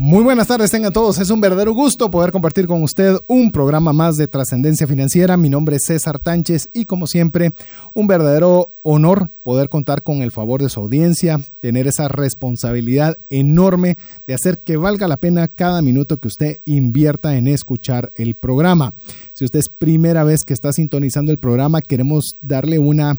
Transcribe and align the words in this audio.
Muy 0.00 0.22
buenas 0.22 0.46
tardes, 0.46 0.70
tengan 0.70 0.92
todos. 0.92 1.18
Es 1.18 1.28
un 1.28 1.40
verdadero 1.40 1.74
gusto 1.74 2.08
poder 2.08 2.30
compartir 2.30 2.68
con 2.68 2.84
usted 2.84 3.16
un 3.26 3.50
programa 3.50 3.92
más 3.92 4.16
de 4.16 4.28
trascendencia 4.28 4.86
financiera. 4.86 5.36
Mi 5.36 5.48
nombre 5.48 5.74
es 5.74 5.86
César 5.86 6.20
Tánchez 6.20 6.70
y 6.72 6.84
como 6.84 7.08
siempre, 7.08 7.50
un 7.94 8.06
verdadero 8.06 8.74
honor 8.82 9.32
poder 9.42 9.68
contar 9.68 10.04
con 10.04 10.22
el 10.22 10.30
favor 10.30 10.62
de 10.62 10.68
su 10.68 10.78
audiencia, 10.78 11.40
tener 11.58 11.88
esa 11.88 12.06
responsabilidad 12.06 13.18
enorme 13.28 13.98
de 14.24 14.34
hacer 14.34 14.62
que 14.62 14.76
valga 14.76 15.08
la 15.08 15.16
pena 15.16 15.48
cada 15.48 15.82
minuto 15.82 16.20
que 16.20 16.28
usted 16.28 16.60
invierta 16.64 17.36
en 17.36 17.48
escuchar 17.48 18.12
el 18.14 18.36
programa. 18.36 18.94
Si 19.32 19.44
usted 19.44 19.58
es 19.58 19.68
primera 19.68 20.22
vez 20.22 20.44
que 20.44 20.54
está 20.54 20.72
sintonizando 20.72 21.32
el 21.32 21.38
programa, 21.38 21.82
queremos 21.82 22.34
darle 22.40 22.78
una 22.78 23.18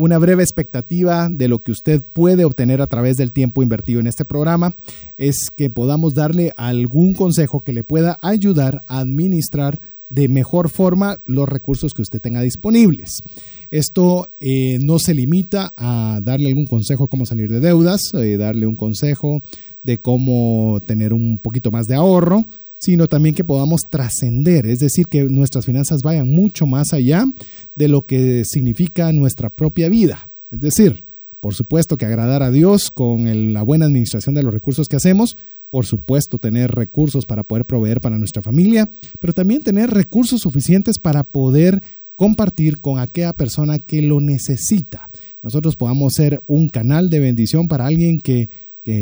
una 0.00 0.16
breve 0.16 0.42
expectativa 0.42 1.28
de 1.30 1.46
lo 1.46 1.58
que 1.58 1.72
usted 1.72 2.02
puede 2.02 2.46
obtener 2.46 2.80
a 2.80 2.86
través 2.86 3.18
del 3.18 3.32
tiempo 3.32 3.62
invertido 3.62 4.00
en 4.00 4.06
este 4.06 4.24
programa 4.24 4.74
es 5.18 5.50
que 5.54 5.68
podamos 5.68 6.14
darle 6.14 6.54
algún 6.56 7.12
consejo 7.12 7.60
que 7.60 7.74
le 7.74 7.84
pueda 7.84 8.18
ayudar 8.22 8.80
a 8.86 9.00
administrar 9.00 9.78
de 10.08 10.28
mejor 10.28 10.70
forma 10.70 11.20
los 11.26 11.46
recursos 11.46 11.92
que 11.92 12.00
usted 12.00 12.18
tenga 12.18 12.40
disponibles. 12.40 13.20
Esto 13.70 14.32
eh, 14.38 14.78
no 14.80 14.98
se 14.98 15.12
limita 15.12 15.74
a 15.76 16.20
darle 16.22 16.48
algún 16.48 16.66
consejo 16.66 17.08
cómo 17.08 17.26
salir 17.26 17.50
de 17.50 17.60
deudas, 17.60 18.14
eh, 18.14 18.38
darle 18.38 18.66
un 18.66 18.76
consejo 18.76 19.42
de 19.82 19.98
cómo 19.98 20.80
tener 20.86 21.12
un 21.12 21.38
poquito 21.38 21.70
más 21.70 21.88
de 21.88 21.96
ahorro, 21.96 22.46
sino 22.80 23.06
también 23.06 23.34
que 23.34 23.44
podamos 23.44 23.82
trascender, 23.88 24.66
es 24.66 24.78
decir, 24.78 25.06
que 25.06 25.24
nuestras 25.24 25.66
finanzas 25.66 26.02
vayan 26.02 26.28
mucho 26.28 26.66
más 26.66 26.92
allá 26.92 27.24
de 27.74 27.88
lo 27.88 28.06
que 28.06 28.42
significa 28.44 29.12
nuestra 29.12 29.50
propia 29.50 29.88
vida. 29.90 30.28
Es 30.50 30.60
decir, 30.60 31.04
por 31.40 31.54
supuesto 31.54 31.96
que 31.96 32.06
agradar 32.06 32.42
a 32.42 32.50
Dios 32.50 32.90
con 32.90 33.52
la 33.52 33.62
buena 33.62 33.84
administración 33.84 34.34
de 34.34 34.42
los 34.42 34.52
recursos 34.52 34.88
que 34.88 34.96
hacemos, 34.96 35.36
por 35.68 35.84
supuesto 35.84 36.38
tener 36.38 36.70
recursos 36.70 37.26
para 37.26 37.44
poder 37.44 37.66
proveer 37.66 38.00
para 38.00 38.18
nuestra 38.18 38.42
familia, 38.42 38.90
pero 39.20 39.34
también 39.34 39.62
tener 39.62 39.90
recursos 39.90 40.40
suficientes 40.40 40.98
para 40.98 41.22
poder 41.22 41.82
compartir 42.16 42.80
con 42.80 42.98
aquella 42.98 43.34
persona 43.34 43.78
que 43.78 44.02
lo 44.02 44.20
necesita. 44.20 45.08
Nosotros 45.42 45.76
podamos 45.76 46.14
ser 46.14 46.42
un 46.46 46.68
canal 46.68 47.10
de 47.10 47.20
bendición 47.20 47.68
para 47.68 47.86
alguien 47.86 48.20
que 48.20 48.50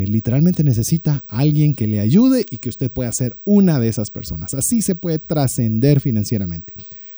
literalmente 0.06 0.64
necesita 0.64 1.24
a 1.28 1.38
alguien 1.38 1.74
que 1.74 1.86
le 1.86 2.00
ayude 2.00 2.44
y 2.50 2.58
que 2.58 2.68
usted 2.68 2.90
pueda 2.90 3.10
ser 3.12 3.36
una 3.44 3.80
de 3.80 3.88
esas 3.88 4.10
personas. 4.10 4.54
Así 4.54 4.82
se 4.82 4.94
puede 4.94 5.18
trascender 5.18 6.00
financieramente. 6.00 6.74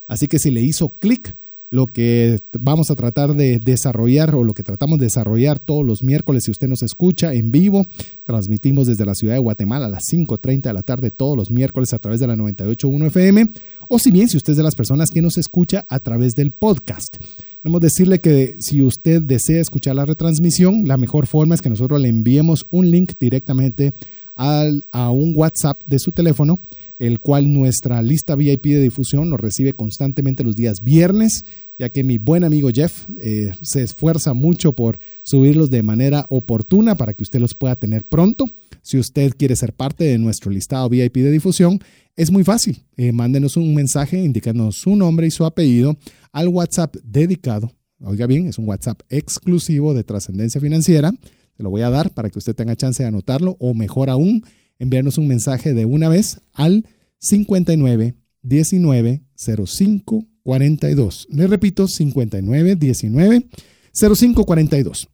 Así 0.06 0.26
que 0.26 0.38
si 0.38 0.50
le 0.50 0.60
hizo 0.60 0.90
clic, 0.90 1.36
lo 1.70 1.86
que 1.86 2.40
vamos 2.58 2.90
a 2.90 2.96
tratar 2.96 3.34
de 3.34 3.60
desarrollar 3.60 4.34
o 4.34 4.42
lo 4.42 4.54
que 4.54 4.64
tratamos 4.64 4.98
de 4.98 5.06
desarrollar 5.06 5.60
todos 5.60 5.86
los 5.86 6.02
miércoles, 6.02 6.42
si 6.44 6.50
usted 6.50 6.66
nos 6.66 6.82
escucha 6.82 7.32
en 7.32 7.52
vivo, 7.52 7.86
transmitimos 8.24 8.88
desde 8.88 9.06
la 9.06 9.14
ciudad 9.14 9.34
de 9.34 9.40
Guatemala 9.40 9.86
a 9.86 9.90
las 9.90 10.02
5.30 10.12 10.62
de 10.62 10.72
la 10.72 10.82
tarde 10.82 11.12
todos 11.12 11.36
los 11.36 11.50
miércoles 11.50 11.92
a 11.92 12.00
través 12.00 12.18
de 12.18 12.26
la 12.26 12.34
98.1 12.34 13.06
FM, 13.06 13.52
o 13.88 13.98
si 14.00 14.10
bien 14.10 14.28
si 14.28 14.36
usted 14.36 14.52
es 14.52 14.56
de 14.56 14.64
las 14.64 14.74
personas 14.74 15.10
que 15.10 15.22
nos 15.22 15.38
escucha 15.38 15.86
a 15.88 16.00
través 16.00 16.34
del 16.34 16.50
podcast. 16.50 17.18
Queremos 17.62 17.82
decirle 17.82 18.20
que 18.20 18.56
si 18.60 18.80
usted 18.80 19.20
desea 19.20 19.60
escuchar 19.60 19.94
la 19.94 20.06
retransmisión, 20.06 20.88
la 20.88 20.96
mejor 20.96 21.26
forma 21.26 21.54
es 21.54 21.60
que 21.60 21.68
nosotros 21.68 22.00
le 22.00 22.08
enviemos 22.08 22.66
un 22.70 22.90
link 22.90 23.12
directamente 23.20 23.92
al, 24.34 24.82
a 24.92 25.10
un 25.10 25.34
WhatsApp 25.36 25.82
de 25.84 25.98
su 25.98 26.10
teléfono, 26.10 26.58
el 27.00 27.18
cual 27.18 27.50
nuestra 27.50 28.02
lista 28.02 28.36
VIP 28.36 28.66
de 28.66 28.82
difusión 28.82 29.30
nos 29.30 29.40
recibe 29.40 29.72
constantemente 29.72 30.44
los 30.44 30.54
días 30.54 30.82
viernes, 30.82 31.46
ya 31.78 31.88
que 31.88 32.04
mi 32.04 32.18
buen 32.18 32.44
amigo 32.44 32.68
Jeff 32.72 33.08
eh, 33.22 33.54
se 33.62 33.82
esfuerza 33.82 34.34
mucho 34.34 34.74
por 34.74 34.98
subirlos 35.22 35.70
de 35.70 35.82
manera 35.82 36.26
oportuna 36.28 36.96
para 36.96 37.14
que 37.14 37.24
usted 37.24 37.40
los 37.40 37.54
pueda 37.54 37.74
tener 37.74 38.04
pronto. 38.04 38.44
Si 38.82 38.98
usted 38.98 39.32
quiere 39.34 39.56
ser 39.56 39.72
parte 39.72 40.04
de 40.04 40.18
nuestro 40.18 40.50
listado 40.50 40.90
VIP 40.90 41.14
de 41.14 41.30
difusión, 41.30 41.80
es 42.16 42.30
muy 42.30 42.44
fácil. 42.44 42.82
Eh, 42.98 43.12
mándenos 43.12 43.56
un 43.56 43.74
mensaje 43.74 44.22
indicándonos 44.22 44.76
su 44.76 44.94
nombre 44.94 45.26
y 45.26 45.30
su 45.30 45.46
apellido 45.46 45.96
al 46.32 46.48
WhatsApp 46.48 46.96
dedicado. 47.02 47.72
Oiga 48.02 48.26
bien, 48.26 48.46
es 48.46 48.58
un 48.58 48.68
WhatsApp 48.68 49.00
exclusivo 49.08 49.94
de 49.94 50.04
trascendencia 50.04 50.60
financiera. 50.60 51.14
Se 51.56 51.62
lo 51.62 51.70
voy 51.70 51.80
a 51.80 51.88
dar 51.88 52.10
para 52.10 52.28
que 52.28 52.38
usted 52.38 52.54
tenga 52.54 52.76
chance 52.76 53.02
de 53.02 53.08
anotarlo 53.08 53.56
o 53.58 53.72
mejor 53.72 54.10
aún, 54.10 54.44
enviarnos 54.80 55.18
un 55.18 55.28
mensaje 55.28 55.72
de 55.72 55.84
una 55.84 56.08
vez 56.08 56.40
al 56.52 56.84
59 57.18 58.16
19 58.42 59.22
05 59.36 60.26
42. 60.42 61.28
Le 61.30 61.46
repito, 61.46 61.86
59 61.86 62.74
19 62.74 63.46
05 63.92 64.44
42. 64.44 65.08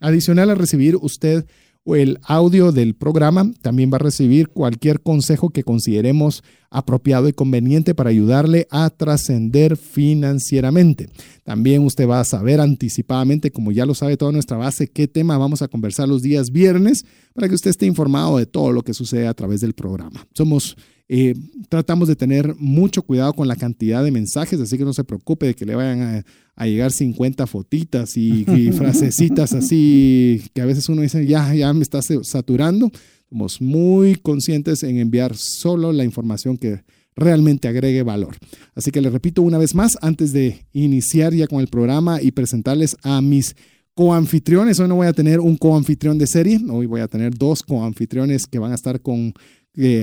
Adicional 0.00 0.50
a 0.50 0.54
recibir 0.54 0.96
usted 0.96 1.44
o 1.84 1.96
el 1.96 2.18
audio 2.22 2.72
del 2.72 2.94
programa. 2.94 3.50
También 3.60 3.90
va 3.92 3.96
a 3.96 4.00
recibir 4.00 4.48
cualquier 4.48 5.00
consejo 5.00 5.50
que 5.50 5.64
consideremos 5.64 6.42
apropiado 6.70 7.28
y 7.28 7.32
conveniente 7.32 7.94
para 7.94 8.10
ayudarle 8.10 8.66
a 8.70 8.88
trascender 8.90 9.76
financieramente. 9.76 11.08
También 11.44 11.84
usted 11.84 12.08
va 12.08 12.20
a 12.20 12.24
saber 12.24 12.60
anticipadamente, 12.60 13.50
como 13.50 13.72
ya 13.72 13.84
lo 13.84 13.94
sabe 13.94 14.16
toda 14.16 14.32
nuestra 14.32 14.56
base, 14.56 14.88
qué 14.88 15.06
tema 15.06 15.36
vamos 15.38 15.60
a 15.62 15.68
conversar 15.68 16.08
los 16.08 16.22
días 16.22 16.50
viernes 16.50 17.04
para 17.34 17.48
que 17.48 17.54
usted 17.54 17.70
esté 17.70 17.86
informado 17.86 18.38
de 18.38 18.46
todo 18.46 18.72
lo 18.72 18.82
que 18.82 18.94
sucede 18.94 19.26
a 19.26 19.34
través 19.34 19.60
del 19.60 19.74
programa. 19.74 20.26
Somos 20.34 20.76
eh, 21.14 21.34
tratamos 21.68 22.08
de 22.08 22.16
tener 22.16 22.54
mucho 22.56 23.02
cuidado 23.02 23.34
con 23.34 23.46
la 23.46 23.54
cantidad 23.54 24.02
de 24.02 24.10
mensajes, 24.10 24.58
así 24.58 24.78
que 24.78 24.84
no 24.86 24.94
se 24.94 25.04
preocupe 25.04 25.44
de 25.44 25.54
que 25.54 25.66
le 25.66 25.74
vayan 25.74 26.24
a, 26.56 26.66
llegar 26.66 26.90
50 26.90 27.46
fotitas 27.46 28.16
y, 28.16 28.44
frasecitas 28.72 29.52
así 29.52 30.42
que 30.54 30.62
a 30.62 30.64
veces 30.64 30.88
uno 30.88 31.02
dice, 31.02 31.26
ya, 31.26 31.52
ya 31.52 31.70
me 31.74 31.82
está 31.82 32.00
saturando. 32.00 32.90
Somos 33.28 33.60
muy 33.60 34.14
conscientes 34.14 34.84
en 34.84 34.96
enviar 34.96 35.36
solo 35.36 35.92
la 35.92 36.04
información 36.04 36.56
que 36.56 36.82
realmente 37.14 37.68
agregue 37.68 38.02
valor. 38.02 38.34
Así 38.74 38.90
que 38.90 39.02
le 39.02 39.10
repito 39.10 39.42
una 39.42 39.58
vez 39.58 39.74
más, 39.74 39.98
antes 40.00 40.32
de 40.32 40.64
iniciar 40.72 41.34
ya 41.34 41.46
con 41.46 41.60
el 41.60 41.68
programa 41.68 42.22
y 42.22 42.30
presentarles 42.30 42.96
a 43.02 43.20
mis 43.20 43.54
coanfitriones, 43.92 44.80
hoy 44.80 44.88
no 44.88 44.94
voy 44.94 45.08
a 45.08 45.12
tener 45.12 45.40
un 45.40 45.58
coanfitrión 45.58 46.16
de 46.16 46.26
serie, 46.26 46.58
hoy 46.70 46.86
voy 46.86 47.02
a 47.02 47.08
tener 47.08 47.34
dos 47.34 47.62
coanfitriones 47.62 48.46
que 48.46 48.58
van 48.58 48.72
a 48.72 48.76
estar 48.76 49.02
con 49.02 49.34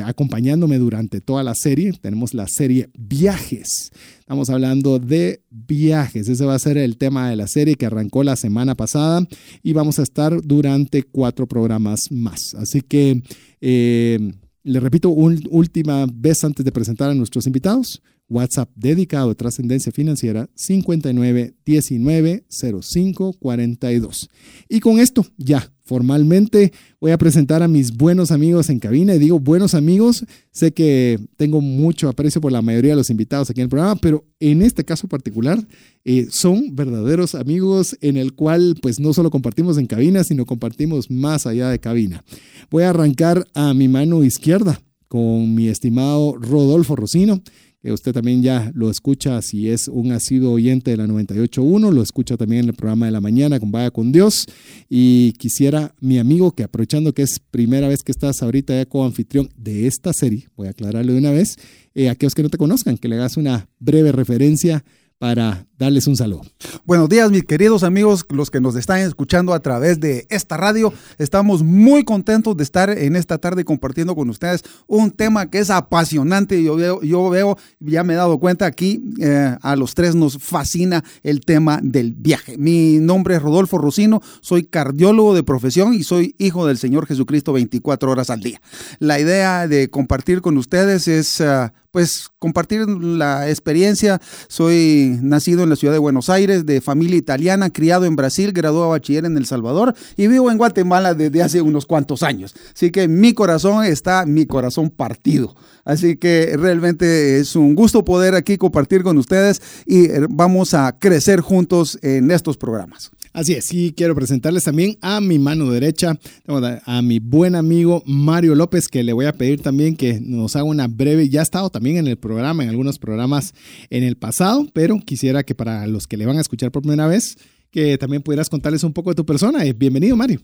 acompañándome 0.04 0.78
durante 0.78 1.22
toda 1.22 1.44
la 1.44 1.56
serie. 1.56 1.94
Tenemos 1.94 2.34
la 2.34 2.48
serie 2.48 2.90
Viajes. 2.98 3.92
Estamos 4.20 4.50
hablando 4.50 5.00
de 5.00 5.42
viajes. 5.50 6.30
Ese 6.30 6.46
va 6.46 6.56
a 6.56 6.60
ser 6.60 6.78
el 6.78 6.98
tema 6.98 7.30
de 7.30 7.36
la 7.36 7.48
serie 7.48 7.76
que 7.76 7.86
arrancó 7.86 8.24
la 8.24 8.36
semana 8.36 8.76
pasada 8.76 9.28
y 9.64 9.74
vamos 9.74 10.00
a 10.00 10.04
estar 10.04 10.42
durante 10.44 11.04
cuatro 11.04 11.48
programas 11.48 12.12
más. 12.12 12.54
Así 12.54 12.82
que 12.82 13.24
eh, 13.60 14.34
le 14.64 14.80
repito 14.80 15.10
una 15.10 15.40
última 15.50 16.06
vez 16.12 16.44
antes 16.44 16.64
de 16.64 16.72
presentar 16.72 17.10
a 17.10 17.16
nuestros 17.16 17.48
invitados. 17.48 18.02
WhatsApp 18.30 18.70
dedicado 18.76 19.32
a 19.32 19.36
trascendencia 19.36 19.92
financiera 19.92 20.48
59 20.54 21.56
19 21.66 22.46
05 22.48 23.34
42. 23.40 24.30
Y 24.70 24.80
con 24.80 25.00
esto 25.00 25.26
ya 25.38 25.72
formalmente 25.90 26.72
voy 27.02 27.10
a 27.10 27.18
presentar 27.18 27.64
a 27.64 27.68
mis 27.68 27.98
buenos 27.98 28.30
amigos 28.30 28.70
en 28.70 28.78
cabina. 28.78 29.16
Y 29.16 29.18
digo 29.18 29.40
buenos 29.40 29.74
amigos, 29.74 30.24
sé 30.52 30.72
que 30.72 31.20
tengo 31.36 31.62
mucho 31.62 32.10
aprecio 32.10 32.40
por 32.40 32.52
la 32.52 32.62
mayoría 32.62 32.92
de 32.92 32.98
los 32.98 33.10
invitados 33.10 33.50
aquí 33.50 33.62
en 33.62 33.66
el 33.66 33.70
programa, 33.70 33.96
pero 34.00 34.24
en 34.40 34.62
este 34.62 34.86
caso 34.86 35.08
particular 35.08 35.58
eh, 36.06 36.28
son 36.30 36.76
verdaderos 36.76 37.34
amigos 37.34 37.98
en 38.02 38.18
el 38.18 38.34
cual 38.34 38.76
pues 38.80 39.00
no 39.00 39.14
solo 39.14 39.32
compartimos 39.32 39.80
en 39.80 39.88
cabina, 39.88 40.24
sino 40.24 40.46
compartimos 40.46 41.10
más 41.10 41.48
allá 41.48 41.70
de 41.70 41.80
cabina. 41.80 42.24
Voy 42.70 42.84
a 42.84 42.92
arrancar 42.92 43.48
a 43.56 43.74
mi 43.74 43.88
mano 43.88 44.24
izquierda 44.24 44.80
con 45.08 45.56
mi 45.56 45.70
estimado 45.70 46.36
Rodolfo 46.38 46.96
Rocino 46.96 47.42
usted 47.84 48.12
también 48.12 48.42
ya 48.42 48.72
lo 48.76 48.90
escucha 48.90 49.42
si 49.42 49.70
es 49.70 49.88
un 49.88 50.12
asiduo 50.12 50.52
oyente 50.52 50.92
de 50.92 50.98
la 50.98 51.08
98.1, 51.08 51.92
lo 51.92 52.02
escucha 52.02 52.36
también 52.36 52.64
en 52.64 52.70
el 52.70 52.76
programa 52.76 53.06
de 53.06 53.14
la 53.14 53.22
mañana 53.22 53.60
con 53.60 53.72
Vaya 53.72 53.90
con 53.92 54.12
Dios. 54.12 54.46
Y 54.90 55.32
quisiera, 55.34 55.96
mi 56.02 56.20
amigo, 56.20 56.52
que 56.52 56.64
aprovechando 56.64 57.14
que 57.14 57.22
es 57.22 57.40
primera 57.40 57.88
vez 57.88 58.04
que 58.04 58.12
estás 58.12 58.44
ahorita 58.44 58.76
ya 58.76 58.86
como 58.86 59.06
anfitrión 59.06 59.50
de 59.56 59.88
esta 59.88 60.12
serie, 60.12 60.50
voy 60.58 60.68
a 60.68 60.72
aclararle 60.72 61.14
de 61.14 61.20
una 61.20 61.32
vez, 61.32 61.56
eh, 61.96 62.10
aquellos 62.10 62.36
que 62.36 62.44
no 62.44 62.50
te 62.50 62.58
conozcan, 62.58 62.98
que 62.98 63.08
le 63.08 63.16
hagas 63.16 63.38
una 63.38 63.70
breve 63.80 64.12
referencia 64.12 64.84
para 65.20 65.68
darles 65.78 66.08
un 66.08 66.16
saludo. 66.16 66.42
Buenos 66.86 67.10
días, 67.10 67.30
mis 67.30 67.44
queridos 67.44 67.84
amigos, 67.84 68.26
los 68.30 68.50
que 68.50 68.62
nos 68.62 68.76
están 68.78 69.00
escuchando 69.02 69.54
a 69.54 69.60
través 69.60 70.00
de 70.00 70.26
esta 70.30 70.56
radio. 70.56 70.94
Estamos 71.18 71.62
muy 71.62 72.06
contentos 72.06 72.56
de 72.56 72.64
estar 72.64 72.90
en 72.90 73.18
esta 73.18 73.38
tarde 73.38 73.66
compartiendo 73.66 74.16
con 74.16 74.30
ustedes 74.30 74.64
un 74.88 75.12
tema 75.12 75.50
que 75.50 75.60
es 75.60 75.70
apasionante. 75.70 76.64
Yo 76.64 76.78
veo, 76.78 77.02
yo 77.02 77.30
veo 77.30 77.58
ya 77.82 78.04
me 78.06 78.14
he 78.14 78.16
dado 78.16 78.40
cuenta 78.40 78.66
aquí, 78.66 79.02
eh, 79.20 79.58
a 79.62 79.76
los 79.76 79.94
tres 79.94 80.16
nos 80.16 80.38
fascina 80.38 81.04
el 81.22 81.42
tema 81.42 81.80
del 81.84 82.14
viaje. 82.14 82.58
Mi 82.58 83.00
nombre 83.00 83.36
es 83.36 83.42
Rodolfo 83.42 83.78
Rocino, 83.78 84.22
soy 84.40 84.64
cardiólogo 84.64 85.36
de 85.36 85.44
profesión 85.44 85.94
y 85.94 86.04
soy 86.04 86.34
hijo 86.38 86.66
del 86.66 86.78
Señor 86.78 87.06
Jesucristo 87.06 87.52
24 87.52 88.10
horas 88.10 88.30
al 88.30 88.40
día. 88.40 88.62
La 89.00 89.20
idea 89.20 89.68
de 89.68 89.90
compartir 89.90 90.42
con 90.42 90.58
ustedes 90.58 91.10
es... 91.10 91.42
Uh, 91.42 91.72
pues 91.92 92.30
compartir 92.40 92.88
la 92.88 93.50
experiencia. 93.50 94.22
Soy 94.48 95.18
nacido 95.22 95.64
en 95.64 95.70
la 95.70 95.76
ciudad 95.76 95.94
de 95.94 96.00
Buenos 96.00 96.30
Aires, 96.30 96.66
de 96.66 96.82
familia 96.82 97.18
italiana, 97.18 97.70
criado 97.70 98.06
en 98.06 98.16
Brasil, 98.16 98.52
graduado 98.52 98.90
bachiller 98.90 99.26
en 99.26 99.38
El 99.38 99.46
Salvador 99.46 99.96
y 100.18 100.28
vivo 100.28 100.52
en 100.52 100.58
Guatemala 100.58 101.14
desde 101.14 101.42
hace 101.42 101.62
unos 101.62 101.86
cuantos 101.86 102.24
años. 102.24 102.56
Así 102.74 102.92
que 102.92 103.08
mi 103.08 103.34
corazón 103.34 103.84
está, 103.86 104.26
mi 104.26 104.46
corazón 104.46 104.90
partido. 104.90 105.56
Así 105.86 106.18
que 106.18 106.56
realmente 106.58 107.40
es 107.40 107.56
un 107.56 107.74
gusto 107.76 108.06
poder 108.06 108.36
aquí 108.36 108.58
compartir 108.58 109.04
con 109.04 109.18
ustedes 109.18 109.62
y 109.86 110.06
eh, 110.06 110.28
vamos 110.30 110.74
a 110.74 110.98
crecer 111.00 111.42
juntos 111.42 111.98
en 112.02 112.30
estos 112.32 112.58
programas. 112.58 113.12
Así 113.32 113.54
es, 113.54 113.72
y 113.74 113.94
quiero 113.94 114.16
presentarles 114.16 114.64
también 114.64 114.98
a 115.02 115.22
mi 115.22 115.38
mano 115.38 115.70
derecha, 115.70 116.20
a 116.48 117.02
mi 117.02 117.20
buen 117.20 117.56
amigo 117.56 118.02
Mario 118.06 118.56
López, 118.56 118.88
que 118.88 119.04
le 119.04 119.14
voy 119.14 119.26
a 119.26 119.34
pedir 119.34 119.62
también 119.62 119.96
que 119.96 120.20
nos 120.20 120.56
haga 120.56 120.66
una 120.66 120.88
breve, 120.88 121.30
ya 121.30 121.42
ha 121.42 121.44
estado 121.44 121.70
también 121.70 121.98
en 121.98 122.08
el 122.08 122.18
programa, 122.18 122.64
en 122.64 122.70
algunos 122.70 122.98
programas 122.98 123.54
en 123.90 124.04
el 124.04 124.16
pasado, 124.18 124.68
pero 124.74 125.00
quisiera 125.00 125.44
que 125.44 125.54
para 125.54 125.86
los 125.86 126.08
que 126.08 126.18
le 126.18 126.26
van 126.26 126.38
a 126.38 126.42
escuchar 126.42 126.72
por 126.72 126.82
primera 126.82 127.08
vez, 127.08 127.38
que 127.72 127.98
también 127.98 128.24
pudieras 128.24 128.50
contarles 128.50 128.84
un 128.84 128.94
poco 128.94 129.12
de 129.12 129.16
tu 129.16 129.26
persona. 129.26 129.64
Eh, 129.64 129.74
bienvenido, 129.74 130.16
Mario. 130.16 130.42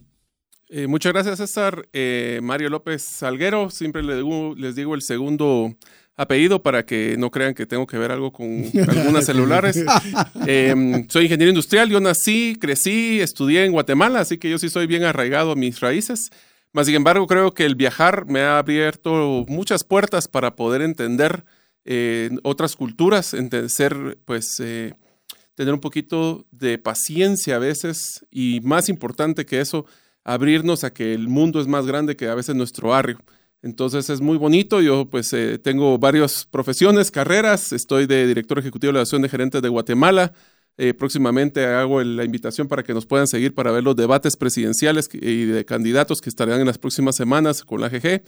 Eh, 0.68 0.86
muchas 0.86 1.12
gracias, 1.12 1.38
César. 1.38 1.88
Eh, 1.92 2.40
Mario 2.42 2.70
López 2.70 3.02
Salguero, 3.02 3.70
siempre 3.70 4.02
les 4.02 4.16
digo, 4.16 4.54
les 4.56 4.74
digo 4.74 4.94
el 4.94 5.02
segundo 5.02 5.76
apellido 6.16 6.62
para 6.62 6.86
que 6.86 7.16
no 7.18 7.30
crean 7.30 7.54
que 7.54 7.66
tengo 7.66 7.86
que 7.86 7.98
ver 7.98 8.10
algo 8.10 8.32
con 8.32 8.46
algunas 8.88 9.26
celulares. 9.26 9.84
Em, 10.46 11.08
soy 11.08 11.24
ingeniero 11.24 11.50
industrial, 11.50 11.88
yo 11.88 12.00
nací, 12.00 12.56
crecí, 12.60 13.20
estudié 13.20 13.64
en 13.64 13.72
Guatemala, 13.72 14.20
así 14.20 14.38
que 14.38 14.48
yo 14.48 14.58
sí 14.58 14.68
soy 14.68 14.86
bien 14.86 15.04
arraigado 15.04 15.52
a 15.52 15.56
mis 15.56 15.80
raíces. 15.80 16.30
Más 16.72 16.86
sin 16.86 16.94
embargo, 16.94 17.26
creo 17.26 17.52
que 17.52 17.64
el 17.64 17.74
viajar 17.74 18.26
me 18.26 18.40
ha 18.40 18.58
abierto 18.58 19.44
muchas 19.48 19.82
puertas 19.84 20.28
para 20.28 20.56
poder 20.56 20.82
entender 20.82 21.44
eh, 21.84 22.30
otras 22.42 22.76
culturas, 22.76 23.32
entender, 23.32 24.18
pues, 24.24 24.60
eh, 24.60 24.94
tener 25.54 25.72
un 25.72 25.80
poquito 25.80 26.46
de 26.50 26.78
paciencia 26.78 27.56
a 27.56 27.60
veces 27.60 28.26
y 28.30 28.60
más 28.62 28.88
importante 28.88 29.46
que 29.46 29.60
eso, 29.60 29.86
abrirnos 30.22 30.84
a 30.84 30.92
que 30.92 31.14
el 31.14 31.28
mundo 31.28 31.60
es 31.60 31.66
más 31.66 31.86
grande 31.86 32.16
que 32.16 32.28
a 32.28 32.34
veces 32.34 32.54
nuestro 32.54 32.88
barrio. 32.90 33.18
Entonces 33.66 34.08
es 34.10 34.20
muy 34.20 34.38
bonito. 34.38 34.80
Yo 34.80 35.10
pues 35.10 35.32
eh, 35.32 35.58
tengo 35.58 35.98
varias 35.98 36.46
profesiones, 36.46 37.10
carreras. 37.10 37.72
Estoy 37.72 38.06
de 38.06 38.24
director 38.26 38.60
ejecutivo 38.60 38.92
de 38.92 38.98
la 38.98 39.02
Asociación 39.02 39.22
de 39.22 39.28
Gerentes 39.28 39.60
de 39.60 39.68
Guatemala. 39.68 40.32
Eh, 40.78 40.94
próximamente 40.94 41.66
hago 41.66 42.00
la 42.02 42.22
invitación 42.22 42.68
para 42.68 42.84
que 42.84 42.94
nos 42.94 43.06
puedan 43.06 43.26
seguir 43.26 43.54
para 43.54 43.72
ver 43.72 43.82
los 43.82 43.96
debates 43.96 44.36
presidenciales 44.36 45.08
y 45.12 45.46
de 45.46 45.64
candidatos 45.64 46.20
que 46.20 46.28
estarán 46.28 46.60
en 46.60 46.66
las 46.66 46.78
próximas 46.78 47.16
semanas 47.16 47.64
con 47.64 47.80
la 47.80 47.88
GG. 47.88 48.22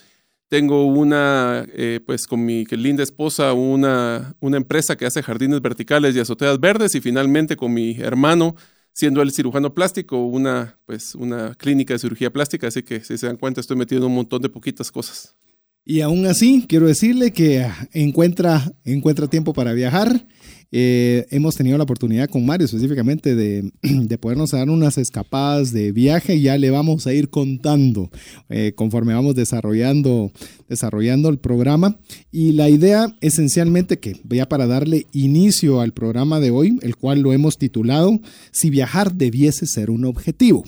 Tengo 0.48 0.86
una, 0.86 1.64
eh, 1.72 2.00
pues 2.04 2.26
con 2.26 2.44
mi 2.44 2.64
linda 2.64 3.04
esposa, 3.04 3.52
una, 3.52 4.34
una 4.40 4.56
empresa 4.56 4.96
que 4.96 5.06
hace 5.06 5.22
jardines 5.22 5.60
verticales 5.60 6.16
y 6.16 6.20
azoteas 6.20 6.58
verdes 6.58 6.96
y 6.96 7.00
finalmente 7.00 7.54
con 7.54 7.72
mi 7.72 7.96
hermano 8.00 8.56
siendo 8.98 9.22
el 9.22 9.30
cirujano 9.30 9.72
plástico, 9.74 10.24
una, 10.24 10.76
pues, 10.84 11.14
una 11.14 11.54
clínica 11.54 11.94
de 11.94 12.00
cirugía 12.00 12.32
plástica, 12.32 12.66
así 12.66 12.82
que 12.82 13.04
si 13.04 13.16
se 13.16 13.28
dan 13.28 13.36
cuenta 13.36 13.60
estoy 13.60 13.76
metido 13.76 14.00
en 14.00 14.08
un 14.08 14.16
montón 14.16 14.42
de 14.42 14.48
poquitas 14.48 14.90
cosas. 14.90 15.36
Y 15.84 16.00
aún 16.00 16.26
así, 16.26 16.66
quiero 16.68 16.88
decirle 16.88 17.30
que 17.30 17.64
encuentra, 17.92 18.72
encuentra 18.84 19.28
tiempo 19.28 19.52
para 19.52 19.72
viajar 19.72 20.26
eh, 20.70 21.26
hemos 21.30 21.56
tenido 21.56 21.78
la 21.78 21.84
oportunidad 21.84 22.28
con 22.28 22.44
Mario 22.44 22.66
específicamente 22.66 23.34
de, 23.34 23.72
de, 23.82 24.18
podernos 24.18 24.50
dar 24.50 24.68
unas 24.68 24.98
escapadas 24.98 25.72
de 25.72 25.92
viaje 25.92 26.36
y 26.36 26.42
ya 26.42 26.58
le 26.58 26.70
vamos 26.70 27.06
a 27.06 27.14
ir 27.14 27.30
contando 27.30 28.10
eh, 28.50 28.72
conforme 28.74 29.14
vamos 29.14 29.34
desarrollando, 29.34 30.30
desarrollando 30.68 31.30
el 31.30 31.38
programa. 31.38 31.98
Y 32.30 32.52
la 32.52 32.68
idea 32.68 33.14
esencialmente 33.20 33.98
que, 33.98 34.20
ya 34.28 34.48
para 34.48 34.66
darle 34.66 35.06
inicio 35.12 35.80
al 35.80 35.92
programa 35.92 36.38
de 36.38 36.50
hoy, 36.50 36.78
el 36.82 36.96
cual 36.96 37.20
lo 37.20 37.32
hemos 37.32 37.56
titulado 37.56 38.20
Si 38.50 38.68
viajar 38.68 39.14
debiese 39.14 39.66
ser 39.66 39.90
un 39.90 40.04
objetivo. 40.04 40.64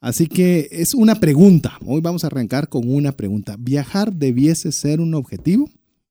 Así 0.00 0.26
que 0.26 0.68
es 0.70 0.94
una 0.94 1.14
pregunta. 1.14 1.78
Hoy 1.84 2.00
vamos 2.02 2.24
a 2.24 2.26
arrancar 2.26 2.68
con 2.68 2.90
una 2.90 3.12
pregunta. 3.12 3.56
¿Viajar 3.58 4.12
debiese 4.12 4.70
ser 4.70 5.00
un 5.00 5.14
objetivo? 5.14 5.70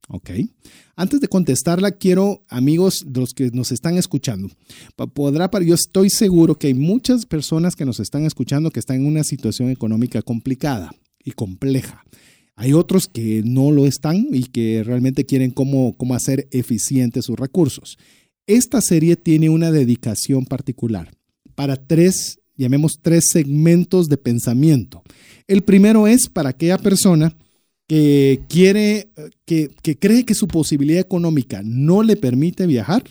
Ok. 0.10 0.32
Antes 0.96 1.22
de 1.22 1.28
contestarla, 1.28 1.92
quiero, 1.92 2.44
amigos, 2.50 3.06
de 3.08 3.22
los 3.22 3.34
que 3.34 3.50
nos 3.52 3.72
están 3.72 3.98
escuchando, 3.98 4.50
podrá, 5.14 5.50
yo 5.62 5.76
estoy 5.76 6.10
seguro 6.10 6.56
que 6.56 6.68
hay 6.68 6.74
muchas 6.74 7.26
personas 7.26 7.76
que 7.76 7.86
nos 7.86 8.00
están 8.00 8.26
escuchando 8.26 8.72
que 8.72 8.80
están 8.80 8.98
en 8.98 9.06
una 9.06 9.24
situación 9.24 9.70
económica 9.70 10.22
complicada 10.22 10.92
y 11.24 11.32
compleja. 11.32 12.04
Hay 12.56 12.74
otros 12.74 13.08
que 13.08 13.42
no 13.44 13.72
lo 13.72 13.88
están 13.88 14.28
y 14.32 14.44
que 14.44 14.84
realmente 14.84 15.26
quieren 15.26 15.52
cómo, 15.52 15.96
cómo 15.98 16.14
hacer 16.14 16.48
eficientes 16.52 17.26
sus 17.26 17.40
recursos. 17.40 17.98
Esta 18.46 18.82
serie 18.82 19.16
tiene 19.16 19.50
una 19.50 19.72
dedicación 19.72 20.46
particular 20.46 21.12
para 21.56 21.76
tres, 21.76 22.40
llamemos 22.58 23.00
tres 23.02 23.30
segmentos 23.30 24.10
de 24.10 24.18
pensamiento. 24.18 25.02
El 25.48 25.64
primero 25.64 26.08
es 26.08 26.30
para 26.30 26.50
aquella 26.50 26.78
persona 26.78 27.36
que 27.88 28.42
quiere, 28.50 29.10
que, 29.46 29.70
que 29.82 29.98
cree 29.98 30.26
que 30.26 30.36
su 30.36 30.48
posibilidad 30.48 31.02
económica 31.02 31.62
no 31.64 32.04
le 32.04 32.16
permite 32.16 32.66
viajar. 32.66 33.04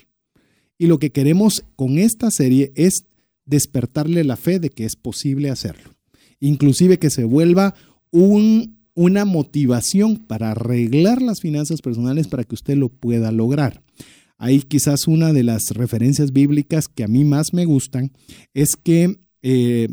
Y 0.79 0.87
lo 0.87 0.99
que 0.99 1.11
queremos 1.11 1.65
con 1.77 1.99
esta 1.99 2.31
serie 2.31 2.73
es 2.75 3.05
despertarle 3.45 4.25
la 4.25 4.37
fe 4.37 4.59
de 4.59 4.71
que 4.71 4.85
es 4.85 4.97
posible 4.97 5.51
hacerlo. 5.51 5.95
Inclusive 6.41 6.99
que 6.99 7.11
se 7.11 7.25
vuelva 7.25 7.75
un, 8.11 8.79
una 8.95 9.25
motivación 9.25 10.17
para 10.17 10.51
arreglar 10.51 11.23
las 11.23 11.41
finanzas 11.41 11.81
personales 11.81 12.29
para 12.29 12.45
que 12.45 12.55
usted 12.55 12.77
lo 12.77 12.89
pueda 12.89 13.31
lograr. 13.31 13.83
Ahí 14.39 14.61
quizás 14.61 15.07
una 15.07 15.33
de 15.33 15.45
las 15.45 15.71
referencias 15.71 16.33
bíblicas 16.33 16.89
que 16.89 17.05
a 17.05 17.09
mí 17.09 17.25
más 17.25 17.53
me 17.53 17.65
gustan 17.65 18.11
es 18.55 18.75
que 18.75 19.21
eh, 19.43 19.89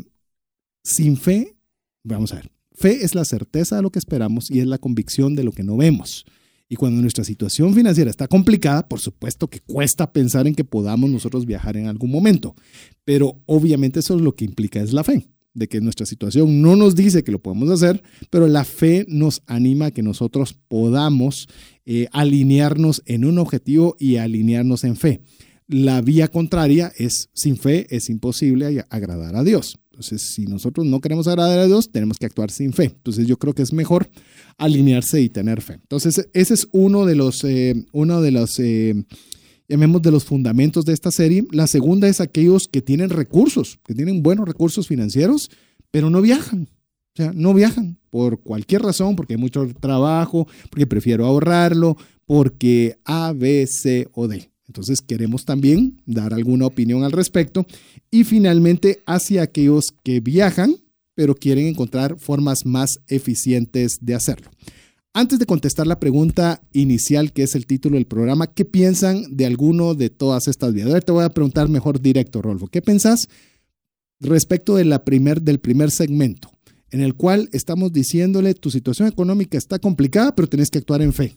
sin 0.82 1.16
fe, 1.16 1.56
vamos 2.02 2.32
a 2.32 2.36
ver, 2.36 2.50
Fe 2.80 3.04
es 3.04 3.14
la 3.14 3.26
certeza 3.26 3.76
de 3.76 3.82
lo 3.82 3.90
que 3.90 3.98
esperamos 3.98 4.50
y 4.50 4.60
es 4.60 4.66
la 4.66 4.78
convicción 4.78 5.36
de 5.36 5.44
lo 5.44 5.52
que 5.52 5.62
no 5.62 5.76
vemos. 5.76 6.24
Y 6.66 6.76
cuando 6.76 7.02
nuestra 7.02 7.24
situación 7.24 7.74
financiera 7.74 8.08
está 8.08 8.26
complicada, 8.26 8.88
por 8.88 9.00
supuesto 9.00 9.48
que 9.48 9.60
cuesta 9.60 10.14
pensar 10.14 10.46
en 10.46 10.54
que 10.54 10.64
podamos 10.64 11.10
nosotros 11.10 11.44
viajar 11.44 11.76
en 11.76 11.88
algún 11.88 12.10
momento. 12.10 12.54
Pero 13.04 13.42
obviamente 13.44 14.00
eso 14.00 14.16
es 14.16 14.22
lo 14.22 14.34
que 14.34 14.46
implica 14.46 14.80
es 14.80 14.94
la 14.94 15.04
fe, 15.04 15.28
de 15.52 15.68
que 15.68 15.82
nuestra 15.82 16.06
situación 16.06 16.62
no 16.62 16.74
nos 16.74 16.94
dice 16.94 17.22
que 17.22 17.32
lo 17.32 17.42
podemos 17.42 17.68
hacer, 17.68 18.02
pero 18.30 18.46
la 18.46 18.64
fe 18.64 19.04
nos 19.08 19.42
anima 19.44 19.86
a 19.86 19.90
que 19.90 20.02
nosotros 20.02 20.56
podamos 20.66 21.48
eh, 21.84 22.06
alinearnos 22.12 23.02
en 23.04 23.26
un 23.26 23.38
objetivo 23.38 23.94
y 23.98 24.16
alinearnos 24.16 24.84
en 24.84 24.96
fe. 24.96 25.20
La 25.68 26.00
vía 26.00 26.28
contraria 26.28 26.90
es 26.96 27.28
sin 27.34 27.58
fe 27.58 27.94
es 27.94 28.08
imposible 28.08 28.86
agradar 28.88 29.36
a 29.36 29.44
Dios. 29.44 29.79
Entonces, 30.00 30.32
si 30.32 30.46
nosotros 30.46 30.86
no 30.86 30.98
queremos 31.02 31.28
agradar 31.28 31.58
a 31.58 31.66
Dios, 31.66 31.90
tenemos 31.92 32.16
que 32.16 32.24
actuar 32.24 32.50
sin 32.50 32.72
fe. 32.72 32.84
Entonces, 32.84 33.26
yo 33.26 33.38
creo 33.38 33.54
que 33.54 33.60
es 33.60 33.74
mejor 33.74 34.08
alinearse 34.56 35.20
y 35.20 35.28
tener 35.28 35.60
fe. 35.60 35.74
Entonces, 35.74 36.26
ese 36.32 36.54
es 36.54 36.68
uno 36.72 37.04
de 37.04 37.14
los, 37.16 37.44
eh, 37.44 37.84
uno 37.92 38.22
de 38.22 38.30
los, 38.30 38.58
eh, 38.60 38.94
llamemos 39.68 40.00
de 40.00 40.10
los 40.10 40.24
fundamentos 40.24 40.86
de 40.86 40.94
esta 40.94 41.10
serie. 41.10 41.44
La 41.52 41.66
segunda 41.66 42.08
es 42.08 42.22
aquellos 42.22 42.66
que 42.66 42.80
tienen 42.80 43.10
recursos, 43.10 43.78
que 43.84 43.94
tienen 43.94 44.22
buenos 44.22 44.48
recursos 44.48 44.88
financieros, 44.88 45.50
pero 45.90 46.08
no 46.08 46.22
viajan. 46.22 46.70
O 47.12 47.16
sea, 47.16 47.32
no 47.34 47.52
viajan 47.52 47.98
por 48.08 48.40
cualquier 48.40 48.80
razón, 48.80 49.16
porque 49.16 49.34
hay 49.34 49.40
mucho 49.40 49.68
trabajo, 49.80 50.48
porque 50.70 50.86
prefiero 50.86 51.26
ahorrarlo, 51.26 51.98
porque 52.24 52.96
A, 53.04 53.34
B, 53.34 53.66
C 53.66 54.08
o 54.14 54.28
D. 54.28 54.50
Entonces 54.70 55.00
queremos 55.00 55.44
también 55.44 56.00
dar 56.06 56.32
alguna 56.32 56.64
opinión 56.64 57.02
al 57.02 57.10
respecto. 57.10 57.66
Y 58.08 58.22
finalmente, 58.22 59.02
hacia 59.04 59.42
aquellos 59.42 59.86
que 60.04 60.20
viajan, 60.20 60.76
pero 61.16 61.34
quieren 61.34 61.66
encontrar 61.66 62.16
formas 62.20 62.64
más 62.64 63.00
eficientes 63.08 63.98
de 64.00 64.14
hacerlo. 64.14 64.48
Antes 65.12 65.40
de 65.40 65.46
contestar 65.46 65.88
la 65.88 65.98
pregunta 65.98 66.62
inicial, 66.72 67.32
que 67.32 67.42
es 67.42 67.56
el 67.56 67.66
título 67.66 67.96
del 67.96 68.06
programa, 68.06 68.46
¿qué 68.46 68.64
piensan 68.64 69.24
de 69.28 69.44
alguno 69.44 69.96
de 69.96 70.08
todas 70.08 70.46
estas 70.46 70.72
vías? 70.72 71.04
Te 71.04 71.10
voy 71.10 71.24
a 71.24 71.30
preguntar 71.30 71.68
mejor 71.68 72.00
directo, 72.00 72.40
Rolfo. 72.40 72.68
¿Qué 72.68 72.80
pensás 72.80 73.28
respecto 74.20 74.76
de 74.76 74.84
la 74.84 75.04
primer, 75.04 75.42
del 75.42 75.58
primer 75.58 75.90
segmento, 75.90 76.52
en 76.92 77.00
el 77.00 77.14
cual 77.14 77.48
estamos 77.50 77.92
diciéndole 77.92 78.54
tu 78.54 78.70
situación 78.70 79.08
económica 79.08 79.58
está 79.58 79.80
complicada, 79.80 80.32
pero 80.36 80.48
tienes 80.48 80.70
que 80.70 80.78
actuar 80.78 81.02
en 81.02 81.12
fe? 81.12 81.36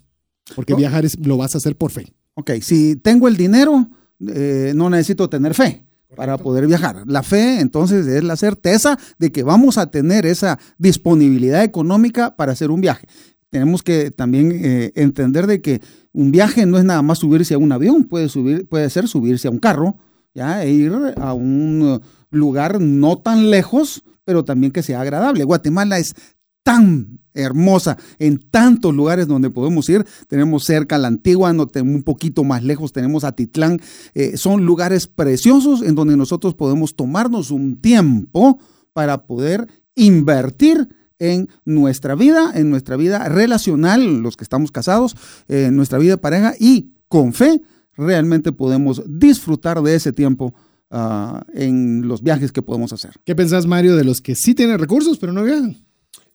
Porque 0.56 0.76
viajar 0.76 1.04
es, 1.04 1.18
lo 1.18 1.38
vas 1.38 1.56
a 1.56 1.58
hacer 1.58 1.76
por 1.76 1.90
fe. 1.90 2.14
Ok, 2.36 2.52
si 2.62 2.96
tengo 2.96 3.28
el 3.28 3.38
dinero, 3.38 3.90
eh, 4.28 4.74
no 4.76 4.90
necesito 4.90 5.30
tener 5.30 5.54
fe 5.54 5.84
para 6.16 6.38
poder 6.38 6.68
viajar. 6.68 7.04
La 7.06 7.24
fe, 7.24 7.60
entonces, 7.60 8.08
es 8.08 8.24
la 8.24 8.36
certeza 8.36 8.98
de 9.18 9.32
que 9.32 9.44
vamos 9.44 9.78
a 9.78 9.90
tener 9.90 10.26
esa 10.26 10.60
disponibilidad 10.78 11.64
económica 11.64 12.36
para 12.36 12.52
hacer 12.52 12.72
un 12.72 12.82
viaje. 12.82 13.08
Tenemos 13.50 13.84
que 13.84 14.12
también 14.12 14.52
eh, 14.52 14.92
entender 14.96 15.46
de 15.48 15.62
que 15.62 15.82
un 16.12 16.32
viaje 16.32 16.66
no 16.66 16.78
es 16.78 16.84
nada 16.84 17.02
más 17.02 17.20
subirse 17.20 17.54
a 17.54 17.60
un 17.60 17.72
avión, 17.72 18.06
puede, 18.06 18.30
subir, 18.30 18.68
puede 18.68 18.90
ser 18.90 19.08
subirse 19.08 19.48
a 19.48 19.52
un 19.52 19.60
carro, 19.60 19.98
¿ya? 20.34 20.64
e 20.64 20.72
ir 20.72 20.92
a 21.18 21.34
un 21.34 22.02
lugar 22.32 22.82
no 22.82 23.20
tan 23.20 23.52
lejos, 23.52 24.04
pero 24.26 24.44
también 24.44 24.72
que 24.72 24.84
sea 24.84 25.02
agradable. 25.02 25.44
Guatemala 25.44 26.00
es 26.00 26.16
tan 26.64 27.20
hermosa 27.34 27.98
en 28.20 28.38
tantos 28.38 28.94
lugares 28.94 29.28
donde 29.28 29.50
podemos 29.50 29.88
ir. 29.90 30.06
Tenemos 30.28 30.64
cerca 30.64 30.98
la 30.98 31.08
Antigua, 31.08 31.52
un 31.52 32.04
poquito 32.04 32.44
más 32.44 32.64
lejos 32.64 32.94
tenemos 32.94 33.24
Atitlán. 33.24 33.80
Eh, 34.14 34.38
son 34.38 34.66
lugares 34.66 35.08
preciosos 35.08 35.82
en 35.82 35.96
donde 35.96 36.18
nosotros 36.18 36.56
podemos 36.56 36.96
tomarnos 36.96 37.52
un 37.52 37.80
tiempo 37.82 38.60
para 38.94 39.26
poder 39.26 39.68
invertir 39.96 40.88
en 41.20 41.50
nuestra 41.66 42.16
vida, 42.16 42.52
en 42.54 42.70
nuestra 42.70 42.98
vida 42.98 43.30
relacional, 43.30 44.22
los 44.22 44.36
que 44.36 44.44
estamos 44.44 44.72
casados, 44.72 45.16
en 45.48 45.76
nuestra 45.76 45.98
vida 45.98 46.14
de 46.14 46.18
pareja 46.18 46.54
y 46.60 46.94
con 47.08 47.34
fe 47.34 47.62
realmente 47.96 48.52
podemos 48.52 49.04
disfrutar 49.08 49.82
de 49.82 49.96
ese 49.96 50.12
tiempo 50.12 50.54
ah, 50.90 51.46
en 51.54 52.08
los 52.08 52.24
viajes 52.24 52.52
que 52.52 52.62
podemos 52.62 52.92
hacer. 52.92 53.12
¿Qué 53.24 53.36
pensás, 53.36 53.68
Mario, 53.68 53.96
de 53.96 54.04
los 54.04 54.20
que 54.20 54.36
sí 54.36 54.54
tienen 54.54 54.80
recursos 54.80 55.18
pero 55.18 55.32
no 55.32 55.44
viajan? 55.44 55.78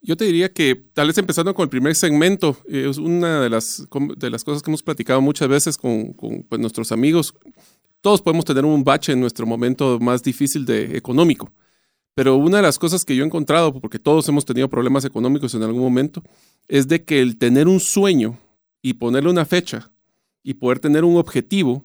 Yo 0.01 0.17
te 0.17 0.25
diría 0.25 0.53
que 0.53 0.77
tal 0.95 1.09
vez 1.09 1.19
empezando 1.19 1.55
con 1.55 1.65
el 1.65 1.69
primer 1.69 1.95
segmento, 1.95 2.57
es 2.69 2.99
una 2.99 3.41
de 3.41 3.51
las, 3.51 3.87
de 4.17 4.31
las 4.31 4.45
cosas 4.45 4.63
que 4.63 4.71
hemos 4.71 4.83
platicado 4.83 5.21
muchas 5.21 5.49
veces 5.49 5.77
con, 5.77 6.15
pues, 6.49 6.61
nuestros 6.61 6.93
amigos. 6.93 7.35
Todos 8.01 8.23
podemos 8.23 8.45
tener 8.45 8.65
un 8.65 8.85
bache 8.85 9.13
en 9.13 9.21
nuestro 9.21 9.45
momento 9.45 9.99
más 10.01 10.23
difícil 10.23 10.65
de 10.65 10.97
económico, 10.97 11.53
pero 12.15 12.37
una 12.37 12.59
de 12.59 12.63
las 12.63 12.79
cosas 12.79 13.05
que 13.05 13.15
yo 13.15 13.23
he 13.23 13.27
encontrado, 13.27 13.73
porque 13.81 13.99
todos 13.99 14.29
hemos 14.29 14.45
tenido 14.45 14.69
problemas 14.69 15.05
económicos 15.05 15.55
en 15.55 15.63
algún 15.63 15.83
momento, 15.83 16.23
es 16.69 16.89
de 16.89 17.05
que 17.05 17.21
el 17.21 17.37
tener 17.37 17.69
un 17.69 17.81
sueño 17.81 18.39
y 18.83 18.95
ponerle 18.95 19.31
una 19.31 19.45
fecha 19.45 19.91
y 20.43 20.55
poder 20.55 20.79
tener 20.81 21.05
un 21.05 21.17
objetivo 21.17 21.85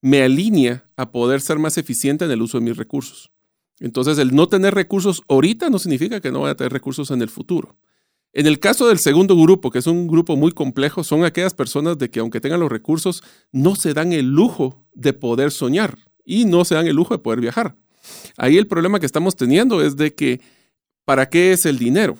me 0.00 0.22
alinea 0.22 0.84
a 0.96 1.10
poder 1.10 1.40
ser 1.40 1.58
más 1.58 1.78
eficiente 1.78 2.24
en 2.24 2.30
el 2.30 2.42
uso 2.42 2.58
de 2.58 2.64
mis 2.64 2.76
recursos. 2.76 3.31
Entonces, 3.82 4.16
el 4.18 4.32
no 4.32 4.46
tener 4.46 4.74
recursos 4.74 5.22
ahorita 5.28 5.68
no 5.68 5.80
significa 5.80 6.20
que 6.20 6.30
no 6.30 6.42
vaya 6.42 6.52
a 6.52 6.56
tener 6.56 6.72
recursos 6.72 7.10
en 7.10 7.20
el 7.20 7.28
futuro. 7.28 7.76
En 8.32 8.46
el 8.46 8.60
caso 8.60 8.86
del 8.86 9.00
segundo 9.00 9.36
grupo, 9.36 9.72
que 9.72 9.80
es 9.80 9.88
un 9.88 10.06
grupo 10.06 10.36
muy 10.36 10.52
complejo, 10.52 11.02
son 11.02 11.24
aquellas 11.24 11.52
personas 11.52 11.98
de 11.98 12.08
que 12.08 12.20
aunque 12.20 12.40
tengan 12.40 12.60
los 12.60 12.70
recursos, 12.70 13.24
no 13.50 13.74
se 13.74 13.92
dan 13.92 14.12
el 14.12 14.26
lujo 14.26 14.86
de 14.94 15.12
poder 15.14 15.50
soñar 15.50 15.98
y 16.24 16.44
no 16.44 16.64
se 16.64 16.76
dan 16.76 16.86
el 16.86 16.94
lujo 16.94 17.12
de 17.12 17.18
poder 17.18 17.40
viajar. 17.40 17.74
Ahí 18.36 18.56
el 18.56 18.68
problema 18.68 19.00
que 19.00 19.06
estamos 19.06 19.34
teniendo 19.34 19.82
es 19.82 19.96
de 19.96 20.14
que, 20.14 20.40
¿para 21.04 21.28
qué 21.28 21.50
es 21.50 21.66
el 21.66 21.76
dinero? 21.76 22.18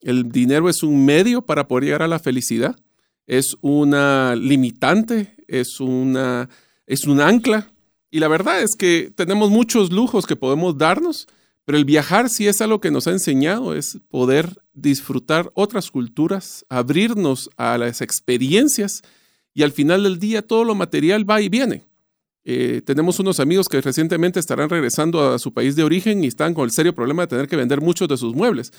El 0.00 0.32
dinero 0.32 0.68
es 0.68 0.82
un 0.82 1.04
medio 1.04 1.42
para 1.42 1.68
poder 1.68 1.84
llegar 1.84 2.02
a 2.02 2.08
la 2.08 2.18
felicidad, 2.18 2.74
es 3.28 3.56
una 3.60 4.34
limitante, 4.34 5.36
es, 5.46 5.78
una, 5.78 6.48
es 6.88 7.04
un 7.04 7.20
ancla 7.20 7.72
y 8.14 8.20
la 8.20 8.28
verdad 8.28 8.62
es 8.62 8.76
que 8.76 9.12
tenemos 9.12 9.50
muchos 9.50 9.90
lujos 9.90 10.24
que 10.24 10.36
podemos 10.36 10.78
darnos, 10.78 11.26
pero 11.64 11.76
el 11.76 11.84
viajar 11.84 12.30
sí 12.30 12.46
es 12.46 12.60
algo 12.60 12.80
que 12.80 12.92
nos 12.92 13.08
ha 13.08 13.10
enseñado, 13.10 13.74
es 13.74 13.98
poder 14.08 14.62
disfrutar 14.72 15.50
otras 15.54 15.90
culturas, 15.90 16.64
abrirnos 16.68 17.50
a 17.56 17.76
las 17.76 18.02
experiencias 18.02 19.02
y 19.52 19.64
al 19.64 19.72
final 19.72 20.04
del 20.04 20.20
día 20.20 20.46
todo 20.46 20.62
lo 20.62 20.76
material 20.76 21.28
va 21.28 21.40
y 21.40 21.48
viene. 21.48 21.86
Eh, 22.44 22.82
tenemos 22.86 23.18
unos 23.18 23.40
amigos 23.40 23.66
que 23.68 23.80
recientemente 23.80 24.38
estarán 24.38 24.70
regresando 24.70 25.32
a 25.32 25.40
su 25.40 25.52
país 25.52 25.74
de 25.74 25.82
origen 25.82 26.22
y 26.22 26.28
están 26.28 26.54
con 26.54 26.66
el 26.66 26.70
serio 26.70 26.94
problema 26.94 27.22
de 27.22 27.28
tener 27.30 27.48
que 27.48 27.56
vender 27.56 27.80
muchos 27.80 28.06
de 28.06 28.16
sus 28.16 28.32
muebles. 28.32 28.72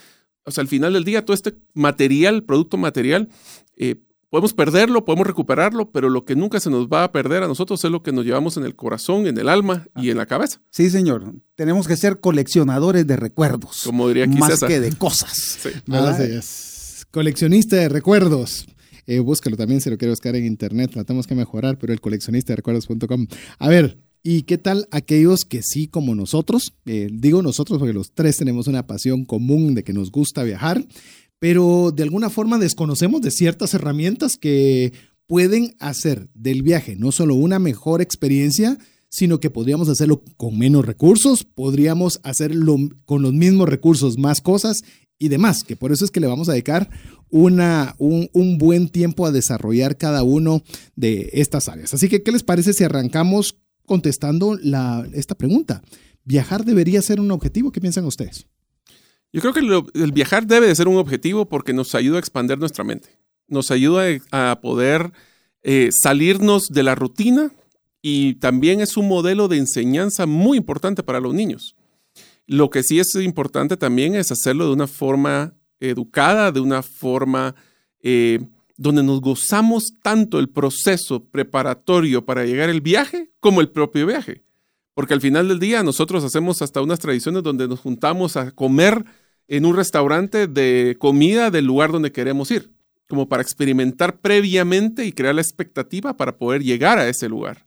O 0.46 0.52
sea, 0.52 0.62
al 0.62 0.70
final 0.70 0.94
del 0.94 1.04
día 1.04 1.26
todo 1.26 1.36
este 1.36 1.56
material, 1.74 2.44
producto 2.44 2.78
material, 2.78 3.28
eh, 3.76 3.96
Podemos 4.36 4.52
perderlo, 4.52 5.06
podemos 5.06 5.28
recuperarlo, 5.28 5.92
pero 5.92 6.10
lo 6.10 6.26
que 6.26 6.36
nunca 6.36 6.60
se 6.60 6.70
nos 6.70 6.88
va 6.90 7.06
a 7.06 7.12
perder 7.14 7.44
a 7.44 7.48
nosotros 7.48 7.82
es 7.86 7.90
lo 7.90 8.04
que 8.04 8.12
nos 8.12 8.26
llevamos 8.26 8.58
en 8.58 8.66
el 8.66 8.76
corazón, 8.76 9.28
en 9.28 9.38
el 9.38 9.48
alma 9.48 9.88
y 9.96 10.10
en 10.10 10.18
la 10.18 10.26
cabeza. 10.26 10.60
Sí, 10.72 10.90
señor. 10.90 11.36
Tenemos 11.56 11.88
que 11.88 11.96
ser 11.96 12.20
coleccionadores 12.20 13.08
de 13.08 13.16
recuerdos. 13.16 13.84
Como 13.86 14.10
diría 14.10 14.26
aquí 14.26 14.38
Más 14.38 14.60
que 14.60 14.82
de 14.82 14.92
cosas. 14.92 15.60
Sí. 15.64 17.06
Coleccionista 17.12 17.78
de 17.78 17.88
recuerdos. 17.88 18.68
Eh, 19.08 19.20
búscalo 19.20 19.56
también 19.56 19.80
si 19.80 19.90
lo 19.90 19.98
quiere 19.98 20.12
buscar 20.12 20.36
en 20.36 20.46
internet. 20.46 20.92
Tratamos 20.92 21.28
que 21.28 21.36
mejorar, 21.36 21.78
pero 21.78 21.94
el 21.94 22.02
coleccionista 22.02 22.52
de 22.52 22.58
recuerdos.com. 22.58 23.28
A 23.58 23.70
ver, 23.70 24.00
¿y 24.22 24.42
qué 24.42 24.58
tal 24.58 24.90
aquellos 24.92 25.46
que 25.46 25.64
sí, 25.64 25.88
como 25.88 26.14
nosotros? 26.14 26.74
Eh, 26.86 27.08
digo 27.10 27.42
nosotros 27.42 27.80
porque 27.80 27.94
los 27.94 28.12
tres 28.12 28.36
tenemos 28.36 28.68
una 28.68 28.86
pasión 28.86 29.24
común 29.24 29.76
de 29.76 29.86
que 29.86 29.94
nos 29.94 30.12
gusta 30.12 30.44
viajar 30.44 30.84
pero 31.40 31.92
de 31.96 32.04
alguna 32.04 32.30
forma 32.30 32.58
desconocemos 32.58 33.22
de 33.22 33.32
ciertas 33.32 33.74
herramientas 33.74 34.38
que 34.38 34.94
pueden 35.28 35.76
hacer 35.80 36.30
del 36.34 36.62
viaje 36.62 36.96
no 36.96 37.12
solo 37.12 37.36
una 37.36 37.60
mejor 37.60 38.02
experiencia, 38.02 38.78
sino 39.10 39.40
que 39.40 39.50
podríamos 39.50 39.90
hacerlo 39.90 40.22
con 40.38 40.58
menos 40.58 40.86
recursos, 40.86 41.46
podríamos 41.46 42.20
hacerlo 42.24 42.78
con 43.06 43.22
los 43.22 43.34
mismos 43.34 43.70
recursos, 43.70 44.18
más 44.18 44.42
cosas 44.42 44.84
y 45.18 45.30
demás, 45.30 45.64
que 45.64 45.76
por 45.76 45.92
eso 45.92 46.04
es 46.04 46.12
que 46.12 46.20
le 46.20 46.28
vamos 46.28 46.50
a 46.50 46.52
dedicar 46.52 46.90
una, 47.30 47.96
un, 47.98 48.58
buen 48.58 48.90
tiempo 48.90 49.26
a 49.26 49.32
desarrollar 49.32 49.98
cada 49.98 50.24
uno 50.24 50.64
de 50.96 51.30
estas 51.34 51.70
áreas. 51.70 51.94
Así 51.94 52.10
que, 52.10 52.24
¿qué 52.24 52.32
les 52.32 52.44
parece 52.44 52.74
si 52.74 52.84
arrancamos 52.84 53.58
contestando 53.86 54.58
la, 54.62 55.08
esta 55.14 55.36
pregunta? 55.36 55.82
¿Viajar 56.24 56.66
debería 56.66 57.02
ser 57.02 57.20
un 57.20 57.32
objetivo? 57.32 57.72
¿Qué 57.72 57.82
piensan 57.82 58.06
ustedes? 58.06 58.48
Yo 59.36 59.42
creo 59.42 59.54
que 59.54 60.00
el 60.02 60.14
viajar 60.14 60.48
debe 60.48 60.68
de 60.68 60.76
ser 60.76 60.88
un 60.88 60.96
objetivo 60.96 61.50
porque 61.50 61.74
nos 61.74 61.94
ayuda 61.94 62.16
a 62.16 62.20
expandir 62.20 62.58
nuestra 62.58 62.86
mente. 62.86 63.10
Nos 63.50 63.70
ayuda 63.70 64.06
a 64.32 64.62
poder 64.62 65.12
eh, 65.62 65.90
salirnos 65.92 66.68
de 66.70 66.84
la 66.84 66.96
rutina 66.96 67.52
y 68.02 68.36
también 68.36 68.80
es 68.80 68.96
un 68.96 69.10
modelo 69.10 69.50
de 69.50 69.58
enseñanza 69.58 70.26
muy 70.26 70.58
importante 70.58 71.04
para 71.04 71.20
los 71.20 71.34
niños. 71.34 71.76
Lo 72.48 72.70
que 72.70 72.82
sí 72.82 72.98
es 72.98 73.14
importante 73.16 73.76
también 73.76 74.16
es 74.16 74.32
hacerlo 74.32 74.68
de 74.68 74.72
una 74.74 74.88
forma 74.88 75.54
educada, 75.82 76.54
de 76.54 76.62
una 76.62 76.82
forma 76.82 77.56
eh, 78.00 78.40
donde 78.78 79.04
nos 79.04 79.20
gozamos 79.20 79.88
tanto 80.02 80.40
el 80.40 80.48
proceso 80.48 81.26
preparatorio 81.26 82.24
para 82.24 82.46
llegar 82.46 82.70
al 82.70 82.80
viaje 82.80 83.32
como 83.42 83.60
el 83.60 83.68
propio 83.68 84.06
viaje. 84.06 84.46
Porque 84.94 85.14
al 85.14 85.20
final 85.20 85.50
del 85.50 85.60
día 85.60 85.84
nosotros 85.84 86.24
hacemos 86.24 86.62
hasta 86.62 86.82
unas 86.82 87.00
tradiciones 87.00 87.44
donde 87.44 87.68
nos 87.68 87.82
juntamos 87.82 88.38
a 88.38 88.52
comer 88.52 89.04
en 89.48 89.66
un 89.66 89.76
restaurante 89.76 90.48
de 90.48 90.96
comida 91.00 91.52
del 91.52 91.66
lugar 91.66 91.92
donde 91.92 92.12
queremos 92.12 92.52
ir, 92.52 92.72
como 93.08 93.30
para 93.30 93.44
experimentar 93.44 94.20
previamente 94.20 95.06
y 95.06 95.12
crear 95.12 95.36
la 95.36 95.42
expectativa 95.42 96.18
para 96.18 96.38
poder 96.38 96.64
llegar 96.64 96.98
a 96.98 97.08
ese 97.08 97.30
lugar. 97.30 97.66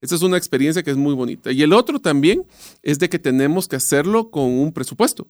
Esa 0.00 0.14
es 0.14 0.22
una 0.22 0.38
experiencia 0.38 0.82
que 0.82 0.90
es 0.90 0.96
muy 0.96 1.14
bonita. 1.14 1.52
Y 1.52 1.62
el 1.62 1.72
otro 1.72 2.00
también 2.00 2.46
es 2.82 2.98
de 2.98 3.08
que 3.08 3.18
tenemos 3.18 3.68
que 3.68 3.76
hacerlo 3.76 4.30
con 4.30 4.44
un 4.44 4.72
presupuesto. 4.72 5.28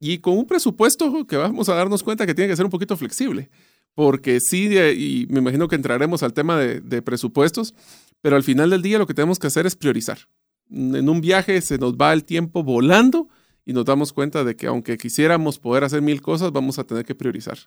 Y 0.00 0.18
con 0.18 0.36
un 0.36 0.46
presupuesto 0.46 1.26
que 1.26 1.36
vamos 1.36 1.68
a 1.68 1.74
darnos 1.74 2.02
cuenta 2.02 2.26
que 2.26 2.34
tiene 2.34 2.48
que 2.48 2.56
ser 2.56 2.64
un 2.64 2.70
poquito 2.70 2.96
flexible. 2.96 3.50
Porque 3.94 4.40
sí, 4.40 4.76
y 4.76 5.26
me 5.28 5.40
imagino 5.40 5.68
que 5.68 5.76
entraremos 5.76 6.22
al 6.22 6.32
tema 6.32 6.58
de, 6.58 7.02
presupuestos, 7.02 7.74
pero 8.20 8.36
al 8.36 8.42
final 8.42 8.70
del 8.70 8.82
día 8.82 8.98
lo 8.98 9.06
que 9.06 9.14
tenemos 9.14 9.38
que 9.38 9.46
hacer 9.46 9.66
es 9.66 9.76
priorizar. 9.76 10.18
En 10.70 11.08
un 11.08 11.20
viaje 11.20 11.60
se 11.60 11.78
nos 11.78 11.94
va 11.94 12.12
el 12.12 12.24
tiempo 12.24 12.62
volando 12.62 13.28
y 13.64 13.72
nos 13.72 13.84
damos 13.84 14.12
cuenta 14.12 14.44
de 14.44 14.56
que 14.56 14.66
aunque 14.66 14.98
quisiéramos 14.98 15.58
poder 15.58 15.84
hacer 15.84 16.02
mil 16.02 16.22
cosas, 16.22 16.52
vamos 16.52 16.78
a 16.78 16.84
tener 16.84 17.04
que 17.04 17.14
priorizar. 17.14 17.58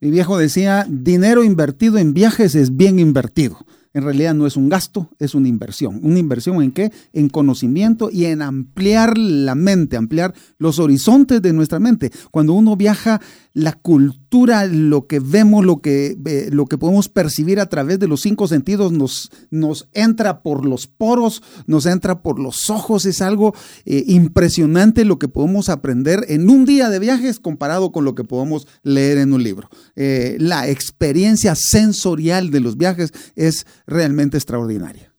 Mi 0.00 0.10
viejo 0.10 0.38
decía, 0.38 0.86
dinero 0.88 1.44
invertido 1.44 1.98
en 1.98 2.14
viajes 2.14 2.54
es 2.54 2.76
bien 2.76 2.98
invertido 2.98 3.58
en 3.96 4.02
realidad 4.02 4.34
no 4.34 4.46
es 4.46 4.58
un 4.58 4.68
gasto, 4.68 5.08
es 5.18 5.34
una 5.34 5.48
inversión. 5.48 6.00
¿Una 6.02 6.18
inversión 6.18 6.62
en 6.62 6.70
qué? 6.70 6.92
En 7.14 7.30
conocimiento 7.30 8.10
y 8.12 8.26
en 8.26 8.42
ampliar 8.42 9.16
la 9.16 9.54
mente, 9.54 9.96
ampliar 9.96 10.34
los 10.58 10.78
horizontes 10.78 11.40
de 11.40 11.54
nuestra 11.54 11.80
mente. 11.80 12.12
Cuando 12.30 12.52
uno 12.52 12.76
viaja, 12.76 13.22
la 13.56 13.72
cultura, 13.72 14.66
lo 14.66 15.06
que 15.06 15.18
vemos, 15.18 15.64
lo 15.64 15.80
que, 15.80 16.14
lo 16.52 16.66
que 16.66 16.76
podemos 16.76 17.08
percibir 17.08 17.58
a 17.58 17.70
través 17.70 17.98
de 17.98 18.06
los 18.06 18.20
cinco 18.20 18.48
sentidos 18.48 18.92
nos, 18.92 19.30
nos 19.50 19.88
entra 19.94 20.42
por 20.42 20.66
los 20.66 20.86
poros, 20.86 21.42
nos 21.66 21.86
entra 21.86 22.20
por 22.20 22.38
los 22.38 22.68
ojos. 22.68 23.06
Es 23.06 23.22
algo 23.22 23.54
eh, 23.86 24.04
impresionante 24.08 25.06
lo 25.06 25.18
que 25.18 25.28
podemos 25.28 25.70
aprender 25.70 26.26
en 26.28 26.50
un 26.50 26.66
día 26.66 26.90
de 26.90 26.98
viajes 26.98 27.40
comparado 27.40 27.92
con 27.92 28.04
lo 28.04 28.14
que 28.14 28.24
podemos 28.24 28.66
leer 28.82 29.16
en 29.16 29.32
un 29.32 29.42
libro. 29.42 29.70
Eh, 29.94 30.36
la 30.38 30.68
experiencia 30.68 31.54
sensorial 31.54 32.50
de 32.50 32.60
los 32.60 32.76
viajes 32.76 33.14
es 33.36 33.66
realmente 33.86 34.36
extraordinaria. 34.36 35.14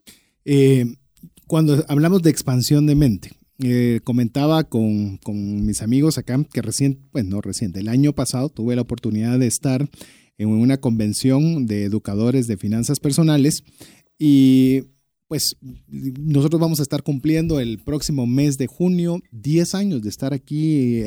Eh, 0.46 0.98
cuando 1.48 1.84
hablamos 1.88 2.22
de 2.22 2.30
expansión 2.30 2.86
de 2.86 2.94
mente, 2.94 3.37
eh, 3.64 4.02
comentaba 4.04 4.64
con, 4.66 5.20
mis 5.66 5.82
amigos 5.82 6.18
acá 6.18 6.44
que 6.54 6.62
recién, 6.62 7.00
pues 7.12 7.26
no 7.26 7.42
reciente, 7.42 7.80
el 7.80 7.90
año 7.90 8.14
pasado 8.14 8.50
tuve 8.50 8.76
la 8.76 8.84
oportunidad 8.84 9.40
de 9.40 9.48
estar 9.48 9.90
en 10.38 10.50
una 10.50 10.78
convención 10.78 11.66
de 11.66 11.84
educadores 11.84 12.46
de 12.46 12.58
finanzas 12.58 13.00
personales 13.00 13.64
y 14.20 14.84
pues 15.28 15.58
nosotros 15.88 16.62
vamos 16.62 16.80
a 16.80 16.84
estar 16.84 17.04
cumpliendo 17.04 17.60
el 17.60 17.80
próximo 17.80 18.28
mes 18.28 18.58
de 18.58 18.68
junio 18.68 19.20
10 19.32 19.76
años 19.76 20.02
de 20.02 20.10
estar 20.10 20.34
aquí 20.34 21.02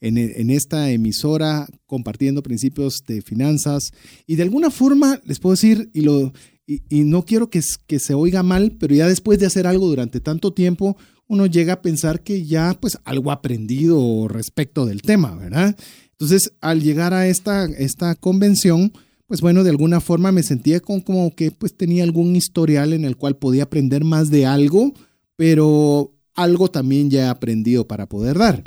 en, 0.00 0.50
esta 0.50 0.90
emisora 0.90 1.66
compartiendo 1.86 2.42
principios 2.42 3.02
de 3.06 3.22
finanzas 3.22 3.92
y 4.26 4.36
de 4.36 4.44
alguna 4.44 4.70
forma 4.70 5.20
les 5.24 5.40
puedo 5.40 5.54
decir, 5.54 5.90
y, 5.92 6.02
lo, 6.02 6.32
y, 6.66 7.04
no 7.04 7.24
quiero 7.24 7.50
que, 7.50 7.60
que 7.86 7.98
se 7.98 8.14
oiga 8.14 8.42
mal, 8.42 8.76
pero 8.78 8.94
ya 8.94 9.08
después 9.08 9.38
de 9.40 9.46
hacer 9.46 9.66
algo 9.66 9.88
durante 9.88 10.20
tanto 10.20 10.52
tiempo, 10.52 10.96
uno 11.28 11.46
llega 11.46 11.74
a 11.74 11.82
pensar 11.82 12.22
que 12.22 12.44
ya 12.44 12.76
pues 12.80 12.98
algo 13.04 13.30
aprendido 13.30 14.26
respecto 14.28 14.86
del 14.86 15.02
tema, 15.02 15.34
¿verdad? 15.36 15.76
Entonces, 16.12 16.52
al 16.60 16.82
llegar 16.82 17.14
a 17.14 17.28
esta, 17.28 17.66
esta 17.66 18.14
convención, 18.16 18.92
pues 19.26 19.40
bueno, 19.40 19.62
de 19.62 19.70
alguna 19.70 20.00
forma 20.00 20.32
me 20.32 20.42
sentía 20.42 20.80
como, 20.80 21.34
que 21.34 21.52
pues 21.52 21.76
tenía 21.76 22.02
algún 22.02 22.34
historial 22.34 22.92
en 22.92 23.04
el 23.04 23.16
cual 23.16 23.36
podía 23.36 23.64
aprender 23.64 24.02
más 24.02 24.30
de 24.30 24.46
algo, 24.46 24.94
pero 25.36 26.14
algo 26.34 26.70
también 26.70 27.10
ya 27.10 27.26
he 27.26 27.28
aprendido 27.28 27.86
para 27.86 28.08
poder 28.08 28.38
dar. 28.38 28.64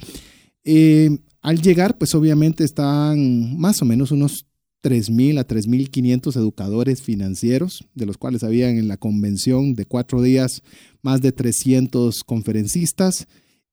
Eh, 0.64 1.18
al 1.42 1.62
llegar, 1.62 1.98
pues 1.98 2.14
obviamente 2.14 2.64
están 2.64 3.58
más 3.58 3.82
o 3.82 3.86
menos 3.86 4.12
unos 4.12 4.46
3.000 4.84 5.40
a 5.40 5.48
3.500 5.48 6.36
educadores 6.36 7.02
financieros, 7.02 7.86
de 7.94 8.06
los 8.06 8.18
cuales 8.18 8.44
habían 8.44 8.78
en 8.78 8.88
la 8.88 8.98
convención 8.98 9.76
de 9.76 9.86
cuatro 9.86 10.22
días 10.22 10.64
más 11.02 11.22
de 11.22 11.32
300 11.32 12.24
conferencistas, 12.24 13.28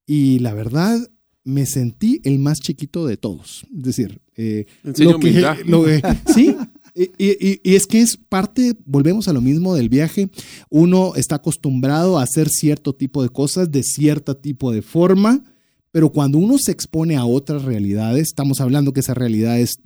y 0.05 0.39
la 0.39 0.53
verdad 0.53 0.99
me 1.43 1.65
sentí 1.65 2.21
el 2.23 2.39
más 2.39 2.59
chiquito 2.59 3.05
de 3.07 3.17
todos. 3.17 3.65
Es 3.75 3.83
decir, 3.83 4.21
eh, 4.35 4.65
lo 4.83 5.19
que, 5.19 5.31
lo 5.65 5.85
sí, 6.33 6.55
y, 6.95 7.75
es 7.75 7.87
que 7.87 8.01
es 8.01 8.17
parte, 8.17 8.75
volvemos 8.85 9.27
a 9.27 9.33
lo 9.33 9.41
mismo 9.41 9.75
del 9.75 9.89
viaje, 9.89 10.29
uno 10.69 11.13
está 11.15 11.35
acostumbrado 11.35 12.19
a 12.19 12.23
hacer 12.23 12.49
cierto 12.49 12.93
tipo 12.93 13.23
de 13.23 13.29
cosas 13.29 13.71
de 13.71 13.83
cierto 13.83 14.37
tipo 14.37 14.71
de 14.71 14.81
forma, 14.81 15.43
pero 15.91 16.11
cuando 16.11 16.37
uno 16.37 16.57
se 16.57 16.71
expone 16.71 17.15
a 17.15 17.25
otras 17.25 17.63
realidades, 17.63 18.27
estamos 18.27 18.61
hablando 18.61 18.93
que 18.93 18.99
esa 18.99 19.13
realidad 19.13 19.59
es 19.59 19.79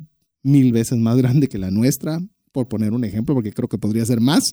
mil 0.43 0.71
veces 0.71 0.97
más 0.99 1.17
grande 1.17 1.47
que 1.47 1.57
la 1.57 1.71
nuestra, 1.71 2.21
por 2.51 2.67
poner 2.67 2.93
un 2.93 3.03
ejemplo, 3.03 3.33
porque 3.33 3.51
creo 3.51 3.67
que 3.67 3.77
podría 3.77 4.05
ser 4.05 4.21
más, 4.21 4.43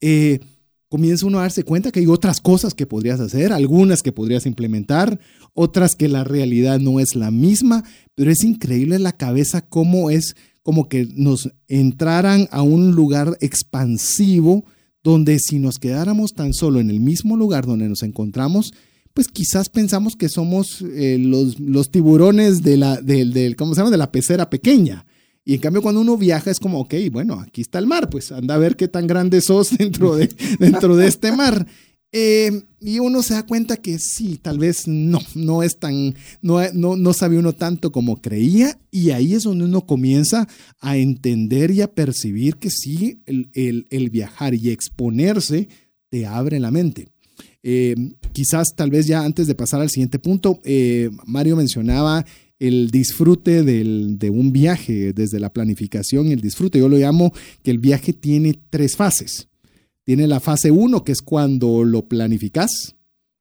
eh, 0.00 0.40
comienza 0.88 1.26
uno 1.26 1.38
a 1.38 1.42
darse 1.42 1.64
cuenta 1.64 1.90
que 1.90 2.00
hay 2.00 2.06
otras 2.06 2.40
cosas 2.40 2.74
que 2.74 2.86
podrías 2.86 3.20
hacer, 3.20 3.52
algunas 3.52 4.02
que 4.02 4.12
podrías 4.12 4.46
implementar, 4.46 5.18
otras 5.54 5.94
que 5.94 6.08
la 6.08 6.24
realidad 6.24 6.78
no 6.78 7.00
es 7.00 7.14
la 7.14 7.30
misma, 7.30 7.84
pero 8.14 8.30
es 8.30 8.42
increíble 8.44 8.98
la 8.98 9.12
cabeza 9.12 9.62
cómo 9.62 10.10
es 10.10 10.34
como 10.62 10.88
que 10.88 11.08
nos 11.14 11.50
entraran 11.66 12.48
a 12.50 12.62
un 12.62 12.92
lugar 12.92 13.38
expansivo 13.40 14.64
donde 15.02 15.38
si 15.38 15.58
nos 15.58 15.78
quedáramos 15.78 16.34
tan 16.34 16.52
solo 16.52 16.80
en 16.80 16.90
el 16.90 17.00
mismo 17.00 17.36
lugar 17.36 17.64
donde 17.64 17.88
nos 17.88 18.02
encontramos, 18.02 18.72
pues 19.14 19.28
quizás 19.28 19.68
pensamos 19.68 20.14
que 20.14 20.28
somos 20.28 20.82
eh, 20.82 21.16
los, 21.18 21.58
los, 21.58 21.90
tiburones 21.90 22.62
de 22.62 22.76
la, 22.76 23.00
de, 23.00 23.54
¿cómo 23.56 23.74
se 23.74 23.80
llama? 23.80 23.90
de 23.90 23.96
la 23.96 24.12
pecera 24.12 24.50
pequeña. 24.50 25.06
Y 25.48 25.54
en 25.54 25.60
cambio 25.62 25.80
cuando 25.80 26.02
uno 26.02 26.18
viaja 26.18 26.50
es 26.50 26.60
como, 26.60 26.78
ok, 26.78 26.94
bueno, 27.10 27.40
aquí 27.40 27.62
está 27.62 27.78
el 27.78 27.86
mar, 27.86 28.10
pues 28.10 28.32
anda 28.32 28.54
a 28.54 28.58
ver 28.58 28.76
qué 28.76 28.86
tan 28.86 29.06
grande 29.06 29.40
sos 29.40 29.70
dentro 29.78 30.14
de, 30.14 30.28
dentro 30.58 30.94
de 30.94 31.06
este 31.06 31.32
mar. 31.32 31.66
Eh, 32.12 32.64
y 32.80 32.98
uno 32.98 33.22
se 33.22 33.32
da 33.32 33.46
cuenta 33.46 33.78
que 33.78 33.98
sí, 33.98 34.38
tal 34.42 34.58
vez 34.58 34.86
no, 34.86 35.18
no 35.34 35.62
es 35.62 35.78
tan, 35.78 36.14
no, 36.42 36.60
no, 36.74 36.96
no 36.96 37.14
sabe 37.14 37.38
uno 37.38 37.54
tanto 37.54 37.92
como 37.92 38.20
creía. 38.20 38.78
Y 38.90 39.08
ahí 39.08 39.32
es 39.32 39.44
donde 39.44 39.64
uno 39.64 39.86
comienza 39.86 40.46
a 40.80 40.98
entender 40.98 41.70
y 41.70 41.80
a 41.80 41.94
percibir 41.94 42.56
que 42.56 42.68
sí, 42.68 43.22
el, 43.24 44.10
viajar 44.10 44.52
y 44.52 44.68
exponerse 44.68 45.70
te 46.10 46.26
abre 46.26 46.60
la 46.60 46.70
mente. 46.70 47.08
Eh, 47.62 47.94
quizás 48.34 48.74
tal 48.76 48.90
vez 48.90 49.06
ya 49.06 49.24
antes 49.24 49.46
de 49.46 49.54
pasar 49.54 49.80
al 49.80 49.88
siguiente 49.88 50.18
punto, 50.18 50.60
eh, 50.62 51.08
Mario 51.24 51.56
mencionaba 51.56 52.26
el 52.58 52.90
disfrute 52.90 53.62
de 53.62 54.30
un 54.30 54.52
viaje, 54.52 55.12
desde 55.12 55.38
la 55.40 55.52
planificación 55.52 56.28
y 56.28 56.32
el 56.32 56.40
disfrute. 56.40 56.78
Yo 56.78 56.88
lo 56.88 56.96
llamo 56.96 57.32
que 57.62 57.70
el 57.70 57.78
viaje 57.78 58.12
tiene 58.12 58.58
tres 58.70 58.96
fases. 58.96 59.48
Tiene 60.04 60.26
la 60.26 60.40
fase 60.40 60.70
1, 60.70 61.04
que 61.04 61.12
es 61.12 61.20
cuando 61.20 61.84
lo 61.84 62.08
planificas. 62.08 62.96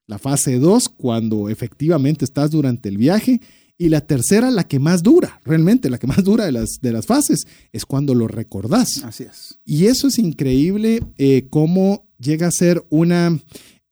La 0.06 0.20
fase 0.20 0.60
2, 0.60 0.90
cuando 0.90 1.50
efectivamente 1.50 2.26
estás 2.26 2.52
durante 2.52 2.90
el 2.90 2.98
viaje. 2.98 3.42
Y 3.78 3.90
la 3.90 4.02
tercera, 4.02 4.52
la 4.52 4.68
que 4.68 4.80
más 4.80 5.04
dura, 5.04 5.40
realmente 5.46 5.90
la 5.90 6.00
que 6.00 6.08
más 6.08 6.24
dura 6.24 6.46
de 6.46 6.52
las, 6.52 6.80
de 6.82 6.92
las 6.92 7.06
fases, 7.06 7.46
es 7.72 7.86
cuando 7.86 8.16
lo 8.16 8.28
recordás. 8.28 9.04
Así 9.04 9.24
es. 9.24 9.60
Y 9.64 9.86
eso 9.86 10.08
es 10.08 10.18
increíble 10.18 11.04
eh, 11.18 11.48
cómo 11.50 12.08
llega 12.20 12.48
a 12.48 12.52
ser 12.52 12.84
una, 12.90 13.40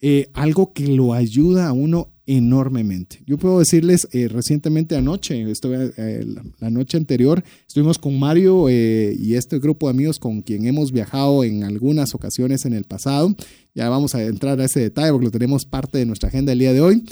eh, 0.02 0.30
algo 0.34 0.74
que 0.74 0.88
lo 0.88 1.14
ayuda 1.14 1.68
a 1.68 1.74
uno 1.74 2.15
enormemente. 2.28 3.22
Yo 3.26 3.38
puedo 3.38 3.60
decirles, 3.60 4.08
eh, 4.12 4.28
recientemente 4.28 4.96
anoche, 4.96 5.40
eh, 5.42 6.26
la 6.60 6.70
noche 6.70 6.98
anterior, 6.98 7.44
estuvimos 7.68 8.00
con 8.00 8.18
Mario 8.18 8.68
eh, 8.70 9.16
y 9.18 9.36
este 9.36 9.60
grupo 9.60 9.88
de 9.88 9.92
amigos 9.92 10.20
con 10.20 10.42
quien 10.42 10.66
hemos 10.66 10.92
viajado 10.92 11.44
en 11.44 11.64
algunas 11.64 12.16
ocasiones 12.16 12.66
en 12.66 12.74
el 12.74 12.86
pasado. 12.86 13.36
Ya 13.74 13.90
vamos 13.90 14.16
a 14.16 14.24
entrar 14.24 14.60
a 14.60 14.66
ese 14.66 14.80
detalle 14.80 15.12
porque 15.12 15.26
lo 15.26 15.32
tenemos 15.32 15.66
parte 15.66 15.98
de 15.98 16.06
nuestra 16.06 16.30
agenda 16.30 16.54
el 16.54 16.60
día 16.60 16.74
de 16.74 16.82
hoy. 16.82 17.04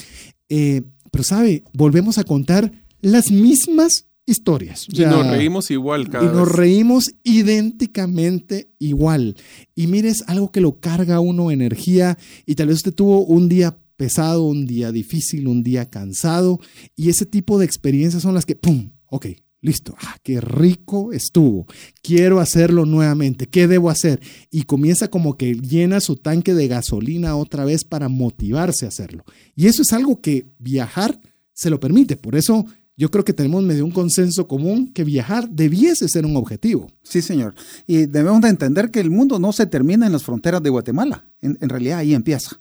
pero 0.47 1.23
sabe, 1.23 1.63
volvemos 1.73 2.17
a 2.17 2.23
contar 2.23 2.71
las 3.01 3.31
mismas 3.31 4.07
historias. 4.25 4.87
y 4.89 5.01
nos 5.01 5.27
reímos 5.27 5.69
igual 5.69 6.09
cada 6.09 6.25
Y 6.25 6.27
nos 6.27 6.49
reímos 6.49 7.11
idénticamente 7.23 8.69
igual. 8.79 9.35
Y 9.75 9.87
mires, 9.87 10.23
algo 10.27 10.51
que 10.51 10.61
lo 10.61 10.79
carga 10.79 11.19
uno 11.19 11.51
energía 11.51 12.17
y 12.45 12.55
tal 12.55 12.67
vez 12.67 12.77
usted 12.77 12.93
tuvo 12.93 13.25
un 13.25 13.49
día 13.49 13.77
pesado, 14.03 14.43
un 14.43 14.65
día 14.65 14.91
difícil, 14.91 15.47
un 15.47 15.63
día 15.63 15.89
cansado. 15.89 16.59
Y 16.93 17.07
ese 17.07 17.25
tipo 17.25 17.57
de 17.57 17.63
experiencias 17.63 18.21
son 18.21 18.33
las 18.33 18.45
que, 18.45 18.53
¡pum! 18.53 18.89
Ok, 19.05 19.27
listo. 19.61 19.95
Ah, 19.97 20.17
qué 20.21 20.41
rico 20.41 21.13
estuvo. 21.13 21.67
Quiero 22.01 22.41
hacerlo 22.41 22.85
nuevamente. 22.85 23.47
¿Qué 23.47 23.65
debo 23.65 23.89
hacer? 23.89 24.19
Y 24.51 24.63
comienza 24.63 25.07
como 25.07 25.37
que 25.37 25.53
llena 25.53 26.01
su 26.01 26.17
tanque 26.17 26.53
de 26.53 26.67
gasolina 26.67 27.37
otra 27.37 27.63
vez 27.63 27.85
para 27.85 28.09
motivarse 28.09 28.83
a 28.83 28.89
hacerlo. 28.89 29.23
Y 29.55 29.67
eso 29.67 29.83
es 29.83 29.93
algo 29.93 30.19
que 30.19 30.47
viajar 30.59 31.17
se 31.53 31.69
lo 31.69 31.79
permite. 31.79 32.17
Por 32.17 32.35
eso 32.35 32.65
yo 32.97 33.09
creo 33.09 33.23
que 33.23 33.31
tenemos 33.31 33.63
medio 33.63 33.85
un 33.85 33.91
consenso 33.91 34.49
común 34.49 34.91
que 34.91 35.05
viajar 35.05 35.49
debiese 35.49 36.09
ser 36.09 36.25
un 36.25 36.35
objetivo. 36.35 36.91
Sí, 37.03 37.21
señor. 37.21 37.55
Y 37.87 38.07
debemos 38.07 38.41
de 38.41 38.49
entender 38.49 38.91
que 38.91 38.99
el 38.99 39.11
mundo 39.11 39.39
no 39.39 39.53
se 39.53 39.65
termina 39.65 40.05
en 40.05 40.11
las 40.11 40.23
fronteras 40.23 40.61
de 40.61 40.71
Guatemala. 40.71 41.25
en 41.39 41.69
realidad 41.69 41.99
ahí 41.99 42.13
empieza. 42.13 42.59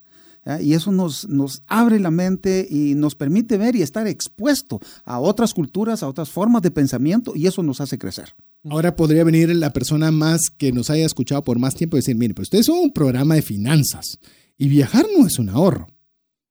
Y 0.61 0.75
eso 0.75 0.91
nos, 0.91 1.29
nos 1.29 1.63
abre 1.69 2.01
la 2.01 2.11
mente 2.11 2.67
y 2.69 2.95
nos 2.95 3.15
permite 3.15 3.59
ver 3.59 3.77
y 3.77 3.83
estar 3.83 4.07
expuesto 4.09 4.81
a 5.05 5.21
otras 5.21 5.55
culturas, 5.55 6.03
a 6.03 6.09
otras 6.09 6.31
formas 6.31 6.63
de 6.63 6.73
pensamiento 6.73 7.33
y 7.37 7.47
eso 7.47 7.63
nos 7.63 7.81
hace 7.81 7.99
crecer. 7.99 8.35
Ahora 8.69 8.97
podría 8.97 9.25
venir 9.25 9.55
la 9.55 9.73
persona 9.73 10.11
más 10.11 10.51
que 10.51 10.73
nos 10.73 10.91
haya 10.91 11.07
escuchado 11.07 11.43
por 11.45 11.59
más 11.59 11.75
tiempo 11.75 11.97
y 11.97 12.01
decir, 12.01 12.17
mire, 12.17 12.35
pero 12.35 12.43
usted 12.43 12.59
es 12.59 12.69
un 12.69 12.93
programa 12.93 13.37
de 13.37 13.43
finanzas 13.43 14.19
y 14.59 14.69
viajar 14.69 15.07
no 15.17 15.27
es 15.27 15.39
un 15.39 15.49
ahorro. 15.49 15.89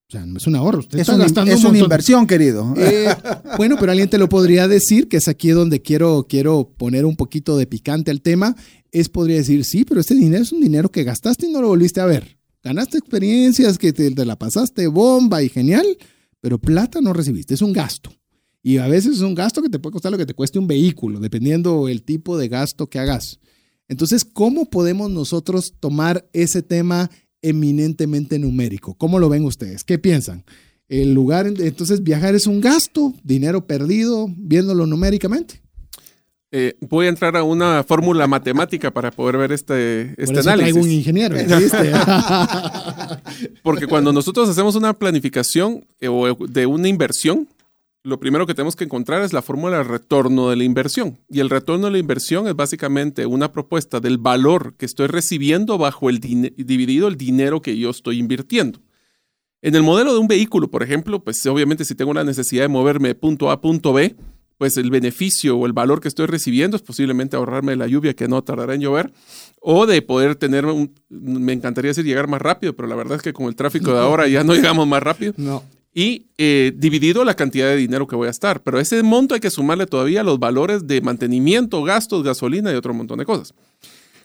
O 0.08 0.12
sea, 0.12 0.26
no 0.26 0.38
es 0.38 0.48
un 0.48 0.58
ahorro. 0.58 0.80
Usted 0.80 1.00
es, 1.00 1.08
está 1.08 1.16
gastando 1.16 1.54
es 1.54 1.64
una 1.64 1.80
inversión, 1.80 2.28
querido. 2.28 2.74
Eh, 2.78 3.08
bueno, 3.58 3.78
pero 3.80 3.94
alguien 3.94 4.10
te 4.10 4.18
lo 4.18 4.28
podría 4.28 4.68
decir, 4.68 5.08
que 5.08 5.18
es 5.18 5.30
aquí 5.30 5.52
donde 5.52 5.82
quiero, 5.82 6.26
quiero 6.28 6.70
poner 6.78 7.06
un 7.06 7.16
poquito 7.16 7.56
de 7.56 7.66
picante 7.66 8.12
al 8.12 8.22
tema. 8.22 8.58
Es 8.92 9.08
podría 9.08 9.38
decir, 9.38 9.64
sí, 9.64 9.86
pero 9.86 10.02
este 10.02 10.16
dinero 10.16 10.44
es 10.44 10.52
un 10.52 10.60
dinero 10.60 10.92
que 10.92 11.06
gastaste 11.06 11.48
y 11.48 11.52
no 11.52 11.62
lo 11.62 11.70
volviste 11.70 12.02
a 12.02 12.06
ver. 12.06 12.41
Ganaste 12.64 13.00
experiencias 13.00 13.78
que 13.78 13.92
te, 13.92 14.12
la 14.26 14.38
pasaste 14.38 14.88
bomba 14.88 15.42
y 15.42 15.50
genial, 15.50 15.86
pero 16.40 16.60
plata 16.60 17.02
no 17.02 17.12
recibiste, 17.14 17.56
es 17.56 17.62
un 17.62 17.74
gasto. 17.74 18.12
Y 18.62 18.78
a 18.78 18.88
veces 18.88 19.18
es 19.18 19.22
un 19.22 19.34
gasto 19.34 19.64
que 19.64 19.70
te 19.70 19.80
puede 19.80 19.94
costar 19.94 20.12
lo 20.12 20.18
que 20.18 20.28
te 20.28 20.36
cueste 20.36 20.60
un 20.60 20.68
vehículo, 20.68 21.20
dependiendo 21.20 21.88
el 21.88 22.04
tipo 22.04 22.38
de 22.38 22.48
gasto 22.48 22.88
que 22.88 23.00
hagas. 23.00 23.40
Entonces, 23.88 24.24
¿cómo 24.24 24.70
podemos 24.70 25.10
nosotros 25.10 25.74
tomar 25.80 26.30
ese 26.34 26.62
tema 26.62 27.10
eminentemente 27.42 28.38
numérico? 28.38 28.94
¿Cómo 28.94 29.18
lo 29.18 29.28
ven 29.28 29.44
ustedes? 29.44 29.84
¿Qué 29.84 29.98
piensan? 29.98 30.46
El 30.88 31.14
lugar, 31.14 31.48
entonces 31.48 32.04
viajar 32.04 32.36
es 32.36 32.46
un 32.46 32.62
gasto, 32.62 33.14
dinero 33.24 33.66
perdido, 33.66 34.28
viéndolo 34.38 34.86
numéricamente. 34.86 35.62
Eh, 36.54 36.76
voy 36.82 37.06
a 37.06 37.10
entrar 37.10 37.38
a 37.38 37.44
una 37.44 37.82
fórmula 37.84 38.28
matemática 38.28 38.92
para 38.92 39.10
poder 39.12 39.38
ver 39.38 39.54
este, 39.54 40.14
este 40.22 40.36
Por 40.36 40.40
análisis. 40.40 40.76
un 40.76 40.92
ingeniero. 40.92 41.38
Porque 43.64 43.88
cuando 43.88 44.12
nosotros 44.12 44.50
hacemos 44.50 44.76
una 44.76 44.94
planificación 44.94 45.86
eh, 46.02 46.10
o 46.10 46.36
de 46.36 46.66
una 46.66 46.90
inversión, 46.90 47.48
lo 48.04 48.20
primero 48.20 48.46
que 48.46 48.54
tenemos 48.54 48.76
que 48.76 48.84
encontrar 48.84 49.22
es 49.22 49.32
la 49.32 49.42
fórmula 49.42 49.78
de 49.78 49.84
retorno 49.84 50.50
de 50.50 50.58
la 50.58 50.66
inversión. 50.66 51.20
Y 51.30 51.40
el 51.40 51.50
retorno 51.50 51.86
de 51.86 51.92
la 51.94 52.00
inversión 52.00 52.48
es 52.48 52.56
básicamente 52.56 53.26
una 53.26 53.54
propuesta 53.54 54.02
del 54.02 54.18
valor 54.18 54.74
que 54.76 54.86
estoy 54.86 55.08
recibiendo 55.08 55.78
bajo 55.78 56.10
el 56.10 56.20
dividido 56.20 57.08
el 57.08 57.16
dinero 57.16 57.62
que 57.62 57.78
yo 57.78 57.92
estoy 57.92 58.20
invirtiendo. 58.20 58.80
En 59.62 59.76
el 59.76 59.84
modelo 59.84 60.14
de 60.14 60.20
un 60.20 60.28
vehículo, 60.28 60.70
por 60.70 60.84
ejemplo, 60.84 61.24
pues 61.24 61.46
obviamente 61.46 61.86
si 61.86 61.96
tengo 61.96 62.14
la 62.14 62.24
necesidad 62.24 62.64
de 62.64 62.68
moverme 62.68 63.10
de 63.10 63.16
punto 63.16 63.52
A 63.52 63.54
a 63.54 63.62
punto 63.62 63.94
B, 63.94 64.16
pues 64.62 64.78
el 64.78 64.92
beneficio 64.92 65.58
o 65.58 65.66
el 65.66 65.74
valor 65.74 66.02
que 66.02 66.08
estoy 66.08 66.28
recibiendo 66.28 66.78
es 66.78 66.84
posiblemente 66.84 67.36
ahorrarme 67.36 67.76
la 67.76 67.88
lluvia 67.88 68.14
que 68.14 68.28
no 68.28 68.44
tardará 68.44 68.76
en 68.76 68.82
llover 68.82 69.12
o 69.60 69.88
de 69.88 70.04
poder 70.04 70.36
tener, 70.36 70.68
un, 70.68 70.94
me 71.10 71.52
encantaría 71.54 71.90
decir 71.90 72.06
llegar 72.06 72.28
más 72.28 72.44
rápido, 72.44 72.76
pero 72.76 72.88
la 72.88 72.94
verdad 72.94 73.16
es 73.16 73.24
que 73.24 73.34
con 73.34 73.48
el 73.48 73.56
tráfico 73.56 73.92
de 73.92 73.98
ahora 73.98 74.28
ya 74.28 74.44
no 74.44 74.54
llegamos 74.54 74.88
más 74.88 75.02
rápido. 75.02 75.34
No. 75.36 75.64
Y 75.96 76.28
eh, 76.38 76.74
dividido 76.76 77.26
la 77.26 77.34
cantidad 77.34 77.70
de 77.70 77.76
dinero 77.76 78.06
que 78.06 78.16
voy 78.16 78.28
a 78.28 78.30
estar. 78.30 78.62
Pero 78.62 78.80
ese 78.80 79.02
monto 79.02 79.34
hay 79.34 79.42
que 79.42 79.50
sumarle 79.50 79.88
todavía 79.88 80.22
los 80.22 80.38
valores 80.38 80.86
de 80.86 81.02
mantenimiento, 81.02 81.82
gastos, 81.82 82.22
gasolina 82.22 82.72
y 82.72 82.76
otro 82.76 82.94
montón 82.94 83.18
de 83.18 83.26
cosas. 83.26 83.56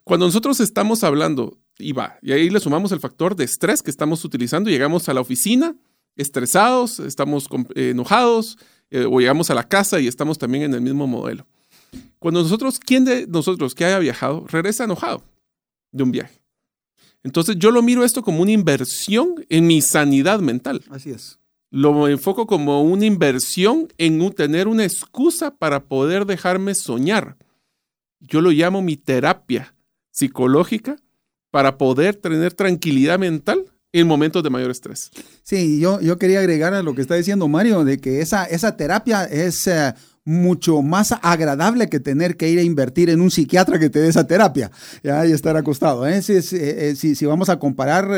Cuando 0.05 0.27
nosotros 0.27 0.61
estamos 0.61 1.03
hablando, 1.03 1.57
y 1.79 1.93
va, 1.93 2.19
y 2.21 2.33
ahí 2.33 2.51
le 2.51 2.61
sumamos 2.61 2.93
el 2.93 3.01
factor 3.01 3.37
de 3.37 3.45
estrés 3.45 3.83
que 3.83 3.91
estamos 3.91 4.23
utilizando, 4.23 4.69
llegamos 4.69 5.09
a 5.09 5.15
la 5.15 5.23
oficina 5.23 5.75
estresados, 6.15 7.01
estamos 7.01 7.49
eh, 7.75 7.91
enojados, 7.91 8.59
eh, 8.91 9.07
o 9.09 9.21
llegamos 9.21 9.51
a 9.51 9.55
la 9.55 9.69
casa 9.69 10.01
y 10.01 10.07
estamos 10.07 10.39
también 10.39 10.65
en 10.65 10.75
el 10.75 10.81
mismo 10.81 11.07
modelo. 11.07 11.47
Cuando 12.19 12.43
nosotros, 12.43 12.79
¿quién 12.79 13.05
de 13.05 13.27
nosotros 13.27 13.75
que 13.75 13.85
haya 13.85 13.99
viajado 13.99 14.47
regresa 14.49 14.85
enojado 14.85 15.23
de 15.93 16.03
un 16.03 16.13
viaje? 16.13 16.41
Entonces 17.23 17.57
yo 17.59 17.71
lo 17.71 17.83
miro 17.83 18.05
esto 18.05 18.23
como 18.23 18.43
una 18.43 18.53
inversión 18.53 19.45
en 19.49 19.67
mi 19.67 19.83
sanidad 19.83 20.41
mental. 20.41 20.83
Así 20.91 21.11
es. 21.11 21.39
Lo 21.71 22.09
enfoco 22.09 22.47
como 22.47 22.83
una 22.83 23.05
inversión 23.05 23.89
en 23.99 24.31
tener 24.33 24.69
una 24.69 24.85
excusa 24.85 25.57
para 25.57 25.85
poder 25.85 26.25
dejarme 26.25 26.75
soñar. 26.75 27.37
Yo 28.21 28.41
lo 28.41 28.51
llamo 28.51 28.81
mi 28.81 28.97
terapia 28.97 29.75
psicológica 30.11 30.97
para 31.51 31.77
poder 31.79 32.15
tener 32.17 32.55
tranquilidad 32.55 33.19
mental 33.19 33.65
en 34.01 34.07
momentos 34.07 34.43
de 34.43 34.51
mayor 34.51 34.71
estrés. 34.71 35.11
Sí, 35.43 35.81
yo, 35.81 36.01
yo 36.01 36.19
quería 36.19 36.41
agregar 36.41 36.75
a 36.75 36.83
lo 36.83 36.95
que 36.95 37.01
está 37.01 37.15
diciendo 37.15 37.49
Mario, 37.49 37.85
de 37.85 37.99
que 37.99 38.21
esa, 38.21 38.45
esa 38.45 38.77
terapia 38.77 39.25
es 39.25 39.67
eh, 39.67 39.95
mucho 40.25 40.83
más 40.83 41.15
agradable 41.23 41.89
que 41.89 41.99
tener 41.99 42.37
que 42.37 42.51
ir 42.51 42.59
a 42.59 42.63
invertir 42.63 43.09
en 43.09 43.23
un 43.23 43.31
psiquiatra 43.31 43.79
que 43.79 43.89
te 43.89 44.01
dé 44.01 44.09
esa 44.09 44.27
terapia 44.27 44.71
¿ya? 45.03 45.27
y 45.27 45.33
estar 45.33 45.57
acostado. 45.57 46.07
¿eh? 46.07 46.21
Si, 46.21 46.35
eh, 46.35 46.95
si, 46.95 47.15
si, 47.15 47.25
vamos 47.25 47.49
a 47.49 47.59
comparar 47.59 48.11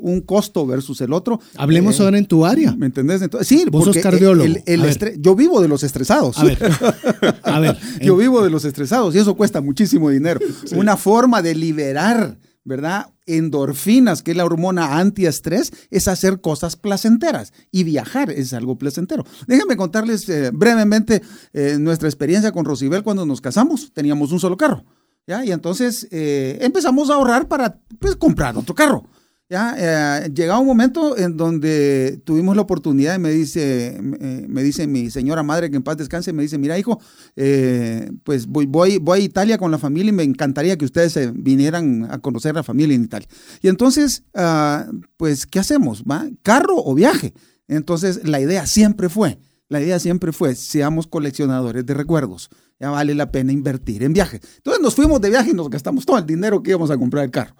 un 0.00 0.20
costo 0.20 0.66
versus 0.66 1.00
el 1.00 1.14
otro. 1.14 1.40
Hablemos 1.56 1.98
ahora 2.00 2.18
en 2.18 2.26
tu 2.26 2.44
área. 2.44 2.74
¿Me 2.74 2.86
entendés? 2.86 3.22
sí, 3.40 3.64
vos 3.70 3.84
sos 3.84 3.96
cardiólogo. 3.98 4.54
El, 4.66 5.18
yo 5.18 5.34
vivo 5.34 5.62
de 5.62 5.68
los 5.68 5.82
estresados. 5.82 6.36
A 6.38 6.44
ver, 6.44 6.58
a 7.42 7.60
ver. 7.60 7.78
yo 8.02 8.16
vivo 8.18 8.44
de 8.44 8.50
los 8.50 8.66
estresados 8.66 9.14
y 9.14 9.18
eso 9.18 9.34
cuesta 9.34 9.62
muchísimo 9.62 10.10
dinero. 10.10 10.40
Una 10.76 10.98
forma 10.98 11.40
de 11.40 11.54
liberar 11.54 12.36
¿verdad? 12.66 13.06
Endorfinas, 13.26 14.22
que 14.22 14.32
es 14.32 14.36
la 14.36 14.44
hormona 14.44 14.98
antiestrés, 14.98 15.72
es 15.90 16.08
hacer 16.08 16.40
cosas 16.40 16.76
placenteras 16.76 17.52
y 17.70 17.84
viajar 17.84 18.30
es 18.30 18.52
algo 18.52 18.76
placentero. 18.76 19.24
Déjenme 19.46 19.76
contarles 19.76 20.28
eh, 20.28 20.50
brevemente 20.52 21.22
eh, 21.52 21.76
nuestra 21.78 22.08
experiencia 22.08 22.52
con 22.52 22.64
Rosibel 22.64 23.04
cuando 23.04 23.24
nos 23.24 23.40
casamos. 23.40 23.92
Teníamos 23.94 24.32
un 24.32 24.40
solo 24.40 24.56
carro, 24.56 24.84
¿ya? 25.26 25.44
Y 25.44 25.52
entonces 25.52 26.08
eh, 26.10 26.58
empezamos 26.60 27.08
a 27.08 27.14
ahorrar 27.14 27.48
para 27.48 27.78
pues, 27.98 28.16
comprar 28.16 28.56
otro 28.58 28.74
carro. 28.74 29.04
Ya, 29.48 29.76
eh, 29.78 30.28
llegaba 30.34 30.58
un 30.58 30.66
momento 30.66 31.16
en 31.16 31.36
donde 31.36 32.20
tuvimos 32.24 32.56
la 32.56 32.62
oportunidad 32.62 33.14
y 33.14 33.20
me 33.20 33.30
dice, 33.30 33.96
me 34.00 34.62
dice 34.64 34.88
mi 34.88 35.08
señora 35.08 35.44
madre 35.44 35.70
que 35.70 35.76
en 35.76 35.84
paz 35.84 35.96
descanse, 35.96 36.32
me 36.32 36.42
dice, 36.42 36.58
mira 36.58 36.76
hijo, 36.76 37.00
eh, 37.36 38.10
pues 38.24 38.48
voy, 38.48 38.66
voy, 38.66 38.98
a 39.08 39.18
Italia 39.18 39.56
con 39.56 39.70
la 39.70 39.78
familia 39.78 40.08
y 40.08 40.12
me 40.12 40.24
encantaría 40.24 40.76
que 40.76 40.84
ustedes 40.84 41.32
vinieran 41.32 42.08
a 42.10 42.18
conocer 42.18 42.56
la 42.56 42.64
familia 42.64 42.96
en 42.96 43.04
Italia. 43.04 43.28
Y 43.62 43.68
entonces, 43.68 44.24
ah, 44.34 44.90
pues, 45.16 45.46
¿qué 45.46 45.60
hacemos? 45.60 46.02
¿Va? 46.02 46.26
¿Carro 46.42 46.74
o 46.78 46.94
viaje? 46.94 47.32
Entonces, 47.68 48.26
la 48.26 48.40
idea 48.40 48.66
siempre 48.66 49.08
fue, 49.08 49.38
la 49.68 49.80
idea 49.80 50.00
siempre 50.00 50.32
fue, 50.32 50.56
seamos 50.56 51.06
coleccionadores 51.06 51.86
de 51.86 51.94
recuerdos. 51.94 52.50
Ya 52.78 52.90
vale 52.90 53.14
la 53.14 53.30
pena 53.30 53.52
invertir 53.52 54.02
en 54.02 54.12
viajes. 54.12 54.40
Entonces 54.58 54.82
nos 54.82 54.94
fuimos 54.94 55.20
de 55.20 55.30
viaje 55.30 55.50
y 55.50 55.54
nos 55.54 55.70
gastamos 55.70 56.04
todo 56.04 56.18
el 56.18 56.26
dinero 56.26 56.62
que 56.62 56.70
íbamos 56.70 56.90
a 56.90 56.98
comprar 56.98 57.24
el 57.24 57.30
carro. 57.30 57.54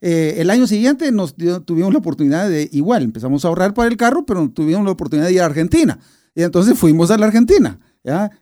Eh, 0.00 0.34
el 0.38 0.50
año 0.50 0.66
siguiente 0.66 1.10
nos 1.12 1.34
tuvimos 1.64 1.92
la 1.92 1.98
oportunidad 1.98 2.48
de, 2.48 2.68
igual, 2.72 3.02
empezamos 3.02 3.44
a 3.44 3.48
ahorrar 3.48 3.74
para 3.74 3.88
el 3.88 3.96
carro, 3.96 4.26
pero 4.26 4.50
tuvimos 4.50 4.84
la 4.84 4.90
oportunidad 4.90 5.26
de 5.26 5.34
ir 5.34 5.40
a 5.40 5.46
Argentina. 5.46 5.98
Y 6.34 6.42
entonces 6.42 6.78
fuimos 6.78 7.10
a 7.10 7.18
la 7.18 7.26
Argentina. 7.26 7.78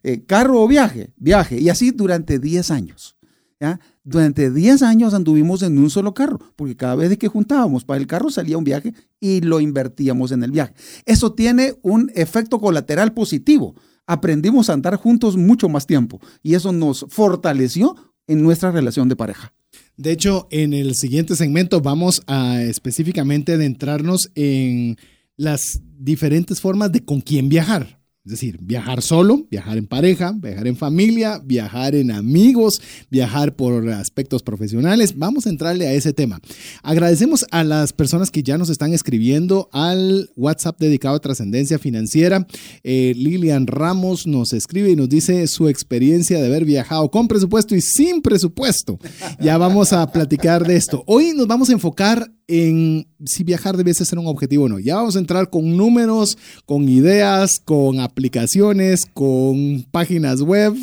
Eh, 0.02 0.24
carro 0.26 0.62
o 0.62 0.68
viaje, 0.68 1.12
viaje. 1.16 1.60
Y 1.60 1.68
así 1.68 1.90
durante 1.90 2.38
10 2.38 2.70
años. 2.70 3.16
Durante 4.04 4.50
10 4.50 4.82
años 4.82 5.14
anduvimos 5.14 5.62
en 5.62 5.78
un 5.78 5.88
solo 5.88 6.14
carro, 6.14 6.40
porque 6.56 6.76
cada 6.76 6.96
vez 6.96 7.16
que 7.16 7.28
juntábamos 7.28 7.84
para 7.84 8.00
el 8.00 8.06
carro 8.06 8.30
salía 8.30 8.58
un 8.58 8.64
viaje 8.64 8.92
y 9.20 9.40
lo 9.40 9.60
invertíamos 9.60 10.32
en 10.32 10.42
el 10.42 10.50
viaje. 10.50 10.74
Eso 11.06 11.32
tiene 11.32 11.74
un 11.82 12.10
efecto 12.14 12.58
colateral 12.58 13.12
positivo. 13.12 13.76
Aprendimos 14.06 14.68
a 14.68 14.72
andar 14.72 14.96
juntos 14.96 15.36
mucho 15.36 15.68
más 15.68 15.86
tiempo 15.86 16.20
y 16.42 16.54
eso 16.54 16.72
nos 16.72 17.06
fortaleció 17.08 17.94
en 18.26 18.42
nuestra 18.42 18.72
relación 18.72 19.08
de 19.08 19.16
pareja. 19.16 19.52
De 19.96 20.12
hecho, 20.12 20.48
en 20.50 20.72
el 20.72 20.94
siguiente 20.94 21.36
segmento 21.36 21.80
vamos 21.80 22.22
a 22.26 22.62
específicamente 22.62 23.52
adentrarnos 23.52 24.30
en 24.34 24.96
las 25.36 25.80
diferentes 25.98 26.60
formas 26.60 26.92
de 26.92 27.04
con 27.04 27.20
quién 27.20 27.48
viajar. 27.48 28.01
Es 28.24 28.30
decir, 28.30 28.58
viajar 28.62 29.02
solo, 29.02 29.48
viajar 29.50 29.76
en 29.78 29.88
pareja, 29.88 30.32
viajar 30.36 30.68
en 30.68 30.76
familia, 30.76 31.40
viajar 31.44 31.96
en 31.96 32.12
amigos, 32.12 32.80
viajar 33.10 33.56
por 33.56 33.88
aspectos 33.88 34.44
profesionales. 34.44 35.14
Vamos 35.18 35.46
a 35.46 35.50
entrarle 35.50 35.88
a 35.88 35.92
ese 35.92 36.12
tema. 36.12 36.40
Agradecemos 36.84 37.44
a 37.50 37.64
las 37.64 37.92
personas 37.92 38.30
que 38.30 38.44
ya 38.44 38.58
nos 38.58 38.70
están 38.70 38.92
escribiendo 38.92 39.68
al 39.72 40.30
WhatsApp 40.36 40.78
dedicado 40.78 41.16
a 41.16 41.20
trascendencia 41.20 41.80
financiera. 41.80 42.46
Eh, 42.84 43.12
Lilian 43.16 43.66
Ramos 43.66 44.28
nos 44.28 44.52
escribe 44.52 44.90
y 44.90 44.96
nos 44.96 45.08
dice 45.08 45.44
su 45.48 45.66
experiencia 45.66 46.38
de 46.38 46.46
haber 46.46 46.64
viajado 46.64 47.10
con 47.10 47.26
presupuesto 47.26 47.74
y 47.74 47.80
sin 47.80 48.22
presupuesto. 48.22 49.00
Ya 49.40 49.58
vamos 49.58 49.92
a 49.92 50.12
platicar 50.12 50.64
de 50.64 50.76
esto. 50.76 51.02
Hoy 51.08 51.32
nos 51.34 51.48
vamos 51.48 51.70
a 51.70 51.72
enfocar 51.72 52.30
en 52.46 53.08
si 53.24 53.44
viajar 53.44 53.76
debiese 53.76 54.04
ser 54.04 54.18
un 54.18 54.26
objetivo 54.26 54.64
o 54.64 54.68
no. 54.68 54.78
Ya 54.78 54.96
vamos 54.96 55.16
a 55.16 55.18
entrar 55.18 55.48
con 55.48 55.76
números, 55.76 56.36
con 56.66 56.88
ideas, 56.88 57.60
con 57.64 58.00
aplicaciones, 58.12 59.06
con 59.06 59.84
páginas 59.90 60.42
web. 60.42 60.74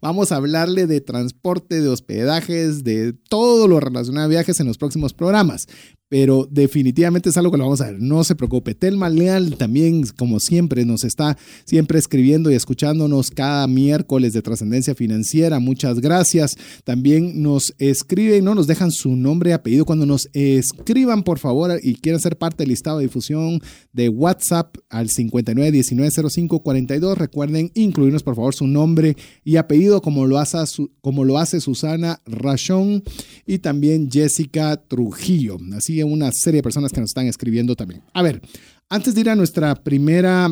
Vamos 0.00 0.32
a 0.32 0.36
hablarle 0.36 0.86
de 0.86 1.00
transporte, 1.00 1.80
de 1.80 1.88
hospedajes, 1.88 2.84
de 2.84 3.12
todo 3.12 3.68
lo 3.68 3.80
relacionado 3.80 4.26
a 4.26 4.28
viajes 4.28 4.60
en 4.60 4.66
los 4.66 4.78
próximos 4.78 5.12
programas 5.12 5.66
pero 6.08 6.48
definitivamente 6.50 7.28
es 7.28 7.36
algo 7.36 7.50
que 7.50 7.58
lo 7.58 7.64
vamos 7.64 7.82
a 7.82 7.90
ver. 7.90 8.00
No 8.00 8.24
se 8.24 8.34
preocupe. 8.34 8.74
Telma 8.74 9.10
Leal 9.10 9.56
también, 9.56 10.04
como 10.16 10.40
siempre, 10.40 10.86
nos 10.86 11.04
está 11.04 11.36
siempre 11.64 11.98
escribiendo 11.98 12.50
y 12.50 12.54
escuchándonos 12.54 13.30
cada 13.30 13.66
miércoles 13.66 14.32
de 14.32 14.40
trascendencia 14.40 14.94
financiera. 14.94 15.58
Muchas 15.58 16.00
gracias. 16.00 16.56
También 16.84 17.42
nos 17.42 17.74
escriben, 17.78 18.42
no 18.44 18.54
nos 18.54 18.66
dejan 18.66 18.90
su 18.90 19.16
nombre 19.16 19.50
y 19.50 19.52
apellido. 19.52 19.84
Cuando 19.84 20.06
nos 20.06 20.30
escriban, 20.32 21.22
por 21.22 21.38
favor, 21.38 21.78
y 21.82 21.96
quieran 21.96 22.22
ser 22.22 22.38
parte 22.38 22.62
del 22.62 22.70
listado 22.70 22.96
de 22.98 23.04
difusión 23.04 23.60
de 23.92 24.08
WhatsApp 24.08 24.78
al 24.88 25.08
59190542, 25.08 27.16
recuerden 27.16 27.70
incluirnos, 27.74 28.22
por 28.22 28.34
favor, 28.34 28.54
su 28.54 28.66
nombre 28.66 29.14
y 29.44 29.56
apellido, 29.56 30.00
como 30.00 30.24
lo 30.26 30.38
hace, 30.38 30.56
como 31.02 31.24
lo 31.24 31.36
hace 31.38 31.60
Susana 31.60 32.22
Rachón 32.24 33.02
y 33.46 33.58
también 33.58 34.10
Jessica 34.10 34.82
Trujillo. 34.88 35.58
Así 35.74 35.97
una 36.04 36.30
serie 36.32 36.58
de 36.58 36.62
personas 36.62 36.92
que 36.92 37.00
nos 37.00 37.10
están 37.10 37.26
escribiendo 37.26 37.76
también. 37.76 38.02
A 38.12 38.22
ver, 38.22 38.40
antes 38.88 39.14
de 39.14 39.20
ir 39.20 39.30
a 39.30 39.36
nuestra 39.36 39.74
primera 39.74 40.48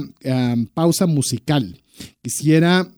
pausa 0.74 1.06
musical, 1.06 1.80
quisiera 2.22 2.88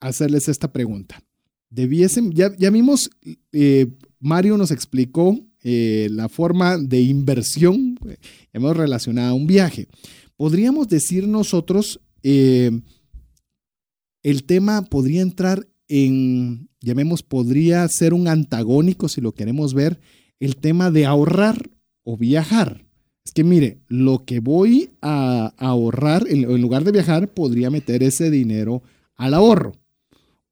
hacerles 0.00 0.48
esta 0.48 0.72
pregunta. 0.72 1.22
Debiesen, 1.70 2.32
ya, 2.32 2.54
ya 2.58 2.70
vimos, 2.70 3.10
eh, 3.52 3.86
Mario 4.20 4.58
nos 4.58 4.70
explicó 4.70 5.38
eh, 5.62 6.08
la 6.10 6.28
forma 6.28 6.76
de 6.76 7.00
inversión, 7.00 7.98
hemos 8.52 8.76
relacionado 8.76 9.30
a 9.30 9.34
un 9.34 9.46
viaje. 9.46 9.88
Podríamos 10.36 10.88
decir 10.88 11.26
nosotros, 11.26 12.00
eh, 12.22 12.70
el 14.22 14.44
tema 14.44 14.82
podría 14.82 15.22
entrar 15.22 15.66
en, 15.88 16.68
llamemos, 16.80 17.22
podría 17.22 17.86
ser 17.88 18.12
un 18.12 18.28
antagónico, 18.28 19.08
si 19.08 19.20
lo 19.20 19.32
queremos 19.32 19.72
ver, 19.72 20.00
el 20.40 20.56
tema 20.56 20.90
de 20.90 21.06
ahorrar 21.06 21.70
o 22.04 22.16
viajar. 22.16 22.84
Es 23.24 23.32
que 23.32 23.44
mire, 23.44 23.78
lo 23.88 24.24
que 24.24 24.40
voy 24.40 24.90
a, 25.00 25.52
ahorrar, 25.56 26.24
en, 26.28 26.60
lugar 26.60 26.84
de 26.84 26.92
viajar, 26.92 27.28
podría 27.28 27.70
meter 27.70 28.02
ese 28.02 28.30
dinero 28.30 28.82
al 29.16 29.34
ahorro. 29.34 29.72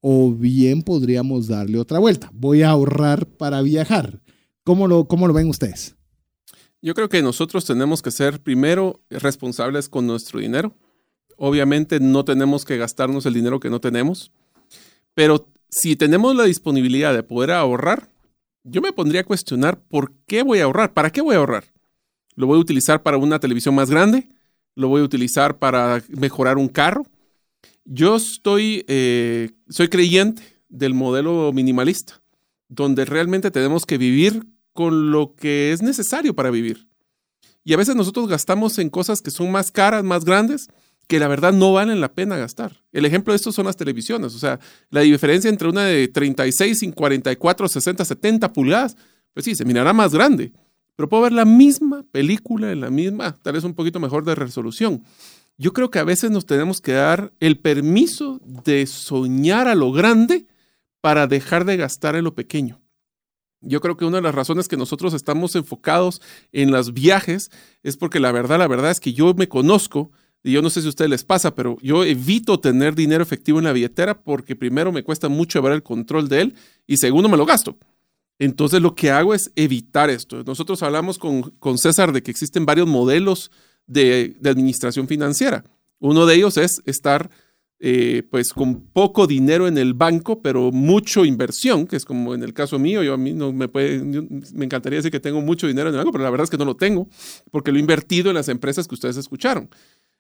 O 0.01 0.33
bien 0.33 0.83
podríamos 0.83 1.49
darle 1.49 1.79
otra 1.79 1.99
vuelta. 1.99 2.31
Voy 2.33 2.63
a 2.63 2.71
ahorrar 2.71 3.27
para 3.27 3.61
viajar. 3.63 4.21
¿Cómo 4.63 4.87
lo, 4.87 5.07
cómo 5.07 5.27
lo 5.27 5.35
ven 5.35 5.49
ustedes? 5.49 5.97
Yo 6.81 6.95
creo 6.95 7.09
que 7.09 7.23
nosotros 7.23 7.65
tenemos 7.65 8.01
que 8.01 8.11
ser 8.11 8.41
primero 8.41 9.03
responsables 9.11 9.89
con 9.89 10.07
nuestro 10.07 10.41
dinero. 10.41 10.75
Obviamente 11.37 12.01
no 12.01 12.25
tenemos 12.25 12.65
que 12.65 12.77
gastarnos 12.77 13.27
el 13.27 13.35
dinero 13.35 13.61
que 13.61 13.71
no 13.71 13.81
tenemos, 13.81 14.31
pero 15.15 15.49
si 15.71 15.97
tenemos 15.97 16.37
la 16.37 16.45
disponibilidad 16.45 17.15
de 17.15 17.23
poder 17.23 17.53
ahorrar, 17.53 18.10
yo 18.65 18.81
me 18.81 18.93
pondría 18.93 19.23
a 19.23 19.25
cuestionar 19.25 19.81
por 19.81 20.13
qué 20.27 20.43
voy 20.43 20.61
a 20.61 20.65
ahorrar, 20.65 20.93
para 20.93 21.11
qué 21.11 21.21
voy 21.21 21.35
a 21.35 21.39
ahorrar. 21.39 21.65
¿Lo 22.35 22.47
voy 22.47 22.59
a 22.59 22.61
utilizar 22.61 23.03
para 23.03 23.17
una 23.19 23.39
televisión 23.39 23.75
más 23.75 23.91
grande? 23.91 24.29
¿Lo 24.75 24.89
voy 24.89 25.03
a 25.03 25.05
utilizar 25.05 25.59
para 25.59 26.03
mejorar 26.09 26.59
un 26.59 26.69
carro? 26.69 27.07
Yo 27.85 28.17
estoy, 28.17 28.85
eh, 28.89 29.51
soy 29.69 29.89
creyente 29.89 30.43
del 30.69 30.95
modelo 30.95 31.53
minimalista, 31.53 32.23
donde 32.69 33.05
realmente 33.05 33.51
tenemos 33.51 33.85
que 33.85 33.99
vivir 33.99 34.47
con 34.73 35.11
lo 35.11 35.35
que 35.35 35.73
es 35.73 35.83
necesario 35.83 36.35
para 36.35 36.51
vivir. 36.51 36.89
Y 37.65 37.75
a 37.75 37.77
veces 37.77 37.97
nosotros 37.97 38.29
gastamos 38.29 38.79
en 38.79 38.89
cosas 38.89 39.21
que 39.21 39.31
son 39.31 39.51
más 39.51 39.71
caras, 39.71 40.05
más 40.05 40.25
grandes, 40.25 40.69
que 41.11 41.19
la 41.19 41.27
verdad 41.27 41.53
no 41.53 41.73
valen 41.73 42.01
la 42.01 42.13
pena 42.13 42.37
gastar. 42.37 42.85
El 42.93 43.05
ejemplo 43.05 43.33
de 43.33 43.37
esto 43.37 43.51
son 43.51 43.67
las 43.67 43.77
televisiones. 43.77 44.33
O 44.37 44.39
sea, 44.39 44.61
la 44.91 45.01
diferencia 45.01 45.51
entre 45.51 45.69
una 45.69 45.85
de 45.85 46.07
36 46.07 46.85
y 46.85 46.93
44, 46.93 47.67
60, 47.67 48.05
70 48.05 48.53
pulgadas, 48.53 48.97
pues 49.35 49.45
sí, 49.45 49.57
se 49.57 49.65
mirará 49.65 49.93
más 49.93 50.15
grande. 50.15 50.53
Pero 50.95 51.09
puedo 51.09 51.25
ver 51.25 51.33
la 51.33 51.45
misma 51.45 52.05
película 52.13 52.71
en 52.71 52.81
la 52.81 52.91
misma, 52.91 53.35
tal 53.43 53.55
vez 53.55 53.65
un 53.65 53.75
poquito 53.75 53.99
mejor 53.99 54.25
de 54.25 54.37
resolución. 54.37 55.03
Yo 55.59 55.73
creo 55.73 55.91
que 55.91 55.99
a 55.99 56.05
veces 56.05 56.31
nos 56.31 56.47
tenemos 56.47 56.81
que 56.81 56.93
dar 56.93 57.33
el 57.41 57.59
permiso 57.59 58.41
de 58.45 58.87
soñar 58.87 59.67
a 59.67 59.75
lo 59.75 59.91
grande 59.91 60.47
para 61.01 61.27
dejar 61.27 61.65
de 61.65 61.77
gastar 61.77 62.15
en 62.15 62.23
lo 62.23 62.37
pequeño. 62.37 62.81
Yo 63.63 63.81
creo 63.81 63.97
que 63.97 64.05
una 64.05 64.19
de 64.19 64.23
las 64.23 64.35
razones 64.35 64.69
que 64.69 64.77
nosotros 64.77 65.13
estamos 65.13 65.57
enfocados 65.57 66.23
en 66.53 66.71
los 66.71 66.95
viajes 66.95 67.51
es 67.83 67.97
porque 67.97 68.21
la 68.21 68.31
verdad, 68.31 68.61
la 68.61 68.69
verdad 68.69 68.93
es 68.93 69.01
que 69.01 69.13
yo 69.13 69.35
me 69.35 69.49
conozco 69.49 70.13
y 70.43 70.53
yo 70.53 70.63
no 70.63 70.71
sé 70.71 70.81
si 70.81 70.87
a 70.87 70.91
ustedes 70.91 71.11
les 71.11 71.25
pasa, 71.25 71.55
pero 71.55 71.77
yo 71.83 72.05
evito 72.05 72.61
tener 72.61 72.95
dinero 72.95 73.23
efectivo 73.23 73.59
en 73.59 73.67
la 73.67 73.73
billetera 73.73 74.23
porque 74.23 74.57
primero 74.57 74.91
me 74.93 75.03
cuesta 75.03 75.29
mucho 75.29 75.59
llevar 75.59 75.73
el 75.73 75.83
control 75.83 76.29
de 76.29 76.41
él 76.41 76.55
y 76.87 76.97
segundo 76.97 77.29
me 77.29 77.37
lo 77.37 77.45
gasto. 77.45 77.77
Entonces 78.39 78.81
lo 78.81 78.95
que 78.95 79.11
hago 79.11 79.35
es 79.35 79.53
evitar 79.55 80.09
esto. 80.09 80.43
Nosotros 80.45 80.83
hablamos 80.83 81.19
con, 81.19 81.43
con 81.43 81.77
César 81.77 82.13
de 82.13 82.23
que 82.23 82.31
existen 82.31 82.65
varios 82.65 82.89
modelos 82.89 83.51
de, 83.87 84.35
de, 84.41 84.49
administración 84.49 85.07
financiera. 85.07 85.65
Uno 85.99 86.25
de 86.25 86.37
ellos 86.37 86.57
es 86.57 86.81
estar 86.87 87.29
eh, 87.83 88.25
pues 88.31 88.53
con 88.53 88.83
poco 88.93 89.27
dinero 89.27 89.67
en 89.67 89.79
el 89.79 89.95
banco, 89.95 90.43
pero 90.43 90.71
mucho 90.71 91.25
inversión, 91.25 91.87
que 91.87 91.97
es 91.97 92.05
como 92.05 92.35
en 92.35 92.43
el 92.43 92.53
caso 92.53 92.79
mío, 92.79 93.03
yo 93.03 93.15
a 93.15 93.17
mí 93.17 93.33
no 93.33 93.55
me 93.55 93.69
puede, 93.69 93.99
me 94.03 94.67
encantaría 94.67 94.99
decir 94.99 95.11
que 95.11 95.19
tengo 95.19 95.41
mucho 95.41 95.67
dinero 95.67 95.89
en 95.89 95.95
el 95.95 95.99
banco, 95.99 96.13
pero 96.13 96.25
la 96.25 96.29
verdad 96.29 96.45
es 96.45 96.51
que 96.51 96.59
no 96.59 96.67
lo 96.67 96.77
tengo, 96.77 97.09
porque 97.51 97.73
lo 97.73 97.79
he 97.79 97.81
invertido 97.81 98.29
en 98.29 98.35
las 98.35 98.51
empresas 98.51 98.87
que 98.87 98.95
ustedes 98.95 99.17
escucharon. 99.17 99.71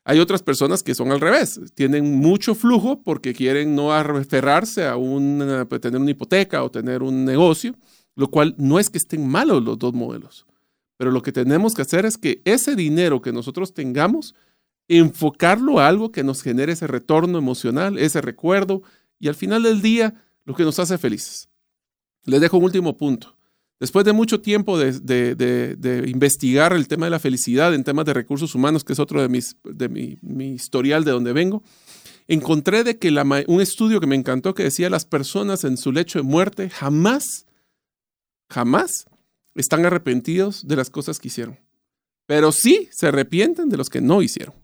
Hay 0.04 0.18
otras 0.18 0.42
personas 0.42 0.82
que 0.82 0.94
son 0.94 1.12
al 1.12 1.20
revés, 1.20 1.60
tienen 1.74 2.18
mucho 2.18 2.54
flujo 2.54 3.02
porque 3.02 3.34
quieren 3.34 3.74
no 3.74 3.92
aferrarse 3.92 4.86
a 4.86 4.96
una, 4.96 5.66
pues, 5.66 5.80
tener 5.80 6.00
una 6.00 6.10
hipoteca 6.10 6.64
o 6.64 6.70
tener 6.70 7.02
un 7.02 7.24
negocio, 7.24 7.76
lo 8.16 8.30
cual 8.30 8.54
no 8.58 8.78
es 8.78 8.88
que 8.88 8.98
estén 8.98 9.28
malos 9.28 9.62
los 9.62 9.78
dos 9.78 9.92
modelos, 9.92 10.46
pero 10.96 11.10
lo 11.10 11.22
que 11.22 11.32
tenemos 11.32 11.74
que 11.74 11.82
hacer 11.82 12.06
es 12.06 12.16
que 12.16 12.40
ese 12.44 12.76
dinero 12.76 13.20
que 13.20 13.32
nosotros 13.32 13.74
tengamos, 13.74 14.34
enfocarlo 14.88 15.78
a 15.78 15.86
algo 15.86 16.10
que 16.10 16.24
nos 16.24 16.42
genere 16.42 16.72
ese 16.72 16.86
retorno 16.86 17.38
emocional, 17.38 17.96
ese 17.98 18.20
recuerdo 18.20 18.82
y 19.20 19.28
al 19.28 19.36
final 19.36 19.62
del 19.62 19.82
día 19.82 20.14
lo 20.44 20.54
que 20.54 20.64
nos 20.64 20.78
hace 20.80 20.98
felices. 20.98 21.48
Les 22.24 22.40
dejo 22.40 22.58
un 22.58 22.64
último 22.64 22.96
punto. 22.96 23.36
Después 23.80 24.04
de 24.04 24.12
mucho 24.12 24.42
tiempo 24.42 24.78
de, 24.78 24.92
de, 24.92 25.34
de, 25.34 25.74
de, 25.74 26.08
investigar 26.10 26.74
el 26.74 26.86
tema 26.86 27.06
de 27.06 27.10
la 27.10 27.18
felicidad 27.18 27.74
en 27.74 27.82
temas 27.82 28.04
de 28.04 28.12
recursos 28.12 28.54
humanos, 28.54 28.84
que 28.84 28.92
es 28.92 28.98
otro 28.98 29.22
de, 29.22 29.28
mis, 29.30 29.56
de 29.64 29.88
mi, 29.88 30.18
mi 30.20 30.50
historial 30.50 31.02
de 31.02 31.12
donde 31.12 31.32
vengo, 31.32 31.62
encontré 32.28 32.84
de 32.84 32.98
que 32.98 33.10
la, 33.10 33.24
un 33.48 33.60
estudio 33.60 33.98
que 33.98 34.06
me 34.06 34.16
encantó 34.16 34.54
que 34.54 34.64
decía 34.64 34.90
las 34.90 35.06
personas 35.06 35.64
en 35.64 35.78
su 35.78 35.92
lecho 35.92 36.18
de 36.18 36.24
muerte 36.24 36.68
jamás, 36.68 37.46
jamás 38.50 39.06
están 39.54 39.84
arrepentidos 39.86 40.68
de 40.68 40.76
las 40.76 40.90
cosas 40.90 41.18
que 41.18 41.28
hicieron. 41.28 41.58
Pero 42.26 42.52
sí 42.52 42.88
se 42.92 43.08
arrepienten 43.08 43.70
de 43.70 43.78
los 43.78 43.88
que 43.88 44.00
no 44.00 44.22
hicieron. 44.22 44.54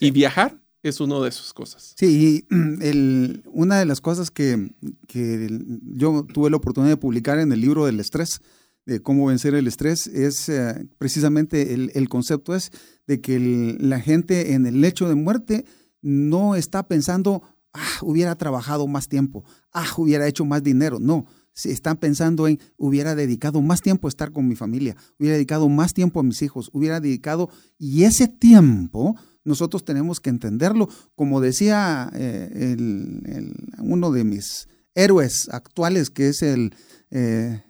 Y 0.00 0.10
viajar 0.10 0.58
es 0.82 1.00
una 1.00 1.20
de 1.20 1.28
esas 1.28 1.52
cosas. 1.52 1.94
Sí, 1.96 2.46
el, 2.80 3.42
una 3.46 3.78
de 3.78 3.86
las 3.86 4.00
cosas 4.00 4.30
que, 4.30 4.72
que, 5.06 5.60
yo 5.94 6.26
tuve 6.32 6.50
la 6.50 6.56
oportunidad 6.56 6.92
de 6.92 6.96
publicar 6.96 7.38
en 7.38 7.52
el 7.52 7.60
libro 7.60 7.86
del 7.86 8.00
estrés, 8.00 8.40
de 8.86 9.00
cómo 9.00 9.26
vencer 9.26 9.54
el 9.54 9.66
estrés, 9.66 10.06
es 10.06 10.48
uh, 10.48 10.86
precisamente 10.98 11.74
el, 11.74 11.92
el, 11.94 12.08
concepto 12.08 12.54
es 12.54 12.70
de 13.06 13.20
que 13.20 13.76
la 13.78 14.00
gente 14.00 14.54
en 14.54 14.66
el 14.66 14.80
lecho 14.80 15.08
de 15.08 15.14
muerte 15.14 15.64
no 16.00 16.56
está 16.56 16.88
pensando, 16.88 17.42
ah, 17.72 17.98
hubiera 18.02 18.34
trabajado 18.36 18.86
más 18.88 19.08
tiempo, 19.08 19.44
ah, 19.72 19.86
hubiera 19.96 20.26
hecho 20.26 20.44
más 20.44 20.62
dinero. 20.62 20.98
No, 20.98 21.26
están 21.64 21.96
pensando 21.96 22.48
en 22.48 22.58
hubiera 22.76 23.14
dedicado 23.14 23.60
más 23.60 23.80
tiempo 23.80 24.08
a 24.08 24.10
estar 24.10 24.32
con 24.32 24.48
mi 24.48 24.56
familia, 24.56 24.96
hubiera 25.18 25.36
dedicado 25.36 25.68
más 25.68 25.94
tiempo 25.94 26.20
a 26.20 26.22
mis 26.22 26.42
hijos, 26.42 26.70
hubiera 26.72 27.00
dedicado, 27.00 27.50
y 27.78 28.04
ese 28.04 28.26
tiempo 28.26 29.16
nosotros 29.44 29.84
tenemos 29.84 30.20
que 30.20 30.30
entenderlo. 30.30 30.88
Como 31.14 31.40
decía 31.40 32.10
eh, 32.14 32.50
el, 32.52 33.22
el, 33.26 33.54
uno 33.78 34.10
de 34.10 34.24
mis 34.24 34.68
héroes 34.94 35.48
actuales, 35.50 36.10
que 36.10 36.28
es 36.28 36.42
el 36.42 36.74
eh, 37.10 37.62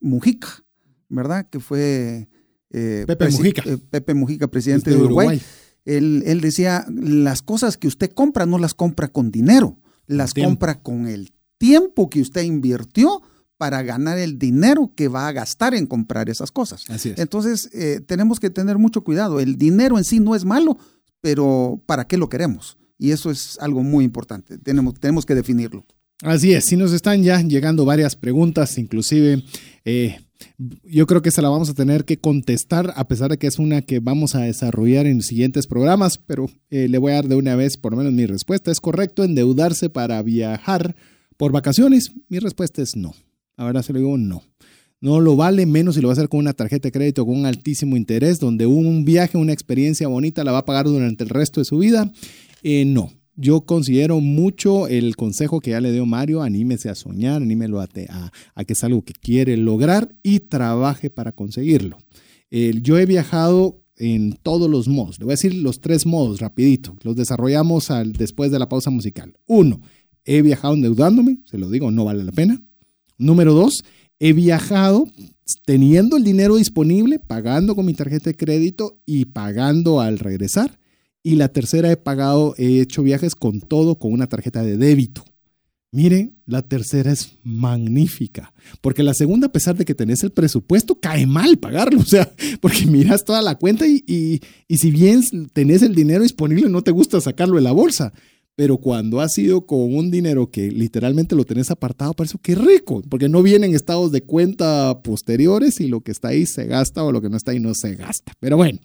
Mujica, 0.00 0.48
¿verdad? 1.08 1.48
Que 1.48 1.60
fue 1.60 2.28
eh, 2.70 3.04
Pepe, 3.06 3.30
Mujica. 3.30 3.62
Pepe 3.90 4.14
Mujica, 4.14 4.48
presidente 4.48 4.90
de 4.90 4.96
Uruguay. 4.96 5.26
Uruguay. 5.26 5.42
Él, 5.84 6.22
él, 6.26 6.40
decía, 6.40 6.84
las 6.90 7.42
cosas 7.42 7.76
que 7.76 7.88
usted 7.88 8.10
compra 8.12 8.44
no 8.44 8.58
las 8.58 8.74
compra 8.74 9.08
con 9.08 9.30
dinero, 9.30 9.78
las 10.06 10.34
compra 10.34 10.82
con 10.82 11.06
el 11.06 11.32
tiempo 11.56 12.10
que 12.10 12.20
usted 12.20 12.42
invirtió 12.42 13.22
para 13.56 13.82
ganar 13.82 14.18
el 14.18 14.38
dinero 14.38 14.92
que 14.94 15.08
va 15.08 15.28
a 15.28 15.32
gastar 15.32 15.74
en 15.74 15.86
comprar 15.86 16.28
esas 16.28 16.52
cosas. 16.52 16.84
Así 16.88 17.10
es. 17.10 17.18
Entonces, 17.18 17.68
eh, 17.72 18.00
tenemos 18.06 18.38
que 18.38 18.50
tener 18.50 18.78
mucho 18.78 19.02
cuidado. 19.02 19.40
El 19.40 19.56
dinero 19.56 19.98
en 19.98 20.04
sí 20.04 20.20
no 20.20 20.36
es 20.36 20.44
malo, 20.44 20.78
pero 21.20 21.82
¿para 21.86 22.06
qué 22.06 22.16
lo 22.16 22.28
queremos? 22.28 22.78
Y 22.98 23.10
eso 23.10 23.30
es 23.30 23.58
algo 23.60 23.82
muy 23.82 24.04
importante. 24.04 24.58
Tenemos, 24.58 24.94
tenemos 24.94 25.26
que 25.26 25.34
definirlo. 25.34 25.84
Así 26.22 26.52
es, 26.52 26.64
si 26.64 26.76
nos 26.76 26.92
están 26.92 27.22
ya 27.22 27.40
llegando 27.42 27.84
varias 27.84 28.16
preguntas, 28.16 28.76
inclusive 28.76 29.44
eh, 29.84 30.16
yo 30.82 31.06
creo 31.06 31.22
que 31.22 31.30
se 31.30 31.42
la 31.42 31.48
vamos 31.48 31.70
a 31.70 31.74
tener 31.74 32.04
que 32.04 32.18
contestar, 32.18 32.92
a 32.96 33.06
pesar 33.06 33.30
de 33.30 33.38
que 33.38 33.46
es 33.46 33.58
una 33.58 33.82
que 33.82 34.00
vamos 34.00 34.34
a 34.34 34.40
desarrollar 34.40 35.06
en 35.06 35.22
siguientes 35.22 35.68
programas, 35.68 36.18
pero 36.18 36.50
eh, 36.70 36.88
le 36.88 36.98
voy 36.98 37.12
a 37.12 37.16
dar 37.16 37.28
de 37.28 37.36
una 37.36 37.54
vez 37.54 37.76
por 37.76 37.92
lo 37.92 37.98
menos 37.98 38.12
mi 38.12 38.26
respuesta. 38.26 38.70
¿Es 38.70 38.80
correcto 38.80 39.22
endeudarse 39.22 39.90
para 39.90 40.20
viajar 40.22 40.96
por 41.36 41.52
vacaciones? 41.52 42.12
Mi 42.28 42.40
respuesta 42.40 42.82
es 42.82 42.96
no. 42.96 43.14
Ahora 43.56 43.82
se 43.82 43.92
lo 43.92 44.00
digo 44.00 44.18
no. 44.18 44.42
No 45.00 45.20
lo 45.20 45.36
vale 45.36 45.64
menos 45.66 45.94
si 45.94 46.00
lo 46.00 46.08
va 46.08 46.12
a 46.12 46.16
hacer 46.16 46.28
con 46.28 46.40
una 46.40 46.54
tarjeta 46.54 46.88
de 46.88 46.92
crédito 46.92 47.24
con 47.24 47.36
un 47.36 47.46
altísimo 47.46 47.96
interés, 47.96 48.40
donde 48.40 48.66
un 48.66 49.04
viaje, 49.04 49.38
una 49.38 49.52
experiencia 49.52 50.08
bonita 50.08 50.42
la 50.42 50.50
va 50.50 50.58
a 50.58 50.64
pagar 50.64 50.86
durante 50.86 51.22
el 51.22 51.30
resto 51.30 51.60
de 51.60 51.64
su 51.64 51.78
vida. 51.78 52.10
Eh, 52.64 52.84
no, 52.84 53.12
yo 53.40 53.60
considero 53.60 54.20
mucho 54.20 54.88
el 54.88 55.14
consejo 55.14 55.60
que 55.60 55.70
ya 55.70 55.80
le 55.80 55.92
dio 55.92 56.04
Mario, 56.06 56.42
anímese 56.42 56.90
a 56.90 56.96
soñar, 56.96 57.40
anímelo 57.40 57.80
a, 57.80 57.88
a, 58.10 58.32
a 58.54 58.64
que 58.64 58.72
es 58.72 58.82
algo 58.82 59.02
que 59.02 59.14
quiere 59.14 59.56
lograr 59.56 60.14
y 60.24 60.40
trabaje 60.40 61.08
para 61.08 61.30
conseguirlo. 61.32 61.98
Yo 62.50 62.98
he 62.98 63.06
viajado 63.06 63.80
en 63.96 64.32
todos 64.42 64.68
los 64.68 64.88
modos, 64.88 65.18
le 65.18 65.24
voy 65.24 65.32
a 65.32 65.34
decir 65.34 65.54
los 65.54 65.80
tres 65.80 66.04
modos 66.04 66.40
rapidito, 66.40 66.96
los 67.02 67.14
desarrollamos 67.14 67.88
después 68.16 68.50
de 68.50 68.58
la 68.58 68.68
pausa 68.68 68.90
musical. 68.90 69.34
Uno, 69.46 69.80
he 70.24 70.42
viajado 70.42 70.74
endeudándome, 70.74 71.38
se 71.46 71.58
lo 71.58 71.70
digo, 71.70 71.90
no 71.90 72.04
vale 72.04 72.24
la 72.24 72.32
pena. 72.32 72.60
Número 73.18 73.54
dos, 73.54 73.84
he 74.18 74.32
viajado 74.32 75.06
teniendo 75.64 76.16
el 76.16 76.24
dinero 76.24 76.56
disponible, 76.56 77.18
pagando 77.18 77.74
con 77.74 77.86
mi 77.86 77.94
tarjeta 77.94 78.30
de 78.30 78.36
crédito 78.36 78.98
y 79.06 79.26
pagando 79.26 80.00
al 80.00 80.18
regresar. 80.18 80.78
Y 81.22 81.36
la 81.36 81.48
tercera 81.48 81.90
he 81.90 81.96
pagado, 81.96 82.54
he 82.58 82.80
hecho 82.80 83.02
viajes 83.02 83.34
con 83.34 83.60
todo 83.60 83.98
con 83.98 84.12
una 84.12 84.28
tarjeta 84.28 84.62
de 84.62 84.76
débito. 84.76 85.24
Miren, 85.90 86.36
la 86.44 86.60
tercera 86.60 87.10
es 87.10 87.38
magnífica, 87.42 88.52
porque 88.82 89.02
la 89.02 89.14
segunda, 89.14 89.46
a 89.46 89.52
pesar 89.52 89.74
de 89.74 89.86
que 89.86 89.94
tenés 89.94 90.22
el 90.22 90.32
presupuesto, 90.32 91.00
cae 91.00 91.26
mal 91.26 91.56
pagarlo, 91.56 92.00
o 92.00 92.04
sea, 92.04 92.30
porque 92.60 92.86
miras 92.86 93.24
toda 93.24 93.40
la 93.40 93.54
cuenta 93.54 93.86
y, 93.86 94.04
y, 94.06 94.40
y 94.68 94.76
si 94.76 94.90
bien 94.90 95.22
tenés 95.54 95.82
el 95.82 95.94
dinero 95.94 96.22
disponible, 96.22 96.68
no 96.68 96.82
te 96.82 96.90
gusta 96.90 97.20
sacarlo 97.22 97.56
de 97.56 97.62
la 97.62 97.72
bolsa. 97.72 98.12
Pero 98.58 98.76
cuando 98.78 99.20
has 99.20 99.34
sido 99.34 99.66
con 99.66 99.94
un 99.94 100.10
dinero 100.10 100.50
que 100.50 100.72
literalmente 100.72 101.36
lo 101.36 101.44
tenés 101.44 101.70
apartado, 101.70 102.12
para 102.12 102.26
eso 102.26 102.40
qué 102.42 102.56
rico, 102.56 103.00
porque 103.08 103.28
no 103.28 103.40
vienen 103.40 103.72
estados 103.72 104.10
de 104.10 104.22
cuenta 104.22 105.00
posteriores 105.00 105.78
y 105.78 105.86
lo 105.86 106.00
que 106.00 106.10
está 106.10 106.30
ahí 106.30 106.44
se 106.44 106.64
gasta 106.66 107.04
o 107.04 107.12
lo 107.12 107.22
que 107.22 107.28
no 107.28 107.36
está 107.36 107.52
ahí 107.52 107.60
no 107.60 107.72
se 107.76 107.94
gasta. 107.94 108.32
Pero 108.40 108.56
bueno. 108.56 108.80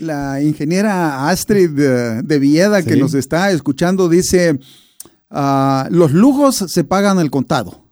La 0.00 0.42
ingeniera 0.42 1.28
Astrid 1.28 1.70
de, 1.70 2.22
de 2.22 2.38
Villeda, 2.40 2.82
¿Sí? 2.82 2.88
que 2.88 2.96
nos 2.96 3.14
está 3.14 3.52
escuchando, 3.52 4.08
dice, 4.08 4.58
uh, 5.30 5.84
los 5.90 6.10
lujos 6.10 6.56
se 6.66 6.82
pagan 6.82 7.20
al 7.20 7.30
contado. 7.30 7.84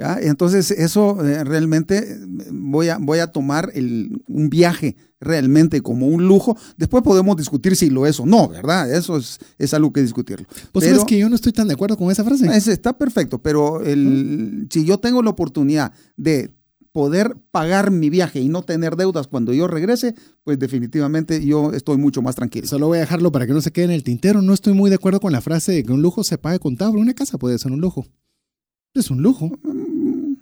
¿Ya? 0.00 0.18
Entonces, 0.18 0.70
eso 0.70 1.22
eh, 1.22 1.44
realmente 1.44 2.18
voy 2.50 2.88
a, 2.88 2.96
voy 2.98 3.18
a 3.18 3.26
tomar 3.26 3.70
el, 3.74 4.22
un 4.28 4.48
viaje 4.48 4.96
realmente 5.20 5.82
como 5.82 6.06
un 6.06 6.26
lujo. 6.26 6.56
Después 6.78 7.02
podemos 7.02 7.36
discutir 7.36 7.76
si 7.76 7.90
lo 7.90 8.06
es 8.06 8.18
o 8.18 8.24
no, 8.24 8.48
¿verdad? 8.48 8.90
Eso 8.90 9.18
es, 9.18 9.38
es 9.58 9.74
algo 9.74 9.92
que 9.92 10.00
discutirlo. 10.00 10.46
Pues 10.72 10.86
pero, 10.86 11.00
es 11.00 11.04
que 11.04 11.18
yo 11.18 11.28
no 11.28 11.34
estoy 11.34 11.52
tan 11.52 11.68
de 11.68 11.74
acuerdo 11.74 11.98
con 11.98 12.10
esa 12.10 12.24
frase. 12.24 12.46
Ese 12.46 12.72
está 12.72 12.96
perfecto, 12.96 13.42
pero 13.42 13.84
el, 13.84 14.68
si 14.70 14.86
yo 14.86 14.96
tengo 14.96 15.22
la 15.22 15.28
oportunidad 15.28 15.92
de 16.16 16.50
poder 16.92 17.36
pagar 17.50 17.90
mi 17.90 18.08
viaje 18.08 18.40
y 18.40 18.48
no 18.48 18.62
tener 18.62 18.96
deudas 18.96 19.26
cuando 19.26 19.52
yo 19.52 19.68
regrese, 19.68 20.14
pues 20.44 20.58
definitivamente 20.58 21.44
yo 21.44 21.72
estoy 21.74 21.98
mucho 21.98 22.22
más 22.22 22.36
tranquilo. 22.36 22.66
Solo 22.66 22.86
voy 22.86 22.96
a 22.96 23.02
dejarlo 23.02 23.30
para 23.30 23.46
que 23.46 23.52
no 23.52 23.60
se 23.60 23.70
quede 23.70 23.84
en 23.84 23.90
el 23.90 24.02
tintero. 24.02 24.40
No 24.40 24.54
estoy 24.54 24.72
muy 24.72 24.88
de 24.88 24.96
acuerdo 24.96 25.20
con 25.20 25.32
la 25.32 25.42
frase 25.42 25.72
de 25.72 25.84
que 25.84 25.92
un 25.92 26.00
lujo 26.00 26.24
se 26.24 26.38
pague 26.38 26.58
contable. 26.58 27.02
Una 27.02 27.12
casa 27.12 27.36
puede 27.36 27.58
ser 27.58 27.70
un 27.70 27.82
lujo. 27.82 28.06
Es 28.94 29.08
un 29.10 29.22
lujo. 29.22 29.48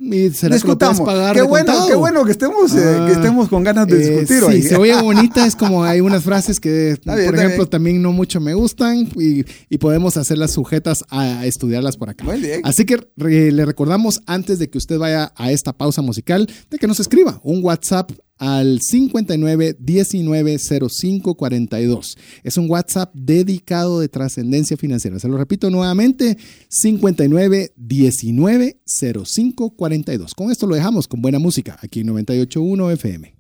¿Y 0.00 0.30
será 0.30 0.54
Discutamos. 0.54 1.00
que 1.00 1.04
pagar 1.04 1.34
qué, 1.36 1.42
bueno, 1.42 1.66
contado? 1.66 1.88
qué 1.88 1.94
bueno 1.96 2.24
que 2.24 2.30
estemos, 2.32 2.74
eh, 2.74 2.82
Ah, 2.98 3.06
que 3.06 3.12
estemos 3.12 3.48
con 3.50 3.62
ganas 3.62 3.86
de 3.86 3.96
Eh, 3.96 4.08
discutir 4.20 4.38
sí, 4.38 4.44
hoy. 4.44 4.62
se 4.62 4.76
oye 4.76 4.94
bonita, 5.02 5.44
es 5.44 5.54
como 5.54 5.84
hay 5.84 6.00
unas 6.00 6.22
frases 6.22 6.58
que, 6.58 6.96
por 7.04 7.18
ejemplo, 7.18 7.56
bien. 7.58 7.68
también 7.68 8.00
no 8.00 8.12
mucho 8.12 8.40
me 8.40 8.54
gustan 8.54 9.06
y, 9.16 9.44
y 9.68 9.78
podemos 9.78 10.16
hacerlas 10.16 10.52
sujetas 10.52 11.04
a 11.10 11.44
estudiarlas 11.44 11.98
por 11.98 12.08
acá. 12.08 12.24
Muy 12.24 12.40
bien. 12.40 12.62
Así 12.64 12.86
que 12.86 13.06
re- 13.18 13.52
le 13.52 13.66
recordamos 13.66 14.22
antes 14.26 14.58
de 14.58 14.70
que 14.70 14.78
usted 14.78 14.98
vaya 14.98 15.30
a 15.36 15.52
esta 15.52 15.74
pausa 15.74 16.00
musical 16.00 16.48
de 16.70 16.78
que 16.78 16.86
nos 16.86 17.00
escriba 17.00 17.40
un 17.44 17.62
WhatsApp 17.62 18.12
al 18.38 18.80
59 18.80 19.76
19 19.78 20.58
05 20.58 21.34
42. 21.34 22.18
Es 22.42 22.56
un 22.56 22.70
WhatsApp 22.70 23.14
dedicado 23.14 24.00
de 24.00 24.08
trascendencia 24.08 24.76
financiera. 24.76 25.18
Se 25.18 25.28
lo 25.28 25.36
repito 25.36 25.70
nuevamente, 25.70 26.38
59 26.68 27.72
19 27.76 28.80
05 28.86 29.70
42. 29.70 30.34
Con 30.34 30.50
esto 30.50 30.66
lo 30.66 30.74
dejamos 30.74 31.08
con 31.08 31.20
buena 31.22 31.38
música 31.38 31.78
aquí 31.82 32.00
en 32.00 32.08
98.1 32.08 32.92
FM. 32.92 33.34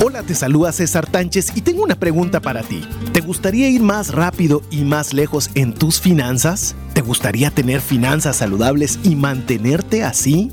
Hola, 0.00 0.22
te 0.22 0.34
saluda 0.36 0.70
César 0.70 1.10
Tánchez 1.10 1.52
y 1.56 1.60
tengo 1.60 1.82
una 1.82 1.98
pregunta 1.98 2.40
para 2.40 2.62
ti. 2.62 2.82
¿Te 3.12 3.20
gustaría 3.20 3.68
ir 3.68 3.82
más 3.82 4.12
rápido 4.12 4.62
y 4.70 4.82
más 4.84 5.12
lejos 5.12 5.50
en 5.56 5.74
tus 5.74 6.00
finanzas? 6.00 6.76
¿Te 6.94 7.00
gustaría 7.00 7.50
tener 7.50 7.80
finanzas 7.80 8.36
saludables 8.36 9.00
y 9.02 9.16
mantenerte 9.16 10.04
así? 10.04 10.52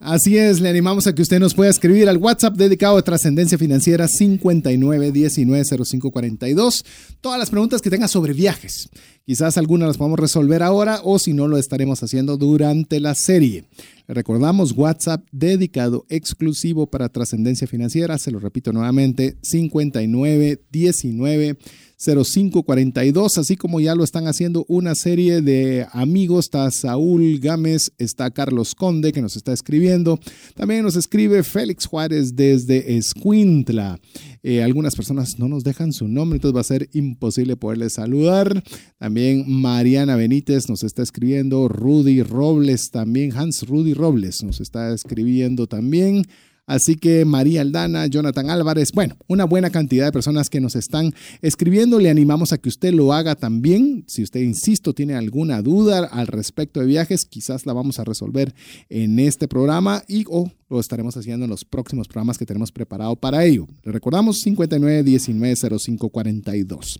Así 0.00 0.38
es, 0.38 0.60
le 0.60 0.68
animamos 0.68 1.08
a 1.08 1.14
que 1.14 1.22
usted 1.22 1.40
nos 1.40 1.54
pueda 1.54 1.70
escribir 1.70 2.08
al 2.08 2.18
WhatsApp 2.18 2.54
dedicado 2.54 2.96
a 2.96 3.02
trascendencia 3.02 3.58
financiera 3.58 4.06
59190542. 4.06 6.84
Todas 7.20 7.40
las 7.40 7.50
preguntas 7.50 7.82
que 7.82 7.90
tenga 7.90 8.06
sobre 8.06 8.32
viajes. 8.32 8.90
Quizás 9.26 9.58
algunas 9.58 9.88
las 9.88 9.96
podamos 9.96 10.20
resolver 10.20 10.62
ahora 10.62 11.00
o 11.02 11.18
si 11.18 11.32
no 11.32 11.48
lo 11.48 11.58
estaremos 11.58 12.00
haciendo 12.02 12.36
durante 12.36 13.00
la 13.00 13.16
serie. 13.16 13.64
Recordamos 14.08 14.72
WhatsApp 14.72 15.26
dedicado 15.32 16.06
exclusivo 16.08 16.86
para 16.86 17.10
trascendencia 17.10 17.66
financiera. 17.66 18.16
Se 18.16 18.30
lo 18.30 18.40
repito 18.40 18.72
nuevamente, 18.72 19.36
5919 19.42 21.58
0542, 21.98 23.38
así 23.38 23.56
como 23.56 23.80
ya 23.80 23.96
lo 23.96 24.04
están 24.04 24.28
haciendo 24.28 24.64
una 24.68 24.94
serie 24.94 25.42
de 25.42 25.86
amigos. 25.92 26.46
Está 26.46 26.70
Saúl 26.70 27.40
Gámez, 27.40 27.92
está 27.98 28.30
Carlos 28.30 28.74
Conde 28.74 29.12
que 29.12 29.20
nos 29.20 29.36
está 29.36 29.52
escribiendo. 29.52 30.18
También 30.54 30.84
nos 30.84 30.94
escribe 30.94 31.42
Félix 31.42 31.86
Juárez 31.86 32.36
desde 32.36 32.96
Escuintla. 32.96 33.98
Eh, 34.44 34.62
algunas 34.62 34.94
personas 34.94 35.38
no 35.38 35.48
nos 35.48 35.64
dejan 35.64 35.92
su 35.92 36.06
nombre, 36.06 36.36
entonces 36.36 36.56
va 36.56 36.60
a 36.60 36.64
ser 36.64 36.88
imposible 36.92 37.56
poderles 37.56 37.94
saludar. 37.94 38.62
También 38.98 39.44
Mariana 39.48 40.14
Benítez 40.14 40.68
nos 40.68 40.84
está 40.84 41.02
escribiendo. 41.02 41.66
Rudy 41.66 42.22
Robles 42.22 42.92
también. 42.92 43.36
Hans 43.36 43.66
Rudy 43.66 43.94
Robles 43.98 44.42
nos 44.42 44.60
está 44.60 44.94
escribiendo 44.94 45.66
también. 45.66 46.24
Así 46.68 46.94
que 46.96 47.24
María 47.24 47.62
Aldana, 47.62 48.06
Jonathan 48.08 48.50
Álvarez, 48.50 48.92
bueno, 48.92 49.16
una 49.26 49.44
buena 49.44 49.70
cantidad 49.70 50.04
de 50.04 50.12
personas 50.12 50.50
que 50.50 50.60
nos 50.60 50.76
están 50.76 51.14
escribiendo. 51.40 51.98
Le 51.98 52.10
animamos 52.10 52.52
a 52.52 52.58
que 52.58 52.68
usted 52.68 52.92
lo 52.92 53.14
haga 53.14 53.36
también. 53.36 54.04
Si 54.06 54.22
usted, 54.22 54.40
insisto, 54.40 54.92
tiene 54.92 55.14
alguna 55.14 55.62
duda 55.62 56.04
al 56.04 56.26
respecto 56.26 56.80
de 56.80 56.86
viajes, 56.86 57.24
quizás 57.24 57.64
la 57.64 57.72
vamos 57.72 57.98
a 57.98 58.04
resolver 58.04 58.54
en 58.90 59.18
este 59.18 59.48
programa 59.48 60.04
y 60.06 60.26
o 60.28 60.52
lo 60.68 60.78
estaremos 60.78 61.16
haciendo 61.16 61.46
en 61.46 61.50
los 61.50 61.64
próximos 61.64 62.06
programas 62.06 62.36
que 62.36 62.44
tenemos 62.44 62.70
preparado 62.70 63.16
para 63.16 63.46
ello. 63.46 63.66
Le 63.82 63.90
recordamos 63.90 64.44
59190542. 64.44 66.98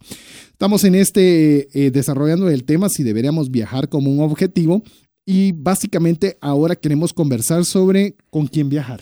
Estamos 0.52 0.82
en 0.84 0.94
este 0.94 1.68
eh, 1.74 1.90
desarrollando 1.90 2.48
el 2.48 2.64
tema 2.64 2.88
si 2.88 3.02
deberíamos 3.02 3.50
viajar 3.50 3.90
como 3.90 4.10
un 4.10 4.20
objetivo 4.20 4.82
y 5.30 5.52
básicamente 5.52 6.38
ahora 6.40 6.74
queremos 6.74 7.12
conversar 7.12 7.64
sobre 7.66 8.16
con 8.30 8.46
quién 8.46 8.68
viajar 8.70 9.00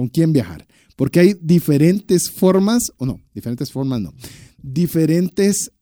con 0.00 0.08
quién 0.08 0.32
viajar. 0.32 0.66
Porque 0.96 1.20
hay 1.20 1.36
diferentes 1.42 2.30
formas, 2.30 2.90
o 2.96 3.04
no, 3.04 3.20
diferentes 3.34 3.70
formas 3.70 4.00
no, 4.00 4.14
diferentes 4.62 5.72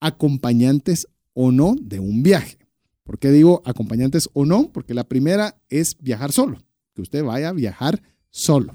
acompañantes 0.00 1.06
o 1.34 1.52
no 1.52 1.76
de 1.78 2.00
un 2.00 2.22
viaje. 2.22 2.56
¿Por 3.04 3.18
qué 3.18 3.30
digo 3.30 3.60
acompañantes 3.66 4.30
o 4.32 4.46
no? 4.46 4.72
Porque 4.72 4.94
la 4.94 5.04
primera 5.04 5.60
es 5.68 5.96
viajar 6.00 6.32
solo, 6.32 6.56
que 6.94 7.02
usted 7.02 7.22
vaya 7.22 7.50
a 7.50 7.52
viajar 7.52 8.02
solo. 8.30 8.72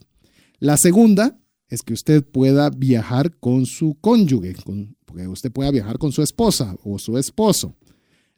La 0.60 0.78
segunda 0.78 1.36
es 1.68 1.82
que 1.82 1.94
usted 1.94 2.24
pueda 2.24 2.70
viajar 2.70 3.36
con 3.40 3.66
su 3.66 3.98
cónyuge, 4.00 4.54
con, 4.64 4.96
porque 5.06 5.28
usted 5.28 5.52
pueda 5.52 5.72
viajar 5.72 5.98
con 5.98 6.12
su 6.12 6.22
esposa 6.22 6.76
o 6.84 7.00
su 7.00 7.18
esposo. 7.18 7.76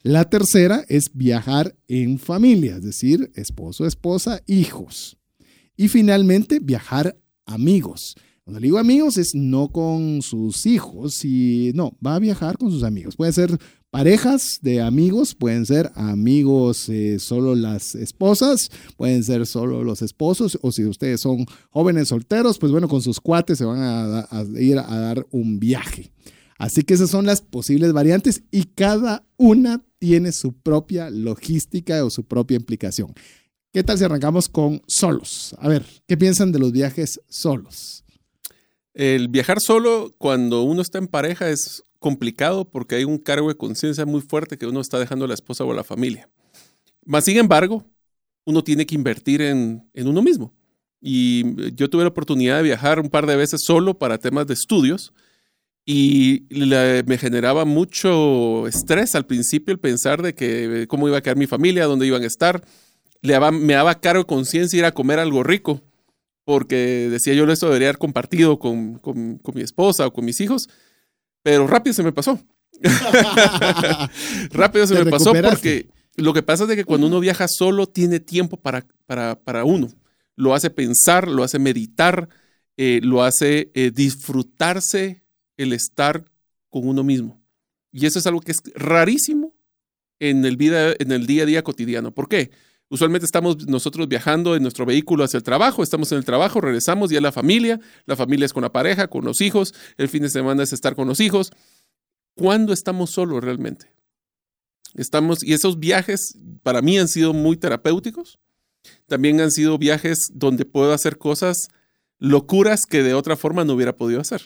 La 0.04 0.30
tercera 0.30 0.86
es 0.90 1.12
viajar 1.14 1.76
en 1.88 2.20
familia, 2.20 2.78
es 2.78 2.84
decir, 2.84 3.32
esposo, 3.36 3.86
esposa, 3.86 4.42
hijos. 4.46 5.18
Y 5.76 5.88
finalmente, 5.88 6.60
viajar 6.60 7.18
amigos. 7.46 8.16
Cuando 8.44 8.62
digo 8.62 8.78
amigos 8.78 9.18
es 9.18 9.36
no 9.36 9.70
con 9.70 10.22
sus 10.22 10.66
hijos, 10.66 11.26
y 11.26 11.72
no, 11.76 11.98
va 12.06 12.16
a 12.16 12.20
viajar 12.20 12.58
con 12.58 12.72
sus 12.72 12.84
amigos. 12.84 13.18
Pueden 13.18 13.34
ser 13.34 13.58
parejas 13.90 14.60
de 14.62 14.82
amigos, 14.82 15.36
pueden 15.36 15.66
ser 15.66 15.92
amigos 15.96 16.88
eh, 16.88 17.20
solo 17.20 17.56
las 17.56 17.94
esposas, 17.96 18.70
pueden 18.96 19.24
ser 19.24 19.46
solo 19.46 19.84
los 19.84 20.02
esposos, 20.02 20.58
o 20.62 20.72
si 20.72 20.86
ustedes 20.86 21.20
son 21.20 21.46
jóvenes 21.72 22.08
solteros, 22.08 22.58
pues 22.60 22.72
bueno, 22.72 22.88
con 22.88 23.02
sus 23.02 23.20
cuates 23.20 23.58
se 23.58 23.66
van 23.66 23.80
a 23.82 24.46
ir 24.58 24.78
a 24.78 24.98
dar 24.98 25.28
un 25.32 25.60
viaje. 25.60 26.12
Así 26.58 26.84
que 26.84 26.96
esas 26.96 27.10
son 27.10 27.26
las 27.26 27.41
posibles 27.41 27.93
variantes 27.93 28.43
y 28.52 28.63
cada 28.65 29.24
una 29.38 29.84
tiene 30.00 30.32
su 30.32 30.54
propia 30.54 31.10
logística 31.10 32.04
o 32.04 32.10
su 32.10 32.24
propia 32.24 32.58
implicación. 32.58 33.13
¿Qué 33.72 33.84
tal 33.84 33.98
si 33.98 34.04
arrancamos 34.04 34.50
con 34.50 34.82
solos? 34.88 35.56
A 35.60 35.67
ver, 35.67 35.86
¿qué 36.08 36.17
piensan 36.17 36.52
de 36.52 36.60
los 36.60 36.72
viajes 36.72 37.22
solos? 37.28 38.04
El 38.93 39.28
viajar 39.28 39.60
solo 39.62 40.12
cuando 40.17 40.63
uno 40.63 40.82
está 40.82 40.98
en 40.98 41.08
pareja 41.08 41.50
es 41.50 41.84
complicado 42.00 42.70
porque 42.70 42.96
hay 42.96 43.04
un 43.04 43.20
cargo 43.20 43.50
de 43.50 43.56
conciencia 43.56 44.06
muy 44.06 44.22
fuerte 44.22 44.58
que 44.58 44.65
uno 44.65 44.82
está 44.82 44.98
dejando 44.98 45.26
a 45.26 45.28
la 45.28 45.34
esposa 45.36 45.63
o 45.63 45.72
a 45.72 45.76
la 45.76 45.84
familia. 45.84 46.30
Más 47.06 47.26
sin 47.26 47.38
embargo, 47.38 47.86
uno 48.46 48.63
tiene 48.63 48.86
que 48.86 48.96
invertir 48.96 49.41
en, 49.41 49.88
en 49.93 50.08
uno 50.08 50.24
mismo. 50.24 50.54
Y 51.00 51.74
yo 51.76 51.89
tuve 51.89 52.04
la 52.04 52.10
oportunidad 52.10 52.58
de 52.58 52.63
viajar 52.63 53.00
un 53.00 53.10
par 53.10 53.28
de 53.28 53.36
veces 53.36 53.62
solo 53.63 54.00
para 54.00 54.17
temas 54.17 54.48
de 54.48 54.56
estudios 54.56 55.13
y 55.89 56.43
la, 56.54 57.02
me 57.06 57.17
generaba 57.17 57.63
mucho 57.63 58.67
estrés 58.67 59.15
al 59.15 59.26
principio 59.26 59.71
el 59.71 59.80
pensar 59.80 60.21
de 60.21 60.36
que 60.36 60.86
cómo 60.89 61.08
iba 61.08 61.17
a 61.17 61.21
quedar 61.21 61.38
mi 61.38 61.47
familia, 61.47 61.85
dónde 61.85 62.06
iban 62.06 62.23
a 62.23 62.27
estar. 62.27 62.62
Le 63.21 63.31
daba, 63.31 63.52
me 63.52 63.71
daba 63.71 64.02
cargo 64.02 64.23
de 64.23 64.27
conciencia 64.27 64.77
ir 64.77 64.83
a 64.83 64.92
comer 64.92 65.17
algo 65.17 65.44
rico, 65.44 65.81
porque 66.44 67.08
decía 67.10 67.33
yo 67.35 67.50
esto 67.50 67.67
debería 67.67 67.88
haber 67.88 68.00
compartido 68.00 68.60
con, 68.60 69.00
con, 69.00 69.38
con 69.38 69.56
mi 69.56 69.62
esposa 69.62 70.06
o 70.06 70.12
con 70.12 70.25
mis 70.25 70.42
hijos, 70.42 70.67
pero 71.42 71.65
rápido 71.67 71.94
se 71.94 72.04
me 72.04 72.12
pasó. 72.12 72.38
rápido 74.52 74.88
se 74.88 74.94
me 74.94 75.10
pasó 75.10 75.31
porque 75.31 75.88
lo 76.17 76.33
que 76.33 76.44
pasa 76.44 76.63
es 76.63 76.69
de 76.69 76.75
que 76.75 76.83
cuando 76.83 77.08
uno 77.08 77.21
viaja 77.21 77.48
solo 77.48 77.88
tiene 77.88 78.19
tiempo 78.19 78.58
para, 78.58 78.85
para, 79.06 79.40
para 79.40 79.63
uno. 79.63 79.88
lo 80.35 80.54
hace 80.54 80.69
pensar, 80.69 81.29
lo 81.29 81.44
hace 81.44 81.60
meditar, 81.60 82.27
eh, 82.75 83.00
lo 83.02 83.23
hace 83.23 83.71
eh, 83.73 83.92
disfrutarse 83.96 85.23
el 85.58 85.74
estar 85.74 86.26
con 86.70 86.88
uno 86.88 87.04
mismo. 87.04 87.42
Y 87.92 88.06
eso 88.06 88.20
es 88.20 88.28
algo 88.28 88.42
que 88.42 88.52
es 88.52 88.62
rarísimo 88.76 89.54
en 90.20 90.46
el, 90.46 90.58
vida, 90.58 90.94
en 91.00 91.12
el 91.12 91.26
día 91.28 91.44
a 91.44 91.46
día 91.46 91.64
cotidiano. 91.64 92.14
¿Por 92.14 92.30
qué? 92.30 92.52
Usualmente 92.90 93.26
estamos 93.26 93.68
nosotros 93.68 94.08
viajando 94.08 94.56
en 94.56 94.62
nuestro 94.62 94.86
vehículo 94.86 95.24
hacia 95.24 95.38
el 95.38 95.44
trabajo, 95.44 95.84
estamos 95.84 96.12
en 96.14 96.20
el 96.20 96.26
trabajo, 96.26 96.62
regresamos 96.62 97.10
ya 97.10 97.18
a 97.18 97.22
la 97.22 97.34
familia, 97.34 97.82
la 98.06 98.16
familia 98.16 98.46
es 98.46 98.54
con 98.54 98.64
la 98.64 98.72
pareja, 98.72 99.10
con 99.10 99.26
los 99.26 99.42
hijos, 99.42 99.74
el 99.98 100.08
fin 100.08 100.24
de 100.24 100.30
semana 100.30 100.64
es 100.64 100.72
estar 100.72 100.96
con 100.96 101.08
los 101.08 101.20
hijos. 101.20 101.52
¿Cuándo 102.36 102.72
estamos 102.72 103.10
solos 103.10 103.44
realmente? 103.44 103.94
Estamos, 104.94 105.44
y 105.44 105.54
esos 105.54 105.80
viajes 105.80 106.38
para 106.64 106.82
mí 106.82 106.98
han 106.98 107.10
sido 107.10 107.34
muy 107.34 107.58
terapéuticos. 107.58 108.40
También 109.06 109.42
han 109.42 109.52
sido 109.52 109.78
viajes 109.78 110.32
donde 110.34 110.64
puedo 110.64 110.94
hacer 110.94 111.18
cosas, 111.18 111.70
locuras 112.20 112.86
que 112.86 113.04
de 113.04 113.14
otra 113.14 113.36
forma 113.36 113.66
no 113.66 113.74
hubiera 113.74 113.98
podido 113.98 114.22
hacer. 114.22 114.44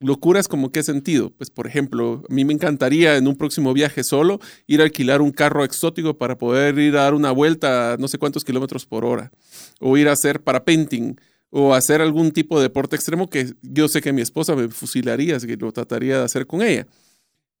Locuras 0.00 0.48
como 0.48 0.70
qué 0.70 0.82
sentido? 0.82 1.30
Pues 1.30 1.50
por 1.50 1.66
ejemplo, 1.66 2.24
a 2.28 2.32
mí 2.32 2.44
me 2.44 2.52
encantaría 2.52 3.16
en 3.16 3.26
un 3.28 3.36
próximo 3.36 3.72
viaje 3.72 4.04
solo 4.04 4.40
ir 4.66 4.80
a 4.80 4.84
alquilar 4.84 5.22
un 5.22 5.30
carro 5.30 5.64
exótico 5.64 6.18
para 6.18 6.36
poder 6.36 6.78
ir 6.78 6.96
a 6.96 7.04
dar 7.04 7.14
una 7.14 7.30
vuelta 7.30 7.92
a 7.92 7.96
no 7.96 8.08
sé 8.08 8.18
cuántos 8.18 8.44
kilómetros 8.44 8.86
por 8.86 9.04
hora, 9.04 9.30
o 9.80 9.96
ir 9.96 10.08
a 10.08 10.12
hacer 10.12 10.42
parapenting, 10.42 11.18
o 11.50 11.72
hacer 11.74 12.00
algún 12.00 12.32
tipo 12.32 12.58
de 12.58 12.64
deporte 12.64 12.96
extremo 12.96 13.30
que 13.30 13.54
yo 13.62 13.88
sé 13.88 14.02
que 14.02 14.12
mi 14.12 14.20
esposa 14.20 14.56
me 14.56 14.68
fusilaría, 14.68 15.36
así 15.36 15.46
que 15.46 15.56
lo 15.56 15.72
trataría 15.72 16.18
de 16.18 16.24
hacer 16.24 16.46
con 16.46 16.62
ella. 16.62 16.86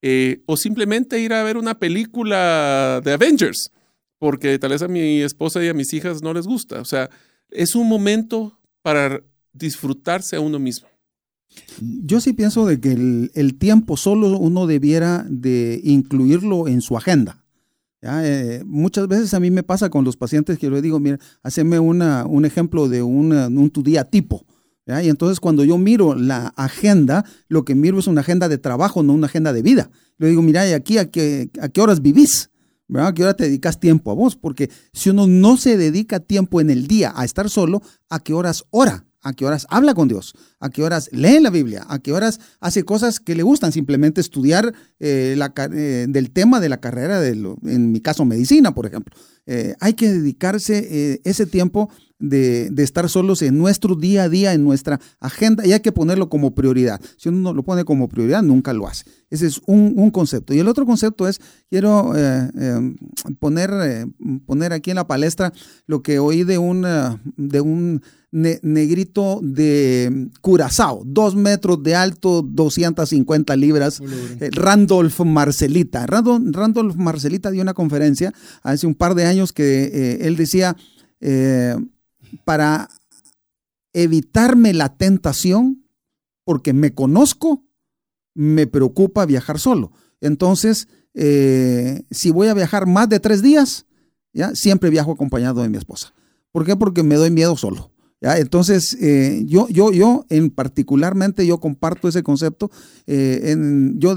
Eh, 0.02 0.42
o 0.46 0.56
simplemente 0.56 1.20
ir 1.20 1.32
a 1.32 1.44
ver 1.44 1.56
una 1.56 1.78
película 1.78 3.00
de 3.02 3.12
Avengers, 3.12 3.70
porque 4.18 4.58
tal 4.58 4.70
vez 4.70 4.82
a 4.82 4.88
mi 4.88 5.22
esposa 5.22 5.64
y 5.64 5.68
a 5.68 5.74
mis 5.74 5.94
hijas 5.94 6.22
no 6.22 6.34
les 6.34 6.46
gusta. 6.46 6.80
O 6.80 6.84
sea, 6.84 7.08
es 7.50 7.74
un 7.74 7.88
momento 7.88 8.60
para 8.82 9.22
disfrutarse 9.52 10.36
a 10.36 10.40
uno 10.40 10.58
mismo. 10.58 10.88
Yo 11.80 12.20
sí 12.20 12.32
pienso 12.32 12.66
de 12.66 12.80
que 12.80 12.92
el, 12.92 13.54
tiempo 13.58 13.96
solo 13.96 14.38
uno 14.38 14.66
debiera 14.66 15.24
de 15.28 15.80
incluirlo 15.84 16.68
en 16.68 16.80
su 16.80 16.96
agenda. 16.96 17.42
Eh, 18.02 18.62
muchas 18.66 19.08
veces 19.08 19.32
a 19.34 19.40
mí 19.40 19.50
me 19.50 19.62
pasa 19.62 19.88
con 19.88 20.04
los 20.04 20.16
pacientes 20.16 20.58
que 20.58 20.66
yo 20.66 20.72
les 20.72 20.82
digo, 20.82 21.00
mira, 21.00 21.18
haceme 21.42 21.78
un 21.78 22.44
ejemplo 22.44 22.88
de 22.88 23.02
un 23.02 23.70
tu 23.70 23.82
día 23.82 24.04
tipo. 24.04 24.44
Y 24.86 25.08
entonces 25.08 25.40
cuando 25.40 25.64
yo 25.64 25.78
miro 25.78 26.14
la 26.14 26.48
agenda, 26.56 27.24
lo 27.48 27.64
que 27.64 27.74
miro 27.74 27.98
es 27.98 28.06
una 28.06 28.20
agenda 28.20 28.48
de 28.48 28.58
trabajo, 28.58 29.02
no 29.02 29.14
una 29.14 29.26
agenda 29.26 29.52
de 29.52 29.62
vida. 29.62 29.90
Le 30.18 30.28
digo, 30.28 30.42
mira, 30.42 30.68
¿y 30.68 30.72
aquí 30.72 30.98
a 30.98 31.10
qué, 31.10 31.50
a 31.60 31.68
qué 31.68 31.80
horas 31.80 32.02
vivís? 32.02 32.50
¿verdad? 32.86 33.08
¿A 33.08 33.14
qué 33.14 33.22
hora 33.22 33.34
te 33.34 33.44
dedicas 33.44 33.80
tiempo 33.80 34.10
a 34.10 34.14
vos? 34.14 34.36
Porque 34.36 34.70
si 34.92 35.08
uno 35.08 35.26
no 35.26 35.56
se 35.56 35.78
dedica 35.78 36.20
tiempo 36.20 36.60
en 36.60 36.68
el 36.68 36.86
día 36.86 37.14
a 37.16 37.24
estar 37.24 37.48
solo, 37.48 37.82
¿a 38.10 38.20
qué 38.20 38.34
horas 38.34 38.64
ora? 38.70 39.06
¿A 39.24 39.32
qué 39.32 39.46
horas 39.46 39.66
habla 39.70 39.94
con 39.94 40.06
Dios? 40.06 40.34
¿A 40.60 40.68
qué 40.68 40.82
horas 40.82 41.08
lee 41.10 41.40
la 41.40 41.48
Biblia? 41.50 41.86
¿A 41.88 41.98
qué 41.98 42.12
horas 42.12 42.40
hace 42.60 42.84
cosas 42.84 43.20
que 43.20 43.34
le 43.34 43.42
gustan? 43.42 43.72
Simplemente 43.72 44.20
estudiar 44.20 44.74
eh, 45.00 45.34
la, 45.36 45.52
eh, 45.72 46.06
del 46.08 46.30
tema 46.30 46.60
de 46.60 46.68
la 46.68 46.78
carrera, 46.78 47.20
de 47.20 47.30
en 47.30 47.90
mi 47.90 48.00
caso 48.00 48.26
medicina, 48.26 48.74
por 48.74 48.86
ejemplo. 48.86 49.16
Eh, 49.46 49.74
hay 49.80 49.94
que 49.94 50.10
dedicarse 50.10 51.20
ese 51.24 51.46
tiempo 51.46 51.90
de, 52.18 52.82
estar 52.82 53.08
solos 53.08 53.42
en 53.42 53.58
nuestro 53.58 53.94
día 53.94 54.24
a 54.24 54.28
día, 54.28 54.52
en 54.52 54.64
nuestra 54.64 55.00
agenda, 55.20 55.66
y 55.66 55.72
hay 55.72 55.80
que 55.80 55.92
ponerlo 55.92 56.28
como 56.28 56.54
prioridad. 56.54 57.00
Si 57.16 57.28
uno 57.28 57.38
no 57.38 57.52
lo 57.52 57.62
pone 57.62 57.84
como 57.84 58.08
prioridad, 58.08 58.42
nunca 58.42 58.72
lo 58.72 58.86
hace. 58.86 59.04
Ese 59.30 59.46
es 59.46 59.60
un, 59.66 60.10
concepto. 60.10 60.54
Y 60.54 60.60
el 60.60 60.68
otro 60.68 60.86
concepto 60.86 61.26
es, 61.26 61.40
quiero 61.68 62.16
eh, 62.16 62.50
eh, 62.58 62.94
poner, 63.40 63.70
eh, 63.82 64.06
poner 64.46 64.72
aquí 64.72 64.90
en 64.90 64.96
la 64.96 65.06
palestra 65.06 65.52
lo 65.86 66.02
que 66.02 66.18
oí 66.18 66.44
de 66.44 66.58
un, 66.58 66.86
de 67.36 67.60
un 67.60 68.02
negrito 68.30 69.40
de 69.42 70.28
Curazao, 70.40 71.02
dos 71.04 71.36
metros 71.36 71.82
de 71.82 71.94
alto, 71.94 72.42
250 72.42 73.56
libras, 73.56 74.00
Randolph 74.52 75.20
Marcelita. 75.20 76.06
Randolph, 76.06 76.96
Marcelita 76.96 77.50
dio 77.50 77.62
una 77.62 77.74
conferencia 77.74 78.32
hace 78.62 78.86
un 78.86 78.94
par 78.94 79.14
de 79.14 79.24
años 79.24 79.33
que 79.52 80.18
él 80.20 80.36
decía, 80.36 80.76
para 82.44 82.88
evitarme 83.92 84.74
la 84.74 84.96
tentación, 84.96 85.84
porque 86.44 86.72
me 86.72 86.92
conozco, 86.94 87.64
me 88.34 88.66
preocupa 88.66 89.24
viajar 89.24 89.58
solo. 89.58 89.92
Entonces, 90.20 90.88
eh, 91.14 92.02
si 92.10 92.30
voy 92.30 92.48
a 92.48 92.54
viajar 92.54 92.86
más 92.86 93.08
de 93.08 93.20
tres 93.20 93.40
días, 93.40 93.86
¿ya? 94.32 94.54
siempre 94.54 94.90
viajo 94.90 95.12
acompañado 95.12 95.62
de 95.62 95.68
mi 95.68 95.78
esposa. 95.78 96.12
¿Por 96.50 96.66
qué? 96.66 96.76
Porque 96.76 97.02
me 97.02 97.14
doy 97.14 97.30
miedo 97.30 97.56
solo. 97.56 97.92
Entonces, 98.20 98.96
eh, 99.02 99.42
yo, 99.44 99.68
yo, 99.68 99.92
yo, 99.92 100.24
en 100.30 100.48
particularmente, 100.50 101.46
yo 101.46 101.60
comparto 101.60 102.08
ese 102.08 102.22
concepto. 102.22 102.70
Eh, 103.06 103.50
en, 103.50 104.00
yo 104.00 104.16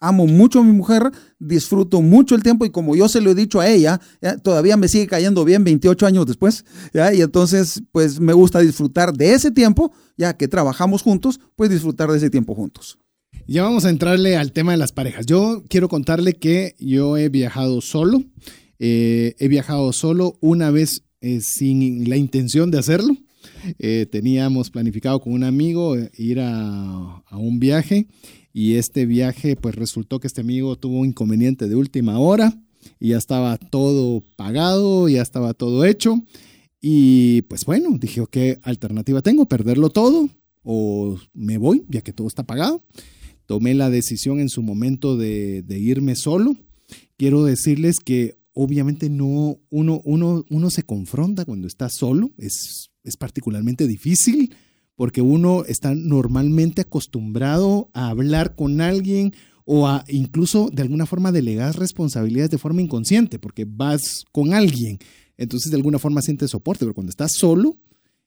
amo 0.00 0.26
mucho 0.26 0.60
a 0.60 0.64
mi 0.64 0.72
mujer, 0.72 1.10
disfruto 1.38 2.00
mucho 2.00 2.34
el 2.34 2.42
tiempo 2.42 2.64
y 2.64 2.70
como 2.70 2.96
yo 2.96 3.08
se 3.08 3.20
lo 3.20 3.30
he 3.30 3.34
dicho 3.34 3.60
a 3.60 3.68
ella, 3.68 4.00
todavía 4.42 4.76
me 4.76 4.88
sigue 4.88 5.06
cayendo 5.06 5.44
bien 5.44 5.62
28 5.62 6.06
años 6.06 6.26
después, 6.26 6.64
y 6.92 7.20
entonces 7.20 7.82
pues 7.92 8.18
me 8.18 8.32
gusta 8.32 8.60
disfrutar 8.60 9.12
de 9.12 9.34
ese 9.34 9.50
tiempo, 9.50 9.92
ya 10.16 10.36
que 10.36 10.48
trabajamos 10.48 11.02
juntos, 11.02 11.38
pues 11.54 11.70
disfrutar 11.70 12.10
de 12.10 12.16
ese 12.16 12.30
tiempo 12.30 12.54
juntos. 12.54 12.98
Ya 13.46 13.62
vamos 13.62 13.84
a 13.84 13.90
entrarle 13.90 14.36
al 14.36 14.52
tema 14.52 14.72
de 14.72 14.78
las 14.78 14.92
parejas. 14.92 15.26
Yo 15.26 15.64
quiero 15.68 15.88
contarle 15.88 16.34
que 16.34 16.76
yo 16.78 17.16
he 17.16 17.28
viajado 17.28 17.80
solo, 17.80 18.22
eh, 18.78 19.34
he 19.38 19.48
viajado 19.48 19.92
solo 19.92 20.38
una 20.40 20.70
vez 20.70 21.04
eh, 21.20 21.40
sin 21.40 22.08
la 22.08 22.16
intención 22.16 22.70
de 22.70 22.78
hacerlo. 22.78 23.16
Eh, 23.78 24.06
teníamos 24.10 24.70
planificado 24.70 25.20
con 25.20 25.32
un 25.32 25.44
amigo 25.44 25.96
ir 26.16 26.40
a, 26.40 27.22
a 27.26 27.36
un 27.36 27.58
viaje 27.58 28.06
y 28.52 28.74
este 28.74 29.06
viaje 29.06 29.56
pues 29.56 29.74
resultó 29.74 30.20
que 30.20 30.26
este 30.26 30.40
amigo 30.40 30.76
tuvo 30.76 30.98
un 31.00 31.08
inconveniente 31.08 31.68
de 31.68 31.76
última 31.76 32.18
hora 32.18 32.52
y 32.98 33.10
ya 33.10 33.18
estaba 33.18 33.56
todo 33.58 34.22
pagado, 34.36 35.08
ya 35.08 35.22
estaba 35.22 35.54
todo 35.54 35.84
hecho 35.84 36.22
y 36.80 37.42
pues 37.42 37.64
bueno, 37.64 37.96
dije, 37.98 38.22
¿qué 38.30 38.58
alternativa 38.62 39.22
tengo? 39.22 39.46
¿Perderlo 39.46 39.90
todo 39.90 40.28
o 40.62 41.18
me 41.34 41.58
voy 41.58 41.84
ya 41.88 42.00
que 42.00 42.12
todo 42.12 42.26
está 42.26 42.42
pagado? 42.42 42.82
Tomé 43.46 43.74
la 43.74 43.90
decisión 43.90 44.40
en 44.40 44.48
su 44.48 44.62
momento 44.62 45.16
de, 45.16 45.64
irme 45.68 46.14
solo. 46.14 46.56
Quiero 47.16 47.44
decirles 47.44 47.98
que 47.98 48.38
obviamente 48.52 49.10
no, 49.10 49.58
uno, 49.70 50.00
uno, 50.04 50.44
uno 50.48 50.70
se 50.70 50.84
confronta 50.84 51.44
cuando 51.44 51.66
está 51.66 51.88
solo, 51.88 52.30
es, 52.38 52.90
es 53.04 53.16
particularmente 53.16 53.86
difícil 53.86 54.54
porque 55.00 55.22
uno 55.22 55.64
está 55.64 55.94
normalmente 55.94 56.82
acostumbrado 56.82 57.88
a 57.94 58.10
hablar 58.10 58.54
con 58.54 58.82
alguien 58.82 59.32
o 59.64 59.88
a 59.88 60.04
incluso 60.08 60.68
de 60.70 60.82
alguna 60.82 61.06
forma 61.06 61.32
delegar 61.32 61.74
responsabilidades 61.78 62.50
de 62.50 62.58
forma 62.58 62.82
inconsciente, 62.82 63.38
porque 63.38 63.64
vas 63.66 64.26
con 64.30 64.52
alguien, 64.52 64.98
entonces 65.38 65.70
de 65.70 65.78
alguna 65.78 65.98
forma 65.98 66.20
sientes 66.20 66.50
soporte, 66.50 66.84
pero 66.84 66.92
cuando 66.92 67.08
estás 67.08 67.32
solo, 67.32 67.78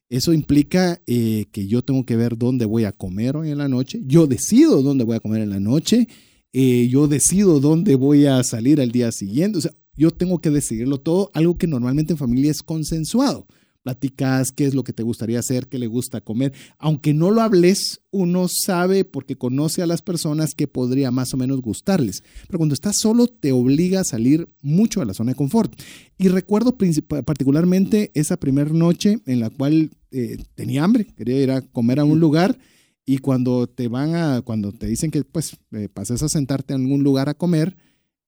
eso 0.09 0.33
implica 0.33 0.99
eh, 1.05 1.45
que 1.51 1.67
yo 1.67 1.83
tengo 1.83 2.07
que 2.07 2.15
ver 2.15 2.39
dónde 2.39 2.65
voy 2.65 2.85
a 2.85 2.91
comer 2.91 3.37
hoy 3.37 3.51
en 3.51 3.59
la 3.59 3.67
noche, 3.67 4.01
yo 4.07 4.25
decido 4.25 4.81
dónde 4.81 5.03
voy 5.03 5.17
a 5.17 5.19
comer 5.19 5.43
en 5.43 5.51
la 5.51 5.59
noche, 5.59 6.07
eh, 6.53 6.87
yo 6.89 7.07
decido 7.07 7.59
dónde 7.59 7.93
voy 7.93 8.25
a 8.25 8.43
salir 8.43 8.81
al 8.81 8.91
día 8.91 9.11
siguiente, 9.11 9.59
o 9.59 9.61
sea, 9.61 9.73
yo 9.95 10.09
tengo 10.09 10.41
que 10.41 10.49
decidirlo 10.49 10.99
todo, 10.99 11.29
algo 11.35 11.55
que 11.55 11.67
normalmente 11.67 12.13
en 12.13 12.17
familia 12.17 12.49
es 12.49 12.63
consensuado 12.63 13.45
platicas 13.83 14.51
qué 14.51 14.65
es 14.65 14.73
lo 14.73 14.83
que 14.83 14.93
te 14.93 15.03
gustaría 15.03 15.39
hacer, 15.39 15.67
qué 15.67 15.77
le 15.77 15.87
gusta 15.87 16.21
comer. 16.21 16.53
Aunque 16.79 17.13
no 17.13 17.29
lo 17.29 17.41
hables, 17.41 18.01
uno 18.11 18.47
sabe 18.49 19.05
porque 19.05 19.35
conoce 19.35 19.81
a 19.81 19.87
las 19.87 20.01
personas 20.01 20.55
que 20.55 20.67
podría 20.67 21.11
más 21.11 21.33
o 21.33 21.37
menos 21.37 21.61
gustarles. 21.61 22.23
Pero 22.47 22.57
cuando 22.57 22.73
estás 22.73 22.97
solo 22.97 23.27
te 23.27 23.51
obliga 23.51 23.99
a 23.99 24.05
salir 24.05 24.47
mucho 24.61 25.01
de 25.01 25.05
la 25.05 25.13
zona 25.13 25.31
de 25.31 25.35
confort. 25.35 25.79
Y 26.17 26.29
recuerdo 26.29 26.77
particularmente 27.25 28.11
esa 28.13 28.37
primera 28.37 28.71
noche 28.71 29.19
en 29.25 29.39
la 29.39 29.49
cual 29.49 29.91
eh, 30.11 30.37
tenía 30.55 30.83
hambre, 30.83 31.05
quería 31.15 31.41
ir 31.41 31.51
a 31.51 31.61
comer 31.61 31.99
a 31.99 32.05
un 32.05 32.19
lugar 32.19 32.57
y 33.05 33.17
cuando 33.17 33.67
te 33.67 33.87
van 33.87 34.15
a, 34.15 34.41
cuando 34.41 34.71
te 34.71 34.87
dicen 34.87 35.11
que 35.11 35.23
pues 35.23 35.57
eh, 35.71 35.89
pases 35.89 36.23
a 36.23 36.29
sentarte 36.29 36.73
en 36.73 36.81
algún 36.81 37.03
lugar 37.03 37.27
a 37.27 37.33
comer, 37.33 37.75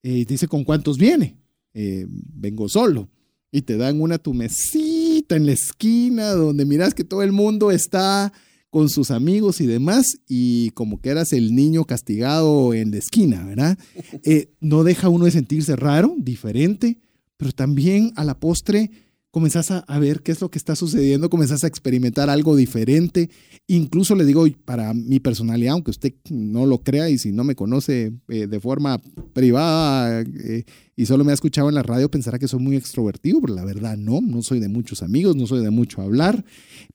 eh, 0.04 0.26
dice 0.26 0.48
con 0.48 0.64
cuántos 0.64 0.98
viene. 0.98 1.38
Eh, 1.74 2.06
vengo 2.10 2.70
solo 2.70 3.10
y 3.52 3.62
te 3.62 3.78
dan 3.78 4.02
una 4.02 4.18
tu 4.18 4.34
mesita 4.34 4.95
en 5.34 5.48
la 5.48 5.54
esquina 5.54 6.32
donde 6.32 6.66
miras 6.66 6.94
que 6.94 7.04
todo 7.04 7.24
el 7.24 7.32
mundo 7.32 7.72
está 7.72 8.32
con 8.70 8.90
sus 8.90 9.10
amigos 9.10 9.62
y 9.62 9.68
demás, 9.68 10.18
y 10.28 10.72
como 10.72 11.00
que 11.00 11.10
eras 11.10 11.32
el 11.32 11.56
niño 11.56 11.86
castigado 11.86 12.74
en 12.74 12.92
la 12.92 12.98
esquina, 12.98 13.46
¿verdad? 13.46 13.78
Eh, 14.26 14.50
no 14.60 14.84
deja 14.84 15.08
uno 15.08 15.26
de 15.26 15.32
sentirse 15.32 15.76
raro, 15.76 16.14
diferente, 16.18 17.00
pero 17.38 17.52
también 17.52 18.12
a 18.16 18.26
la 18.26 18.38
postre 18.38 18.92
comenzás 19.36 19.70
a, 19.70 20.00
ver 20.00 20.22
qué 20.22 20.32
es 20.32 20.40
lo 20.40 20.50
que 20.50 20.58
está 20.58 20.78
sucediendo, 20.78 21.30
comenzás 21.30 21.66
a 21.66 21.68
experimentar 21.68 22.30
algo 22.30 22.56
diferente. 22.56 23.30
Incluso 23.68 24.16
le 24.16 24.24
digo, 24.24 24.46
para 24.64 24.94
mi 24.94 25.20
personalidad, 25.20 25.74
aunque 25.74 25.92
usted 25.92 26.14
no 26.30 26.66
lo 26.66 26.78
crea 26.78 27.10
y 27.10 27.18
si 27.18 27.34
no 27.34 27.44
me 27.44 27.54
conoce 27.54 28.14
eh, 28.30 28.48
de 28.48 28.60
forma 28.62 28.98
privada 29.34 30.22
eh, 30.22 30.64
y 30.96 31.06
solo 31.06 31.26
me 31.26 31.32
ha 31.32 31.34
escuchado 31.34 31.68
en 31.68 31.76
la 31.76 31.84
radio, 31.84 32.10
pensará 32.10 32.40
que 32.40 32.48
soy 32.48 32.62
muy 32.62 32.78
extrovertido, 32.78 33.42
pero 33.42 33.56
la 33.56 33.66
verdad 33.66 33.98
no, 33.98 34.22
no 34.22 34.42
soy 34.42 34.62
de 34.62 34.70
muchos 34.70 35.04
amigos, 35.04 35.36
no 35.36 35.48
soy 35.48 35.62
de 35.62 35.70
mucho 35.70 36.02
hablar. 36.02 36.46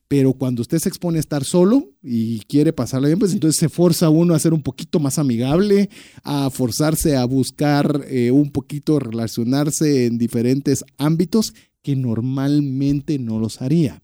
Pero 0.08 0.32
cuando 0.32 0.62
usted 0.62 0.78
se 0.78 0.88
expone 0.88 1.18
a 1.18 1.20
estar 1.20 1.44
solo 1.44 1.90
y 2.02 2.40
quiere 2.48 2.72
pasarle 2.72 3.08
bien, 3.08 3.20
pues 3.20 3.32
entonces 3.32 3.60
se 3.60 3.68
forza 3.68 4.08
uno 4.08 4.34
a 4.34 4.40
ser 4.40 4.54
un 4.54 4.62
poquito 4.62 4.98
más 4.98 5.18
amigable, 5.20 5.88
a 6.24 6.50
forzarse 6.50 7.16
a 7.16 7.24
buscar 7.26 8.06
eh, 8.08 8.32
un 8.32 8.50
poquito 8.50 8.98
relacionarse 8.98 10.06
en 10.06 10.18
diferentes 10.18 10.84
ámbitos 10.98 11.54
que 11.82 11.96
normalmente 11.96 13.18
no 13.18 13.38
los 13.38 13.62
haría. 13.62 14.02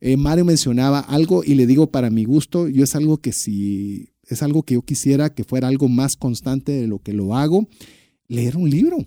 Eh, 0.00 0.16
Mario 0.16 0.44
mencionaba 0.44 1.00
algo 1.00 1.44
y 1.44 1.54
le 1.54 1.66
digo 1.66 1.90
para 1.90 2.10
mi 2.10 2.24
gusto, 2.24 2.68
yo 2.68 2.84
es 2.84 2.96
algo 2.96 3.18
que 3.18 3.32
si 3.32 4.10
es 4.26 4.42
algo 4.42 4.62
que 4.62 4.74
yo 4.74 4.82
quisiera 4.82 5.34
que 5.34 5.44
fuera 5.44 5.68
algo 5.68 5.88
más 5.88 6.16
constante 6.16 6.72
de 6.72 6.86
lo 6.86 6.98
que 6.98 7.12
lo 7.12 7.36
hago, 7.36 7.68
leer 8.28 8.56
un 8.56 8.68
libro. 8.68 8.98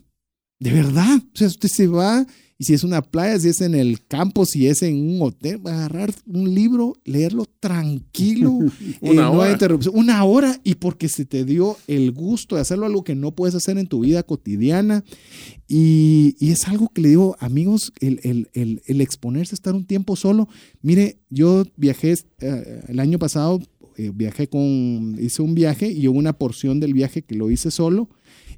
De 0.60 0.72
verdad. 0.72 1.18
O 1.18 1.38
sea, 1.38 1.48
usted 1.48 1.70
se 1.70 1.88
va 1.88 2.26
y 2.58 2.64
si 2.64 2.74
es 2.74 2.86
una 2.86 3.02
playa, 3.02 3.38
si 3.38 3.50
es 3.50 3.60
en 3.60 3.76
el 3.76 4.06
campo, 4.08 4.46
si 4.46 4.68
es 4.68 4.82
en 4.82 4.96
un 4.96 5.22
hotel, 5.22 5.60
agarrar 5.66 6.14
un 6.26 6.56
libro, 6.56 6.96
leerlo 7.04 7.46
tranquilo, 7.60 8.52
una 9.02 9.12
eh, 9.12 9.16
no 9.16 9.32
hora. 9.34 9.46
hay 9.48 9.54
interrupción, 9.54 9.94
una 9.98 10.24
hora 10.24 10.62
y 10.64 10.76
porque 10.76 11.10
se 11.10 11.26
te 11.26 11.44
dio 11.44 11.76
el 11.88 12.14
gusto 12.14 12.56
de 12.56 12.62
hacerlo, 12.62 12.86
algo 12.86 13.04
que 13.04 13.14
no 13.14 13.32
puedes 13.36 13.56
hacer 13.56 13.78
en 13.78 13.88
tu 13.88 14.00
vida 14.00 14.24
cotidiana. 14.24 15.04
Y, 15.68 16.38
y 16.40 16.52
es 16.52 16.66
algo 16.70 16.88
que 16.94 17.02
le 17.02 17.10
digo, 17.10 17.36
amigos, 17.40 17.92
el, 18.00 18.22
el, 18.24 18.50
el, 18.54 18.82
el, 18.86 19.02
exponerse 19.02 19.54
a 19.54 19.58
estar 19.58 19.74
un 19.74 19.86
tiempo 19.86 20.16
solo. 20.16 20.48
Mire, 20.82 21.20
yo 21.30 21.66
viajé 21.76 22.14
eh, 22.40 22.84
el 22.88 23.02
año 23.02 23.20
pasado, 23.20 23.60
eh, 23.98 24.12
viajé 24.14 24.48
con, 24.48 25.18
hice 25.20 25.42
un 25.42 25.56
viaje 25.56 25.92
y 25.92 26.08
hubo 26.08 26.18
una 26.18 26.38
porción 26.38 26.80
del 26.80 26.94
viaje 26.94 27.22
que 27.22 27.36
lo 27.36 27.52
hice 27.52 27.70
solo. 27.70 28.10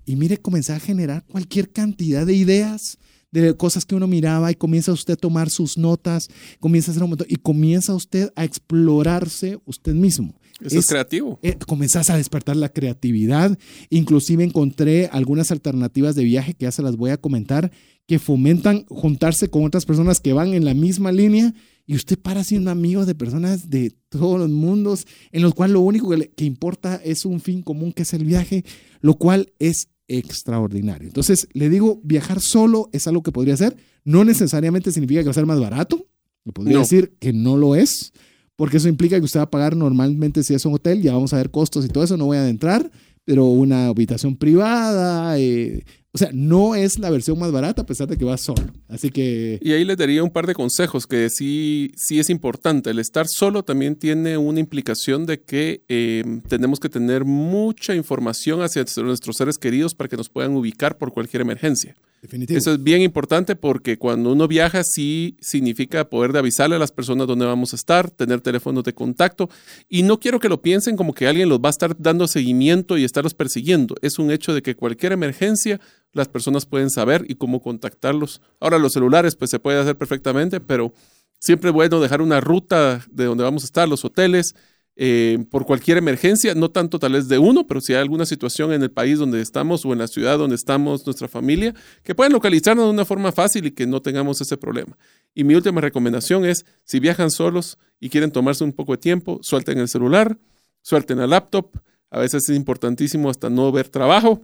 Y 0.06 0.18
mire, 0.18 0.38
comencé 0.38 0.74
a 0.74 0.80
generar 0.80 1.26
cualquier 1.26 1.72
cantidad 1.72 2.28
de 2.28 2.36
ideas 2.36 3.00
de 3.32 3.56
cosas 3.56 3.86
que 3.86 3.96
uno 3.96 4.08
miraba 4.08 4.52
y 4.52 4.56
comienza 4.56 4.92
usted 4.92 5.14
a 5.14 5.18
tomar 5.18 5.50
sus 5.50 5.78
notas, 5.78 6.30
comienza 6.60 6.90
a 6.90 6.94
hacer 6.94 7.04
un 7.04 7.10
montón 7.10 7.28
y 7.30 7.36
comienza 7.36 7.94
usted 7.94 8.32
a 8.36 8.44
explorarse 8.44 9.60
usted 9.66 9.94
mismo. 9.94 10.40
Eso 10.60 10.80
es, 10.80 10.86
es 10.86 10.88
creativo. 10.88 11.40
Eh, 11.44 11.56
comenzás 11.68 12.10
a 12.10 12.18
despertar 12.18 12.56
la 12.56 12.70
creatividad. 12.70 13.58
Inclusive 13.90 14.44
encontré 14.44 15.08
algunas 15.12 15.52
alternativas 15.52 16.16
de 16.16 16.24
viaje 16.24 16.54
que 16.54 16.66
ya 16.66 16.72
se 16.72 16.82
las 16.82 16.96
voy 16.96 17.12
a 17.12 17.18
comentar 17.18 17.72
que 18.08 18.20
fomentan 18.20 18.86
juntarse 18.86 19.50
con 19.50 19.66
otras 19.66 19.86
personas 19.86 20.22
que 20.22 20.34
van 20.34 20.54
en 20.54 20.64
la 20.64 20.74
misma 20.74 21.12
línea 21.12 21.54
y 21.86 21.96
usted 21.96 22.18
para 22.18 22.44
siendo 22.44 22.72
amigo 22.72 23.06
de 23.06 23.16
personas 23.16 23.70
de 23.70 23.94
todos 24.10 24.40
los 24.40 24.50
mundos 24.50 25.06
en 25.32 25.42
los 25.42 25.54
cuales 25.54 25.74
lo 25.74 25.82
único 25.82 26.10
que, 26.10 26.18
le, 26.18 26.30
que 26.30 26.46
importa 26.46 27.02
es 27.04 27.26
un 27.26 27.42
fin 27.42 27.62
común 27.62 27.92
que 27.92 28.04
es 28.04 28.14
el 28.14 28.24
viaje, 28.24 28.64
lo 29.02 29.16
cual 29.16 29.52
es 29.60 29.90
extraordinario. 30.08 31.08
Entonces, 31.08 31.47
le 31.53 31.70
digo, 31.70 31.99
viajar 32.03 32.39
solo 32.41 32.89
es 32.93 33.08
algo 33.08 33.24
que 33.24 33.32
podría 33.32 33.58
ser. 33.58 33.76
No 34.03 34.24
necesariamente 34.24 34.91
significa 34.91 35.22
que 35.22 35.26
va 35.26 35.32
a 35.32 35.36
ser 35.36 35.45
más 35.45 35.60
barato. 35.60 36.08
Le 36.45 36.53
podría 36.53 36.76
no. 36.76 36.80
decir 36.82 37.16
que 37.20 37.34
no 37.34 37.58
lo 37.58 37.76
es, 37.76 38.14
porque 38.55 38.78
eso 38.78 38.88
implica 38.88 39.20
que 39.20 39.26
usted 39.26 39.39
va 39.39 39.43
a 39.43 39.51
pagar 39.51 39.76
normalmente 39.76 40.43
si 40.43 40.53
es 40.53 40.66
un 40.66 40.74
hotel, 40.74 41.01
ya 41.01 41.14
vamos 41.14 41.34
a 41.34 41.38
ver 41.38 41.51
costos 41.51 41.86
y 41.86 41.89
todo 41.89 42.03
eso, 42.03 42.16
no 42.18 42.26
voy 42.26 42.38
a 42.38 42.41
adentrar, 42.41 42.89
pero 43.26 43.45
una 43.45 43.88
habitación 43.88 44.38
privada, 44.38 45.38
eh, 45.38 45.84
o 46.18 46.20
sea, 46.20 46.32
no 46.34 46.74
es 46.74 46.97
la 46.97 47.11
versión 47.11 47.38
más 47.38 47.51
barata 47.51 47.84
a 47.84 47.86
pesar 47.86 48.07
de 48.07 48.18
que 48.18 48.26
va 48.26 48.38
solo. 48.38 48.63
Así 48.88 49.11
que... 49.11 49.59
Y 49.61 49.74
ahí 49.74 49.86
les 49.86 49.97
daría 49.97 50.24
un 50.24 50.32
par 50.32 50.47
de 50.47 50.55
consejos 50.55 51.05
que 51.05 51.30
sí, 51.30 51.91
sí 51.95 52.18
es 52.18 52.32
importante. 52.32 52.89
El 52.89 52.97
estar 52.97 53.28
solo 53.28 53.61
también 53.61 53.95
tiene 53.95 54.36
una 54.36 54.59
implicación 54.59 55.28
de 55.28 55.41
que 55.41 55.84
eh, 55.89 56.24
tenemos 56.47 56.80
que 56.80 56.89
tener 56.89 57.24
mucha 57.24 57.93
información 57.93 58.63
hacia 58.63 58.84
nuestros 59.03 59.38
seres 59.38 59.59
queridos 59.59 59.93
para 59.93 60.07
que 60.07 60.18
nos 60.18 60.30
puedan 60.30 60.55
ubicar 60.55 60.97
por 60.97 61.13
cualquier 61.13 61.43
emergencia. 61.43 61.95
Definitivo. 62.22 62.57
Eso 62.57 62.74
es 62.74 62.82
bien 62.82 63.03
importante 63.03 63.55
porque 63.55 63.99
cuando 63.99 64.32
uno 64.32 64.47
viaja 64.47 64.84
sí 64.84 65.38
significa 65.39 66.09
poder 66.09 66.34
de 66.34 66.39
avisarle 66.39 66.76
a 66.76 66.80
las 66.80 66.91
personas 66.91 67.28
dónde 67.28 67.45
vamos 67.45 67.74
a 67.74 67.76
estar, 67.76 68.09
tener 68.09 68.41
teléfonos 68.41 68.84
de 68.84 68.93
contacto 68.93 69.49
y 69.88 70.01
no 70.01 70.20
quiero 70.20 70.39
que 70.39 70.49
lo 70.49 70.61
piensen 70.63 70.97
como 70.97 71.13
que 71.13 71.28
alguien 71.28 71.47
los 71.47 71.59
va 71.59 71.70
a 71.70 71.70
estar 71.70 71.95
dando 71.99 72.28
seguimiento 72.28 72.97
y 72.97 73.03
estarlos 73.03 73.36
persiguiendo. 73.36 73.95
Es 74.01 74.18
un 74.18 74.32
hecho 74.32 74.55
de 74.55 74.63
que 74.63 74.76
cualquier 74.76 75.11
emergencia 75.11 75.80
las 76.18 76.28
personas 76.28 76.65
pueden 76.65 76.89
saber 76.89 77.26
y 77.28 77.36
cómo 77.36 77.61
contactarlos. 77.61 78.41
Ahora 78.59 78.78
los 78.80 78.93
celulares 78.93 79.36
pues 79.36 79.51
se 79.51 79.59
puede 79.59 79.80
hacer 79.80 79.97
perfectamente, 79.97 80.59
pero 80.59 80.93
siempre 81.39 81.70
es 81.70 81.74
bueno 81.74 81.99
dejar 81.99 82.22
una 82.22 82.41
ruta 82.41 83.05
de 83.11 83.26
donde 83.26 83.43
vamos 83.43 83.63
a 83.63 83.65
estar, 83.65 83.88
los 83.88 84.03
hoteles, 84.03 84.55
eh, 84.99 85.45
por 85.51 85.68
cualquier 85.68 85.97
emergencia, 85.97 86.55
no 86.55 86.72
tanto 86.72 86.97
tal 86.97 87.13
vez 87.13 87.28
de 87.28 87.38
uno, 87.38 87.68
pero 87.68 87.82
si 87.82 87.93
hay 87.93 88.01
alguna 88.01 88.26
situación 88.26 88.74
en 88.74 88.82
el 88.82 88.89
país 88.89 89.20
donde 89.20 89.39
estamos 89.41 89.86
o 89.86 89.93
en 89.93 89.99
la 89.99 90.07
ciudad 90.07 90.39
donde 90.39 90.55
estamos, 90.55 91.05
nuestra 91.05 91.28
familia, 91.28 91.76
que 92.03 92.15
pueden 92.15 92.34
localizarnos 92.34 92.86
de 92.86 92.91
una 92.91 93.05
forma 93.05 93.32
fácil 93.32 93.68
y 93.68 93.72
que 93.72 93.86
no 93.86 94.01
tengamos 94.01 94.41
ese 94.41 94.57
problema. 94.57 94.97
Y 95.36 95.43
mi 95.43 95.53
última 95.53 95.82
recomendación 95.82 96.45
es, 96.45 96.65
si 96.84 96.99
viajan 96.99 97.30
solos 97.30 97.78
y 97.99 98.09
quieren 98.09 98.32
tomarse 98.32 98.63
un 98.63 98.74
poco 98.74 98.93
de 98.93 98.97
tiempo, 98.97 99.38
suelten 99.43 99.78
el 99.78 99.88
celular, 99.88 100.39
suelten 100.82 101.20
el 101.20 101.30
laptop, 101.30 101.78
a 102.09 102.20
veces 102.20 102.49
es 102.49 102.55
importantísimo 102.55 103.30
hasta 103.30 103.51
no 103.51 103.72
ver 103.72 103.89
trabajo, 103.89 104.41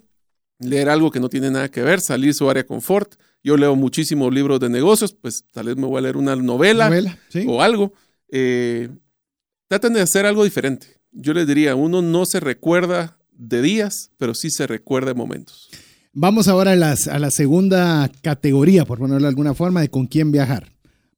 leer 0.59 0.89
algo 0.89 1.11
que 1.11 1.19
no 1.19 1.29
tiene 1.29 1.51
nada 1.51 1.69
que 1.69 1.81
ver, 1.81 2.01
salir 2.01 2.33
su 2.33 2.49
área 2.49 2.63
de 2.63 2.67
confort. 2.67 3.15
Yo 3.43 3.57
leo 3.57 3.75
muchísimos 3.75 4.33
libros 4.33 4.59
de 4.59 4.69
negocios, 4.69 5.13
pues 5.13 5.45
tal 5.51 5.67
vez 5.67 5.75
me 5.75 5.85
voy 5.85 5.97
a 5.97 6.01
leer 6.01 6.17
una 6.17 6.35
novela, 6.35 6.85
novela 6.85 7.19
¿sí? 7.29 7.45
o 7.47 7.61
algo. 7.61 7.93
Eh, 8.29 8.89
traten 9.67 9.93
de 9.93 10.01
hacer 10.01 10.25
algo 10.25 10.43
diferente. 10.43 10.87
Yo 11.11 11.33
les 11.33 11.45
diría, 11.45 11.75
uno 11.75 12.01
no 12.01 12.25
se 12.25 12.39
recuerda 12.39 13.17
de 13.31 13.61
días, 13.61 14.11
pero 14.17 14.33
sí 14.33 14.49
se 14.49 14.65
recuerda 14.67 15.09
de 15.09 15.15
momentos. 15.15 15.69
Vamos 16.13 16.47
ahora 16.47 16.71
a, 16.71 16.75
las, 16.75 17.07
a 17.07 17.19
la 17.19 17.31
segunda 17.31 18.09
categoría, 18.21 18.85
por 18.85 18.99
ponerlo 18.99 19.23
de 19.23 19.29
alguna 19.29 19.53
forma, 19.53 19.81
de 19.81 19.89
con 19.89 20.07
quién 20.07 20.31
viajar. 20.31 20.71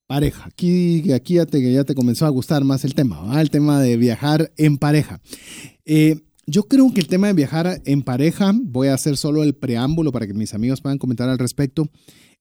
Pareja. 0.07 0.45
Aquí, 0.45 1.11
aquí 1.11 1.35
ya, 1.35 1.45
te, 1.45 1.73
ya 1.73 1.83
te 1.83 1.95
comenzó 1.95 2.25
a 2.25 2.29
gustar 2.29 2.63
más 2.63 2.85
el 2.85 2.93
tema, 2.93 3.19
¿va? 3.21 3.41
el 3.41 3.49
tema 3.49 3.81
de 3.81 3.97
viajar 3.97 4.51
en 4.55 4.77
pareja. 4.77 5.19
Eh, 5.83 6.21
yo 6.47 6.63
creo 6.63 6.93
que 6.93 7.01
el 7.01 7.07
tema 7.07 7.27
de 7.27 7.33
viajar 7.33 7.81
en 7.85 8.01
pareja, 8.03 8.53
voy 8.55 8.87
a 8.87 8.93
hacer 8.93 9.17
solo 9.17 9.43
el 9.43 9.55
preámbulo 9.55 10.11
para 10.11 10.27
que 10.27 10.33
mis 10.33 10.53
amigos 10.53 10.81
puedan 10.81 10.97
comentar 10.97 11.29
al 11.29 11.39
respecto, 11.39 11.89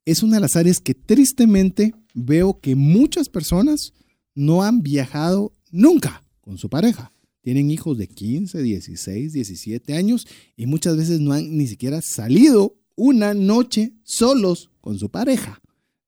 es 0.04 0.22
una 0.22 0.36
de 0.36 0.40
las 0.40 0.56
áreas 0.56 0.80
que 0.80 0.94
tristemente 0.94 1.94
veo 2.14 2.60
que 2.60 2.74
muchas 2.74 3.28
personas 3.28 3.94
no 4.34 4.62
han 4.62 4.82
viajado 4.82 5.52
nunca 5.70 6.22
con 6.40 6.58
su 6.58 6.68
pareja. 6.68 7.10
Tienen 7.40 7.70
hijos 7.70 7.98
de 7.98 8.08
15, 8.08 8.62
16, 8.62 9.32
17 9.32 9.94
años 9.94 10.26
y 10.56 10.66
muchas 10.66 10.96
veces 10.96 11.20
no 11.20 11.32
han 11.32 11.56
ni 11.56 11.66
siquiera 11.66 12.00
salido 12.02 12.76
una 12.96 13.34
noche 13.34 13.92
solos 14.02 14.70
con 14.80 14.98
su 14.98 15.10
pareja. 15.10 15.60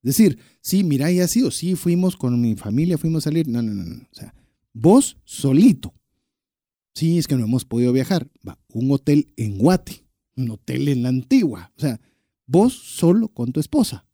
Es 0.03 0.16
decir, 0.16 0.38
sí, 0.61 0.84
mira, 0.84 1.11
y 1.11 1.20
ha 1.20 1.28
sido, 1.28 1.51
sí, 1.51 1.74
fuimos 1.74 2.16
con 2.16 2.40
mi 2.40 2.55
familia, 2.55 2.97
fuimos 2.97 3.24
a 3.24 3.30
salir. 3.30 3.49
No, 3.49 3.61
no, 3.61 3.74
no, 3.74 3.84
no. 3.84 3.97
O 3.97 4.14
sea, 4.14 4.34
vos 4.72 5.16
solito. 5.24 5.92
Sí, 6.97 7.18
es 7.18 7.26
que 7.26 7.36
no 7.36 7.44
hemos 7.44 7.66
podido 7.66 7.92
viajar. 7.92 8.26
Va, 8.47 8.59
un 8.72 8.90
hotel 8.90 9.30
en 9.36 9.59
Guate, 9.59 10.07
un 10.34 10.51
hotel 10.51 10.88
en 10.88 11.03
la 11.03 11.11
antigua. 11.11 11.70
O 11.76 11.80
sea, 11.80 12.01
vos 12.47 12.72
solo 12.72 13.28
con 13.28 13.53
tu 13.53 13.61
esposa. 13.61 14.07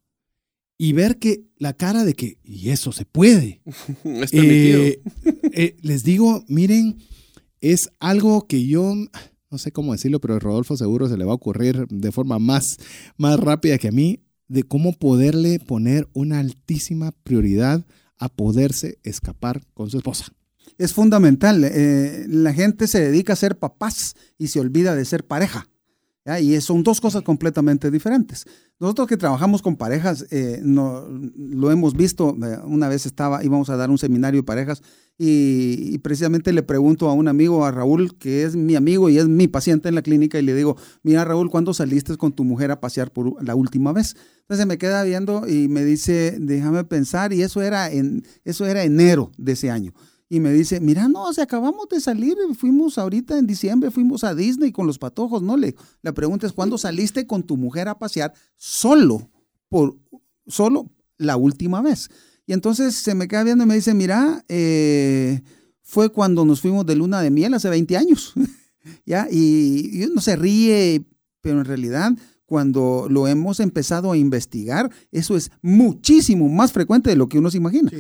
Y 0.78 0.93
ver 0.93 1.20
que 1.20 1.45
la 1.59 1.74
cara 1.74 2.05
de 2.05 2.14
que, 2.14 2.39
y 2.43 2.70
eso 2.70 2.91
se 2.91 3.05
puede. 3.05 3.62
es 4.05 4.33
permitido. 4.33 4.83
Eh, 4.83 5.03
eh, 5.53 5.76
les 5.80 6.03
digo, 6.03 6.45
miren, 6.49 6.99
es 7.61 7.89
algo 8.01 8.49
que 8.49 8.66
yo, 8.66 8.97
no 9.49 9.59
sé 9.59 9.70
cómo 9.70 9.93
decirlo, 9.93 10.20
pero 10.20 10.35
a 10.35 10.41
Rodolfo 10.41 10.76
seguro 10.76 11.09
se 11.09 11.16
le 11.16 11.24
va 11.24 11.30
a 11.30 11.37
ocurrir 11.37 11.87
de 11.87 12.11
forma 12.11 12.41
más, 12.41 12.78
más 13.16 13.39
rápida 13.39 13.78
que 13.78 13.89
a 13.89 13.93
mí, 13.93 14.24
de 14.49 14.64
cómo 14.64 14.93
poderle 14.93 15.61
poner 15.61 16.09
una 16.14 16.41
altísima 16.41 17.12
prioridad 17.12 17.87
a 18.18 18.28
poderse 18.28 18.99
escapar 19.05 19.62
con 19.72 19.89
su 19.89 19.99
esposa 19.99 20.33
es 20.79 20.93
fundamental. 20.93 21.64
Eh, 21.64 22.27
la 22.29 22.53
gente 22.53 22.87
se 22.87 23.01
dedica 23.01 23.33
a 23.33 23.37
ser 23.37 23.59
papás 23.59 24.14
y 24.39 24.49
se 24.49 24.61
olvida 24.61 24.95
de 24.95 25.05
ser 25.05 25.25
pareja. 25.25 25.68
Y 26.41 26.61
son 26.61 26.85
dos 26.85 27.01
cosas 27.01 27.23
completamente 27.23 27.91
diferentes. 27.91 28.45
Nosotros 28.79 29.09
que 29.09 29.16
trabajamos 29.16 29.61
con 29.61 29.77
parejas, 29.77 30.25
eh, 30.31 30.61
no, 30.62 31.05
lo 31.37 31.73
hemos 31.73 31.95
visto. 31.95 32.37
Una 32.64 32.89
vez 32.89 33.07
estaba, 33.07 33.45
íbamos 33.45 33.70
a 33.70 33.77
dar 33.77 33.91
un 33.91 33.99
seminario 33.99 34.41
de 34.41 34.45
parejas 34.45 34.83
y, 35.18 35.93
y, 35.93 35.99
precisamente 35.99 36.53
le 36.53 36.62
pregunto 36.62 37.09
a 37.09 37.12
un 37.12 37.27
amigo, 37.27 37.64
a 37.64 37.73
Raúl, 37.73 38.16
que 38.18 38.45
es 38.45 38.55
mi 38.55 38.77
amigo 38.77 39.09
y 39.09 39.18
es 39.18 39.27
mi 39.27 39.49
paciente 39.49 39.89
en 39.89 39.97
la 39.97 40.03
clínica, 40.03 40.39
y 40.39 40.43
le 40.43 40.55
digo, 40.55 40.77
mira 41.03 41.25
Raúl, 41.25 41.51
¿cuándo 41.51 41.75
saliste 41.75 42.16
con 42.16 42.33
tu 42.33 42.45
mujer 42.45 42.70
a 42.70 42.81
pasear 42.81 43.12
por 43.12 43.43
la 43.45 43.55
última 43.55 43.93
vez? 43.93 44.16
Entonces 44.41 44.66
me 44.66 44.79
queda 44.79 45.03
viendo 45.05 45.47
y 45.47 45.68
me 45.68 45.85
dice, 45.85 46.37
déjame 46.41 46.85
pensar, 46.85 47.33
y 47.33 47.43
eso 47.43 47.62
era, 47.62 47.91
en, 47.91 48.25
eso 48.45 48.64
era 48.64 48.85
enero 48.85 49.33
de 49.37 49.53
ese 49.53 49.70
año 49.70 49.93
y 50.33 50.41
me 50.41 50.51
dice, 50.51 50.80
mira, 50.80 51.09
no, 51.09 51.24
o 51.24 51.33
sea, 51.35 51.45
acabamos 51.45 51.91
de 51.91 52.01
salir, 52.01 52.35
fuimos 52.59 52.97
ahorita 52.97 53.37
en 53.37 53.47
diciembre, 53.47 53.91
fuimos 53.91 54.24
a 54.24 54.35
Disney 54.35 54.72
con 54.72 54.87
los 54.87 54.99
patojos, 54.99 55.43
¿no? 55.43 55.59
Le, 55.59 55.74
la 56.01 56.14
pregunta 56.14 56.47
es, 56.47 56.55
¿cuándo 56.55 56.78
saliste 56.78 57.26
con 57.26 57.43
tu 57.43 57.59
mujer 57.59 57.87
a 57.87 57.99
pasear 57.99 58.33
solo? 58.57 59.30
Por, 59.68 59.99
solo 60.47 60.91
la 61.18 61.37
última 61.37 61.83
vez. 61.83 62.09
Y 62.47 62.55
entonces 62.55 62.95
se 62.95 63.14
me 63.14 63.28
queda 63.28 63.45
viendo 63.45 63.64
y 63.64 63.66
me 63.66 63.74
dice, 63.74 63.93
mira, 63.93 64.43
eh, 64.49 65.43
fue 65.83 66.11
cuando 66.11 66.47
nos 66.47 66.62
fuimos 66.62 66.87
de 66.87 66.97
luna 66.97 67.20
de 67.20 67.30
miel 67.30 67.53
hace 67.53 67.68
20 67.68 67.95
años. 67.99 68.33
¿Ya? 69.05 69.28
Y, 69.30 69.91
y 69.93 70.05
uno 70.05 70.22
se 70.22 70.37
ríe, 70.37 71.05
pero 71.43 71.59
en 71.59 71.66
realidad 71.66 72.12
cuando 72.47 73.07
lo 73.11 73.28
hemos 73.28 73.61
empezado 73.61 74.12
a 74.12 74.16
investigar, 74.16 74.91
eso 75.11 75.37
es 75.37 75.51
muchísimo 75.61 76.49
más 76.49 76.72
frecuente 76.72 77.11
de 77.11 77.16
lo 77.16 77.28
que 77.28 77.39
uno 77.39 77.51
se 77.51 77.59
imagina. 77.59 77.91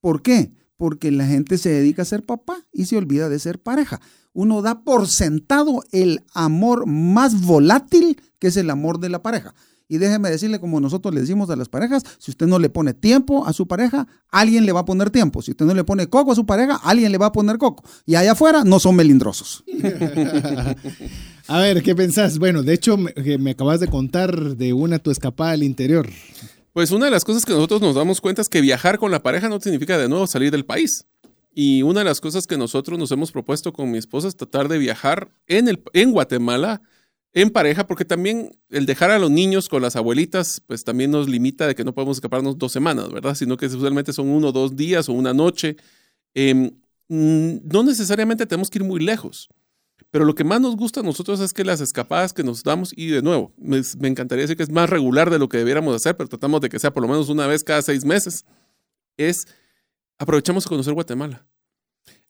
¿Por 0.00 0.20
qué? 0.20 0.52
Porque 0.78 1.10
la 1.10 1.26
gente 1.26 1.58
se 1.58 1.68
dedica 1.68 2.02
a 2.02 2.06
ser 2.06 2.24
papá 2.24 2.64
y 2.72 2.86
se 2.86 2.96
olvida 2.96 3.28
de 3.28 3.38
ser 3.38 3.58
pareja. 3.58 4.00
Uno 4.32 4.62
da 4.62 4.82
por 4.82 5.08
sentado 5.08 5.84
el 5.92 6.22
amor 6.32 6.86
más 6.86 7.42
volátil 7.42 8.18
que 8.38 8.46
es 8.46 8.56
el 8.56 8.70
amor 8.70 9.00
de 9.00 9.10
la 9.10 9.22
pareja. 9.22 9.54
Y 9.90 9.96
déjeme 9.96 10.28
decirle, 10.28 10.60
como 10.60 10.80
nosotros 10.80 11.14
le 11.14 11.22
decimos 11.22 11.48
a 11.48 11.56
las 11.56 11.70
parejas, 11.70 12.02
si 12.18 12.30
usted 12.30 12.46
no 12.46 12.58
le 12.58 12.68
pone 12.68 12.92
tiempo 12.92 13.46
a 13.46 13.54
su 13.54 13.66
pareja, 13.66 14.06
alguien 14.28 14.66
le 14.66 14.72
va 14.72 14.80
a 14.80 14.84
poner 14.84 15.08
tiempo. 15.08 15.40
Si 15.40 15.52
usted 15.52 15.64
no 15.64 15.72
le 15.72 15.82
pone 15.82 16.08
coco 16.08 16.32
a 16.32 16.34
su 16.34 16.44
pareja, 16.44 16.76
alguien 16.76 17.10
le 17.10 17.16
va 17.16 17.26
a 17.26 17.32
poner 17.32 17.56
coco. 17.56 17.82
Y 18.04 18.14
allá 18.14 18.32
afuera 18.32 18.64
no 18.64 18.80
son 18.80 18.96
melindrosos. 18.96 19.64
a 21.48 21.58
ver, 21.58 21.82
¿qué 21.82 21.94
pensás? 21.94 22.38
Bueno, 22.38 22.62
de 22.62 22.74
hecho, 22.74 22.98
me, 22.98 23.50
acabas 23.50 23.80
de 23.80 23.88
contar 23.88 24.56
de 24.56 24.74
una 24.74 24.98
tu 24.98 25.10
escapada 25.10 25.52
al 25.52 25.62
interior. 25.62 26.06
Pues 26.78 26.92
una 26.92 27.06
de 27.06 27.10
las 27.10 27.24
cosas 27.24 27.44
que 27.44 27.52
nosotros 27.52 27.80
nos 27.80 27.96
damos 27.96 28.20
cuenta 28.20 28.40
es 28.40 28.48
que 28.48 28.60
viajar 28.60 29.00
con 29.00 29.10
la 29.10 29.20
pareja 29.20 29.48
no 29.48 29.58
significa 29.58 29.98
de 29.98 30.08
nuevo 30.08 30.28
salir 30.28 30.52
del 30.52 30.64
país. 30.64 31.08
Y 31.52 31.82
una 31.82 31.98
de 31.98 32.04
las 32.04 32.20
cosas 32.20 32.46
que 32.46 32.56
nosotros 32.56 32.96
nos 32.96 33.10
hemos 33.10 33.32
propuesto 33.32 33.72
con 33.72 33.90
mi 33.90 33.98
esposa 33.98 34.28
es 34.28 34.36
tratar 34.36 34.68
de 34.68 34.78
viajar 34.78 35.28
en, 35.48 35.66
el, 35.66 35.82
en 35.92 36.12
Guatemala 36.12 36.80
en 37.32 37.50
pareja, 37.50 37.88
porque 37.88 38.04
también 38.04 38.56
el 38.70 38.86
dejar 38.86 39.10
a 39.10 39.18
los 39.18 39.28
niños 39.28 39.68
con 39.68 39.82
las 39.82 39.96
abuelitas, 39.96 40.62
pues 40.68 40.84
también 40.84 41.10
nos 41.10 41.28
limita 41.28 41.66
de 41.66 41.74
que 41.74 41.82
no 41.82 41.92
podemos 41.92 42.18
escaparnos 42.18 42.56
dos 42.56 42.70
semanas, 42.70 43.10
¿verdad? 43.10 43.34
Sino 43.34 43.56
que 43.56 43.66
usualmente 43.66 44.12
son 44.12 44.28
uno 44.28 44.50
o 44.50 44.52
dos 44.52 44.76
días 44.76 45.08
o 45.08 45.14
una 45.14 45.34
noche. 45.34 45.78
Mm, 46.36 46.68
no 47.08 47.82
necesariamente 47.82 48.46
tenemos 48.46 48.70
que 48.70 48.78
ir 48.78 48.84
muy 48.84 49.00
lejos, 49.00 49.48
pero 50.10 50.24
lo 50.24 50.34
que 50.34 50.44
más 50.44 50.60
nos 50.60 50.76
gusta 50.76 51.00
a 51.00 51.02
nosotros 51.02 51.40
es 51.40 51.52
que 51.52 51.64
las 51.64 51.80
escapadas 51.80 52.32
que 52.32 52.42
nos 52.42 52.62
damos, 52.62 52.92
y 52.96 53.08
de 53.08 53.22
nuevo, 53.22 53.52
me, 53.58 53.78
encantaría 54.08 54.42
decir 54.42 54.56
que 54.56 54.62
es 54.62 54.70
más 54.70 54.88
regular 54.88 55.30
de 55.30 55.38
lo 55.38 55.48
que 55.48 55.58
debiéramos 55.58 55.94
hacer, 55.94 56.16
pero 56.16 56.28
tratamos 56.28 56.60
de 56.60 56.68
que 56.68 56.78
sea 56.78 56.92
por 56.92 57.02
lo 57.02 57.08
menos 57.08 57.28
una 57.28 57.46
vez 57.46 57.62
cada 57.62 57.82
seis 57.82 58.04
meses, 58.04 58.44
es 59.16 59.46
aprovechamos 60.18 60.66
a 60.66 60.68
conocer 60.68 60.94
Guatemala. 60.94 61.46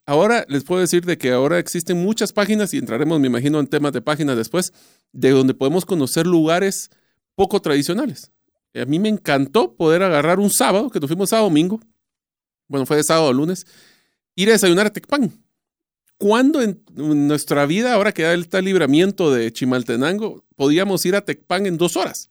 Ahora 0.07 0.45
les 0.49 0.65
puedo 0.65 0.81
decir 0.81 1.05
de 1.05 1.19
que 1.19 1.33
ahora 1.33 1.59
existen 1.59 2.03
muchas 2.03 2.33
páginas 2.33 2.73
y 2.73 2.79
entraremos, 2.79 3.21
me 3.21 3.27
imagino, 3.27 3.61
en 3.61 3.67
temas 3.67 3.93
de 3.93 4.01
páginas 4.01 4.37
después, 4.37 4.73
de 5.13 5.31
donde 5.31 5.55
podemos 5.55 5.85
conocer 5.85 6.27
lugares 6.27 6.91
poco 7.35 7.61
tradicionales. 7.61 8.33
A 8.75 8.85
mí 8.87 8.99
me 8.99 9.09
encantó 9.09 9.77
poder 9.77 10.03
agarrar 10.03 10.41
un 10.41 10.51
sábado, 10.51 10.91
que 10.91 10.99
nos 10.99 11.09
fuimos 11.09 11.33
a 11.33 11.39
domingo, 11.39 11.81
bueno, 12.69 12.87
fue 12.87 12.97
de 12.97 13.05
sábado 13.05 13.29
a 13.29 13.33
lunes, 13.33 13.67
ir 14.35 14.49
a 14.49 14.53
desayunar 14.53 14.87
a 14.87 14.91
Tecpan. 14.91 15.33
¿Cuándo 16.19 16.61
en 16.61 16.83
nuestra 16.97 17.65
vida, 17.65 17.95
ahora 17.95 18.13
que 18.13 18.23
ya 18.23 18.35
está 18.35 18.59
el 18.59 18.65
libramiento 18.65 19.33
de 19.33 19.53
Chimaltenango, 19.53 20.45
podíamos 20.57 21.07
ir 21.07 21.15
a 21.15 21.25
Tecpan 21.25 21.67
en 21.67 21.79
dos 21.79 21.97
horas? 21.97 22.29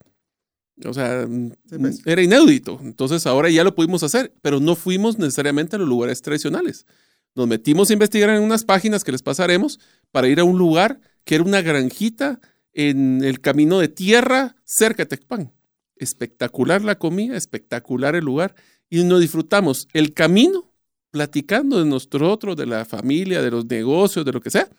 O 0.85 0.93
sea, 0.93 1.27
pues. 1.69 2.01
era 2.05 2.21
inédito. 2.21 2.79
Entonces 2.83 3.25
ahora 3.25 3.49
ya 3.49 3.63
lo 3.63 3.73
pudimos 3.73 4.03
hacer, 4.03 4.33
pero 4.41 4.59
no 4.59 4.75
fuimos 4.75 5.17
necesariamente 5.17 5.75
a 5.75 5.79
los 5.79 5.88
lugares 5.88 6.21
tradicionales. 6.21 6.85
Nos 7.33 7.47
metimos 7.47 7.89
a 7.89 7.93
investigar 7.93 8.29
en 8.29 8.43
unas 8.43 8.63
páginas 8.63 9.03
que 9.03 9.11
les 9.11 9.23
pasaremos 9.23 9.79
para 10.11 10.27
ir 10.27 10.39
a 10.39 10.43
un 10.43 10.57
lugar 10.57 10.99
que 11.23 11.35
era 11.35 11.43
una 11.43 11.61
granjita 11.61 12.39
en 12.73 13.23
el 13.23 13.41
camino 13.41 13.79
de 13.79 13.88
tierra 13.88 14.55
cerca 14.65 15.03
de 15.03 15.17
Tecpan. 15.17 15.53
Espectacular 15.95 16.83
la 16.83 16.99
comida, 16.99 17.38
espectacular 17.38 18.15
el 18.15 18.25
lugar 18.25 18.53
y 18.89 19.03
nos 19.03 19.19
disfrutamos 19.19 19.88
el 19.93 20.13
camino 20.13 20.73
platicando 21.12 21.84
de 21.84 22.26
otro, 22.26 22.55
de 22.55 22.66
la 22.66 22.86
familia, 22.86 23.41
de 23.41 23.51
los 23.51 23.66
negocios, 23.66 24.26
de 24.26 24.32
lo 24.32 24.41
que 24.41 24.49
sea, 24.49 24.70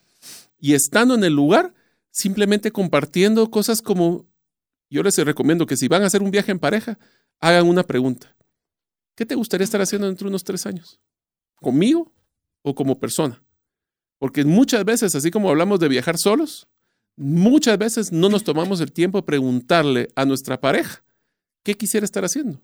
y 0.59 0.74
estando 0.74 1.14
en 1.14 1.24
el 1.24 1.33
lugar, 1.33 1.74
simplemente 2.11 2.70
compartiendo 2.70 3.51
cosas 3.51 3.83
como, 3.83 4.26
yo 4.91 5.03
les 5.03 5.16
recomiendo 5.16 5.66
que 5.66 5.76
si 5.76 5.89
van 5.89 6.03
a 6.03 6.07
hacer 6.07 6.22
un 6.22 6.31
viaje 6.31 6.53
en 6.53 6.59
pareja, 6.59 6.99
hagan 7.41 7.66
una 7.66 7.85
pregunta. 7.85 8.37
¿Qué 9.14 9.26
te 9.26 9.35
gustaría 9.35 9.64
estar 9.64 9.81
haciendo 9.81 10.07
dentro 10.07 10.26
de 10.26 10.31
unos 10.31 10.45
tres 10.45 10.66
años? 10.66 11.01
¿Conmigo 11.57 12.12
o 12.62 12.74
como 12.74 12.99
persona. 12.99 13.43
Porque 14.18 14.45
muchas 14.45 14.85
veces, 14.85 15.14
así 15.14 15.31
como 15.31 15.49
hablamos 15.49 15.81
de 15.81 15.89
viajar 15.89 16.18
solos, 16.18 16.68
muchas 17.16 17.79
veces 17.79 18.12
no 18.12 18.29
nos 18.29 18.45
tomamos 18.45 18.81
el 18.81 18.93
tiempo 18.93 19.18
de 19.18 19.26
preguntarle 19.26 20.09
a 20.14 20.24
nuestra 20.24 20.61
pareja 20.61 21.05
qué 21.62 21.76
quisiera 21.76 22.05
estar 22.05 22.24
haciendo, 22.24 22.61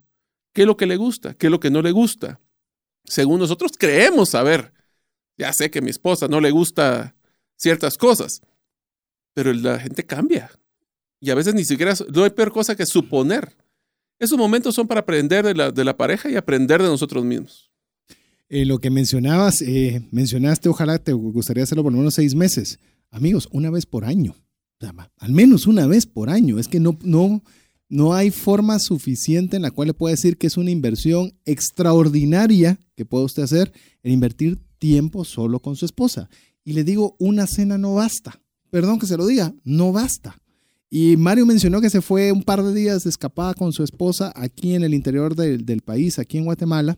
qué 0.52 0.62
es 0.62 0.66
lo 0.66 0.76
que 0.76 0.86
le 0.86 0.96
gusta, 0.96 1.34
qué 1.34 1.46
es 1.46 1.50
lo 1.50 1.60
que 1.60 1.70
no 1.70 1.82
le 1.82 1.92
gusta. 1.92 2.40
Según 3.04 3.40
nosotros 3.40 3.72
creemos 3.78 4.30
saber, 4.30 4.72
ya 5.36 5.52
sé 5.52 5.70
que 5.70 5.80
a 5.80 5.82
mi 5.82 5.90
esposa 5.90 6.28
no 6.28 6.40
le 6.40 6.50
gusta 6.50 7.14
ciertas 7.56 7.96
cosas, 7.96 8.40
pero 9.34 9.52
la 9.52 9.78
gente 9.78 10.04
cambia. 10.04 10.50
Y 11.20 11.30
a 11.30 11.34
veces 11.34 11.54
ni 11.54 11.64
siquiera, 11.64 11.94
no 12.12 12.24
hay 12.24 12.30
peor 12.30 12.52
cosa 12.52 12.76
que 12.76 12.86
suponer. 12.86 13.56
Esos 14.18 14.38
momentos 14.38 14.74
son 14.74 14.86
para 14.86 15.00
aprender 15.00 15.44
de 15.44 15.54
la, 15.54 15.70
de 15.70 15.84
la 15.84 15.96
pareja 15.96 16.30
y 16.30 16.36
aprender 16.36 16.82
de 16.82 16.88
nosotros 16.88 17.24
mismos. 17.24 17.70
Eh, 18.48 18.64
lo 18.64 18.78
que 18.78 18.90
mencionabas, 18.90 19.62
eh, 19.62 20.06
mencionaste, 20.10 20.68
ojalá 20.68 20.98
te 20.98 21.12
gustaría 21.12 21.64
hacerlo 21.64 21.82
por 21.82 21.92
lo 21.92 21.98
menos 21.98 22.14
seis 22.14 22.34
meses. 22.34 22.78
Amigos, 23.10 23.48
una 23.52 23.70
vez 23.70 23.86
por 23.86 24.04
año. 24.04 24.36
Al 25.18 25.32
menos 25.32 25.66
una 25.66 25.86
vez 25.86 26.06
por 26.06 26.30
año. 26.30 26.58
Es 26.58 26.68
que 26.68 26.78
no, 26.78 26.98
no, 27.02 27.42
no 27.88 28.14
hay 28.14 28.30
forma 28.30 28.78
suficiente 28.78 29.56
en 29.56 29.62
la 29.62 29.70
cual 29.70 29.88
le 29.88 29.94
pueda 29.94 30.14
decir 30.14 30.36
que 30.36 30.46
es 30.46 30.56
una 30.56 30.70
inversión 30.70 31.34
extraordinaria 31.44 32.78
que 32.96 33.04
puede 33.04 33.24
usted 33.24 33.42
hacer 33.42 33.72
en 34.02 34.12
invertir 34.12 34.58
tiempo 34.78 35.24
solo 35.24 35.60
con 35.60 35.76
su 35.76 35.84
esposa. 35.84 36.28
Y 36.64 36.72
le 36.72 36.84
digo, 36.84 37.16
una 37.18 37.46
cena 37.46 37.78
no 37.78 37.94
basta. 37.94 38.40
Perdón 38.70 38.98
que 38.98 39.06
se 39.06 39.16
lo 39.16 39.26
diga, 39.26 39.54
no 39.64 39.92
basta. 39.92 40.36
Y 40.90 41.16
Mario 41.16 41.46
mencionó 41.46 41.80
que 41.80 41.90
se 41.90 42.00
fue 42.00 42.32
un 42.32 42.42
par 42.42 42.62
de 42.62 42.72
días 42.72 43.04
de 43.04 43.10
escapada 43.10 43.54
con 43.54 43.72
su 43.72 43.82
esposa 43.82 44.32
aquí 44.34 44.74
en 44.74 44.84
el 44.84 44.94
interior 44.94 45.34
del 45.34 45.80
país, 45.82 46.18
aquí 46.18 46.38
en 46.38 46.44
Guatemala. 46.44 46.96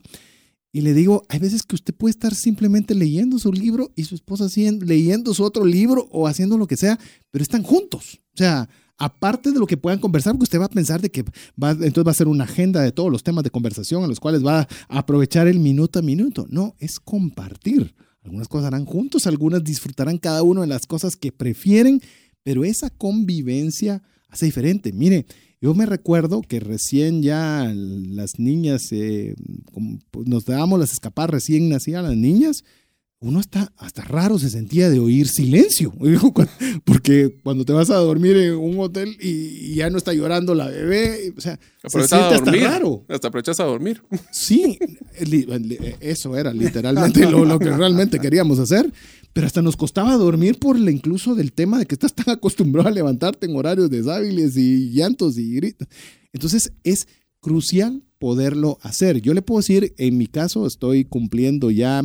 Y 0.71 0.81
le 0.81 0.93
digo, 0.93 1.23
hay 1.29 1.39
veces 1.39 1.63
que 1.63 1.75
usted 1.75 1.95
puede 1.95 2.11
estar 2.11 2.35
simplemente 2.35 2.93
leyendo 2.93 3.39
su 3.39 3.51
libro 3.51 3.91
y 3.95 4.03
su 4.03 4.15
esposa 4.15 4.47
leyendo 4.81 5.33
su 5.33 5.43
otro 5.43 5.65
libro 5.65 6.07
o 6.11 6.27
haciendo 6.27 6.57
lo 6.57 6.67
que 6.67 6.77
sea, 6.77 6.99
pero 7.31 7.41
están 7.41 7.63
juntos. 7.63 8.19
O 8.33 8.37
sea, 8.37 8.69
aparte 8.97 9.51
de 9.51 9.59
lo 9.59 9.67
que 9.67 9.77
puedan 9.77 9.99
conversar, 9.99 10.33
porque 10.33 10.43
usted 10.43 10.59
va 10.59 10.65
a 10.65 10.69
pensar 10.69 11.01
de 11.01 11.09
que 11.09 11.23
va, 11.61 11.71
entonces 11.71 12.05
va 12.05 12.11
a 12.11 12.15
ser 12.15 12.27
una 12.27 12.45
agenda 12.45 12.81
de 12.81 12.91
todos 12.91 13.11
los 13.11 13.23
temas 13.23 13.43
de 13.43 13.51
conversación 13.51 14.03
en 14.03 14.09
los 14.09 14.19
cuales 14.19 14.45
va 14.45 14.67
a 14.89 14.97
aprovechar 14.97 15.47
el 15.47 15.59
minuto 15.59 15.99
a 15.99 16.01
minuto. 16.01 16.47
No, 16.49 16.75
es 16.79 16.99
compartir. 16.99 17.93
Algunas 18.23 18.47
cosas 18.47 18.67
harán 18.67 18.85
juntos, 18.85 19.25
algunas 19.25 19.63
disfrutarán 19.63 20.17
cada 20.17 20.43
uno 20.43 20.61
de 20.61 20.67
las 20.67 20.85
cosas 20.85 21.15
que 21.15 21.31
prefieren, 21.31 22.01
pero 22.43 22.65
esa 22.65 22.89
convivencia 22.89 24.03
hace 24.29 24.47
diferente. 24.47 24.91
Mire, 24.91 25.25
yo 25.61 25.73
me 25.73 25.85
recuerdo 25.85 26.41
que 26.41 26.59
recién 26.59 27.23
ya 27.23 27.71
las 27.73 28.37
niñas, 28.37 28.91
eh, 28.91 29.35
pues, 30.11 30.27
nos 30.27 30.45
dábamos 30.45 30.79
las 30.79 30.91
escapadas 30.91 31.31
recién 31.31 31.69
nacían 31.69 32.03
las 32.03 32.15
niñas, 32.15 32.63
uno 33.19 33.39
está 33.39 33.71
hasta 33.77 34.03
raro 34.03 34.37
se 34.37 34.49
sentía 34.49 34.89
de 34.89 34.99
oír 34.99 35.27
silencio, 35.27 35.93
porque 36.85 37.39
cuando 37.43 37.65
te 37.65 37.73
vas 37.73 37.89
a 37.89 37.95
dormir 37.95 38.37
en 38.37 38.55
un 38.55 38.79
hotel 38.79 39.17
y, 39.19 39.75
ya 39.75 39.89
no 39.89 39.97
está 39.97 40.13
llorando 40.13 40.55
la 40.55 40.67
bebé, 40.67 41.33
o 41.35 41.41
sea, 41.41 41.59
se 41.85 42.07
siente 42.07 42.35
hasta 42.35 42.51
raro. 42.51 43.05
Hasta 43.07 43.27
aprovechas 43.27 43.59
a 43.59 43.65
dormir. 43.65 44.01
Sí, 44.31 44.77
eso 45.99 46.37
era 46.37 46.53
literalmente 46.53 47.29
lo, 47.29 47.43
lo 47.43 47.59
que 47.59 47.69
realmente 47.71 48.19
queríamos 48.19 48.59
hacer 48.59 48.91
pero 49.37 49.45
hasta 49.45 49.61
nos 49.61 49.77
costaba 49.77 50.15
dormir 50.15 50.57
por 50.57 50.77
el 50.77 50.89
incluso 50.89 51.35
del 51.35 51.53
tema 51.53 51.77
de 51.77 51.85
que 51.85 51.93
estás 51.93 52.11
tan 52.11 52.33
acostumbrado 52.33 52.89
a 52.89 52.91
levantarte 52.91 53.45
en 53.45 53.55
horarios 53.55 53.87
deshábiles 53.91 54.57
y 54.57 54.89
llantos 54.89 55.37
y 55.37 55.53
gritos. 55.53 55.87
Entonces 56.33 56.73
es 56.83 57.07
crucial 57.39 58.01
poderlo 58.17 58.79
hacer. 58.81 59.21
Yo 59.21 59.35
le 59.35 59.43
puedo 59.43 59.59
decir, 59.59 59.93
en 59.99 60.17
mi 60.17 60.25
caso 60.25 60.65
estoy 60.65 61.05
cumpliendo 61.05 61.69
ya 61.69 62.01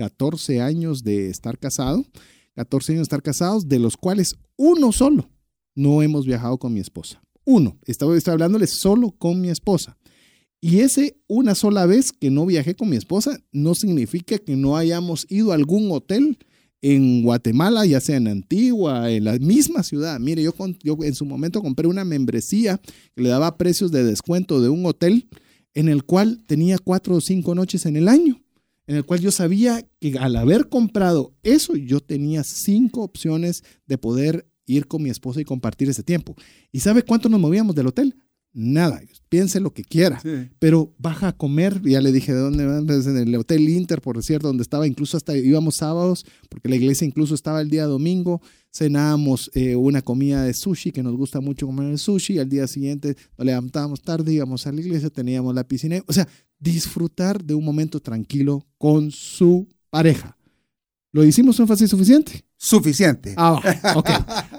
14 0.00 0.56
eh, 0.56 0.60
años 0.62 1.04
de 1.04 1.28
estar 1.28 1.58
casado, 1.58 2.06
14 2.54 2.92
años 2.92 3.00
de 3.00 3.02
estar 3.02 3.22
casados, 3.22 3.68
de 3.68 3.78
los 3.78 3.98
cuales 3.98 4.36
uno 4.56 4.92
solo 4.92 5.30
no 5.74 6.00
hemos 6.00 6.24
viajado 6.24 6.56
con 6.56 6.72
mi 6.72 6.80
esposa. 6.80 7.22
Uno, 7.44 7.78
estaba, 7.84 8.16
estaba 8.16 8.34
hablándole 8.34 8.66
solo 8.66 9.10
con 9.10 9.42
mi 9.42 9.50
esposa. 9.50 9.98
Y 10.58 10.80
ese 10.80 11.20
una 11.26 11.54
sola 11.54 11.84
vez 11.84 12.12
que 12.12 12.30
no 12.30 12.46
viajé 12.46 12.74
con 12.74 12.88
mi 12.88 12.96
esposa 12.96 13.38
no 13.52 13.74
significa 13.74 14.38
que 14.38 14.56
no 14.56 14.76
hayamos 14.76 15.26
ido 15.28 15.52
a 15.52 15.54
algún 15.54 15.90
hotel 15.90 16.38
en 16.80 17.22
Guatemala, 17.22 17.84
ya 17.84 18.00
sea 18.00 18.16
en 18.16 18.28
Antigua, 18.28 19.10
en 19.10 19.24
la 19.24 19.38
misma 19.38 19.82
ciudad. 19.82 20.18
Mire, 20.18 20.42
yo, 20.42 20.54
yo 20.82 20.96
en 21.02 21.14
su 21.14 21.26
momento 21.26 21.60
compré 21.60 21.86
una 21.86 22.06
membresía 22.06 22.80
que 23.14 23.22
le 23.22 23.28
daba 23.28 23.58
precios 23.58 23.90
de 23.92 24.02
descuento 24.02 24.62
de 24.62 24.70
un 24.70 24.86
hotel 24.86 25.28
en 25.74 25.90
el 25.90 26.04
cual 26.04 26.42
tenía 26.46 26.78
cuatro 26.78 27.16
o 27.16 27.20
cinco 27.20 27.54
noches 27.54 27.84
en 27.84 27.96
el 27.96 28.08
año, 28.08 28.42
en 28.90 28.96
el 28.96 29.04
cual 29.04 29.20
yo 29.20 29.30
sabía 29.30 29.86
que 30.00 30.18
al 30.18 30.34
haber 30.34 30.68
comprado 30.68 31.32
eso, 31.44 31.76
yo 31.76 32.00
tenía 32.00 32.42
cinco 32.42 33.02
opciones 33.02 33.62
de 33.86 33.98
poder 33.98 34.48
ir 34.66 34.88
con 34.88 35.00
mi 35.02 35.10
esposa 35.10 35.40
y 35.40 35.44
compartir 35.44 35.88
ese 35.88 36.02
tiempo. 36.02 36.34
¿Y 36.72 36.80
sabe 36.80 37.04
cuánto 37.04 37.28
nos 37.28 37.38
movíamos 37.40 37.76
del 37.76 37.86
hotel? 37.86 38.16
nada. 38.52 39.00
Piense 39.28 39.60
lo 39.60 39.72
que 39.72 39.84
quiera, 39.84 40.18
Sí. 40.20 40.48
pero 40.58 40.92
baja 40.98 41.28
a 41.28 41.36
comer. 41.36 41.80
Ya 41.84 42.00
le 42.00 42.10
dije 42.10 42.34
de 42.34 42.40
dónde 42.40 42.66
van, 42.66 42.84
pues, 42.84 43.06
en 43.06 43.16
el 43.16 43.32
Hotel 43.36 43.68
Inter, 43.68 44.00
por 44.00 44.20
cierto, 44.24 44.48
donde 44.48 44.62
estaba, 44.62 44.88
incluso 44.88 45.16
hasta 45.16 45.36
íbamos 45.36 45.76
sábados, 45.76 46.24
porque 46.48 46.68
la 46.68 46.74
iglesia 46.74 47.06
incluso 47.06 47.36
estaba 47.36 47.60
el 47.60 47.70
día 47.70 47.84
domingo. 47.84 48.40
Cenábamos 48.74 49.52
eh, 49.54 49.76
una 49.76 50.02
comida 50.02 50.42
de 50.42 50.52
sushi, 50.52 50.90
que 50.90 51.04
nos 51.04 51.14
gusta 51.16 51.40
mucho 51.40 51.66
comer 51.66 51.90
el 51.92 51.98
sushi. 51.98 52.40
Al 52.40 52.48
día 52.48 52.66
siguiente 52.66 53.16
nos 53.38 53.46
levantábamos 53.46 54.02
tarde, 54.02 54.32
íbamos 54.32 54.66
a 54.66 54.72
la 54.72 54.80
iglesia, 54.80 55.10
teníamos 55.10 55.54
la 55.54 55.62
piscina. 55.62 56.02
O 56.08 56.12
sea, 56.12 56.26
disfrutar 56.60 57.42
de 57.42 57.54
un 57.54 57.64
momento 57.64 57.98
tranquilo 58.00 58.66
con 58.78 59.10
su 59.10 59.66
pareja. 59.90 60.36
¿Lo 61.12 61.24
hicimos 61.24 61.58
énfasis 61.58 61.90
suficiente? 61.90 62.44
Suficiente. 62.56 63.34
Ah, 63.36 63.60
ok. 63.96 64.08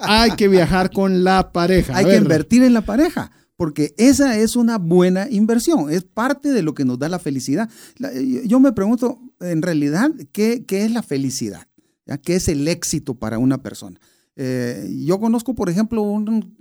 Hay 0.02 0.32
que 0.32 0.48
viajar 0.50 0.92
con 0.92 1.24
la 1.24 1.52
pareja. 1.54 1.94
A 1.94 1.98
Hay 2.00 2.06
que 2.06 2.12
ver, 2.12 2.22
invertir 2.24 2.64
en 2.64 2.74
la 2.74 2.82
pareja, 2.82 3.32
porque 3.56 3.94
esa 3.98 4.38
es 4.38 4.56
una 4.56 4.78
buena 4.80 5.30
inversión, 5.30 5.90
es 5.92 6.04
parte 6.04 6.52
de 6.52 6.64
lo 6.64 6.74
que 6.74 6.84
nos 6.84 6.98
da 7.00 7.08
la 7.08 7.20
felicidad. 7.20 7.70
La- 7.98 8.12
yo 8.14 8.42
yo 8.44 8.60
me 8.60 8.72
pregunto, 8.74 9.20
en 9.40 9.62
realidad, 9.62 10.12
¿qué, 10.34 10.66
qué 10.66 10.84
es 10.84 10.92
la 10.92 11.04
felicidad? 11.04 11.68
¿Ya? 12.06 12.18
¿Qué 12.18 12.36
es 12.36 12.48
el 12.50 12.68
éxito 12.68 13.14
para 13.16 13.38
una 13.38 13.62
persona? 13.62 14.00
Eh, 14.36 14.92
yo 15.06 15.20
conozco, 15.20 15.54
por 15.54 15.70
ejemplo, 15.70 16.02
un 16.02 16.52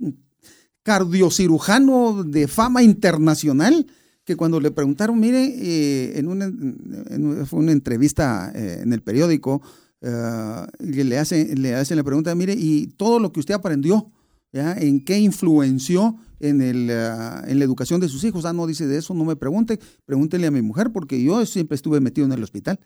cardiocirujano 0.83 2.23
de 2.23 2.47
fama 2.47 2.83
internacional 2.83 3.87
que 4.31 4.37
cuando 4.37 4.59
le 4.61 4.71
preguntaron, 4.71 5.19
mire, 5.19 5.43
eh, 5.45 6.17
en, 6.17 6.27
una, 6.27 6.45
en- 6.45 7.45
fue 7.45 7.59
una 7.59 7.73
entrevista 7.73 8.51
eh, 8.55 8.79
en 8.81 8.93
el 8.93 9.01
periódico, 9.01 9.61
eh, 10.01 10.65
le 10.79 11.17
hacen, 11.17 11.61
le 11.61 11.75
hacen 11.75 11.97
la 11.97 12.03
pregunta, 12.03 12.33
mire, 12.33 12.53
y 12.57 12.87
todo 12.97 13.19
lo 13.19 13.31
que 13.31 13.41
usted 13.41 13.53
aprendió, 13.53 14.09
¿ya? 14.53 14.73
¿En 14.73 15.03
qué 15.03 15.19
influenció 15.19 16.15
en, 16.39 16.61
el, 16.61 16.89
en 16.89 17.59
la 17.59 17.65
educación 17.65 17.99
de 17.99 18.07
sus 18.07 18.23
hijos? 18.23 18.45
Ah, 18.45 18.53
no, 18.53 18.65
dice, 18.67 18.87
de 18.87 18.97
eso 18.97 19.13
no 19.13 19.25
me 19.25 19.35
pregunte, 19.35 19.79
pregúntele 20.05 20.47
a 20.47 20.51
mi 20.51 20.61
mujer, 20.61 20.91
porque 20.93 21.21
yo 21.21 21.45
siempre 21.45 21.75
estuve 21.75 21.99
metido 21.99 22.25
en 22.25 22.31
el 22.33 22.43
hospital. 22.43 22.79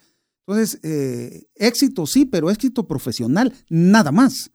Entonces, 0.47 0.79
éxito 1.55 2.05
sí, 2.05 2.25
pero 2.25 2.49
éxito 2.51 2.87
profesional, 2.87 3.53
nada 3.69 4.11
más. 4.11 4.51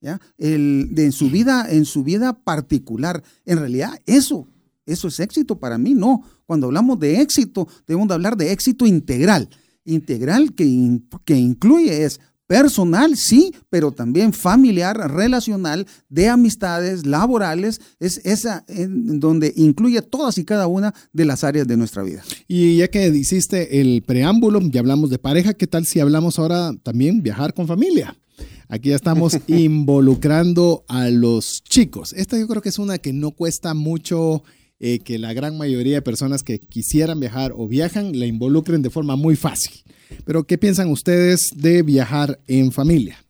¿ya? 0.00 0.20
El, 0.38 0.90
de, 0.92 1.06
en, 1.06 1.12
su 1.12 1.30
vida, 1.30 1.66
en 1.70 1.84
su 1.84 2.02
vida 2.02 2.32
particular. 2.44 3.22
En 3.44 3.58
realidad, 3.58 4.00
eso, 4.06 4.46
eso 4.86 5.08
es 5.08 5.20
éxito 5.20 5.58
para 5.58 5.78
mí, 5.78 5.94
no. 5.94 6.22
Cuando 6.46 6.66
hablamos 6.66 6.98
de 7.00 7.20
éxito, 7.20 7.66
debemos 7.86 8.08
de 8.08 8.14
hablar 8.14 8.36
de 8.36 8.52
éxito 8.52 8.86
integral. 8.86 9.48
Integral 9.84 10.54
que, 10.54 10.64
in- 10.64 11.08
que 11.24 11.36
incluye 11.36 12.04
es 12.04 12.20
personal, 12.46 13.16
sí, 13.16 13.54
pero 13.70 13.90
también 13.92 14.34
familiar, 14.34 14.96
relacional, 15.10 15.86
de 16.10 16.28
amistades, 16.28 17.06
laborales, 17.06 17.80
es 18.00 18.20
esa 18.24 18.64
en 18.68 19.18
donde 19.18 19.52
incluye 19.56 20.02
todas 20.02 20.36
y 20.36 20.44
cada 20.44 20.66
una 20.66 20.94
de 21.12 21.24
las 21.24 21.42
áreas 21.42 21.66
de 21.66 21.78
nuestra 21.78 22.02
vida. 22.02 22.22
Y 22.46 22.76
ya 22.76 22.88
que 22.88 23.08
hiciste 23.08 23.80
el 23.80 24.02
preámbulo, 24.02 24.60
ya 24.60 24.80
hablamos 24.80 25.08
de 25.08 25.18
pareja, 25.18 25.54
¿qué 25.54 25.66
tal 25.66 25.86
si 25.86 26.00
hablamos 26.00 26.38
ahora 26.38 26.72
también 26.82 27.22
viajar 27.22 27.54
con 27.54 27.66
familia? 27.66 28.14
Aquí 28.68 28.90
ya 28.90 28.96
estamos 28.96 29.38
involucrando 29.46 30.84
a 30.88 31.08
los 31.08 31.62
chicos. 31.62 32.12
Esta 32.12 32.38
yo 32.38 32.46
creo 32.46 32.60
que 32.62 32.68
es 32.68 32.78
una 32.78 32.98
que 32.98 33.12
no 33.12 33.30
cuesta 33.30 33.72
mucho 33.74 34.42
eh, 34.86 34.98
que 34.98 35.18
la 35.18 35.32
gran 35.32 35.56
mayoría 35.56 35.94
de 35.94 36.02
personas 36.02 36.42
que 36.42 36.58
quisieran 36.60 37.18
viajar 37.18 37.54
o 37.56 37.66
viajan 37.66 38.18
la 38.18 38.26
involucren 38.26 38.82
de 38.82 38.90
forma 38.90 39.16
muy 39.16 39.34
fácil. 39.34 39.82
Pero 40.26 40.44
¿qué 40.44 40.58
piensan 40.58 40.90
ustedes 40.90 41.52
de 41.56 41.82
viajar 41.82 42.38
en 42.46 42.70
familia? 42.70 43.24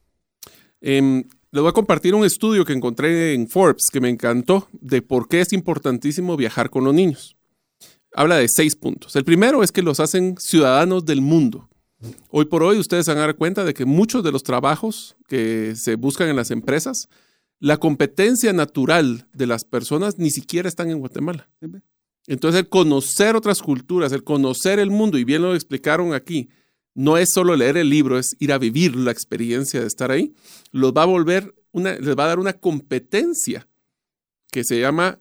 Em, 0.80 1.22
les 1.52 1.62
voy 1.62 1.68
a 1.68 1.72
compartir 1.72 2.12
un 2.16 2.24
estudio 2.24 2.64
que 2.64 2.72
encontré 2.72 3.34
en 3.34 3.46
Forbes 3.46 3.84
que 3.92 4.00
me 4.00 4.09
encantó 4.09 4.66
de 4.72 5.00
por 5.00 5.28
qué 5.28 5.42
es 5.42 5.52
importantísimo 5.52 6.36
viajar 6.36 6.70
con 6.70 6.82
los 6.82 6.92
niños. 6.92 7.36
Habla 8.12 8.38
de 8.38 8.48
seis 8.48 8.74
puntos. 8.74 9.14
El 9.14 9.22
primero 9.24 9.62
es 9.62 9.70
que 9.70 9.82
los 9.82 10.00
hacen 10.00 10.34
ciudadanos 10.40 11.05
del 11.05 11.20
mundo. 11.20 11.68
Hoy 12.30 12.46
por 12.46 12.64
hoy 12.64 12.78
ustedes 12.78 13.07
van 13.07 13.18
a 13.18 13.20
dar 13.20 13.36
cuenta 13.36 13.64
de 13.64 13.74
que 13.74 13.84
muchos 13.84 14.24
de 14.24 14.32
los 14.32 14.42
trabajos 14.42 15.14
que 15.28 15.74
se 15.76 15.94
buscan 15.94 16.28
en 16.28 16.34
las 16.34 16.50
empresas, 16.50 17.09
la 17.61 17.76
competencia 17.78 18.52
natural 18.52 19.28
de 19.32 19.46
las 19.46 19.64
personas 19.64 20.18
ni 20.18 20.30
siquiera 20.30 20.68
están 20.68 20.90
en 20.90 20.98
Guatemala. 20.98 21.48
Entonces 22.26 22.61
el 22.62 22.68
conocer 22.68 23.36
otras 23.36 23.61
culturas, 23.62 24.12
el 24.12 24.24
conocer 24.24 24.78
el 24.78 24.90
mundo, 24.90 25.18
y 25.18 25.24
bien 25.24 25.42
lo 25.42 25.55
explicaron 25.55 26.14
aquí, 26.14 26.48
no 26.94 27.18
es 27.18 27.30
solo 27.32 27.57
leer 27.57 27.76
el 27.76 27.90
libro, 27.90 28.18
es 28.18 28.36
ir 28.38 28.52
a 28.52 28.59
vivir 28.59 28.96
la 28.96 29.11
experiencia 29.11 29.80
de 29.80 29.86
estar 29.86 30.11
ahí, 30.11 30.34
los 30.72 30.92
va 30.92 31.02
a 31.02 31.07
volver, 31.07 31.55
una, 31.72 31.94
les 31.98 32.16
va 32.16 32.24
a 32.24 32.28
dar 32.28 32.38
una 32.38 32.52
competencia 32.55 33.66
que 34.50 34.62
se 34.64 34.78
llama 34.80 35.18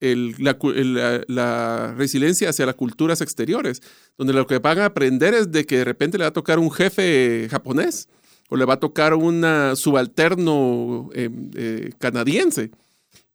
el- 0.00 0.34
la, 0.38 0.54
cu- 0.58 0.72
el- 0.72 0.94
la- 0.94 1.22
la 1.28 1.94
resiliencia 1.96 2.50
hacia 2.50 2.66
las 2.66 2.74
culturas 2.74 3.20
exteriores, 3.20 3.80
donde 4.18 4.32
lo 4.32 4.46
que 4.48 4.58
van 4.58 4.80
a 4.80 4.86
aprender 4.86 5.32
es 5.32 5.52
de 5.52 5.64
que 5.64 5.78
de 5.78 5.84
repente 5.84 6.18
le 6.18 6.24
va 6.24 6.28
a 6.28 6.32
tocar 6.32 6.58
un 6.58 6.70
jefe 6.72 7.46
japonés 7.50 8.08
o 8.52 8.56
le 8.56 8.66
va 8.66 8.74
a 8.74 8.80
tocar 8.80 9.14
un 9.14 9.42
subalterno 9.76 11.08
eh, 11.14 11.30
eh, 11.54 11.90
canadiense. 11.98 12.70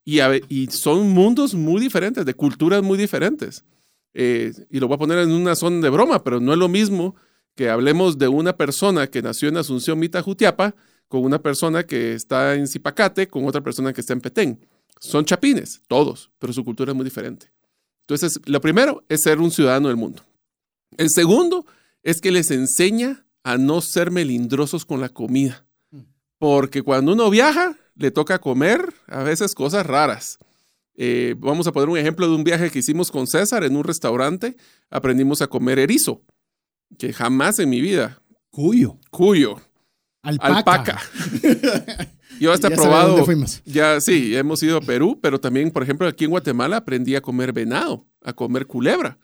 Y, 0.06 0.68
son 0.68 1.10
mundos 1.10 1.56
muy 1.56 1.82
diferentes, 1.82 2.24
de 2.24 2.36
culturas 2.36 2.84
muy 2.84 3.00
diferentes. 3.00 3.66
Eh, 4.14 4.54
y 4.70 4.80
lo 4.80 4.88
voy 4.88 4.94
a 4.94 5.00
poner 5.00 5.18
en 5.18 5.32
una 5.32 5.56
zona 5.56 5.82
de 5.82 5.90
broma, 5.90 6.24
pero 6.24 6.40
no 6.40 6.54
es 6.54 6.60
lo 6.60 6.70
mismo 6.70 7.16
que 7.56 7.68
hablemos 7.68 8.20
de 8.20 8.28
una 8.28 8.56
persona 8.56 9.08
que 9.08 9.24
nació 9.24 9.50
en 9.50 9.58
Asunción 9.58 9.98
Mita 9.98 10.22
Jutiapa 10.22 10.76
con 11.08 11.24
una 11.24 11.42
persona 11.42 11.84
que 11.84 12.14
está 12.14 12.54
en 12.54 12.68
Zipacate 12.68 13.28
con 13.28 13.44
otra 13.46 13.62
persona 13.62 13.94
que 13.94 14.02
está 14.02 14.14
en 14.14 14.22
Petén. 14.22 14.60
Son 15.00 15.26
chapines, 15.26 15.82
todos, 15.88 16.30
pero 16.38 16.54
su 16.54 16.64
cultura 16.64 16.92
es 16.92 16.96
muy 16.96 17.06
diferente. 17.06 17.52
Entonces, 18.02 18.40
lo 18.46 18.62
primero 18.62 19.04
es 19.10 19.22
ser 19.24 19.40
un 19.40 19.50
ciudadano 19.50 19.88
del 19.88 19.98
mundo. 19.98 20.22
El 20.96 21.10
segundo 21.10 21.66
es 22.04 22.22
que 22.22 22.30
les 22.30 22.52
enseña 22.52 23.26
a 23.48 23.58
no 23.58 23.80
ser 23.80 24.12
melindrosos 24.12 24.84
con 24.84 25.00
la 25.00 25.08
comida. 25.08 25.66
Porque 26.38 26.82
cuando 26.82 27.14
uno 27.14 27.30
viaja, 27.30 27.78
le 27.96 28.12
toca 28.12 28.40
comer 28.40 28.94
a 29.08 29.24
veces 29.24 29.56
cosas 29.56 29.86
raras. 29.86 30.38
Eh, 30.96 31.34
vamos 31.38 31.66
a 31.66 31.72
poner 31.72 31.88
un 31.88 31.98
ejemplo 31.98 32.28
de 32.28 32.36
un 32.36 32.44
viaje 32.44 32.70
que 32.70 32.80
hicimos 32.80 33.10
con 33.10 33.26
César 33.26 33.64
en 33.64 33.78
un 33.78 33.86
restaurante. 33.86 34.58
Aprendimos 34.90 35.42
a 35.42 35.48
comer 35.48 35.80
erizo, 35.80 36.24
que 37.00 37.14
jamás 37.14 37.58
en 37.60 37.70
mi 37.70 37.80
vida. 37.80 38.22
Cuyo. 38.50 38.98
Cuyo, 39.12 39.62
Alpaca. 40.24 40.58
alpaca. 40.58 41.02
Yo 42.42 42.52
hasta 42.52 42.68
he 42.68 42.72
probado. 42.72 43.26
Ya 43.64 44.02
sí, 44.02 44.36
hemos 44.36 44.62
ido 44.62 44.76
a 44.76 44.82
Perú, 44.82 45.20
pero 45.22 45.40
también, 45.40 45.72
por 45.72 45.84
ejemplo, 45.84 46.06
aquí 46.06 46.26
en 46.26 46.32
Guatemala 46.32 46.78
aprendí 46.78 47.16
a 47.16 47.22
comer 47.22 47.54
venado, 47.54 48.06
a 48.22 48.34
comer 48.34 48.68
culebra. 48.68 49.18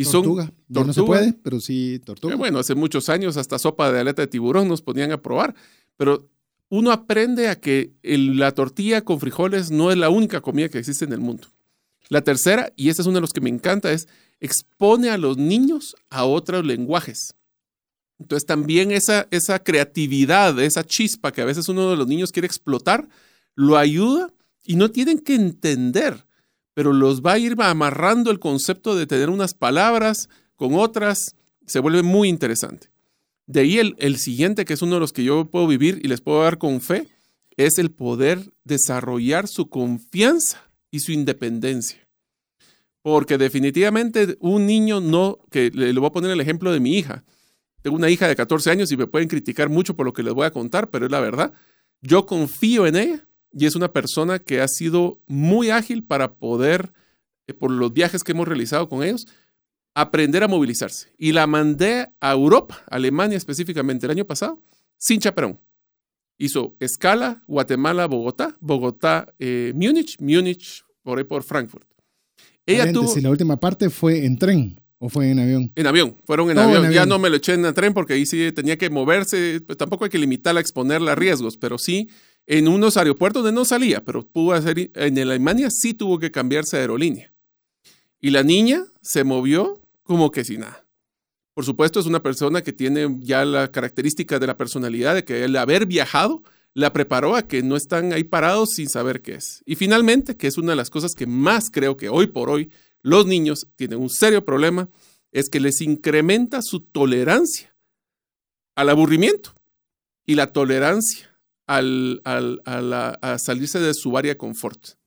Y 0.00 0.04
tortuga. 0.04 0.44
son 0.46 0.54
Ya 0.68 0.84
no 0.84 0.92
se 0.92 1.00
tortuga. 1.00 1.18
puede, 1.18 1.32
pero 1.42 1.60
sí 1.60 2.00
tortuga. 2.04 2.34
Eh, 2.34 2.36
bueno, 2.36 2.58
hace 2.58 2.74
muchos 2.74 3.08
años 3.08 3.36
hasta 3.36 3.58
sopa 3.58 3.90
de 3.92 4.00
aleta 4.00 4.22
de 4.22 4.28
tiburón 4.28 4.68
nos 4.68 4.80
ponían 4.82 5.12
a 5.12 5.20
probar, 5.20 5.54
pero 5.96 6.28
uno 6.70 6.92
aprende 6.92 7.48
a 7.48 7.56
que 7.58 7.92
el- 8.02 8.38
la 8.38 8.52
tortilla 8.52 9.02
con 9.02 9.18
frijoles 9.20 9.70
no 9.70 9.90
es 9.90 9.96
la 9.96 10.10
única 10.10 10.40
comida 10.40 10.68
que 10.68 10.78
existe 10.78 11.04
en 11.04 11.12
el 11.12 11.20
mundo. 11.20 11.48
La 12.10 12.22
tercera, 12.22 12.72
y 12.76 12.88
este 12.90 13.02
es 13.02 13.06
uno 13.08 13.16
de 13.16 13.20
los 13.22 13.32
que 13.32 13.40
me 13.40 13.50
encanta, 13.50 13.90
es 13.92 14.06
expone 14.40 15.10
a 15.10 15.18
los 15.18 15.36
niños 15.36 15.96
a 16.10 16.24
otros 16.24 16.64
lenguajes. 16.64 17.34
Entonces 18.20 18.46
también 18.46 18.90
esa, 18.90 19.26
esa 19.30 19.58
creatividad, 19.60 20.58
esa 20.60 20.84
chispa 20.84 21.32
que 21.32 21.40
a 21.40 21.44
veces 21.44 21.68
uno 21.68 21.90
de 21.90 21.96
los 21.96 22.06
niños 22.06 22.32
quiere 22.32 22.46
explotar, 22.46 23.08
lo 23.54 23.76
ayuda 23.76 24.32
y 24.64 24.76
no 24.76 24.90
tienen 24.90 25.18
que 25.18 25.34
entender, 25.34 26.24
pero 26.78 26.92
los 26.92 27.22
va 27.22 27.32
a 27.32 27.38
ir 27.40 27.56
amarrando 27.58 28.30
el 28.30 28.38
concepto 28.38 28.94
de 28.94 29.08
tener 29.08 29.30
unas 29.30 29.52
palabras 29.52 30.28
con 30.54 30.76
otras, 30.76 31.34
se 31.66 31.80
vuelve 31.80 32.04
muy 32.04 32.28
interesante. 32.28 32.86
De 33.48 33.62
ahí 33.62 33.80
el, 33.80 34.16
siguiente, 34.16 34.64
que 34.64 34.74
es 34.74 34.82
uno 34.82 34.94
de 34.94 35.00
los 35.00 35.12
que 35.12 35.24
yo 35.24 35.46
puedo 35.46 35.66
vivir 35.66 35.98
y 36.04 36.06
les 36.06 36.20
puedo 36.20 36.40
dar 36.40 36.56
con 36.58 36.80
fe, 36.80 37.08
es 37.56 37.78
el 37.78 37.90
poder 37.90 38.52
desarrollar 38.62 39.48
su 39.48 39.68
confianza 39.68 40.70
y 40.92 41.00
su 41.00 41.10
independencia. 41.10 41.98
Porque 43.02 43.38
definitivamente 43.38 44.36
un 44.38 44.64
niño 44.64 45.00
no, 45.00 45.40
que 45.50 45.72
le, 45.74 45.92
le 45.92 45.98
voy 45.98 46.06
a 46.06 46.12
poner 46.12 46.30
el 46.30 46.40
ejemplo 46.40 46.70
de 46.70 46.78
mi 46.78 46.96
hija. 46.96 47.24
Tengo 47.82 47.96
una 47.96 48.08
hija 48.08 48.28
de 48.28 48.36
14 48.36 48.70
años 48.70 48.92
y 48.92 48.96
me 48.96 49.08
pueden 49.08 49.26
criticar 49.26 49.68
mucho 49.68 49.96
por 49.96 50.06
lo 50.06 50.12
que 50.12 50.22
les 50.22 50.32
voy 50.32 50.46
a 50.46 50.52
contar, 50.52 50.90
pero 50.90 51.06
es 51.06 51.10
la 51.10 51.18
verdad. 51.18 51.52
Yo 52.02 52.24
confío 52.24 52.86
en 52.86 52.94
ella 52.94 53.27
y 53.52 53.66
es 53.66 53.74
una 53.76 53.92
persona 53.92 54.38
que 54.38 54.60
ha 54.60 54.68
sido 54.68 55.20
muy 55.26 55.70
ágil 55.70 56.04
para 56.04 56.34
poder, 56.36 56.92
eh, 57.46 57.54
por 57.54 57.70
los 57.70 57.92
viajes 57.92 58.24
que 58.24 58.32
hemos 58.32 58.48
realizado 58.48 58.88
con 58.88 59.02
ellos, 59.02 59.26
aprender 59.94 60.42
a 60.44 60.48
movilizarse. 60.48 61.08
Y 61.18 61.32
la 61.32 61.46
mandé 61.46 62.08
a 62.20 62.32
Europa, 62.32 62.82
Alemania 62.88 63.36
específicamente, 63.36 64.06
el 64.06 64.12
año 64.12 64.24
pasado, 64.26 64.62
sin 64.96 65.20
chaperón. 65.20 65.60
Hizo 66.38 66.76
escala, 66.78 67.42
Guatemala, 67.48 68.06
Bogotá, 68.06 68.56
Bogotá, 68.60 69.34
eh, 69.40 69.72
Múnich, 69.74 70.16
Múnich, 70.20 70.84
por 71.02 71.18
ahí 71.18 71.24
por 71.24 71.42
Frankfurt. 71.42 71.86
Ella 72.64 72.92
tuvo 72.92 73.12
la 73.20 73.30
última 73.30 73.58
parte 73.58 73.88
fue 73.90 74.24
en 74.26 74.38
tren 74.38 74.78
o 74.98 75.08
fue 75.08 75.30
en 75.30 75.38
avión. 75.38 75.72
en 75.74 75.86
avión, 75.86 76.16
fueron 76.24 76.50
en, 76.50 76.56
Todo 76.56 76.66
avión. 76.66 76.84
en 76.84 76.92
Ya 76.92 77.00
avión. 77.02 77.08
no 77.08 77.18
me 77.18 77.30
lo 77.30 77.36
eché 77.36 77.54
en 77.54 77.64
el 77.64 77.72
tren 77.72 77.94
porque 77.94 78.12
ahí 78.12 78.26
sí 78.26 78.52
tenía 78.52 78.76
que 78.76 78.90
moverse. 78.90 79.60
Pues 79.66 79.78
tampoco 79.78 80.04
hay 80.04 80.10
que 80.10 80.18
limitarla 80.18 80.60
a 80.60 80.62
exponerla 80.62 81.12
a 81.12 81.14
riesgos, 81.14 81.56
pero 81.56 81.78
sí 81.78 82.08
En 82.50 82.66
unos 82.66 82.96
aeropuertos 82.96 83.44
donde 83.44 83.54
no 83.54 83.66
salía, 83.66 84.02
pero 84.02 84.26
pudo 84.26 84.52
hacer, 84.54 84.90
en 84.94 85.18
Alemania 85.18 85.68
sí 85.70 85.92
tuvo 85.92 86.18
que 86.18 86.30
cambiarse 86.30 86.78
de 86.78 86.80
aerolínea. 86.80 87.30
Y 88.22 88.30
la 88.30 88.42
niña 88.42 88.86
se 89.02 89.22
movió 89.22 89.82
como 90.02 90.30
que 90.30 90.46
sin 90.46 90.60
nada. 90.60 90.86
Por 91.52 91.66
supuesto, 91.66 92.00
es 92.00 92.06
una 92.06 92.22
persona 92.22 92.62
que 92.62 92.72
tiene 92.72 93.18
ya 93.20 93.44
la 93.44 93.70
característica 93.70 94.38
de 94.38 94.46
la 94.46 94.56
personalidad, 94.56 95.14
de 95.14 95.24
que 95.24 95.44
el 95.44 95.54
haber 95.56 95.84
viajado 95.84 96.42
la 96.72 96.94
preparó 96.94 97.36
a 97.36 97.46
que 97.46 97.62
no 97.62 97.76
están 97.76 98.14
ahí 98.14 98.24
parados 98.24 98.70
sin 98.76 98.88
saber 98.88 99.20
qué 99.20 99.34
es. 99.34 99.62
Y 99.66 99.76
finalmente, 99.76 100.38
que 100.38 100.46
es 100.46 100.56
una 100.56 100.72
de 100.72 100.76
las 100.76 100.88
cosas 100.88 101.12
que 101.14 101.26
más 101.26 101.68
creo 101.70 101.98
que 101.98 102.08
hoy 102.08 102.28
por 102.28 102.48
hoy 102.48 102.70
los 103.02 103.26
niños 103.26 103.66
tienen 103.76 104.00
un 104.00 104.08
serio 104.08 104.42
problema, 104.46 104.88
es 105.32 105.50
que 105.50 105.60
les 105.60 105.82
incrementa 105.82 106.62
su 106.62 106.80
tolerancia 106.80 107.76
al 108.74 108.88
aburrimiento 108.88 109.52
y 110.24 110.34
la 110.34 110.50
tolerancia 110.50 111.27
al, 111.68 112.22
a 112.24 113.36
salirse 113.38 113.78
de 113.78 113.94
su 113.94 114.16
área 114.18 114.32
de 114.32 114.38
confort. 114.38 114.98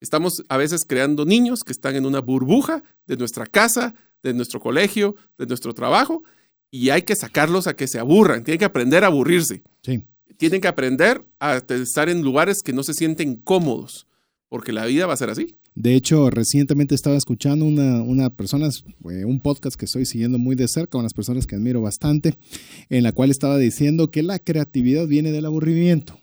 Estamos 0.00 0.42
a 0.48 0.56
veces 0.56 0.84
creando 0.86 1.24
niños 1.24 1.60
que 1.64 1.72
están 1.72 1.96
en 1.96 2.06
una 2.06 2.20
burbuja 2.20 2.82
de 3.06 3.16
nuestra 3.16 3.46
casa, 3.46 3.94
de 4.22 4.32
nuestro 4.32 4.60
colegio, 4.60 5.16
de 5.36 5.46
nuestro 5.46 5.74
trabajo, 5.74 6.22
y 6.70 6.90
hay 6.90 7.02
que 7.02 7.16
sacarlos 7.16 7.66
a 7.66 7.74
que 7.74 7.88
se 7.88 7.98
aburran. 7.98 8.44
Tienen 8.44 8.58
que 8.58 8.64
aprender 8.64 9.04
a 9.04 9.08
aburrirse. 9.08 9.62
Sí. 9.82 10.04
Tienen 10.36 10.60
que 10.60 10.68
aprender 10.68 11.24
a 11.38 11.56
estar 11.56 12.08
en 12.08 12.22
lugares 12.22 12.62
que 12.64 12.72
no 12.72 12.82
se 12.82 12.94
sienten 12.94 13.36
cómodos, 13.36 14.06
porque 14.48 14.72
la 14.72 14.86
vida 14.86 15.06
va 15.06 15.14
a 15.14 15.18
ser 15.18 15.30
así. 15.30 15.56
De 15.74 15.94
hecho, 15.94 16.30
recientemente 16.30 16.94
estaba 16.94 17.16
escuchando 17.16 17.64
una, 17.64 18.02
una 18.02 18.30
persona, 18.30 18.68
eh, 19.10 19.24
un 19.24 19.40
podcast 19.40 19.76
que 19.76 19.86
estoy 19.86 20.04
siguiendo 20.04 20.38
muy 20.38 20.56
de 20.56 20.68
cerca, 20.68 20.98
unas 20.98 21.14
personas 21.14 21.46
que 21.46 21.56
admiro 21.56 21.80
bastante, 21.80 22.34
en 22.88 23.02
la 23.02 23.12
cual 23.12 23.30
estaba 23.30 23.56
diciendo 23.56 24.10
que 24.10 24.22
la 24.22 24.38
creatividad 24.38 25.06
viene 25.06 25.32
del 25.32 25.46
aburrimiento 25.46 26.19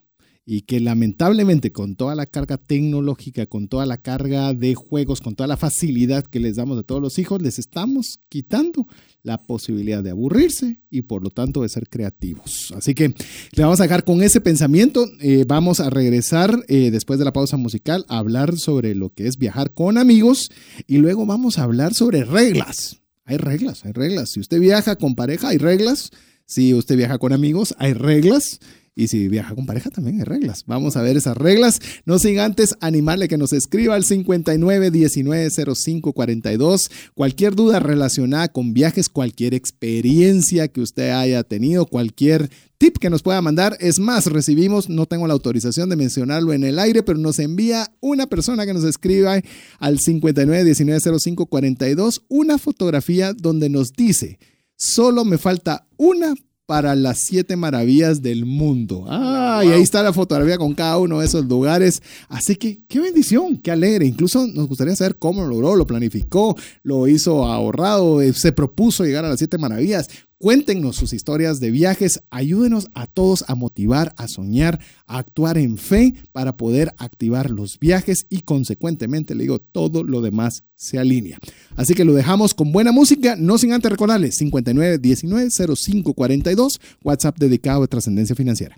y 0.50 0.62
que 0.62 0.80
lamentablemente 0.80 1.74
con 1.74 1.98
toda 1.98 2.16
la 2.16 2.26
carga 2.26 2.56
tecnológica, 2.56 3.48
con 3.48 3.68
toda 3.68 3.86
la 3.86 3.98
carga 3.98 4.54
de 4.54 4.76
juegos, 4.76 5.20
con 5.20 5.36
toda 5.36 5.46
la 5.46 5.58
facilidad 5.58 6.26
que 6.26 6.40
les 6.40 6.56
damos 6.56 6.80
a 6.80 6.84
todos 6.84 7.02
los 7.02 7.20
hijos, 7.20 7.42
les 7.42 7.60
estamos 7.60 8.22
quitando 8.30 8.88
la 9.24 9.40
posibilidad 9.40 10.02
de 10.02 10.12
aburrirse 10.12 10.80
y 10.90 11.02
por 11.02 11.22
lo 11.22 11.32
tanto 11.32 11.64
de 11.64 11.70
ser 11.70 11.90
creativos. 11.90 12.74
Así 12.74 12.96
que 12.96 13.10
le 13.10 13.64
vamos 13.64 13.82
a 13.82 13.84
dejar 13.84 14.06
con 14.06 14.24
ese 14.24 14.40
pensamiento. 14.40 15.06
Eh, 15.20 15.44
vamos 15.46 15.82
a 15.82 15.90
regresar 15.90 16.64
eh, 16.70 16.92
después 16.92 17.20
de 17.20 17.26
la 17.26 17.34
pausa 17.34 17.58
musical 17.58 18.06
a 18.08 18.20
hablar 18.20 18.58
sobre 18.58 18.96
lo 18.96 19.10
que 19.10 19.28
es 19.28 19.38
viajar 19.38 19.74
con 19.74 19.98
amigos 19.98 20.50
y 20.88 21.00
luego 21.00 21.26
vamos 21.26 21.60
a 21.60 21.64
hablar 21.64 21.94
sobre 21.94 22.24
reglas. 22.24 23.02
Hay 23.26 23.36
reglas, 23.36 23.84
hay 23.84 23.92
reglas. 23.92 24.30
Si 24.32 24.40
usted 24.40 24.62
viaja 24.62 24.96
con 24.96 25.14
pareja, 25.14 25.50
hay 25.50 25.58
reglas. 25.58 26.12
Si 26.46 26.74
usted 26.74 26.96
viaja 26.96 27.18
con 27.18 27.34
amigos, 27.34 27.76
hay 27.80 27.92
reglas. 27.92 28.62
Y 28.98 29.10
si 29.10 29.28
viaja 29.28 29.54
con 29.54 29.68
pareja 29.68 29.92
también 29.92 30.18
hay 30.18 30.24
reglas. 30.24 30.64
Vamos 30.66 30.98
a 30.98 31.04
ver 31.04 31.18
esas 31.18 31.38
reglas. 31.38 31.80
No 32.06 32.18
sin 32.18 32.40
antes 32.40 32.76
animarle 32.82 33.28
que 33.28 33.38
nos 33.38 33.54
escriba 33.54 33.94
al 33.94 34.04
59 34.04 34.90
19 34.90 35.52
05 35.76 36.14
42. 36.14 36.90
Cualquier 37.14 37.54
duda 37.54 37.80
relacionada 37.80 38.48
con 38.48 38.74
viajes, 38.74 39.08
cualquier 39.08 39.54
experiencia 39.54 40.68
que 40.68 40.82
usted 40.82 41.12
haya 41.12 41.44
tenido, 41.44 41.86
cualquier 41.86 42.50
tip 42.80 42.98
que 42.98 43.12
nos 43.12 43.22
pueda 43.22 43.40
mandar. 43.40 43.78
Es 43.80 44.00
más, 44.00 44.26
recibimos, 44.26 44.90
no 44.90 45.06
tengo 45.06 45.28
la 45.28 45.34
autorización 45.34 45.90
de 45.90 45.96
mencionarlo 45.96 46.52
en 46.54 46.64
el 46.64 46.80
aire, 46.80 47.04
pero 47.04 47.20
nos 47.20 47.38
envía 47.38 47.92
una 48.00 48.26
persona 48.26 48.66
que 48.66 48.74
nos 48.74 48.84
escriba 48.84 49.40
al 49.78 50.00
59 50.00 50.64
19 50.64 51.20
05 51.20 51.46
42 51.46 52.24
una 52.30 52.58
fotografía 52.58 53.34
donde 53.34 53.70
nos 53.70 53.94
dice, 53.94 54.40
solo 54.76 55.24
me 55.24 55.38
falta 55.38 55.88
una 55.98 56.34
para 56.68 56.96
las 56.96 57.20
siete 57.20 57.56
maravillas 57.56 58.22
del 58.22 58.46
mundo. 58.46 59.06
Ah, 59.08 59.64
y 59.66 59.70
ahí 59.70 59.82
está 59.82 60.04
la 60.04 60.12
fotografía 60.12 60.58
con 60.58 60.76
cada 60.76 60.98
uno 60.98 61.22
de 61.22 61.26
esos 61.26 61.46
lugares. 61.46 62.04
Así 62.28 62.58
que 62.58 62.80
qué 62.90 63.00
bendición, 63.00 63.58
qué 63.58 63.72
alegre. 63.72 64.06
Incluso 64.06 64.46
nos 64.46 64.68
gustaría 64.68 64.94
saber 64.96 65.16
cómo 65.16 65.44
lo 65.44 65.48
logró, 65.48 65.78
lo 65.78 65.88
planificó, 65.88 66.58
lo 66.84 67.08
hizo 67.08 67.46
ahorrado, 67.46 68.22
eh, 68.22 68.34
se 68.34 68.52
propuso 68.52 69.06
llegar 69.06 69.24
a 69.24 69.30
las 69.30 69.38
siete 69.40 69.58
maravillas. 69.58 70.10
Cuéntenos 70.40 70.96
sus 70.96 71.14
historias 71.14 71.60
de 71.60 71.72
viajes, 71.72 72.22
ayúdenos 72.30 72.90
a 72.94 73.08
todos 73.08 73.44
a 73.48 73.56
motivar, 73.56 74.14
a 74.18 74.28
soñar, 74.28 74.80
a 75.08 75.18
actuar 75.18 75.58
en 75.58 75.80
fe 75.80 76.14
para 76.32 76.58
poder 76.58 76.94
activar 77.00 77.50
los 77.50 77.80
viajes 77.80 78.28
y 78.30 78.42
consecuentemente 78.42 79.34
le 79.34 79.46
digo, 79.46 79.58
todo 79.58 80.04
lo 80.04 80.22
demás 80.22 80.64
se 80.76 81.00
alinea. 81.00 81.40
Así 81.76 81.96
que 81.96 82.06
lo 82.06 82.14
dejamos 82.14 82.54
con 82.54 82.72
buena 82.72 82.92
música, 82.92 83.36
no 83.36 83.58
sin 83.58 83.74
antes 83.74 83.90
recordarles 83.90 84.36
59 84.36 85.00
19 85.00 85.50
05 85.76 86.14
42, 86.14 86.82
WhatsApp 87.04 87.40
dedicado 87.40 87.82
a 87.82 87.88
trascendencia 87.88 88.36
financiera. 88.36 88.78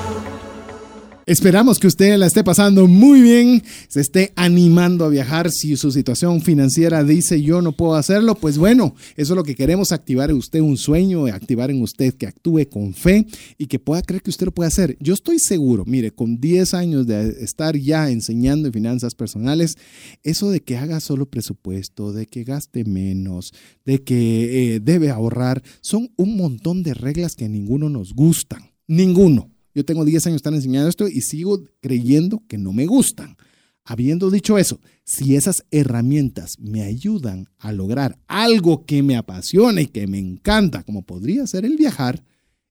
Esperamos 1.31 1.79
que 1.79 1.87
usted 1.87 2.17
la 2.17 2.25
esté 2.25 2.43
pasando 2.43 2.89
muy 2.89 3.21
bien, 3.21 3.63
se 3.87 4.01
esté 4.01 4.33
animando 4.35 5.05
a 5.05 5.09
viajar. 5.09 5.49
Si 5.49 5.77
su 5.77 5.89
situación 5.89 6.41
financiera 6.41 7.05
dice 7.05 7.41
yo 7.41 7.61
no 7.61 7.71
puedo 7.71 7.95
hacerlo, 7.95 8.35
pues 8.35 8.57
bueno, 8.57 8.95
eso 9.15 9.31
es 9.31 9.37
lo 9.37 9.45
que 9.45 9.55
queremos, 9.55 9.93
activar 9.93 10.29
en 10.29 10.35
usted 10.35 10.59
un 10.59 10.75
sueño, 10.75 11.27
activar 11.27 11.71
en 11.71 11.81
usted 11.81 12.15
que 12.15 12.27
actúe 12.27 12.67
con 12.69 12.93
fe 12.93 13.25
y 13.57 13.67
que 13.67 13.79
pueda 13.79 14.01
creer 14.01 14.21
que 14.21 14.29
usted 14.29 14.47
lo 14.47 14.51
puede 14.51 14.67
hacer. 14.67 14.97
Yo 14.99 15.13
estoy 15.13 15.39
seguro, 15.39 15.85
mire, 15.85 16.11
con 16.11 16.41
10 16.41 16.73
años 16.73 17.07
de 17.07 17.29
estar 17.39 17.77
ya 17.77 18.09
enseñando 18.09 18.67
en 18.67 18.73
finanzas 18.73 19.15
personales, 19.15 19.77
eso 20.23 20.51
de 20.51 20.59
que 20.59 20.75
haga 20.75 20.99
solo 20.99 21.27
presupuesto, 21.27 22.11
de 22.11 22.25
que 22.27 22.43
gaste 22.43 22.83
menos, 22.83 23.53
de 23.85 24.03
que 24.03 24.73
eh, 24.75 24.79
debe 24.81 25.09
ahorrar, 25.09 25.63
son 25.79 26.11
un 26.17 26.35
montón 26.35 26.83
de 26.83 26.93
reglas 26.93 27.37
que 27.37 27.47
ninguno 27.47 27.87
nos 27.87 28.13
gustan. 28.13 28.63
Ninguno. 28.85 29.50
Yo 29.73 29.85
tengo 29.85 30.05
10 30.05 30.27
años 30.27 30.37
estar 30.37 30.53
enseñando 30.53 30.89
esto 30.89 31.07
y 31.07 31.21
sigo 31.21 31.63
creyendo 31.79 32.43
que 32.47 32.57
no 32.57 32.73
me 32.73 32.85
gustan. 32.85 33.37
Habiendo 33.83 34.29
dicho 34.29 34.57
eso, 34.57 34.79
si 35.03 35.35
esas 35.35 35.65
herramientas 35.71 36.59
me 36.59 36.83
ayudan 36.83 37.47
a 37.57 37.71
lograr 37.71 38.19
algo 38.27 38.85
que 38.85 39.01
me 39.01 39.17
apasiona 39.17 39.81
y 39.81 39.87
que 39.87 40.05
me 40.07 40.19
encanta, 40.19 40.83
como 40.83 41.01
podría 41.03 41.47
ser 41.47 41.65
el 41.65 41.77
viajar, 41.77 42.23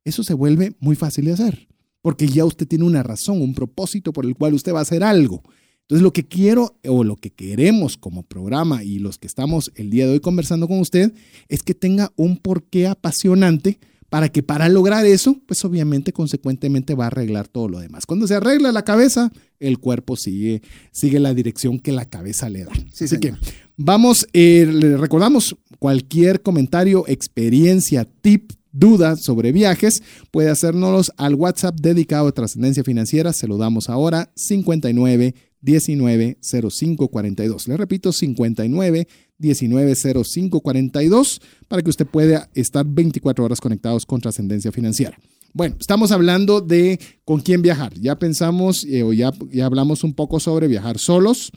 eso 0.04 0.22
se 0.22 0.34
vuelve 0.34 0.76
muy 0.78 0.94
fácil 0.94 1.24
de 1.26 1.32
hacer, 1.32 1.68
porque 2.00 2.28
ya 2.28 2.44
usted 2.44 2.66
tiene 2.66 2.84
una 2.84 3.02
razón, 3.02 3.42
un 3.42 3.54
propósito 3.54 4.12
por 4.12 4.24
el 4.24 4.34
cual 4.34 4.54
usted 4.54 4.72
va 4.72 4.78
a 4.78 4.82
hacer 4.82 5.02
algo. 5.02 5.42
Entonces 5.82 6.04
lo 6.04 6.12
que 6.12 6.28
quiero 6.28 6.78
o 6.86 7.02
lo 7.02 7.16
que 7.16 7.30
queremos 7.30 7.96
como 7.96 8.22
programa 8.22 8.84
y 8.84 9.00
los 9.00 9.18
que 9.18 9.26
estamos 9.26 9.72
el 9.74 9.90
día 9.90 10.06
de 10.06 10.12
hoy 10.12 10.20
conversando 10.20 10.68
con 10.68 10.78
usted 10.78 11.12
es 11.48 11.64
que 11.64 11.74
tenga 11.74 12.12
un 12.14 12.36
porqué 12.36 12.86
apasionante 12.86 13.80
para 14.10 14.28
que 14.28 14.42
para 14.42 14.68
lograr 14.68 15.06
eso, 15.06 15.40
pues 15.46 15.64
obviamente 15.64 16.12
consecuentemente 16.12 16.94
va 16.94 17.04
a 17.04 17.06
arreglar 17.06 17.48
todo 17.48 17.68
lo 17.68 17.78
demás. 17.78 18.06
Cuando 18.06 18.26
se 18.26 18.34
arregla 18.34 18.72
la 18.72 18.84
cabeza, 18.84 19.32
el 19.60 19.78
cuerpo 19.78 20.16
sigue, 20.16 20.62
sigue 20.90 21.20
la 21.20 21.32
dirección 21.32 21.78
que 21.78 21.92
la 21.92 22.04
cabeza 22.04 22.50
le 22.50 22.64
da. 22.64 22.72
Así 22.92 23.18
que 23.18 23.34
vamos, 23.76 24.26
eh, 24.32 24.68
le 24.70 24.96
recordamos 24.96 25.56
cualquier 25.78 26.42
comentario, 26.42 27.04
experiencia, 27.06 28.04
tip, 28.04 28.52
duda 28.72 29.16
sobre 29.16 29.52
viajes, 29.52 30.02
puede 30.30 30.50
hacérnoslos 30.50 31.12
al 31.16 31.34
WhatsApp 31.34 31.76
dedicado 31.80 32.28
a 32.28 32.32
trascendencia 32.32 32.84
financiera. 32.84 33.32
Se 33.32 33.46
lo 33.46 33.58
damos 33.58 33.88
ahora, 33.88 34.30
59 34.34 35.34
190542. 35.62 37.68
Le 37.68 37.76
repito, 37.76 38.12
59 38.12 39.06
190542 39.38 41.40
para 41.68 41.82
que 41.82 41.90
usted 41.90 42.06
pueda 42.06 42.48
estar 42.54 42.86
24 42.86 43.44
horas 43.44 43.60
conectados 43.60 44.06
con 44.06 44.20
trascendencia 44.20 44.72
financiera. 44.72 45.16
Bueno, 45.52 45.76
estamos 45.80 46.12
hablando 46.12 46.60
de 46.60 47.00
con 47.24 47.40
quién 47.40 47.62
viajar. 47.62 47.92
Ya 47.94 48.18
pensamos 48.18 48.84
eh, 48.84 49.02
o 49.02 49.12
ya, 49.12 49.32
ya 49.50 49.66
hablamos 49.66 50.04
un 50.04 50.14
poco 50.14 50.38
sobre 50.38 50.68
viajar 50.68 50.98
solos, 50.98 51.50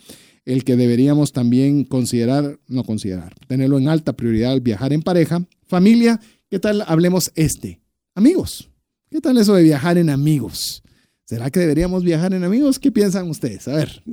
el 0.45 0.63
que 0.63 0.75
deberíamos 0.75 1.31
también 1.31 1.83
considerar, 1.83 2.59
no 2.67 2.83
considerar, 2.83 3.35
tenerlo 3.47 3.77
en 3.77 3.87
alta 3.87 4.13
prioridad, 4.13 4.59
viajar 4.61 4.93
en 4.93 5.03
pareja, 5.03 5.45
familia. 5.67 6.19
¿Qué 6.49 6.59
tal 6.59 6.83
hablemos 6.87 7.31
este? 7.35 7.81
Amigos. 8.15 8.69
¿Qué 9.11 9.21
tal 9.21 9.37
eso 9.37 9.53
de 9.53 9.63
viajar 9.63 9.99
en 9.99 10.09
amigos? 10.09 10.81
¿Será 11.25 11.49
que 11.49 11.59
deberíamos 11.59 12.03
viajar 12.03 12.33
en 12.33 12.43
amigos? 12.43 12.79
¿Qué 12.79 12.91
piensan 12.91 13.29
ustedes? 13.29 13.67
A 13.67 13.75
ver. 13.75 14.03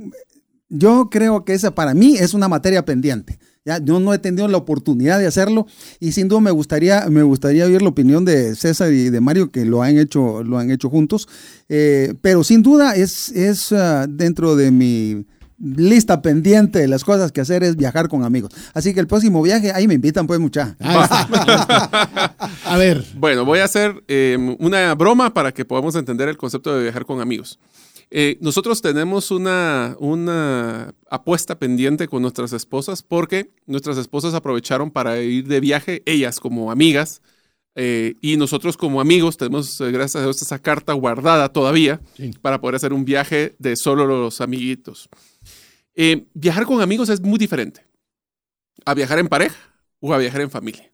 Yo 0.69 1.09
creo 1.11 1.43
que 1.43 1.53
esa 1.53 1.75
para 1.75 1.93
mí 1.93 2.15
es 2.17 2.33
una 2.33 2.47
materia 2.47 2.85
pendiente. 2.85 3.39
Ya, 3.65 3.77
yo 3.77 3.99
no 3.99 4.13
he 4.13 4.17
tenido 4.17 4.47
la 4.47 4.57
oportunidad 4.57 5.19
de 5.19 5.27
hacerlo 5.27 5.67
y 5.99 6.13
sin 6.13 6.27
duda 6.27 6.39
me 6.39 6.49
gustaría, 6.49 7.05
me 7.09 7.21
gustaría 7.21 7.65
oír 7.65 7.81
la 7.81 7.89
opinión 7.89 8.25
de 8.25 8.55
César 8.55 8.91
y 8.91 9.09
de 9.09 9.21
Mario 9.21 9.51
que 9.51 9.65
lo 9.65 9.83
han 9.83 9.99
hecho, 9.99 10.43
lo 10.43 10.57
han 10.57 10.71
hecho 10.71 10.89
juntos. 10.89 11.27
Eh, 11.69 12.15
pero 12.21 12.43
sin 12.43 12.63
duda 12.63 12.95
es, 12.95 13.29
es 13.29 13.71
uh, 13.71 14.07
dentro 14.09 14.55
de 14.55 14.71
mi 14.71 15.25
lista 15.63 16.21
pendiente 16.21 16.79
de 16.79 16.87
las 16.87 17.03
cosas 17.03 17.31
que 17.31 17.41
hacer 17.41 17.63
es 17.63 17.75
viajar 17.75 18.07
con 18.07 18.23
amigos. 18.23 18.51
Así 18.73 18.93
que 18.93 18.99
el 18.99 19.07
próximo 19.07 19.41
viaje, 19.41 19.71
ahí 19.71 19.87
me 19.87 19.93
invitan 19.93 20.27
pues 20.27 20.39
mucha. 20.39 20.75
a 22.65 22.77
ver. 22.77 23.03
Bueno, 23.15 23.45
voy 23.45 23.59
a 23.59 23.65
hacer 23.65 24.03
eh, 24.07 24.55
una 24.59 24.93
broma 24.95 25.33
para 25.33 25.51
que 25.53 25.65
podamos 25.65 25.95
entender 25.95 26.29
el 26.29 26.37
concepto 26.37 26.75
de 26.75 26.83
viajar 26.83 27.05
con 27.05 27.21
amigos. 27.21 27.59
Eh, 28.13 28.37
nosotros 28.41 28.81
tenemos 28.81 29.31
una, 29.31 29.95
una 29.99 30.93
apuesta 31.09 31.57
pendiente 31.57 32.07
con 32.09 32.21
nuestras 32.21 32.51
esposas 32.51 33.03
porque 33.03 33.51
nuestras 33.67 33.97
esposas 33.97 34.33
aprovecharon 34.33 34.91
para 34.91 35.19
ir 35.21 35.47
de 35.47 35.61
viaje, 35.61 36.03
ellas 36.05 36.39
como 36.41 36.71
amigas, 36.71 37.21
eh, 37.75 38.15
y 38.19 38.35
nosotros 38.35 38.75
como 38.75 38.99
amigos 38.99 39.37
tenemos, 39.37 39.79
eh, 39.79 39.91
gracias 39.91 40.17
a 40.17 40.23
Dios, 40.25 40.41
esa 40.41 40.59
carta 40.59 40.91
guardada 40.91 41.47
todavía 41.53 42.01
Sí. 42.17 42.31
para 42.41 42.59
poder 42.59 42.75
hacer 42.75 42.91
un 42.91 43.05
viaje 43.05 43.55
de 43.59 43.77
solo 43.77 44.05
los 44.05 44.41
amiguitos. 44.41 45.07
Eh, 46.03 46.25
viajar 46.33 46.65
con 46.65 46.81
amigos 46.81 47.09
es 47.09 47.21
muy 47.21 47.37
diferente 47.37 47.85
a 48.85 48.95
viajar 48.95 49.19
en 49.19 49.27
pareja 49.27 49.55
o 49.99 50.15
a 50.15 50.17
viajar 50.17 50.41
en 50.41 50.49
familia. 50.49 50.91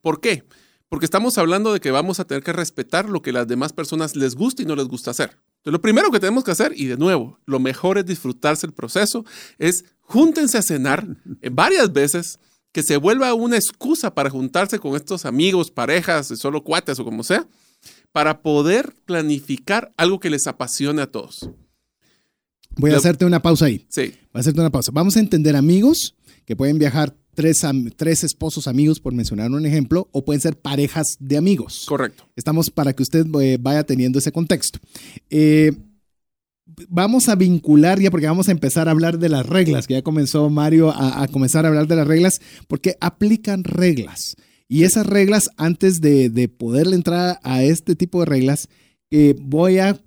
¿Por 0.00 0.20
qué? 0.20 0.44
Porque 0.88 1.04
estamos 1.04 1.36
hablando 1.36 1.72
de 1.72 1.80
que 1.80 1.90
vamos 1.90 2.20
a 2.20 2.26
tener 2.26 2.44
que 2.44 2.52
respetar 2.52 3.08
lo 3.08 3.22
que 3.22 3.32
las 3.32 3.48
demás 3.48 3.72
personas 3.72 4.14
les 4.14 4.36
gusta 4.36 4.62
y 4.62 4.64
no 4.64 4.76
les 4.76 4.86
gusta 4.86 5.10
hacer. 5.10 5.30
Entonces, 5.30 5.72
lo 5.72 5.80
primero 5.80 6.12
que 6.12 6.20
tenemos 6.20 6.44
que 6.44 6.52
hacer, 6.52 6.72
y 6.76 6.86
de 6.86 6.96
nuevo, 6.96 7.40
lo 7.44 7.58
mejor 7.58 7.98
es 7.98 8.06
disfrutarse 8.06 8.68
el 8.68 8.72
proceso, 8.72 9.24
es 9.58 9.84
júntense 10.02 10.58
a 10.58 10.62
cenar 10.62 11.04
varias 11.50 11.92
veces, 11.92 12.38
que 12.70 12.84
se 12.84 12.98
vuelva 12.98 13.34
una 13.34 13.56
excusa 13.56 14.14
para 14.14 14.30
juntarse 14.30 14.78
con 14.78 14.94
estos 14.94 15.24
amigos, 15.24 15.72
parejas, 15.72 16.28
solo 16.38 16.62
cuates 16.62 17.00
o 17.00 17.04
como 17.04 17.24
sea, 17.24 17.48
para 18.12 18.42
poder 18.42 18.94
planificar 19.06 19.92
algo 19.96 20.20
que 20.20 20.30
les 20.30 20.46
apasione 20.46 21.02
a 21.02 21.10
todos. 21.10 21.50
Voy 22.76 22.90
a 22.92 22.96
hacerte 22.96 23.24
una 23.24 23.40
pausa 23.42 23.66
ahí. 23.66 23.86
Sí, 23.88 24.12
Voy 24.32 24.38
a 24.38 24.40
hacerte 24.40 24.60
una 24.60 24.70
pausa. 24.70 24.90
Vamos 24.92 25.16
a 25.16 25.20
entender 25.20 25.56
amigos 25.56 26.14
que 26.44 26.56
pueden 26.56 26.78
viajar 26.78 27.16
tres, 27.34 27.62
tres 27.96 28.24
esposos 28.24 28.66
amigos, 28.66 29.00
por 29.00 29.12
mencionar 29.12 29.50
un 29.50 29.66
ejemplo, 29.66 30.08
o 30.12 30.24
pueden 30.24 30.40
ser 30.40 30.58
parejas 30.58 31.16
de 31.20 31.36
amigos. 31.36 31.84
correcto. 31.86 32.24
Estamos 32.36 32.70
para 32.70 32.92
que 32.92 33.02
usted 33.02 33.26
eh, 33.40 33.58
vaya 33.60 33.84
teniendo 33.84 34.18
ese 34.18 34.32
contexto. 34.32 34.78
Eh, 35.30 35.72
vamos 36.88 37.28
a 37.28 37.34
vincular 37.34 38.00
ya, 38.00 38.10
porque 38.10 38.26
vamos 38.26 38.48
a 38.48 38.52
empezar 38.52 38.88
a 38.88 38.92
hablar 38.92 39.18
de 39.18 39.28
las 39.28 39.46
reglas, 39.46 39.86
que 39.86 39.94
ya 39.94 40.02
comenzó 40.02 40.48
Mario 40.50 40.90
a, 40.90 41.22
a 41.22 41.28
comenzar 41.28 41.64
a 41.64 41.68
hablar 41.68 41.86
de 41.86 41.96
las 41.96 42.06
reglas, 42.06 42.40
porque 42.68 42.96
aplican 43.00 43.64
reglas. 43.64 44.36
Y 44.68 44.82
esas 44.82 45.06
reglas, 45.06 45.50
antes 45.56 46.00
de, 46.00 46.28
de 46.28 46.48
poderle 46.48 46.96
entrar 46.96 47.38
a 47.42 47.62
este 47.62 47.94
tipo 47.94 48.20
de 48.20 48.26
reglas, 48.26 48.68
eh, 49.10 49.36
voy 49.40 49.78
a 49.78 50.00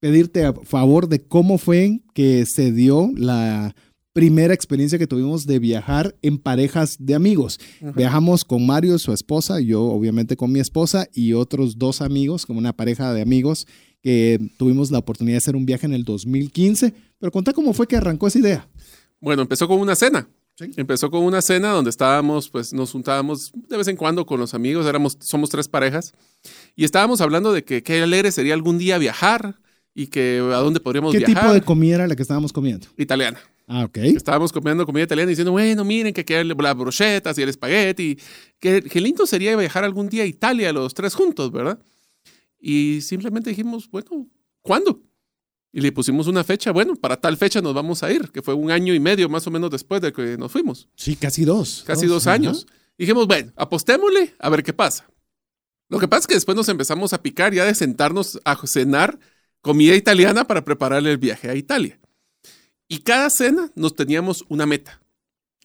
pedirte 0.00 0.44
a 0.44 0.52
favor 0.52 1.08
de 1.08 1.20
cómo 1.20 1.58
fue 1.58 2.00
que 2.14 2.44
se 2.46 2.72
dio 2.72 3.10
la 3.16 3.74
primera 4.12 4.52
experiencia 4.52 4.98
que 4.98 5.06
tuvimos 5.06 5.46
de 5.46 5.58
viajar 5.58 6.16
en 6.22 6.38
parejas 6.38 6.96
de 6.98 7.14
amigos. 7.14 7.60
Viajamos 7.94 8.44
con 8.44 8.66
Mario, 8.66 8.98
su 8.98 9.12
esposa, 9.12 9.60
yo 9.60 9.84
obviamente 9.84 10.36
con 10.36 10.50
mi 10.50 10.58
esposa 10.58 11.06
y 11.12 11.34
otros 11.34 11.78
dos 11.78 12.00
amigos, 12.00 12.44
como 12.44 12.58
una 12.58 12.72
pareja 12.72 13.12
de 13.12 13.22
amigos 13.22 13.66
que 14.02 14.40
tuvimos 14.58 14.90
la 14.90 14.98
oportunidad 14.98 15.34
de 15.34 15.38
hacer 15.38 15.56
un 15.56 15.66
viaje 15.66 15.86
en 15.86 15.92
el 15.92 16.04
2015. 16.04 16.92
Pero 17.18 17.30
contá 17.30 17.52
cómo 17.52 17.72
fue 17.72 17.86
que 17.86 17.96
arrancó 17.96 18.26
esa 18.26 18.38
idea. 18.38 18.68
Bueno, 19.20 19.42
empezó 19.42 19.68
con 19.68 19.78
una 19.78 19.94
cena. 19.94 20.28
Sí. 20.56 20.70
Empezó 20.76 21.10
con 21.10 21.22
una 21.22 21.40
cena 21.40 21.70
donde 21.70 21.90
estábamos, 21.90 22.50
pues 22.50 22.72
nos 22.72 22.90
juntábamos 22.92 23.52
de 23.68 23.76
vez 23.76 23.88
en 23.88 23.96
cuando 23.96 24.26
con 24.26 24.40
los 24.40 24.52
amigos, 24.52 24.86
éramos, 24.86 25.16
somos 25.20 25.48
tres 25.48 25.68
parejas, 25.68 26.12
y 26.76 26.84
estábamos 26.84 27.22
hablando 27.22 27.52
de 27.52 27.64
que 27.64 27.82
qué 27.82 28.02
alegre 28.02 28.30
sería 28.30 28.52
algún 28.52 28.76
día 28.76 28.98
viajar 28.98 29.58
y 30.00 30.06
que 30.06 30.38
a 30.38 30.56
dónde 30.58 30.80
podríamos 30.80 31.12
¿Qué 31.12 31.18
viajar. 31.18 31.42
tipo 31.42 31.52
de 31.52 31.60
comida 31.60 31.96
era 31.96 32.06
la 32.08 32.16
que 32.16 32.22
estábamos 32.22 32.52
comiendo? 32.52 32.86
Italiana. 32.96 33.38
Ah, 33.66 33.84
ok. 33.84 33.98
Estábamos 33.98 34.50
comiendo 34.50 34.86
comida 34.86 35.04
italiana 35.04 35.28
diciendo, 35.28 35.52
bueno, 35.52 35.84
miren 35.84 36.14
que 36.14 36.24
quedan 36.24 36.48
las 36.48 36.76
brochetas 36.76 37.36
y 37.38 37.42
el 37.42 37.50
espagueti. 37.50 38.18
Qué, 38.58 38.82
qué 38.82 39.00
lindo 39.00 39.26
sería 39.26 39.54
viajar 39.56 39.84
algún 39.84 40.08
día 40.08 40.22
a 40.22 40.26
Italia 40.26 40.72
los 40.72 40.94
tres 40.94 41.14
juntos, 41.14 41.52
¿verdad? 41.52 41.78
Y 42.58 43.00
simplemente 43.02 43.50
dijimos, 43.50 43.90
bueno, 43.90 44.26
¿cuándo? 44.62 45.02
Y 45.72 45.80
le 45.82 45.92
pusimos 45.92 46.26
una 46.26 46.42
fecha, 46.44 46.72
bueno, 46.72 46.96
para 46.96 47.16
tal 47.20 47.36
fecha 47.36 47.60
nos 47.60 47.74
vamos 47.74 48.02
a 48.02 48.10
ir, 48.10 48.30
que 48.32 48.40
fue 48.42 48.54
un 48.54 48.70
año 48.70 48.92
y 48.94 49.00
medio 49.00 49.28
más 49.28 49.46
o 49.46 49.50
menos 49.50 49.70
después 49.70 50.00
de 50.00 50.12
que 50.12 50.36
nos 50.38 50.50
fuimos, 50.50 50.88
Sí, 50.96 51.14
casi 51.14 51.44
dos. 51.44 51.84
casi 51.86 52.06
dos 52.06 52.26
años. 52.26 52.66
Dijimos, 52.98 53.26
bueno, 53.26 53.52
apostémosle 53.54 54.34
a 54.38 54.48
ver 54.48 54.62
qué 54.64 54.72
pasa. 54.72 55.06
Lo 55.90 55.98
que 55.98 56.08
pasa 56.08 56.20
es 56.22 56.26
que 56.26 56.34
después 56.34 56.56
nos 56.56 56.68
empezamos 56.70 57.12
a 57.12 57.22
picar 57.22 57.52
ya 57.54 57.64
de 57.66 57.74
sentarnos 57.74 58.40
a 58.44 58.56
cenar 58.66 59.18
comida 59.60 59.94
italiana 59.94 60.44
para 60.44 60.64
prepararle 60.64 61.12
el 61.12 61.18
viaje 61.18 61.48
a 61.48 61.54
Italia. 61.54 61.98
Y 62.88 62.98
cada 62.98 63.30
cena 63.30 63.70
nos 63.74 63.94
teníamos 63.94 64.44
una 64.48 64.66
meta. 64.66 65.00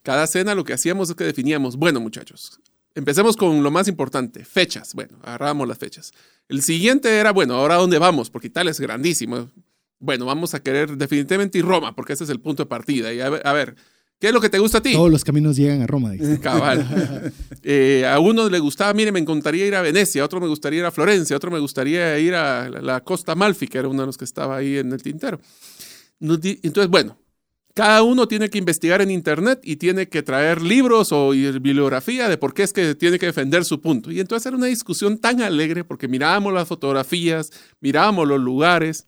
Cada 0.04 0.28
cena 0.28 0.54
lo 0.54 0.64
que 0.64 0.74
hacíamos 0.74 1.10
es 1.10 1.16
que 1.16 1.24
definíamos, 1.24 1.78
bueno 1.78 2.00
muchachos, 2.00 2.60
empecemos 2.93 3.36
con 3.36 3.64
lo 3.64 3.72
más 3.72 3.88
importante, 3.88 4.46
fechas. 4.46 4.93
Bueno, 4.93 5.18
agarramos 5.24 5.68
las 5.68 5.80
fechas. 5.80 6.14
El 6.48 6.62
siguiente 6.62 7.18
era, 7.18 7.32
bueno, 7.32 7.56
ahora 7.56 7.76
dónde 7.76 7.98
vamos, 7.98 8.30
porque 8.30 8.48
Italia 8.48 8.72
es 8.72 8.80
grandísimo. 8.80 9.50
Bueno, 9.98 10.26
vamos 10.26 10.54
a 10.54 10.62
querer 10.62 10.98
definitivamente 10.98 11.58
ir 11.58 11.66
Roma, 11.66 11.96
porque 11.96 12.14
ese 12.14 12.26
es 12.26 12.30
el 12.30 12.39
punto 12.39 12.64
de 12.64 12.70
partida. 12.70 13.12
Y 13.14 13.22
a 13.22 13.30
ver, 13.30 13.41
a 13.48 13.54
ver, 13.54 13.76
¿qué 14.20 14.28
es 14.28 14.34
lo 14.34 14.41
que 14.41 14.49
te 14.49 14.59
gusta 14.59 14.80
a 14.80 14.82
ti? 14.82 14.93
Todos 14.93 15.11
los 15.11 15.24
caminos 15.24 15.55
llegan 15.55 15.82
a 15.82 15.88
Roma. 15.88 16.11
dice. 16.11 16.39
Cabal. 16.39 17.34
Eh, 17.68 18.05
a 18.05 18.20
uno 18.20 18.47
le 18.47 18.59
gustaba, 18.59 18.93
mire, 18.93 19.11
me 19.11 19.18
encantaría 19.18 19.66
ir 19.66 19.74
a 19.74 19.82
Venecia, 19.82 20.22
a 20.22 20.26
otro 20.26 20.39
me 20.39 20.47
gustaría 20.47 20.82
ir 20.82 20.86
a 20.86 20.91
Florencia, 20.91 21.36
a 21.36 21.38
otro 21.38 21.49
me 21.49 21.57
gustaría 21.57 22.20
ir 22.20 22.36
a 22.36 22.70
la, 22.70 23.01
Costa 23.01 23.32
Amalfi, 23.32 23.68
que 23.68 23.80
era 23.80 23.88
uno 23.88 24.01
de 24.01 24.05
los 24.05 24.18
que 24.18 24.26
estaba 24.26 24.57
ahí 24.57 24.78
en 24.78 24.91
el 24.91 25.01
tintero. 25.01 25.39
Entonces, 26.20 26.89
bueno, 26.89 27.18
cada 27.76 28.03
uno 28.03 28.26
tiene 28.26 28.49
que 28.49 28.57
investigar 28.57 29.01
en 29.01 29.11
internet 29.11 29.59
y 29.61 29.76
tiene 29.76 30.07
que 30.07 30.24
traer 30.24 30.61
libros 30.61 31.11
o 31.11 31.32
bibliografía 31.32 32.30
de 32.30 32.38
por 32.38 32.53
qué 32.53 32.63
es 32.63 32.72
que 32.72 32.95
tiene 32.95 33.20
que 33.20 33.26
defender 33.26 33.66
su 33.66 33.82
punto. 33.82 34.11
Y 34.11 34.22
entonces 34.22 34.45
era 34.45 34.55
una 34.55 34.68
discusión 34.68 35.18
tan 35.18 35.41
alegre 35.41 35.84
porque 35.84 36.07
mirábamos 36.07 36.53
las 36.53 36.70
fotografías, 36.70 37.51
mirábamos 37.82 38.30
los 38.30 38.39
lugares. 38.39 39.05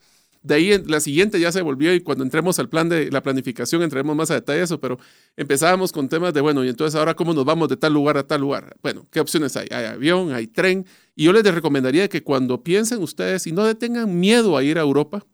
De 0.48 0.56
ahí 0.56 0.72
en- 0.74 0.90
la 0.90 1.00
siguiente 1.00 1.40
ya 1.40 1.52
se 1.52 1.62
volvió 1.62 1.94
y 1.94 2.00
cuando 2.02 2.24
entremos 2.24 2.58
al 2.60 2.70
plan 2.70 2.88
de 2.90 3.12
la 3.12 3.22
planificación 3.22 3.84
entremos 3.84 4.16
más 4.16 4.32
a 4.32 4.36
detalle 4.36 4.60
de 4.60 4.64
eso, 4.66 4.80
pero 4.80 4.98
empezábamos 5.36 5.92
con 5.92 6.08
temas 6.10 6.34
de, 6.34 6.42
bueno, 6.42 6.64
y 6.64 6.70
entonces 6.70 6.98
ahora 6.98 7.14
cómo 7.16 7.34
nos 7.34 7.46
vamos 7.46 7.70
de 7.70 7.78
tal 7.78 7.94
lugar 7.94 8.18
a 8.18 8.24
tal 8.26 8.42
lugar. 8.42 8.76
Bueno, 8.82 9.06
¿qué 9.12 9.20
opciones 9.20 9.56
hay? 9.58 9.68
Hay 9.72 9.86
avión, 9.86 10.32
hay 10.34 10.48
tren. 10.48 10.86
Y 11.16 11.26
yo 11.26 11.34
les 11.34 11.44
recomendaría 11.44 12.08
que 12.08 12.24
cuando 12.24 12.64
piensen 12.64 13.02
ustedes 13.04 13.46
y 13.48 13.52
no 13.52 13.66
le 13.66 13.76
tengan 13.76 14.20
miedo 14.20 14.56
a 14.58 14.64
ir 14.64 14.78
a 14.78 14.82
Europa, 14.82 15.26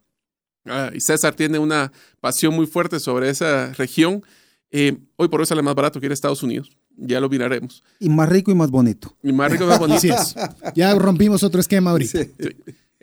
ah, 0.66 0.90
y 0.94 1.00
César 1.00 1.34
tiene 1.34 1.58
una 1.58 1.92
pasión 2.20 2.54
muy 2.54 2.66
fuerte 2.66 2.98
sobre 3.00 3.30
esa 3.30 3.72
región, 3.74 4.22
eh, 4.70 4.96
hoy 5.16 5.28
por 5.28 5.40
hoy 5.40 5.46
sale 5.46 5.62
más 5.62 5.74
barato 5.76 6.00
que 6.00 6.06
ir 6.06 6.10
a 6.10 6.14
Estados 6.14 6.42
Unidos. 6.42 6.76
Ya 6.96 7.20
lo 7.20 7.28
miraremos. 7.28 7.82
Y 8.00 8.08
más 8.08 8.28
rico 8.28 8.50
y 8.50 8.54
más 8.54 8.70
bonito. 8.70 9.16
Y 9.22 9.32
más 9.32 9.50
rico, 9.50 9.66
más 9.66 9.78
bonito. 9.78 9.96
Así 9.98 10.10
es. 10.10 10.34
Ya 10.74 10.94
rompimos 10.94 11.42
otro 11.42 11.60
esquema 11.60 11.90
ahorita. 11.90 12.20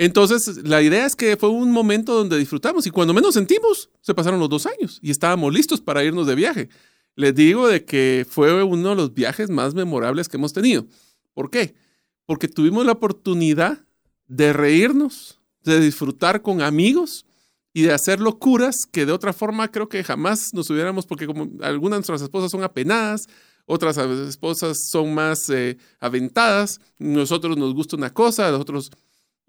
Entonces, 0.03 0.63
la 0.63 0.81
idea 0.81 1.05
es 1.05 1.15
que 1.15 1.37
fue 1.37 1.49
un 1.49 1.69
momento 1.69 2.15
donde 2.15 2.35
disfrutamos 2.39 2.87
y 2.87 2.89
cuando 2.89 3.13
menos 3.13 3.35
sentimos, 3.35 3.91
se 4.01 4.15
pasaron 4.15 4.39
los 4.39 4.49
dos 4.49 4.65
años 4.65 4.97
y 5.03 5.11
estábamos 5.11 5.53
listos 5.53 5.79
para 5.79 6.03
irnos 6.03 6.25
de 6.25 6.33
viaje. 6.33 6.69
Les 7.15 7.35
digo 7.35 7.67
de 7.67 7.85
que 7.85 8.25
fue 8.27 8.63
uno 8.63 8.89
de 8.89 8.95
los 8.95 9.13
viajes 9.13 9.51
más 9.51 9.75
memorables 9.75 10.27
que 10.27 10.37
hemos 10.37 10.53
tenido. 10.53 10.87
¿Por 11.35 11.51
qué? 11.51 11.75
Porque 12.25 12.47
tuvimos 12.47 12.83
la 12.83 12.93
oportunidad 12.93 13.85
de 14.25 14.53
reírnos, 14.53 15.39
de 15.63 15.79
disfrutar 15.79 16.41
con 16.41 16.63
amigos 16.63 17.27
y 17.71 17.83
de 17.83 17.93
hacer 17.93 18.21
locuras 18.21 18.87
que 18.91 19.05
de 19.05 19.11
otra 19.11 19.33
forma 19.33 19.67
creo 19.67 19.87
que 19.87 20.03
jamás 20.03 20.51
nos 20.55 20.67
hubiéramos, 20.71 21.05
porque 21.05 21.27
como 21.27 21.43
algunas 21.61 21.97
de 21.97 21.99
nuestras 21.99 22.23
esposas 22.23 22.49
son 22.49 22.63
apenadas, 22.63 23.27
otras 23.67 23.97
esposas 23.97 24.79
son 24.89 25.13
más 25.13 25.47
eh, 25.51 25.77
aventadas, 25.99 26.81
nosotros 26.97 27.55
nos 27.55 27.75
gusta 27.75 27.97
una 27.97 28.11
cosa, 28.11 28.49
nosotros 28.49 28.89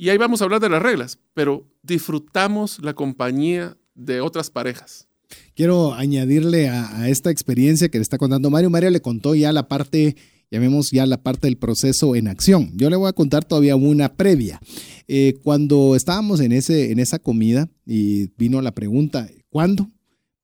y 0.02 0.10
ahí 0.10 0.18
vamos 0.18 0.40
a 0.40 0.46
hablar 0.46 0.60
de 0.60 0.68
las 0.68 0.82
reglas, 0.82 1.20
pero 1.32 1.64
disfrutamos 1.84 2.80
la 2.82 2.92
compañía 2.92 3.76
de 3.94 4.20
otras 4.20 4.50
parejas. 4.50 5.06
Quiero 5.54 5.94
añadirle 5.94 6.68
a, 6.68 7.02
a, 7.02 7.08
esta 7.08 7.30
experiencia 7.30 7.88
que 7.88 7.98
le 7.98 8.02
está 8.02 8.18
contando 8.18 8.50
Mario. 8.50 8.68
Mario 8.68 8.90
le 8.90 9.00
contó 9.00 9.36
ya 9.36 9.52
la 9.52 9.68
parte, 9.68 10.16
llamemos 10.50 10.90
ya 10.90 11.06
la 11.06 11.22
parte 11.22 11.46
del 11.46 11.56
proceso 11.56 12.16
en 12.16 12.26
acción. 12.26 12.72
Yo 12.74 12.90
le 12.90 12.96
voy 12.96 13.08
a 13.08 13.12
contar 13.12 13.44
todavía 13.44 13.76
una 13.76 14.16
previa. 14.16 14.60
Eh, 15.06 15.38
cuando 15.44 15.94
estábamos 15.94 16.40
en, 16.40 16.50
ese, 16.50 16.90
en 16.90 16.98
esa 16.98 17.20
comida 17.20 17.70
y 17.86 18.26
vino 18.36 18.60
la 18.60 18.74
pregunta, 18.74 19.30
¿cuándo? 19.50 19.88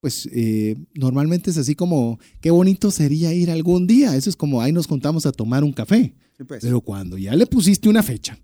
Pues 0.01 0.29
eh, 0.33 0.77
normalmente 0.95 1.51
es 1.51 1.59
así 1.59 1.75
como, 1.75 2.21
qué 2.41 2.53
bonito 2.53 2.93
sería 2.93 3.35
ir 3.35 3.51
algún 3.51 3.89
día. 3.89 4.15
Eso 4.15 4.31
es 4.31 4.37
como, 4.37 4.63
ahí 4.63 4.71
nos 4.71 4.87
contamos 4.87 5.27
a 5.27 5.33
tomar 5.33 5.65
un 5.65 5.73
café. 5.73 6.15
Sí, 6.37 6.45
pues. 6.45 6.63
Pero 6.63 6.81
cuando 6.81 7.19
ya 7.19 7.35
le 7.35 7.49
pusiste 7.49 7.89
una 7.89 8.05
fecha 8.05 8.39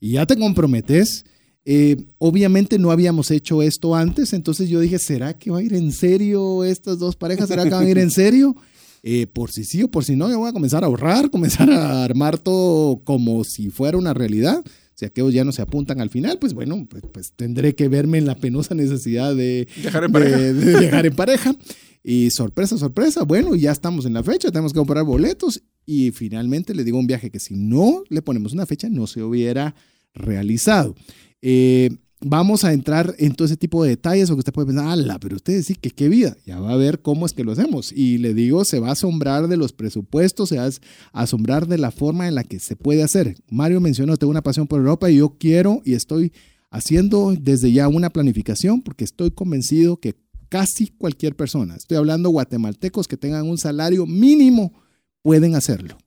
y 0.00 0.12
ya 0.12 0.26
te 0.26 0.36
comprometes, 0.36 1.24
eh, 1.64 1.96
obviamente 2.16 2.78
no 2.78 2.90
habíamos 2.90 3.30
hecho 3.30 3.62
esto 3.62 3.94
antes, 3.94 4.32
entonces 4.32 4.70
yo 4.70 4.80
dije, 4.80 4.98
¿será 4.98 5.38
que 5.38 5.50
va 5.50 5.58
a 5.58 5.62
ir 5.62 5.74
en 5.74 5.92
serio 5.92 6.64
estas 6.64 6.98
dos 6.98 7.14
parejas? 7.14 7.48
¿Será 7.48 7.64
que 7.64 7.70
van 7.70 7.84
a 7.84 7.90
ir 7.90 7.98
en 7.98 8.10
serio? 8.10 8.56
Eh, 9.04 9.28
por 9.28 9.52
si 9.52 9.62
sí 9.62 9.80
o 9.84 9.90
por 9.90 10.04
si 10.04 10.16
no, 10.16 10.28
yo 10.28 10.40
voy 10.40 10.48
a 10.48 10.52
comenzar 10.52 10.82
a 10.82 10.88
ahorrar, 10.88 11.30
comenzar 11.30 11.70
a 11.70 12.02
armar 12.02 12.36
todo 12.36 12.98
como 13.04 13.44
si 13.44 13.70
fuera 13.70 13.96
una 13.96 14.12
realidad. 14.12 14.64
Si 14.96 15.04
aquellos 15.04 15.32
ya 15.32 15.44
no 15.44 15.52
se 15.52 15.62
apuntan 15.62 16.00
al 16.00 16.10
final, 16.10 16.40
pues 16.40 16.52
bueno, 16.52 16.84
pues, 16.90 17.04
pues 17.12 17.32
tendré 17.36 17.76
que 17.76 17.86
verme 17.86 18.18
en 18.18 18.26
la 18.26 18.34
penosa 18.34 18.74
necesidad 18.74 19.36
de 19.36 19.68
viajar 19.80 20.02
en 20.02 20.12
pareja. 20.12 20.36
De, 20.36 20.52
de 20.52 20.80
viajar 20.80 21.06
en 21.06 21.14
pareja. 21.14 21.54
Y 22.02 22.30
sorpresa, 22.30 22.76
sorpresa, 22.76 23.22
bueno, 23.22 23.54
ya 23.54 23.70
estamos 23.70 24.04
en 24.04 24.14
la 24.14 24.24
fecha, 24.24 24.50
tenemos 24.50 24.72
que 24.72 24.78
comprar 24.78 25.04
boletos 25.04 25.62
y 25.88 26.10
finalmente 26.10 26.74
le 26.74 26.84
digo 26.84 26.98
un 26.98 27.06
viaje 27.06 27.30
que 27.30 27.38
si 27.38 27.56
no 27.56 28.02
le 28.10 28.20
ponemos 28.20 28.52
una 28.52 28.66
fecha 28.66 28.90
no 28.90 29.06
se 29.06 29.22
hubiera 29.22 29.74
realizado. 30.12 30.94
Eh, 31.40 31.88
vamos 32.20 32.64
a 32.64 32.74
entrar 32.74 33.14
en 33.18 33.34
todo 33.34 33.46
ese 33.46 33.56
tipo 33.56 33.82
de 33.82 33.90
detalles 33.90 34.28
porque 34.28 34.40
usted 34.40 34.52
puede 34.52 34.66
pensar, 34.66 34.86
ala, 34.86 35.18
pero 35.18 35.36
usted 35.36 35.62
sí 35.62 35.76
que 35.76 35.90
qué 35.90 36.10
vida, 36.10 36.36
ya 36.44 36.60
va 36.60 36.72
a 36.72 36.76
ver 36.76 37.00
cómo 37.00 37.24
es 37.24 37.32
que 37.32 37.42
lo 37.42 37.52
hacemos. 37.52 37.90
Y 37.90 38.18
le 38.18 38.34
digo, 38.34 38.66
se 38.66 38.80
va 38.80 38.90
a 38.90 38.92
asombrar 38.92 39.48
de 39.48 39.56
los 39.56 39.72
presupuestos, 39.72 40.50
se 40.50 40.58
va 40.58 40.66
a 40.66 41.22
asombrar 41.22 41.66
de 41.66 41.78
la 41.78 41.90
forma 41.90 42.28
en 42.28 42.34
la 42.34 42.44
que 42.44 42.58
se 42.58 42.76
puede 42.76 43.02
hacer. 43.02 43.36
Mario 43.48 43.80
mencionó, 43.80 44.18
tengo 44.18 44.30
una 44.30 44.42
pasión 44.42 44.66
por 44.66 44.80
Europa 44.80 45.10
y 45.10 45.16
yo 45.16 45.38
quiero 45.38 45.80
y 45.86 45.94
estoy 45.94 46.34
haciendo 46.68 47.34
desde 47.34 47.72
ya 47.72 47.88
una 47.88 48.10
planificación 48.10 48.82
porque 48.82 49.04
estoy 49.04 49.30
convencido 49.30 49.96
que 49.96 50.16
casi 50.50 50.88
cualquier 50.88 51.34
persona, 51.34 51.76
estoy 51.76 51.96
hablando 51.96 52.28
guatemaltecos 52.28 53.08
que 53.08 53.16
tengan 53.16 53.46
un 53.46 53.56
salario 53.56 54.04
mínimo, 54.04 54.74
pueden 55.22 55.54
hacerlo. 55.54 55.98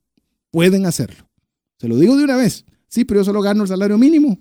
Pueden 0.51 0.85
hacerlo. 0.85 1.29
Se 1.79 1.87
lo 1.87 1.97
digo 1.97 2.17
de 2.17 2.23
una 2.23 2.35
vez. 2.35 2.65
Sí, 2.87 3.05
pero 3.05 3.21
yo 3.21 3.25
solo 3.25 3.41
gano 3.41 3.63
el 3.63 3.69
salario 3.69 3.97
mínimo 3.97 4.37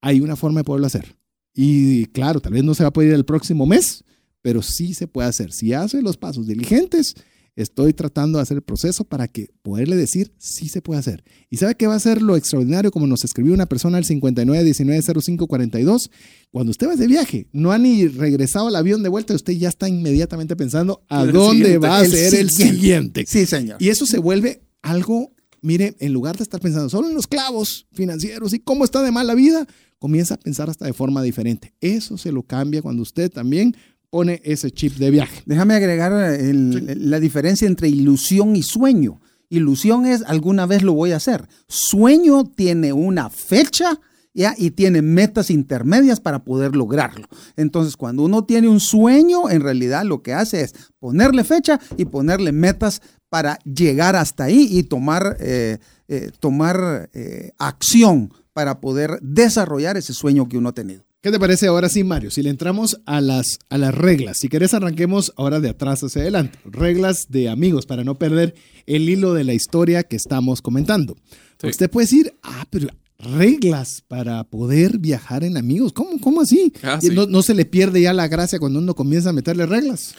hay 0.00 0.20
una 0.20 0.36
forma 0.36 0.60
de 0.60 0.64
poderlo 0.64 0.86
hacer. 0.86 1.16
Y 1.54 2.06
claro, 2.06 2.40
tal 2.40 2.52
vez 2.52 2.64
no 2.64 2.74
se 2.74 2.82
va 2.82 2.88
a 2.88 2.92
poder 2.92 3.10
ir 3.10 3.14
el 3.14 3.24
próximo 3.24 3.66
mes, 3.66 4.04
pero 4.42 4.62
sí 4.62 4.94
se 4.94 5.06
puede 5.06 5.28
hacer. 5.28 5.52
Si 5.52 5.72
hace 5.72 6.02
los 6.02 6.16
pasos 6.16 6.46
diligentes, 6.46 7.14
estoy 7.56 7.92
tratando 7.92 8.38
de 8.38 8.42
hacer 8.42 8.56
el 8.56 8.62
proceso 8.62 9.04
para 9.04 9.28
que 9.28 9.50
poderle 9.62 9.96
decir 9.96 10.32
sí 10.38 10.68
se 10.68 10.82
puede 10.82 11.00
hacer. 11.00 11.24
¿Y 11.48 11.56
sabe 11.56 11.74
qué 11.74 11.86
va 11.86 11.94
a 11.94 12.00
ser 12.00 12.22
lo 12.22 12.36
extraordinario? 12.36 12.90
Como 12.90 13.06
nos 13.06 13.24
escribió 13.24 13.54
una 13.54 13.66
persona 13.66 13.98
al 13.98 14.04
59190542, 14.04 16.10
cuando 16.50 16.70
usted 16.70 16.88
va 16.88 16.96
de 16.96 17.06
viaje, 17.06 17.48
no 17.52 17.72
ha 17.72 17.78
ni 17.78 18.08
regresado 18.08 18.68
al 18.68 18.76
avión 18.76 19.02
de 19.02 19.08
vuelta, 19.08 19.34
usted 19.34 19.54
ya 19.54 19.68
está 19.68 19.88
inmediatamente 19.88 20.56
pensando 20.56 21.02
a 21.08 21.22
el 21.22 21.32
dónde 21.32 21.78
va 21.78 22.00
a 22.00 22.04
ser 22.04 22.34
el 22.34 22.50
siguiente. 22.50 23.24
Sí, 23.26 23.46
señor. 23.46 23.76
Y 23.80 23.88
eso 23.88 24.06
se 24.06 24.18
vuelve 24.18 24.62
algo, 24.82 25.32
mire, 25.60 25.96
en 26.00 26.12
lugar 26.12 26.36
de 26.36 26.44
estar 26.44 26.60
pensando 26.60 26.88
solo 26.88 27.08
en 27.08 27.14
los 27.14 27.26
clavos 27.26 27.86
financieros 27.92 28.54
y 28.54 28.60
cómo 28.60 28.84
está 28.84 29.02
de 29.02 29.12
mal 29.12 29.26
la 29.26 29.34
vida, 29.34 29.66
comienza 29.98 30.34
a 30.34 30.38
pensar 30.38 30.70
hasta 30.70 30.86
de 30.86 30.92
forma 30.92 31.22
diferente. 31.22 31.74
Eso 31.80 32.18
se 32.18 32.32
lo 32.32 32.42
cambia 32.42 32.82
cuando 32.82 33.02
usted 33.02 33.30
también 33.30 33.76
pone 34.10 34.40
ese 34.44 34.70
chip 34.70 34.96
de 34.96 35.10
viaje. 35.10 35.42
Déjame 35.46 35.74
agregar 35.74 36.12
el, 36.34 36.86
sí. 36.88 36.94
la 36.96 37.20
diferencia 37.20 37.66
entre 37.66 37.88
ilusión 37.88 38.56
y 38.56 38.62
sueño. 38.62 39.20
Ilusión 39.48 40.06
es 40.06 40.22
alguna 40.26 40.66
vez 40.66 40.82
lo 40.82 40.92
voy 40.92 41.12
a 41.12 41.16
hacer. 41.16 41.48
Sueño 41.66 42.44
tiene 42.44 42.92
una 42.92 43.30
fecha 43.30 43.98
¿ya? 44.34 44.54
y 44.56 44.70
tiene 44.70 45.02
metas 45.02 45.50
intermedias 45.50 46.20
para 46.20 46.44
poder 46.44 46.76
lograrlo. 46.76 47.26
Entonces, 47.56 47.96
cuando 47.96 48.22
uno 48.22 48.44
tiene 48.44 48.68
un 48.68 48.80
sueño, 48.80 49.50
en 49.50 49.60
realidad 49.60 50.04
lo 50.04 50.22
que 50.22 50.34
hace 50.34 50.62
es 50.62 50.74
ponerle 50.98 51.44
fecha 51.44 51.80
y 51.96 52.04
ponerle 52.04 52.52
metas 52.52 53.02
para 53.28 53.58
llegar 53.64 54.16
hasta 54.16 54.44
ahí 54.44 54.68
y 54.70 54.82
tomar, 54.84 55.36
eh, 55.40 55.78
eh, 56.08 56.30
tomar 56.38 57.10
eh, 57.12 57.52
acción 57.58 58.32
para 58.52 58.80
poder 58.80 59.18
desarrollar 59.22 59.96
ese 59.96 60.12
sueño 60.12 60.48
que 60.48 60.58
uno 60.58 60.70
ha 60.70 60.74
tenido. 60.74 61.04
¿Qué 61.22 61.30
te 61.30 61.38
parece 61.38 61.66
ahora 61.66 61.90
sí, 61.90 62.02
Mario? 62.02 62.30
Si 62.30 62.42
le 62.42 62.48
entramos 62.48 62.98
a 63.04 63.20
las, 63.20 63.58
a 63.68 63.76
las 63.76 63.94
reglas, 63.94 64.38
si 64.38 64.48
querés 64.48 64.72
arranquemos 64.72 65.34
ahora 65.36 65.60
de 65.60 65.68
atrás 65.68 66.02
hacia 66.02 66.22
adelante. 66.22 66.58
Reglas 66.64 67.26
de 67.28 67.50
amigos 67.50 67.84
para 67.84 68.04
no 68.04 68.14
perder 68.14 68.54
el 68.86 69.06
hilo 69.06 69.34
de 69.34 69.44
la 69.44 69.52
historia 69.52 70.02
que 70.02 70.16
estamos 70.16 70.62
comentando. 70.62 71.16
Sí. 71.60 71.66
Usted 71.66 71.90
puede 71.90 72.06
decir, 72.06 72.32
ah, 72.42 72.64
pero 72.70 72.88
reglas 73.18 74.02
para 74.08 74.44
poder 74.44 74.96
viajar 74.96 75.44
en 75.44 75.58
amigos. 75.58 75.92
¿Cómo, 75.92 76.18
cómo 76.22 76.40
así? 76.40 76.72
Ah, 76.82 76.98
sí. 76.98 77.10
no, 77.10 77.26
no, 77.26 77.42
se 77.42 77.52
le 77.52 77.66
pierde 77.66 78.00
ya 78.00 78.14
la 78.14 78.26
gracia 78.26 78.58
cuando 78.58 78.78
uno 78.78 78.94
comienza 78.94 79.28
a 79.28 79.34
meterle 79.34 79.66
reglas. 79.66 80.14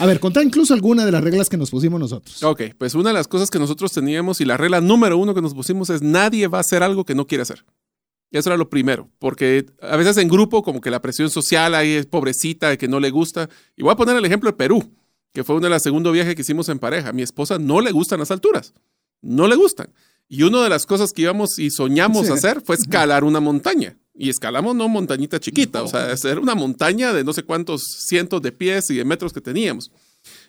A 0.00 0.06
ver, 0.06 0.18
contá 0.18 0.42
incluso 0.42 0.74
alguna 0.74 1.06
de 1.06 1.12
las 1.12 1.22
reglas 1.22 1.48
que 1.48 1.58
nos 1.58 1.70
pusimos 1.70 2.00
nosotros. 2.00 2.42
Ok, 2.42 2.62
pues 2.76 2.96
una 2.96 3.10
de 3.10 3.14
las 3.14 3.28
cosas 3.28 3.50
que 3.50 3.60
nosotros 3.60 3.92
teníamos 3.92 4.40
y 4.40 4.44
la 4.44 4.56
regla 4.56 4.80
número 4.80 5.16
uno 5.16 5.32
que 5.32 5.42
nos 5.42 5.54
pusimos 5.54 5.90
es 5.90 6.02
nadie 6.02 6.48
va 6.48 6.58
a 6.58 6.62
hacer 6.62 6.82
algo 6.82 7.04
que 7.04 7.14
no 7.14 7.28
quiere 7.28 7.42
hacer. 7.42 7.64
Eso 8.30 8.48
era 8.48 8.56
lo 8.56 8.70
primero, 8.70 9.10
porque 9.18 9.66
a 9.82 9.96
veces 9.96 10.16
en 10.18 10.28
grupo 10.28 10.62
como 10.62 10.80
que 10.80 10.90
la 10.90 11.02
presión 11.02 11.30
social 11.30 11.74
ahí 11.74 11.92
es 11.92 12.06
pobrecita, 12.06 12.76
que 12.76 12.86
no 12.86 13.00
le 13.00 13.10
gusta. 13.10 13.48
Y 13.76 13.82
voy 13.82 13.92
a 13.92 13.96
poner 13.96 14.16
el 14.16 14.24
ejemplo 14.24 14.50
de 14.50 14.56
Perú, 14.56 14.94
que 15.32 15.42
fue 15.42 15.56
uno 15.56 15.64
de 15.64 15.70
los 15.70 15.82
segundos 15.82 16.12
viajes 16.12 16.36
que 16.36 16.42
hicimos 16.42 16.68
en 16.68 16.78
pareja. 16.78 17.08
A 17.08 17.12
mi 17.12 17.22
esposa 17.22 17.58
no 17.58 17.80
le 17.80 17.90
gustan 17.90 18.20
las 18.20 18.30
alturas, 18.30 18.72
no 19.20 19.48
le 19.48 19.56
gustan. 19.56 19.92
Y 20.28 20.44
una 20.44 20.62
de 20.62 20.68
las 20.68 20.86
cosas 20.86 21.12
que 21.12 21.22
íbamos 21.22 21.58
y 21.58 21.70
soñamos 21.70 22.26
sí. 22.26 22.32
hacer 22.32 22.60
fue 22.60 22.76
escalar 22.76 23.24
una 23.24 23.40
montaña. 23.40 23.98
Y 24.14 24.28
escalamos 24.28 24.76
no 24.76 24.88
montañita 24.88 25.40
chiquita, 25.40 25.80
no. 25.80 25.86
o 25.86 25.88
sea, 25.88 26.12
hacer 26.12 26.38
una 26.38 26.54
montaña 26.54 27.12
de 27.12 27.24
no 27.24 27.32
sé 27.32 27.42
cuántos 27.42 27.82
cientos 28.06 28.40
de 28.42 28.52
pies 28.52 28.90
y 28.90 28.96
de 28.96 29.04
metros 29.04 29.32
que 29.32 29.40
teníamos. 29.40 29.90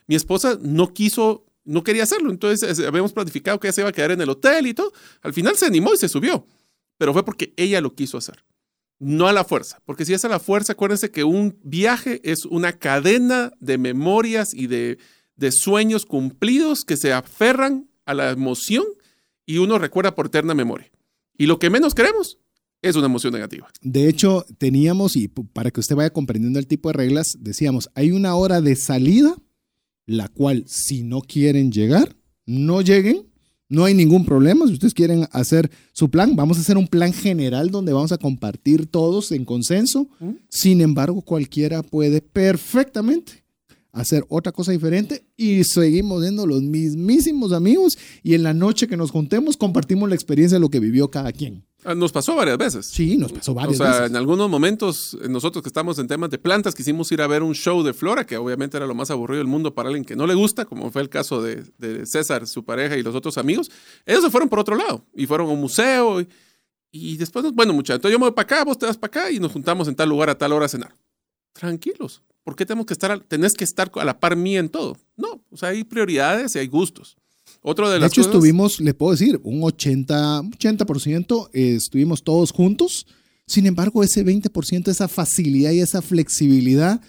Mi 0.05 0.15
esposa 0.15 0.59
no 0.61 0.93
quiso, 0.93 1.45
no 1.63 1.84
quería 1.84 2.03
hacerlo, 2.03 2.29
entonces 2.29 2.79
habíamos 2.82 3.13
planificado 3.13 3.59
que 3.59 3.67
ella 3.67 3.73
se 3.73 3.82
iba 3.82 3.89
a 3.89 3.93
quedar 3.93 4.11
en 4.11 4.21
el 4.21 4.29
hotel 4.29 4.67
y 4.67 4.75
todo. 4.75 4.91
Al 5.23 5.34
final 5.34 5.57
se 5.57 5.65
animó 5.65 5.93
y 5.93 5.97
se 5.97 6.09
subió 6.09 6.45
pero 7.01 7.13
fue 7.13 7.25
porque 7.25 7.51
ella 7.57 7.81
lo 7.81 7.95
quiso 7.95 8.19
hacer, 8.19 8.45
no 8.99 9.27
a 9.27 9.33
la 9.33 9.43
fuerza, 9.43 9.81
porque 9.87 10.05
si 10.05 10.13
es 10.13 10.23
a 10.23 10.29
la 10.29 10.37
fuerza, 10.37 10.73
acuérdense 10.73 11.09
que 11.09 11.23
un 11.23 11.57
viaje 11.63 12.21
es 12.23 12.45
una 12.45 12.73
cadena 12.73 13.53
de 13.59 13.79
memorias 13.79 14.53
y 14.53 14.67
de, 14.67 14.99
de 15.35 15.51
sueños 15.51 16.05
cumplidos 16.05 16.85
que 16.85 16.97
se 16.97 17.11
aferran 17.11 17.89
a 18.05 18.13
la 18.13 18.29
emoción 18.29 18.85
y 19.47 19.57
uno 19.57 19.79
recuerda 19.79 20.13
por 20.13 20.27
eterna 20.27 20.53
memoria. 20.53 20.91
Y 21.35 21.47
lo 21.47 21.57
que 21.57 21.71
menos 21.71 21.95
queremos 21.95 22.37
es 22.83 22.95
una 22.95 23.07
emoción 23.07 23.33
negativa. 23.33 23.67
De 23.81 24.07
hecho, 24.07 24.45
teníamos, 24.59 25.15
y 25.15 25.27
para 25.27 25.71
que 25.71 25.79
usted 25.79 25.95
vaya 25.95 26.13
comprendiendo 26.13 26.59
el 26.59 26.67
tipo 26.67 26.89
de 26.89 26.93
reglas, 26.93 27.35
decíamos, 27.39 27.89
hay 27.95 28.11
una 28.11 28.35
hora 28.35 28.61
de 28.61 28.75
salida, 28.75 29.35
la 30.05 30.27
cual 30.27 30.65
si 30.67 31.01
no 31.01 31.21
quieren 31.21 31.71
llegar, 31.71 32.15
no 32.45 32.83
lleguen, 32.83 33.30
no 33.72 33.86
hay 33.86 33.93
ningún 33.93 34.26
problema. 34.26 34.67
Si 34.67 34.74
ustedes 34.74 34.93
quieren 34.93 35.28
hacer 35.32 35.72
su 35.93 36.09
plan, 36.09 36.36
vamos 36.36 36.57
a 36.57 36.61
hacer 36.61 36.78
un 36.78 36.89
plan 36.89 37.13
general 37.13 37.72
donde 37.72 37.93
vamos 37.93 38.11
a 38.11 38.17
compartir 38.17 38.86
todos 38.86 39.32
en 39.32 39.45
consenso. 39.45 40.09
¿Mm? 40.19 40.32
Sin 40.49 40.82
embargo, 40.82 41.22
cualquiera 41.22 41.82
puede 41.82 42.22
perfectamente 42.22 43.45
hacer 43.93 44.26
otra 44.28 44.51
cosa 44.51 44.74
diferente 44.74 45.24
y 45.38 45.63
seguimos 45.63 46.22
siendo 46.22 46.45
los 46.45 46.61
mismísimos 46.61 47.53
amigos 47.53 47.97
y 48.24 48.34
en 48.34 48.43
la 48.43 48.53
noche 48.53 48.88
que 48.88 48.97
nos 48.97 49.09
juntemos 49.09 49.55
compartimos 49.55 50.09
la 50.09 50.15
experiencia 50.15 50.57
de 50.57 50.61
lo 50.61 50.69
que 50.69 50.82
vivió 50.82 51.09
cada 51.09 51.32
quien. 51.32 51.63
Ah, 51.84 51.95
Nos 51.95 52.11
pasó 52.11 52.36
varias 52.36 52.57
veces. 52.57 52.86
Sí, 52.86 53.17
nos 53.17 53.32
pasó 53.32 53.53
varias 53.53 53.79
o 53.79 53.84
sea, 53.84 53.91
veces. 53.93 54.09
En 54.11 54.15
algunos 54.15 54.49
momentos, 54.49 55.17
nosotros 55.27 55.63
que 55.63 55.69
estamos 55.69 55.97
en 55.99 56.07
temas 56.07 56.29
de 56.29 56.38
plantas, 56.38 56.75
quisimos 56.75 57.11
ir 57.11 57.21
a 57.21 57.27
ver 57.27 57.43
un 57.43 57.53
show 57.53 57.82
de 57.84 57.93
flora, 57.93 58.25
que 58.25 58.38
obviamente 58.38 58.77
era 58.77 58.86
lo 58.86 58.93
más 58.93 59.09
aburrido 59.09 59.39
del 59.39 59.47
mundo 59.47 59.73
para 59.73 59.89
alguien 59.89 60.05
que 60.05 60.16
no 60.16 60.28
le 60.28 60.36
gusta, 60.36 60.66
como 60.66 60.91
fue 60.91 61.01
el 61.01 61.09
caso 61.09 61.41
de, 61.41 61.63
de 61.78 62.05
César, 62.05 62.47
su 62.47 62.63
pareja 62.63 62.97
y 62.97 63.03
los 63.03 63.16
otros 63.16 63.37
amigos. 63.37 63.71
Ellos 64.05 64.24
se 64.24 64.29
fueron 64.29 64.49
por 64.49 64.59
otro 64.59 64.75
lado 64.75 65.03
y 65.16 65.25
fueron 65.25 65.49
a 65.49 65.51
un 65.51 65.62
museo. 65.62 66.21
Y, 66.21 66.28
y 66.91 67.17
después, 67.17 67.45
bueno, 67.53 67.74
muchachos, 67.74 67.97
entonces 67.97 68.13
yo 68.13 68.20
me 68.20 68.25
voy 68.25 68.36
para 68.36 68.43
acá, 68.43 68.63
vos 68.66 68.78
te 68.78 68.86
vas 68.86 68.97
para 68.97 69.21
acá 69.21 69.32
y 69.32 69.39
nos 69.39 69.51
juntamos 69.51 69.87
en 69.87 69.95
tal 69.95 70.09
lugar 70.09 70.29
a 70.29 70.37
tal 70.37 70.51
hora 70.53 70.66
a 70.66 70.70
cenar. 70.70 70.95
Tranquilos. 71.53 72.21
¿Por 72.43 72.55
qué 72.55 72.66
tenemos 72.66 72.86
que 72.86 72.93
estar, 72.93 73.20
tenés 73.21 73.53
que 73.53 73.63
estar 73.63 73.91
a 73.95 74.05
la 74.05 74.20
par 74.20 74.36
mía 74.36 74.59
en 74.59 74.70
todo? 74.70 74.97
No, 75.16 75.43
o 75.51 75.58
sea, 75.58 75.70
hay 75.70 75.83
prioridades 75.83 76.55
y 76.55 76.59
hay 76.59 76.67
gustos. 76.67 77.17
Otro 77.62 77.88
de, 77.88 77.96
de 77.96 78.00
las 78.00 78.12
hecho, 78.12 78.21
cosas... 78.21 78.33
estuvimos, 78.33 78.79
le 78.79 78.93
puedo 78.93 79.12
decir, 79.12 79.39
un 79.43 79.63
80, 79.63 80.42
80% 80.43 81.50
eh, 81.54 81.75
estuvimos 81.75 82.24
todos 82.24 82.51
juntos. 82.51 83.05
Sin 83.46 83.66
embargo, 83.66 84.04
ese 84.04 84.25
20%, 84.25 84.88
esa 84.88 85.08
facilidad 85.08 85.71
y 85.71 85.79
esa 85.79 86.01
flexibilidad 86.01 87.01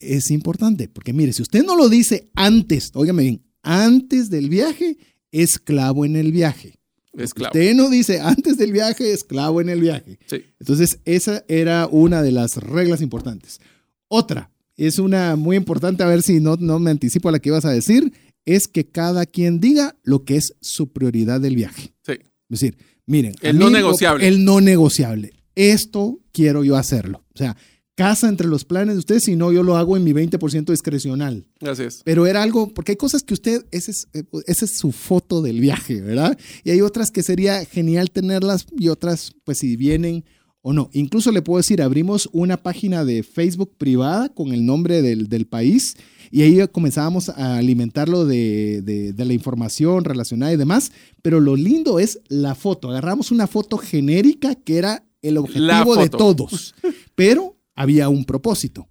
es 0.00 0.30
importante. 0.30 0.88
Porque 0.88 1.12
mire, 1.12 1.32
si 1.32 1.42
usted 1.42 1.64
no 1.64 1.76
lo 1.76 1.88
dice 1.88 2.30
antes, 2.34 2.90
óigame 2.94 3.22
bien, 3.22 3.42
antes 3.62 4.30
del 4.30 4.48
viaje, 4.48 4.96
esclavo 5.30 6.04
en 6.04 6.16
el 6.16 6.32
viaje. 6.32 6.78
Esclavo. 7.12 7.50
Usted 7.52 7.74
no 7.74 7.90
dice 7.90 8.20
antes 8.20 8.56
del 8.56 8.72
viaje, 8.72 9.12
esclavo 9.12 9.60
en 9.60 9.68
el 9.68 9.80
viaje. 9.80 10.18
Sí. 10.26 10.44
Entonces, 10.58 10.98
esa 11.04 11.44
era 11.46 11.86
una 11.86 12.22
de 12.22 12.32
las 12.32 12.56
reglas 12.56 13.02
importantes. 13.02 13.60
Otra, 14.08 14.50
es 14.76 14.98
una 14.98 15.36
muy 15.36 15.56
importante, 15.56 16.02
a 16.02 16.06
ver 16.06 16.22
si 16.22 16.40
no, 16.40 16.56
no 16.58 16.78
me 16.78 16.90
anticipo 16.90 17.28
a 17.28 17.32
la 17.32 17.38
que 17.38 17.50
ibas 17.50 17.64
a 17.64 17.70
decir, 17.70 18.12
es 18.44 18.68
que 18.68 18.86
cada 18.86 19.26
quien 19.26 19.60
diga 19.60 19.96
lo 20.02 20.24
que 20.24 20.36
es 20.36 20.54
su 20.60 20.92
prioridad 20.92 21.40
del 21.40 21.56
viaje. 21.56 21.94
Sí. 22.04 22.12
Es 22.12 22.60
decir, 22.60 22.76
miren. 23.06 23.34
El 23.40 23.58
no 23.58 23.70
negociable. 23.70 24.26
El 24.26 24.44
no 24.44 24.60
negociable. 24.60 25.32
Esto 25.54 26.20
quiero 26.32 26.64
yo 26.64 26.76
hacerlo. 26.76 27.24
O 27.34 27.38
sea, 27.38 27.56
casa 27.94 28.28
entre 28.28 28.48
los 28.48 28.64
planes 28.64 28.94
de 28.94 29.00
ustedes, 29.00 29.24
si 29.24 29.36
no, 29.36 29.52
yo 29.52 29.62
lo 29.62 29.76
hago 29.76 29.96
en 29.96 30.04
mi 30.04 30.12
20% 30.12 30.70
discrecional. 30.70 31.46
Así 31.60 31.84
es. 31.84 32.02
Pero 32.04 32.26
era 32.26 32.42
algo, 32.42 32.72
porque 32.72 32.92
hay 32.92 32.96
cosas 32.96 33.22
que 33.22 33.34
usted, 33.34 33.64
esa 33.70 33.90
es, 33.90 34.08
eh, 34.14 34.24
esa 34.46 34.64
es 34.64 34.78
su 34.78 34.92
foto 34.92 35.42
del 35.42 35.60
viaje, 35.60 36.00
¿verdad? 36.00 36.38
Y 36.64 36.70
hay 36.70 36.80
otras 36.80 37.10
que 37.10 37.22
sería 37.22 37.64
genial 37.64 38.10
tenerlas 38.10 38.66
y 38.78 38.88
otras, 38.88 39.32
pues 39.44 39.58
si 39.58 39.76
vienen 39.76 40.24
o 40.62 40.72
no. 40.72 40.90
Incluso 40.92 41.32
le 41.32 41.42
puedo 41.42 41.58
decir, 41.58 41.82
abrimos 41.82 42.28
una 42.32 42.56
página 42.56 43.04
de 43.04 43.22
Facebook 43.22 43.76
privada 43.76 44.28
con 44.30 44.52
el 44.52 44.64
nombre 44.64 45.02
del, 45.02 45.28
del 45.28 45.46
país 45.46 45.96
y 46.32 46.42
ahí 46.42 46.66
comenzábamos 46.68 47.28
a 47.28 47.58
alimentarlo 47.58 48.24
de, 48.24 48.80
de, 48.82 49.12
de, 49.12 49.24
la 49.26 49.34
información 49.34 50.02
relacionada 50.02 50.50
y 50.50 50.56
demás. 50.56 50.90
Pero 51.20 51.40
lo 51.40 51.56
lindo 51.56 51.98
es 51.98 52.20
la 52.28 52.54
foto. 52.54 52.88
Agarramos 52.88 53.30
una 53.30 53.46
foto 53.46 53.76
genérica 53.76 54.54
que 54.54 54.78
era 54.78 55.04
el 55.20 55.36
objetivo 55.36 55.94
de 55.94 56.08
todos, 56.08 56.74
pero 57.14 57.56
había 57.74 58.08
un 58.08 58.24
propósito. 58.24 58.88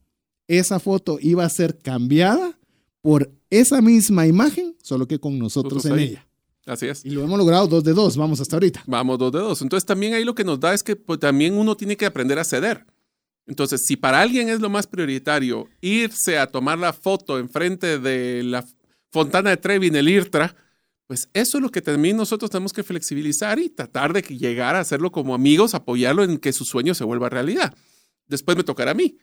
Esa 0.48 0.80
foto 0.80 1.18
iba 1.20 1.44
a 1.44 1.50
ser 1.50 1.80
cambiada 1.80 2.60
por 3.02 3.32
esa 3.50 3.82
misma 3.82 4.28
imagen, 4.28 4.76
solo 4.84 5.08
que 5.08 5.20
con 5.20 5.40
nosotros 5.40 5.84
en 5.86 5.94
ahí. 5.94 6.04
ella. 6.04 6.28
Así 6.68 6.86
es. 6.88 7.04
Y 7.04 7.10
lo 7.10 7.24
hemos 7.24 7.40
logrado 7.40 7.66
dos 7.68 7.84
de 7.84 7.94
dos, 7.94 8.16
vamos 8.18 8.40
hasta 8.40 8.56
ahorita. 8.56 8.84
Vamos 8.86 9.18
dos 9.18 9.32
de 9.32 9.40
dos. 9.40 9.62
Entonces 9.64 9.86
también 9.86 10.14
ahí 10.14 10.24
lo 10.24 10.36
que 10.36 10.44
nos 10.44 10.60
da 10.60 10.74
es 10.74 10.84
que 10.84 10.96
pues, 10.96 11.20
también 11.20 11.56
uno 11.56 11.76
tiene 11.76 11.98
que 11.98 12.06
aprender 12.06 12.38
a 12.38 12.44
ceder. 12.44 12.86
Entonces, 13.48 13.82
si 13.86 13.96
para 13.96 14.22
alguien 14.22 14.50
es 14.50 14.60
lo 14.60 14.70
más 14.70 14.88
prioritario 14.88 15.68
irse 15.82 16.38
a 16.38 16.48
tomar 16.48 16.78
la 16.78 16.94
foto 16.94 17.40
enfrente 17.40 18.00
de 18.00 18.44
la 18.44 18.66
Fontana 19.12 19.50
de 19.50 19.58
Trevi 19.58 19.88
en 19.88 19.96
el 19.96 20.08
IRTRA, 20.08 20.56
pues 21.08 21.30
eso 21.34 21.58
es 21.58 21.62
lo 21.62 21.70
que 21.70 21.82
también 21.82 22.16
nosotros 22.16 22.50
tenemos 22.50 22.72
que 22.72 22.84
flexibilizar 22.84 23.60
y 23.60 23.70
tratar 23.70 24.14
de 24.14 24.22
llegar 24.22 24.76
a 24.76 24.80
hacerlo 24.80 25.12
como 25.12 25.36
amigos, 25.36 25.74
apoyarlo 25.74 26.24
en 26.24 26.38
que 26.38 26.54
su 26.54 26.64
sueño 26.64 26.94
se 26.94 27.04
vuelva 27.04 27.28
realidad. 27.28 27.76
Después 28.28 28.56
me 28.56 28.64
tocará 28.64 28.92
a 28.92 28.94
mí. 28.94 29.18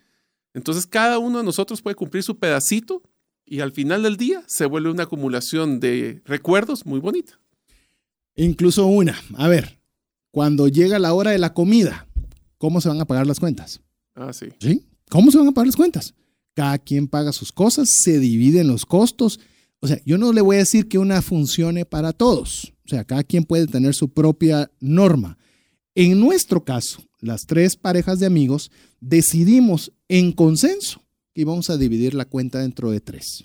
Entonces, 0.52 0.86
cada 0.86 1.18
uno 1.18 1.38
de 1.38 1.44
nosotros 1.44 1.80
puede 1.80 1.94
cumplir 1.94 2.22
su 2.22 2.38
pedacito 2.38 3.02
y 3.46 3.60
al 3.60 3.72
final 3.72 4.02
del 4.02 4.18
día 4.18 4.42
se 4.46 4.66
vuelve 4.66 4.90
una 4.90 5.04
acumulación 5.04 5.80
de 5.80 6.20
recuerdos 6.26 6.84
muy 6.84 7.00
bonita. 7.00 7.40
Incluso 8.36 8.86
una, 8.86 9.18
a 9.36 9.48
ver, 9.48 9.78
cuando 10.30 10.68
llega 10.68 10.98
la 10.98 11.14
hora 11.14 11.30
de 11.30 11.38
la 11.38 11.54
comida, 11.54 12.06
¿cómo 12.58 12.80
se 12.80 12.88
van 12.88 13.00
a 13.00 13.06
pagar 13.06 13.26
las 13.26 13.40
cuentas? 13.40 13.80
Ah, 14.18 14.32
sí. 14.32 14.46
¿Sí? 14.60 14.84
¿Cómo 15.10 15.30
se 15.30 15.38
van 15.38 15.48
a 15.48 15.52
pagar 15.52 15.66
las 15.68 15.76
cuentas? 15.76 16.14
Cada 16.54 16.78
quien 16.78 17.06
paga 17.06 17.32
sus 17.32 17.52
cosas, 17.52 17.88
se 18.02 18.18
dividen 18.18 18.66
los 18.66 18.84
costos. 18.84 19.38
O 19.80 19.86
sea, 19.86 20.00
yo 20.04 20.18
no 20.18 20.32
le 20.32 20.40
voy 20.40 20.56
a 20.56 20.60
decir 20.60 20.88
que 20.88 20.98
una 20.98 21.22
funcione 21.22 21.84
para 21.84 22.12
todos. 22.12 22.72
O 22.84 22.88
sea, 22.88 23.04
cada 23.04 23.22
quien 23.22 23.44
puede 23.44 23.66
tener 23.66 23.94
su 23.94 24.08
propia 24.12 24.70
norma. 24.80 25.38
En 25.94 26.18
nuestro 26.18 26.64
caso, 26.64 27.02
las 27.20 27.46
tres 27.46 27.76
parejas 27.76 28.18
de 28.18 28.26
amigos 28.26 28.70
decidimos 29.00 29.92
en 30.08 30.32
consenso 30.32 31.04
que 31.34 31.42
íbamos 31.42 31.70
a 31.70 31.76
dividir 31.76 32.14
la 32.14 32.24
cuenta 32.24 32.58
dentro 32.60 32.90
de 32.90 33.00
tres. 33.00 33.44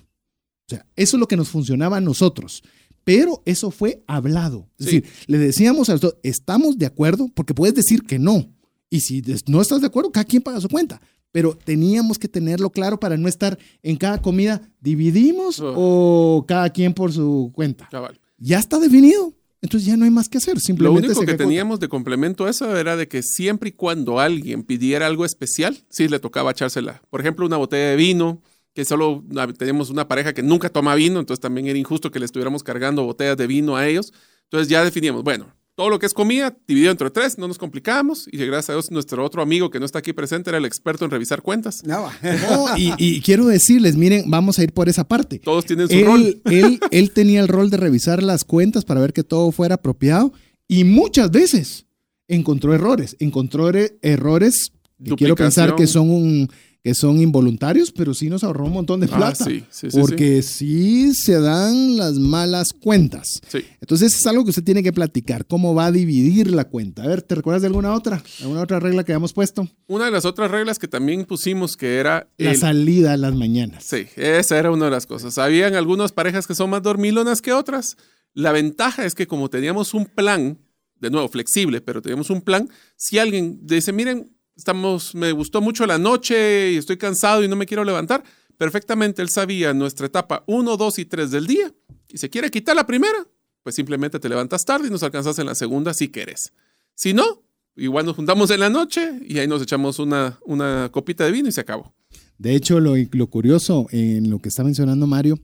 O 0.66 0.70
sea, 0.70 0.86
eso 0.96 1.16
es 1.16 1.20
lo 1.20 1.28
que 1.28 1.36
nos 1.36 1.48
funcionaba 1.48 1.98
a 1.98 2.00
nosotros. 2.00 2.62
Pero 3.04 3.42
eso 3.44 3.70
fue 3.70 4.02
hablado. 4.06 4.70
Es 4.78 4.86
Sí. 4.86 5.00
decir, 5.00 5.12
le 5.26 5.38
decíamos 5.38 5.88
a 5.88 5.92
los 5.92 6.00
dos, 6.00 6.16
estamos 6.22 6.78
de 6.78 6.86
acuerdo, 6.86 7.28
porque 7.34 7.52
puedes 7.54 7.74
decir 7.74 8.02
que 8.02 8.18
no. 8.18 8.50
Y 8.90 9.00
si 9.00 9.22
no 9.46 9.60
estás 9.60 9.80
de 9.80 9.86
acuerdo, 9.86 10.12
cada 10.12 10.24
quien 10.24 10.42
paga 10.42 10.60
su 10.60 10.68
cuenta. 10.68 11.00
Pero 11.32 11.56
teníamos 11.56 12.18
que 12.18 12.28
tenerlo 12.28 12.70
claro 12.70 13.00
para 13.00 13.16
no 13.16 13.28
estar 13.28 13.58
en 13.82 13.96
cada 13.96 14.22
comida, 14.22 14.62
dividimos 14.80 15.60
o 15.60 16.44
cada 16.46 16.70
quien 16.70 16.94
por 16.94 17.12
su 17.12 17.50
cuenta. 17.54 17.88
Cabal. 17.90 18.20
Ya 18.38 18.58
está 18.58 18.78
definido. 18.78 19.34
Entonces 19.64 19.86
ya 19.86 19.96
no 19.96 20.04
hay 20.04 20.10
más 20.10 20.28
que 20.28 20.36
hacer. 20.36 20.54
Lo 20.54 20.60
Simplemente 20.60 21.06
único 21.08 21.20
se 21.20 21.26
que 21.26 21.34
teníamos 21.34 21.80
de 21.80 21.88
complemento 21.88 22.44
a 22.44 22.50
eso 22.50 22.76
era 22.76 22.96
de 22.96 23.08
que 23.08 23.22
siempre 23.22 23.70
y 23.70 23.72
cuando 23.72 24.20
alguien 24.20 24.62
pidiera 24.62 25.06
algo 25.06 25.24
especial, 25.24 25.78
sí 25.88 26.06
le 26.06 26.18
tocaba 26.18 26.50
echársela. 26.50 27.02
Por 27.08 27.22
ejemplo, 27.22 27.46
una 27.46 27.56
botella 27.56 27.88
de 27.88 27.96
vino, 27.96 28.42
que 28.74 28.84
solo 28.84 29.24
teníamos 29.56 29.88
una 29.88 30.06
pareja 30.06 30.34
que 30.34 30.42
nunca 30.42 30.68
toma 30.68 30.94
vino, 30.94 31.18
entonces 31.18 31.40
también 31.40 31.66
era 31.66 31.78
injusto 31.78 32.10
que 32.10 32.18
le 32.18 32.26
estuviéramos 32.26 32.62
cargando 32.62 33.04
botellas 33.04 33.38
de 33.38 33.46
vino 33.46 33.74
a 33.74 33.88
ellos. 33.88 34.12
Entonces 34.42 34.68
ya 34.68 34.84
definíamos, 34.84 35.22
bueno, 35.22 35.46
todo 35.76 35.88
lo 35.90 35.98
que 35.98 36.06
es 36.06 36.14
comida, 36.14 36.56
dividido 36.68 36.92
entre 36.92 37.10
tres, 37.10 37.36
no 37.36 37.48
nos 37.48 37.58
complicábamos. 37.58 38.28
Y 38.30 38.36
gracias 38.38 38.70
a 38.70 38.72
Dios, 38.74 38.90
nuestro 38.90 39.24
otro 39.24 39.42
amigo 39.42 39.70
que 39.70 39.80
no 39.80 39.86
está 39.86 39.98
aquí 39.98 40.12
presente 40.12 40.50
era 40.50 40.58
el 40.58 40.64
experto 40.64 41.04
en 41.04 41.10
revisar 41.10 41.42
cuentas. 41.42 41.82
No, 41.84 42.08
No, 42.22 42.76
y, 42.76 42.92
y 42.98 43.20
quiero 43.22 43.46
decirles, 43.46 43.96
miren, 43.96 44.30
vamos 44.30 44.58
a 44.58 44.62
ir 44.62 44.72
por 44.72 44.88
esa 44.88 45.04
parte. 45.04 45.38
Todos 45.40 45.64
tienen 45.66 45.88
su 45.88 45.94
Él, 45.94 46.04
rol. 46.04 46.42
él, 46.44 46.80
él 46.90 47.10
tenía 47.10 47.40
el 47.40 47.48
rol 47.48 47.70
de 47.70 47.76
revisar 47.76 48.22
las 48.22 48.44
cuentas 48.44 48.84
para 48.84 49.00
ver 49.00 49.12
que 49.12 49.24
todo 49.24 49.50
fuera 49.52 49.74
apropiado 49.76 50.32
y 50.68 50.84
muchas 50.84 51.30
veces 51.30 51.86
encontró 52.28 52.72
errores. 52.74 53.16
Encontró 53.18 53.68
er- 53.70 53.98
errores 54.02 54.72
que 55.04 55.14
quiero 55.16 55.34
pensar 55.34 55.74
que 55.74 55.86
son, 55.86 56.08
un, 56.08 56.50
que 56.84 56.94
son 56.94 57.18
involuntarios, 57.18 57.90
pero 57.90 58.12
sí 58.12 58.28
nos 58.28 58.44
ahorró 58.44 58.66
un 58.66 58.74
montón 58.74 59.00
de 59.00 59.06
Ah, 59.10 59.16
plata. 59.16 59.42
sí, 59.46 59.64
sí, 59.70 59.90
sí, 59.90 59.98
porque 59.98 60.42
sí. 60.42 61.14
se 61.14 61.40
dan 61.40 61.96
las 61.96 62.12
malas 62.18 62.74
cuentas. 62.74 63.40
Sí. 63.48 63.60
Entonces 63.80 64.14
es 64.14 64.26
algo 64.26 64.44
que 64.44 64.50
usted 64.50 64.62
tiene 64.64 64.82
que 64.82 64.92
platicar, 64.92 65.46
cómo 65.46 65.74
va 65.74 65.86
a 65.86 65.92
dividir 65.92 66.50
la 66.50 66.64
cuenta. 66.64 67.02
A 67.02 67.06
ver, 67.06 67.22
¿te 67.22 67.36
recuerdas 67.36 67.62
de 67.62 67.68
alguna 67.68 67.94
otra? 67.94 68.22
¿Alguna 68.42 68.60
otra 68.60 68.80
regla 68.80 69.02
que 69.02 69.12
habíamos 69.12 69.32
puesto? 69.32 69.66
Una 69.86 70.04
de 70.04 70.10
las 70.10 70.26
otras 70.26 70.50
reglas 70.50 70.78
que 70.78 70.86
también 70.86 71.24
pusimos 71.24 71.78
que 71.78 71.96
era 71.96 72.28
La 72.36 72.50
el- 72.50 72.58
salida 72.58 73.14
a 73.14 73.16
las 73.16 73.34
mañanas. 73.34 73.82
Sí, 73.84 74.04
esa 74.16 74.58
era 74.58 74.70
una 74.70 74.84
de 74.84 74.90
las 74.90 75.06
cosas. 75.06 75.38
Habían 75.38 75.74
algunas 75.76 76.12
parejas 76.12 76.46
que 76.46 76.54
son 76.54 76.68
más 76.68 76.82
dormilonas 76.82 77.40
que 77.40 77.54
otras. 77.54 77.96
La 78.34 78.52
ventaja 78.52 79.06
es 79.06 79.14
que 79.14 79.26
como 79.26 79.48
teníamos 79.48 79.94
un 79.94 80.04
plan, 80.04 80.58
de 81.00 81.08
nuevo, 81.10 81.28
flexible, 81.28 81.80
pero 81.80 82.02
teníamos 82.02 82.28
un 82.28 82.42
plan, 82.42 82.68
si 82.96 83.18
alguien 83.18 83.58
dice, 83.62 83.90
miren, 83.92 84.33
estamos, 84.56 85.14
me 85.14 85.32
gustó 85.32 85.60
mucho 85.60 85.86
la 85.86 85.98
noche 85.98 86.72
y 86.72 86.76
estoy 86.76 86.96
cansado 86.96 87.42
y 87.42 87.48
no 87.48 87.56
me 87.56 87.66
quiero 87.66 87.84
levantar, 87.84 88.22
perfectamente 88.56 89.22
él 89.22 89.28
sabía 89.28 89.74
nuestra 89.74 90.06
etapa 90.06 90.44
1, 90.46 90.76
2 90.76 90.98
y 90.98 91.04
3 91.04 91.30
del 91.30 91.46
día 91.46 91.74
y 92.08 92.18
se 92.18 92.30
quiere 92.30 92.50
quitar 92.50 92.76
la 92.76 92.86
primera, 92.86 93.26
pues 93.62 93.74
simplemente 93.74 94.18
te 94.20 94.28
levantas 94.28 94.64
tarde 94.64 94.88
y 94.88 94.90
nos 94.90 95.02
alcanzas 95.02 95.38
en 95.38 95.46
la 95.46 95.54
segunda 95.54 95.94
si 95.94 96.10
quieres. 96.10 96.52
Si 96.94 97.12
no, 97.12 97.42
igual 97.76 98.06
nos 98.06 98.16
juntamos 98.16 98.50
en 98.50 98.60
la 98.60 98.70
noche 98.70 99.18
y 99.26 99.38
ahí 99.38 99.48
nos 99.48 99.62
echamos 99.62 99.98
una, 99.98 100.38
una 100.44 100.90
copita 100.92 101.24
de 101.24 101.32
vino 101.32 101.48
y 101.48 101.52
se 101.52 101.60
acabó. 101.60 101.94
De 102.38 102.54
hecho, 102.54 102.80
lo, 102.80 102.94
lo 103.12 103.26
curioso 103.28 103.86
en 103.90 104.30
lo 104.30 104.38
que 104.38 104.48
está 104.48 104.64
mencionando 104.64 105.06
Mario 105.06 105.38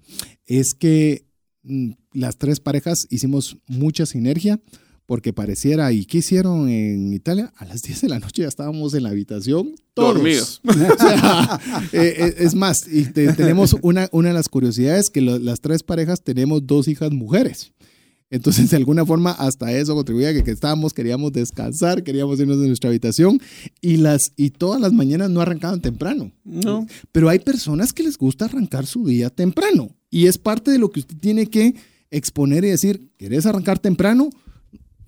es 0.47 0.75
que 0.75 1.25
mm, 1.63 1.93
las 2.13 2.37
tres 2.37 2.61
parejas 2.61 3.07
hicimos 3.11 3.59
mucha 3.67 4.07
sinergia 4.07 4.61
porque 5.11 5.33
pareciera, 5.33 5.91
¿y 5.93 6.05
qué 6.05 6.19
hicieron 6.19 6.69
en 6.69 7.13
Italia? 7.13 7.53
A 7.57 7.65
las 7.65 7.83
10 7.87 8.03
de 8.03 8.09
la 8.11 8.21
noche 8.21 8.43
ya 8.43 8.49
estábamos 8.49 8.95
en 8.95 9.03
la 9.03 9.09
habitación 9.09 9.75
todos. 9.93 10.15
Dormidos. 10.15 10.61
O 10.69 10.73
sea, 10.73 11.61
eh, 11.93 12.15
eh, 12.17 12.35
es 12.39 12.55
más, 12.55 12.87
y 12.89 13.07
te- 13.07 13.33
tenemos 13.33 13.75
una, 13.83 14.09
una 14.13 14.29
de 14.29 14.35
las 14.35 14.49
curiosidades 14.49 15.11
que 15.11 15.21
lo- 15.21 15.41
las 15.41 15.61
tres 15.61 15.83
parejas 15.83 16.23
tenemos 16.23 16.65
dos 16.65 16.87
hijas 16.87 17.11
mujeres. 17.11 17.73
Entonces, 18.31 18.71
de 18.71 18.77
alguna 18.77 19.05
forma, 19.05 19.33
hasta 19.33 19.73
eso 19.73 19.97
contribuía 19.97 20.33
que, 20.33 20.45
que 20.45 20.53
estábamos, 20.53 20.95
queríamos 20.95 21.33
descansar, 21.33 22.05
queríamos 22.05 22.39
irnos 22.39 22.61
de 22.61 22.69
nuestra 22.69 22.89
habitación 22.91 23.41
y, 23.81 23.97
las, 23.97 24.33
y 24.37 24.51
todas 24.51 24.81
las 24.81 24.93
mañanas 24.93 25.29
no 25.29 25.41
arrancaban 25.41 25.81
temprano. 25.81 26.31
No. 26.45 26.87
Pero 27.11 27.29
hay 27.29 27.41
personas 27.41 27.93
que 27.93 28.05
les 28.05 28.17
gusta 28.17 28.45
arrancar 28.45 28.87
su 28.87 29.05
día 29.05 29.29
temprano 29.31 29.91
y 30.09 30.29
es 30.29 30.39
parte 30.39 30.71
de 30.71 30.79
lo 30.79 30.93
que 30.93 31.01
usted 31.01 31.17
tiene 31.19 31.47
que 31.49 31.75
exponer 32.13 32.65
y 32.65 32.69
decir, 32.71 33.11
¿querés 33.17 33.47
arrancar 33.47 33.81
temprano? 33.81 34.31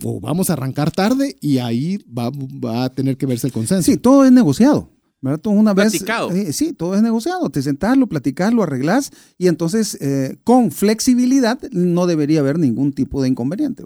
O 0.04 0.20
vamos 0.20 0.50
a 0.50 0.54
arrancar 0.54 0.90
tarde 0.90 1.36
y 1.40 1.58
ahí 1.58 1.98
va, 2.06 2.30
va 2.30 2.84
a 2.84 2.92
tener 2.92 3.16
que 3.16 3.26
verse 3.26 3.46
el 3.46 3.52
consenso. 3.52 3.90
Sí, 3.90 3.96
todo 3.96 4.24
es 4.24 4.32
negociado. 4.32 4.90
¿verdad? 5.22 5.38
Todo 5.38 5.54
una 5.54 5.72
vez. 5.72 5.90
Platicado. 5.92 6.30
eh, 6.32 6.52
sí, 6.52 6.72
todo 6.72 6.94
es 6.94 7.02
negociado. 7.02 7.48
Te 7.48 7.62
sentás, 7.62 7.96
lo 7.96 8.08
platicás, 8.08 8.52
lo 8.52 8.62
arreglás 8.62 9.10
y 9.38 9.46
entonces 9.46 9.96
eh, 10.00 10.36
con 10.44 10.70
flexibilidad 10.72 11.58
no 11.70 12.06
debería 12.06 12.40
haber 12.40 12.58
ningún 12.58 12.92
tipo 12.92 13.22
de 13.22 13.28
inconveniente. 13.28 13.84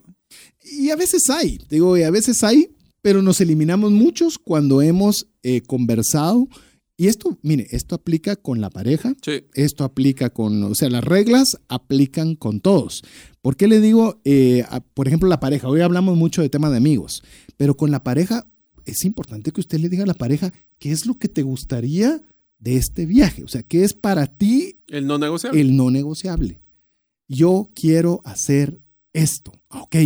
Y 0.64 0.90
a 0.90 0.96
veces 0.96 1.28
hay, 1.30 1.60
digo, 1.68 1.96
y 1.96 2.02
a 2.02 2.10
veces 2.10 2.42
hay, 2.42 2.70
pero 3.02 3.22
nos 3.22 3.40
eliminamos 3.40 3.92
muchos 3.92 4.38
cuando 4.38 4.82
hemos 4.82 5.28
eh, 5.42 5.60
conversado. 5.60 6.48
Y 6.98 7.08
esto, 7.08 7.36
mire, 7.42 7.66
esto 7.72 7.94
aplica 7.94 8.36
con 8.36 8.60
la 8.62 8.70
pareja, 8.70 9.14
Sí. 9.22 9.44
esto 9.52 9.84
aplica 9.84 10.30
con, 10.30 10.62
o 10.62 10.74
sea, 10.74 10.88
las 10.88 11.04
reglas 11.04 11.58
aplican 11.68 12.36
con 12.36 12.60
todos. 12.60 13.02
¿Por 13.42 13.56
qué 13.56 13.68
le 13.68 13.80
digo, 13.80 14.20
eh, 14.24 14.64
a- 14.70 14.80
por 14.80 15.06
ejemplo, 15.06 15.28
la 15.28 15.38
pareja? 15.40 15.68
Hoy 15.68 15.82
hablamos 15.82 16.16
mucho 16.16 16.40
de 16.40 16.48
tema 16.48 16.70
de 16.70 16.78
amigos, 16.78 17.22
pero 17.58 17.76
con 17.76 17.90
la 17.90 18.02
pareja 18.02 18.46
es 18.86 19.04
importante 19.04 19.52
que 19.52 19.60
usted 19.60 19.78
le 19.78 19.88
diga 19.90 20.04
a 20.04 20.06
la 20.06 20.14
pareja 20.14 20.52
qué 20.78 20.90
es 20.90 21.04
lo 21.06 21.18
que 21.18 21.28
te 21.28 21.42
gustaría 21.42 22.22
de 22.58 22.76
este 22.76 23.04
viaje. 23.04 23.44
O 23.44 23.48
sea, 23.48 23.62
qué 23.62 23.84
es 23.84 23.92
para 23.92 24.26
ti 24.26 24.78
El 24.88 25.06
no 25.06 25.18
negociable. 25.18 25.60
el 25.60 25.76
no 25.76 25.90
negociable. 25.90 26.60
Yo 27.28 27.70
quiero 27.74 28.22
hacer 28.24 28.80
esto. 29.12 29.52
Ok. 29.68 29.96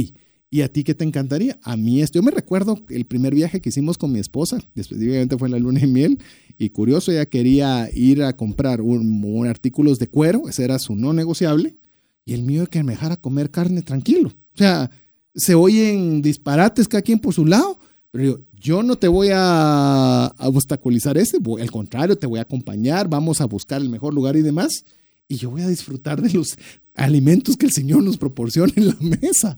¿Y 0.53 0.63
a 0.63 0.73
ti 0.73 0.83
qué 0.83 0.97
te 0.97 1.05
encantaría? 1.05 1.59
A 1.63 1.77
mí 1.77 2.03
esto, 2.03 2.19
yo 2.19 2.25
me 2.25 2.33
recuerdo 2.33 2.81
el 2.89 3.05
primer 3.07 3.35
viaje 3.35 3.61
que 3.61 3.69
hicimos 3.69 3.97
con 3.97 4.11
mi 4.11 4.19
esposa, 4.19 4.59
específicamente 4.75 5.39
fue 5.39 5.49
la 5.49 5.61
luna 5.61 5.81
de 5.81 5.87
miel, 5.87 6.19
y 6.59 6.71
curioso, 6.71 7.13
ella 7.13 7.25
quería 7.27 7.89
ir 7.95 8.25
a 8.25 8.37
comprar 8.37 8.81
un, 8.81 9.47
artículos 9.47 10.01
de 10.01 10.09
cuero, 10.09 10.49
ese 10.49 10.65
era 10.65 10.81
su 10.81 10.97
no 10.97 11.13
negociable, 11.13 11.77
y 12.25 12.35
el 12.35 12.43
mío 12.43 12.65
es 12.65 12.69
que 12.69 12.83
me 12.83 12.93
dejara 12.93 13.17
comer 13.17 13.53
carne 13.53 13.83
tranquilo. 13.83 14.31
O 14.55 14.59
sea, 14.59 14.91
se 15.35 15.55
oyen 15.55 16.21
disparates 16.21 16.89
cada 16.89 17.03
quien 17.03 17.21
por 17.21 17.33
su 17.33 17.47
lado, 17.47 17.79
pero 18.11 18.41
yo, 18.61 18.83
no 18.83 18.97
te 18.97 19.07
voy 19.07 19.29
a, 19.33 20.35
obstaculizar 20.41 21.17
ese, 21.17 21.39
al 21.61 21.71
contrario, 21.71 22.19
te 22.19 22.27
voy 22.27 22.41
a 22.41 22.43
acompañar, 22.43 23.09
vamos 23.09 23.41
a 23.41 23.45
buscar 23.45 23.81
el 23.81 23.89
mejor 23.89 24.15
lugar 24.15 24.37
y 24.37 24.43
demás, 24.43 24.85
y 25.31 25.37
yo 25.37 25.49
voy 25.49 25.63
a 25.63 25.69
disfrutar 25.69 26.21
de 26.21 26.31
los 26.31 26.59
alimentos 26.97 27.57
que 27.57 27.65
el 27.65 27.73
Señor 27.73 28.03
nos 28.03 28.19
proporciona 28.19 28.73
en 28.77 28.89
la 28.89 28.97
mesa. 29.01 29.57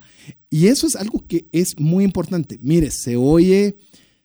Y 0.51 0.66
eso 0.66 0.86
es 0.86 0.94
algo 0.94 1.24
que 1.27 1.47
es 1.51 1.81
muy 1.81 2.05
importante. 2.05 2.59
Mire, 2.61 2.90
se 2.90 3.16
oye, 3.16 3.78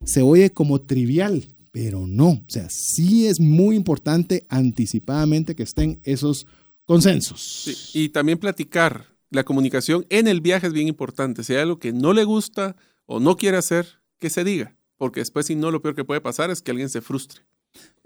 se 0.04 0.22
oye 0.22 0.52
como 0.52 0.82
trivial, 0.82 1.46
pero 1.72 2.06
no. 2.06 2.30
O 2.30 2.46
sea, 2.50 2.68
sí 2.70 3.28
es 3.28 3.40
muy 3.40 3.78
importante 3.78 4.46
anticipadamente 4.50 5.56
que 5.56 5.64
estén 5.64 6.02
esos 6.04 6.46
consensos. 6.86 7.92
y 7.94 8.10
también 8.10 8.38
platicar. 8.38 9.06
La 9.30 9.44
comunicación 9.44 10.06
en 10.10 10.28
el 10.28 10.40
viaje 10.40 10.68
es 10.68 10.74
bien 10.74 10.88
importante. 10.88 11.44
Si 11.44 11.54
hay 11.54 11.60
algo 11.60 11.80
que 11.80 11.92
no 11.92 12.14
le 12.14 12.24
gusta 12.24 12.78
o 13.06 13.20
no 13.20 13.36
quiere 13.36 13.58
hacer, 13.58 13.86
que 14.20 14.30
se 14.30 14.44
diga. 14.44 14.78
Porque 14.98 15.20
después, 15.20 15.46
si 15.46 15.56
no, 15.56 15.70
lo 15.72 15.82
peor 15.82 15.96
que 15.96 16.06
puede 16.06 16.22
pasar 16.22 16.50
es 16.50 16.62
que 16.62 16.72
alguien 16.72 16.90
se 16.90 17.02
frustre. 17.02 17.42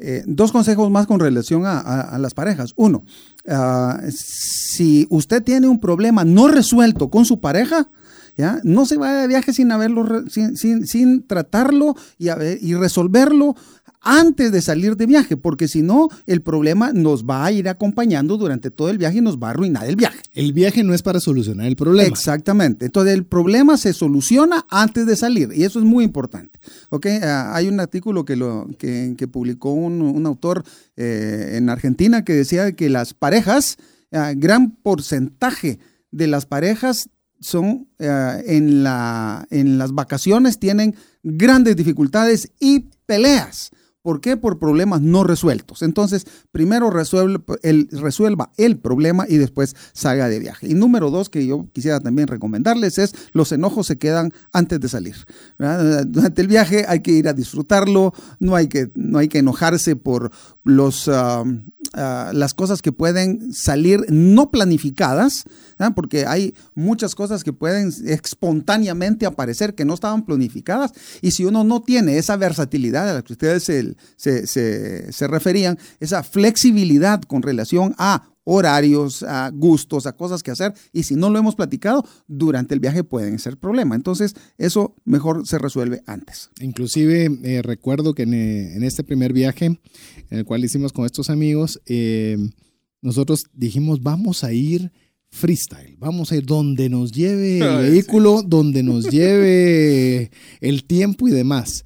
Eh, 0.04 0.24
dos 0.26 0.52
consejos 0.52 0.90
más 0.90 1.06
con 1.06 1.20
relación 1.20 1.64
a, 1.66 2.18
las 2.18 2.34
parejas. 2.34 2.74
Uno, 2.76 3.04
ah, 3.48 4.00
si 4.10 5.06
usted 5.12 5.44
tiene 5.44 5.68
un 5.68 5.80
problema 5.80 6.26
no 6.26 6.48
resuelto 6.48 7.12
con 7.12 7.24
su 7.24 7.40
pareja, 7.40 7.88
¿ya? 8.36 8.60
no 8.64 8.88
se 8.88 8.98
vaya 8.98 9.22
de 9.22 9.28
viaje 9.28 9.54
sin, 9.54 9.72
haberlo, 9.72 10.24
sin, 10.28 10.58
sin, 10.58 11.28
tratarlo 11.28 11.96
y, 12.18 12.30
y 12.62 12.74
resolverlo 12.74 13.56
antes 14.02 14.52
de 14.52 14.62
salir 14.62 14.98
de 14.98 15.06
viaje, 15.06 15.38
porque 15.38 15.68
si 15.68 15.82
no, 15.82 16.10
el 16.26 16.42
problema 16.42 16.92
nos 16.92 17.24
va 17.24 17.46
a 17.46 17.52
ir 17.52 17.70
acompañando 17.70 18.38
durante 18.38 18.72
todo 18.72 18.90
el 18.90 18.98
viaje 18.98 19.20
y 19.20 19.22
nos 19.22 19.38
va 19.38 19.48
a 19.48 19.52
arruinar 19.52 19.88
el 19.88 19.96
viaje. 19.96 20.20
El 20.34 20.54
viaje 20.54 20.84
no 20.84 20.94
es 20.94 21.04
para 21.04 21.20
solucionar 21.20 21.68
el 21.68 21.76
problema. 21.76 22.08
Exactamente. 22.08 22.86
Entonces, 22.86 23.14
el 23.14 23.26
problema 23.26 23.78
se 23.78 23.94
soluciona 23.94 24.66
antes 24.70 25.06
de 25.06 25.16
salir 25.16 25.50
y 25.54 25.64
eso 25.64 25.80
es 25.80 25.86
muy 25.86 26.04
importante. 26.04 26.60
¿Okay? 26.90 27.20
Ah, 27.22 27.56
hay 27.56 27.68
un 27.68 27.80
artículo 27.80 28.26
que, 28.26 28.36
lo, 28.36 28.68
que, 28.78 29.16
publicó 29.32 29.72
un, 29.72 30.26
autor 30.26 30.64
eh, 30.98 31.54
en 31.54 31.70
Argentina 31.70 32.26
que 32.26 32.34
decía 32.34 32.72
que 32.74 32.90
las 32.90 33.14
parejas, 33.14 33.78
ah, 34.12 34.34
gran 34.36 34.72
porcentaje 34.72 35.80
de 36.12 36.28
las 36.28 36.46
parejas 36.46 37.10
son 37.40 37.88
ah, 38.00 38.40
en, 38.46 38.84
la, 38.84 39.46
en 39.52 39.78
las 39.78 39.94
vacaciones 39.94 40.60
tienen 40.60 40.96
grandes 41.24 41.76
dificultades 41.76 42.52
y 42.60 42.88
peleas. 43.06 43.72
¿Por 44.02 44.20
qué? 44.20 44.36
Por 44.36 44.58
problemas 44.58 45.02
no 45.02 45.24
resueltos. 45.24 45.84
Entonces, 45.84 46.26
primero 46.52 46.92
el, 47.62 47.88
resuelva 47.92 48.52
el 48.58 48.78
problema 48.78 49.26
y 49.30 49.38
después 49.38 49.76
salga 49.94 50.28
de 50.28 50.40
viaje. 50.40 50.68
Y 50.68 50.74
número 50.74 51.12
dos, 51.12 51.30
que 51.30 51.46
yo 51.46 51.68
quisiera 51.72 52.00
también 52.00 52.28
recomendarles, 52.28 52.98
es 52.98 53.14
los 53.34 53.52
enojos 53.52 53.88
se 53.88 53.98
quedan 53.98 54.34
antes 54.54 54.80
de 54.80 54.90
salir. 54.90 55.16
Durante 55.58 56.42
el 56.42 56.48
viaje 56.48 56.86
hay 56.88 57.02
que 57.02 57.12
ir 57.12 57.28
a 57.28 57.34
disfrutarlo, 57.34 58.14
no 58.40 58.56
hay 58.56 58.68
que, 58.68 58.92
no 58.96 59.20
hay 59.20 59.28
que 59.28 59.40
enojarse 59.40 59.96
por 59.96 60.32
los, 60.64 61.08
ah, 61.08 61.44
ah, 61.94 62.32
las 62.34 62.54
cosas 62.54 62.82
que 62.82 62.92
pueden 62.92 63.54
salir 63.54 64.06
no 64.10 64.52
planificadas, 64.52 65.44
porque 65.96 66.28
hay 66.28 66.54
muchas 66.76 67.16
cosas 67.16 67.44
que 67.44 67.54
pueden 67.54 67.92
espontáneamente 68.06 69.26
aparecer 69.26 69.74
que 69.74 69.84
no 69.84 69.96
estaban 69.96 70.26
planificadas. 70.26 70.94
Y 71.22 71.32
si 71.32 71.44
uno 71.44 71.64
no 71.64 71.82
tiene 71.82 72.18
esa 72.20 72.36
versatilidad 72.36 73.10
a 73.10 73.14
la 73.16 73.22
que 73.24 73.34
ustedes 73.34 73.64
se 73.64 73.96
se, 74.18 75.28
referían, 75.28 75.78
esa 76.00 76.24
flexibilidad 76.24 77.22
con 77.22 77.42
relación 77.42 77.96
a 77.98 78.24
horarios, 78.44 79.24
a 79.24 79.50
gustos, 79.50 80.06
a 80.06 80.16
cosas 80.16 80.44
que 80.44 80.52
hacer. 80.52 80.74
Y 80.92 81.04
si 81.04 81.16
no 81.16 81.30
lo 81.30 81.40
hemos 81.40 81.56
platicado, 81.56 82.04
durante 82.28 82.74
el 82.74 82.80
viaje 82.80 83.04
pueden 83.04 83.40
ser 83.40 83.58
problema. 83.58 83.96
Entonces, 83.96 84.36
eso 84.58 84.96
mejor 85.06 85.48
se 85.48 85.58
resuelve 85.58 86.02
antes. 86.06 86.50
Inclusive, 86.60 87.30
eh, 87.44 87.62
recuerdo 87.62 88.14
que 88.14 88.24
eh, 88.24 88.76
en, 88.76 88.84
este 88.84 89.04
primer 89.04 89.34
viaje, 89.34 89.66
en 89.66 89.80
el 90.38 90.46
cual 90.46 90.64
hicimos 90.64 90.94
con 90.94 91.06
estos 91.06 91.30
amigos, 91.30 91.82
eh, 91.86 92.38
nosotros 93.02 93.46
dijimos, 93.54 94.02
vamos 94.02 94.44
a 94.44 94.54
ir 94.54 94.92
freestyle, 95.30 95.96
vamos 95.98 96.32
a 96.32 96.36
ir 96.36 96.46
donde 96.46 96.90
nos 96.90 97.12
lleve 97.12 97.60
el 97.60 97.78
vehículo, 97.92 98.42
donde 98.44 98.84
nos 98.84 99.10
lleve 99.10 100.30
el 100.60 100.84
tiempo 100.84 101.28
y 101.28 101.32
demás 101.32 101.86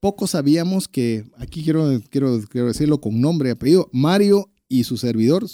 poco 0.00 0.28
sabíamos 0.28 0.86
que, 0.86 1.24
aquí 1.36 1.64
quiero, 1.64 2.00
quiero, 2.10 2.40
quiero 2.48 2.68
decirlo 2.68 3.00
con 3.00 3.20
nombre 3.20 3.48
y 3.48 3.52
apellido, 3.52 3.88
Mario 3.92 4.50
y 4.68 4.84
su 4.84 4.96
servidor 4.96 5.46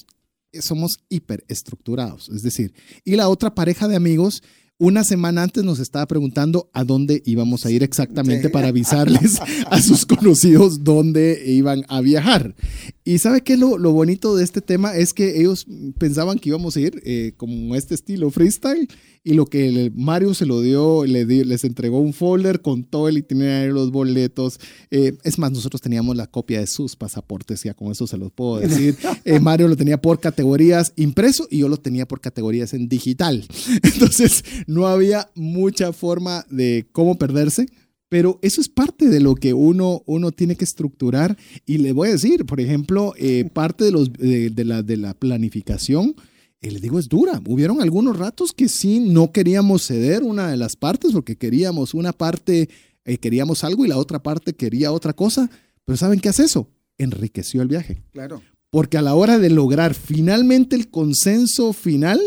somos 0.60 0.98
hiperestructurados. 1.08 2.28
Es 2.28 2.42
decir, 2.42 2.74
y 3.04 3.16
la 3.16 3.28
otra 3.28 3.54
pareja 3.54 3.88
de 3.88 3.96
amigos 3.96 4.42
una 4.82 5.04
semana 5.04 5.44
antes 5.44 5.62
nos 5.62 5.78
estaba 5.78 6.06
preguntando 6.06 6.68
a 6.72 6.82
dónde 6.82 7.22
íbamos 7.24 7.64
a 7.64 7.70
ir 7.70 7.84
exactamente 7.84 8.50
para 8.50 8.66
avisarles 8.66 9.38
a 9.70 9.80
sus 9.80 10.06
conocidos 10.06 10.82
dónde 10.82 11.40
iban 11.46 11.84
a 11.88 12.00
viajar. 12.00 12.56
Y 13.04 13.18
sabe 13.18 13.40
qué 13.42 13.56
lo, 13.56 13.78
lo 13.78 13.92
bonito 13.92 14.36
de 14.36 14.44
este 14.44 14.60
tema 14.60 14.96
es 14.96 15.12
que 15.12 15.40
ellos 15.40 15.66
pensaban 15.98 16.38
que 16.38 16.50
íbamos 16.50 16.76
a 16.76 16.80
ir 16.80 17.02
eh, 17.04 17.32
como 17.36 17.74
este 17.74 17.94
estilo 17.94 18.30
freestyle 18.30 18.88
y 19.24 19.34
lo 19.34 19.46
que 19.46 19.92
Mario 19.94 20.34
se 20.34 20.46
lo 20.46 20.60
dio, 20.60 21.04
le 21.04 21.24
les 21.24 21.64
entregó 21.64 22.00
un 22.00 22.12
folder 22.12 22.60
con 22.60 22.82
todo 22.82 23.08
el 23.08 23.18
itinerario, 23.18 23.72
los 23.72 23.92
boletos. 23.92 24.58
Eh, 24.90 25.16
es 25.22 25.38
más, 25.38 25.52
nosotros 25.52 25.80
teníamos 25.80 26.16
la 26.16 26.26
copia 26.26 26.58
de 26.58 26.66
sus 26.66 26.96
pasaportes, 26.96 27.62
ya 27.62 27.74
con 27.74 27.92
eso 27.92 28.06
se 28.06 28.16
los 28.16 28.32
puedo 28.32 28.58
decir. 28.58 28.96
Eh, 29.24 29.38
Mario 29.38 29.68
lo 29.68 29.76
tenía 29.76 30.00
por 30.00 30.18
categorías 30.18 30.92
impreso 30.96 31.46
y 31.48 31.58
yo 31.58 31.68
lo 31.68 31.76
tenía 31.76 32.06
por 32.08 32.20
categorías 32.20 32.74
en 32.74 32.88
digital. 32.88 33.46
Entonces, 33.82 34.44
no 34.66 34.86
había 34.86 35.30
mucha 35.34 35.92
forma 35.92 36.44
de 36.50 36.86
cómo 36.92 37.18
perderse. 37.18 37.66
Pero 38.12 38.38
eso 38.42 38.60
es 38.60 38.68
parte 38.68 39.08
de 39.08 39.20
lo 39.20 39.34
que 39.34 39.54
uno, 39.54 40.02
uno 40.04 40.32
tiene 40.32 40.54
que 40.54 40.64
estructurar. 40.64 41.34
Y 41.64 41.78
le 41.78 41.92
voy 41.92 42.10
a 42.10 42.12
decir, 42.12 42.44
por 42.44 42.60
ejemplo, 42.60 43.14
eh, 43.16 43.48
parte 43.50 43.84
de, 43.84 43.90
los, 43.90 44.12
de, 44.12 44.52
la, 44.66 44.82
de 44.82 44.98
la 44.98 45.14
planificación 45.14 46.14
y 46.60 46.68
le 46.68 46.78
digo, 46.78 46.98
es 46.98 47.08
dura. 47.08 47.40
Hubieron 47.46 47.80
algunos 47.80 48.18
ratos 48.18 48.52
que 48.52 48.68
sí 48.68 49.00
no 49.00 49.32
queríamos 49.32 49.86
ceder 49.86 50.24
una 50.24 50.50
de 50.50 50.58
las 50.58 50.76
partes 50.76 51.12
porque 51.12 51.36
queríamos 51.36 51.94
una 51.94 52.12
parte, 52.12 52.68
eh, 53.06 53.16
queríamos 53.16 53.64
algo 53.64 53.86
y 53.86 53.88
la 53.88 53.96
otra 53.96 54.22
parte 54.22 54.52
quería 54.52 54.92
otra 54.92 55.14
cosa. 55.14 55.48
Pero 55.86 55.96
¿saben 55.96 56.20
qué 56.20 56.28
hace 56.28 56.44
eso? 56.44 56.68
Enriqueció 56.98 57.62
el 57.62 57.68
viaje. 57.68 58.02
Claro. 58.12 58.42
Porque 58.68 58.98
a 58.98 59.02
la 59.02 59.14
hora 59.14 59.38
de 59.38 59.48
lograr 59.48 59.94
finalmente 59.94 60.76
el 60.76 60.90
consenso 60.90 61.72
final, 61.72 62.20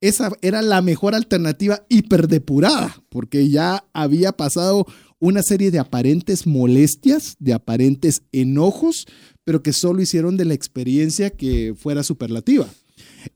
esa 0.00 0.32
era 0.42 0.60
la 0.60 0.82
mejor 0.82 1.14
alternativa 1.14 1.84
hiperdepurada, 1.88 3.00
porque 3.10 3.48
ya 3.48 3.84
había 3.92 4.32
pasado 4.32 4.86
una 5.20 5.42
serie 5.42 5.70
de 5.70 5.78
aparentes 5.78 6.46
molestias, 6.46 7.36
de 7.38 7.52
aparentes 7.52 8.22
enojos, 8.32 9.06
pero 9.44 9.62
que 9.62 9.72
solo 9.72 10.02
hicieron 10.02 10.36
de 10.36 10.46
la 10.46 10.54
experiencia 10.54 11.30
que 11.30 11.74
fuera 11.76 12.02
superlativa. 12.02 12.68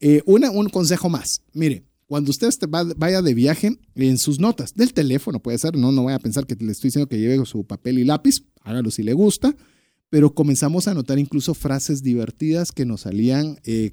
Eh, 0.01 0.23
un 0.27 0.69
consejo 0.70 1.09
más. 1.09 1.43
Mire, 1.52 1.85
cuando 2.06 2.31
usted 2.31 2.48
vaya 2.97 3.23
de 3.23 3.35
viaje, 3.35 3.78
en 3.94 4.19
sus 4.19 4.39
notas 4.39 4.74
del 4.74 4.93
teléfono, 4.93 5.40
puede 5.40 5.59
ser, 5.59 5.77
no, 5.77 5.93
no 5.93 6.05
vaya 6.05 6.16
a 6.16 6.20
pensar 6.20 6.47
que 6.47 6.56
le 6.56 6.73
estoy 6.73 6.89
diciendo 6.89 7.09
que 7.09 7.19
lleve 7.19 7.44
su 7.47 7.65
papel 7.65 7.98
y 7.98 8.05
lápiz, 8.05 8.44
hágalo 8.62 8.90
si 8.90 9.02
le 9.02 9.12
gusta, 9.12 9.55
pero 10.11 10.35
comenzamos 10.35 10.86
a 10.86 10.93
anotar 10.93 11.19
incluso 11.19 11.55
frases 11.55 12.02
divertidas 12.02 12.73
que 12.73 12.85
nos 12.85 13.02
salían 13.02 13.59
eh, 13.65 13.90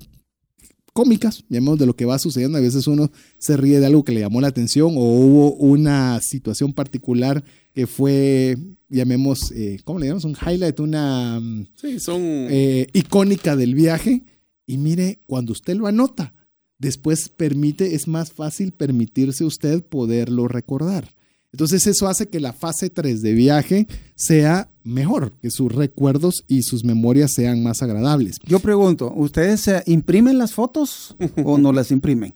cómicas, 0.94 1.44
llamemos 1.50 1.80
de 1.80 1.86
lo 1.86 1.96
que 1.96 2.06
va 2.06 2.20
sucediendo. 2.20 2.58
A 2.58 2.62
veces 2.62 2.88
uno 2.88 3.12
se 3.38 3.58
ríe 3.58 3.80
de 3.80 3.86
algo 3.86 4.04
que 4.04 4.12
le 4.12 4.22
llamó 4.22 4.42
la 4.42 4.48
atención 4.48 4.94
o 4.96 5.02
hubo 5.02 5.54
una 5.56 6.20
situación 6.22 6.74
particular 6.74 7.44
que 7.74 7.88
fue, 7.88 8.58
llamemos, 8.90 9.52
eh, 9.52 9.80
¿cómo 9.84 10.00
le 10.00 10.08
llamamos? 10.08 10.26
Un 10.26 10.36
highlight, 10.36 10.80
una 10.80 11.40
mm, 11.40 11.68
sí, 11.76 12.00
son... 12.00 12.48
icónica 12.94 13.56
del 13.56 13.76
viaje 13.76 14.24
y 14.66 14.78
mire, 14.78 15.20
cuando 15.28 15.52
usted 15.52 15.76
lo 15.76 15.88
anota, 15.88 16.34
después 16.78 17.30
permite, 17.30 17.94
es 17.96 18.08
más 18.08 18.32
fácil 18.32 18.72
permitirse 18.72 19.44
usted 19.44 19.84
poderlo 19.84 20.48
recordar. 20.48 21.14
Entonces 21.54 21.86
eso 21.88 22.08
hace 22.08 22.30
que 22.30 22.40
la 22.40 22.54
fase 22.54 22.90
3 22.90 23.22
de 23.22 23.34
viaje 23.34 23.88
sea 24.16 24.70
mejor, 24.84 25.34
que 25.42 25.52
sus 25.52 25.72
recuerdos 25.72 26.44
y 26.48 26.64
sus 26.64 26.84
memorias 26.84 27.34
sean 27.34 27.62
más 27.62 27.82
agradables. 27.82 28.38
Yo 28.46 28.60
pregunto, 28.60 29.14
¿ustedes 29.16 29.70
imprimen 29.86 30.38
las 30.38 30.54
fotos 30.54 31.16
o 31.44 31.58
no 31.58 31.74
las 31.74 31.92
imprimen? 31.92 32.34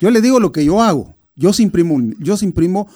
Yo 0.00 0.10
le 0.10 0.20
digo 0.20 0.40
lo 0.40 0.52
que 0.52 0.64
yo 0.64 0.82
hago. 0.82 1.14
Yo 1.36 1.50
imprimo, 1.58 2.00
yo 2.18 2.34
imprimo 2.40 2.88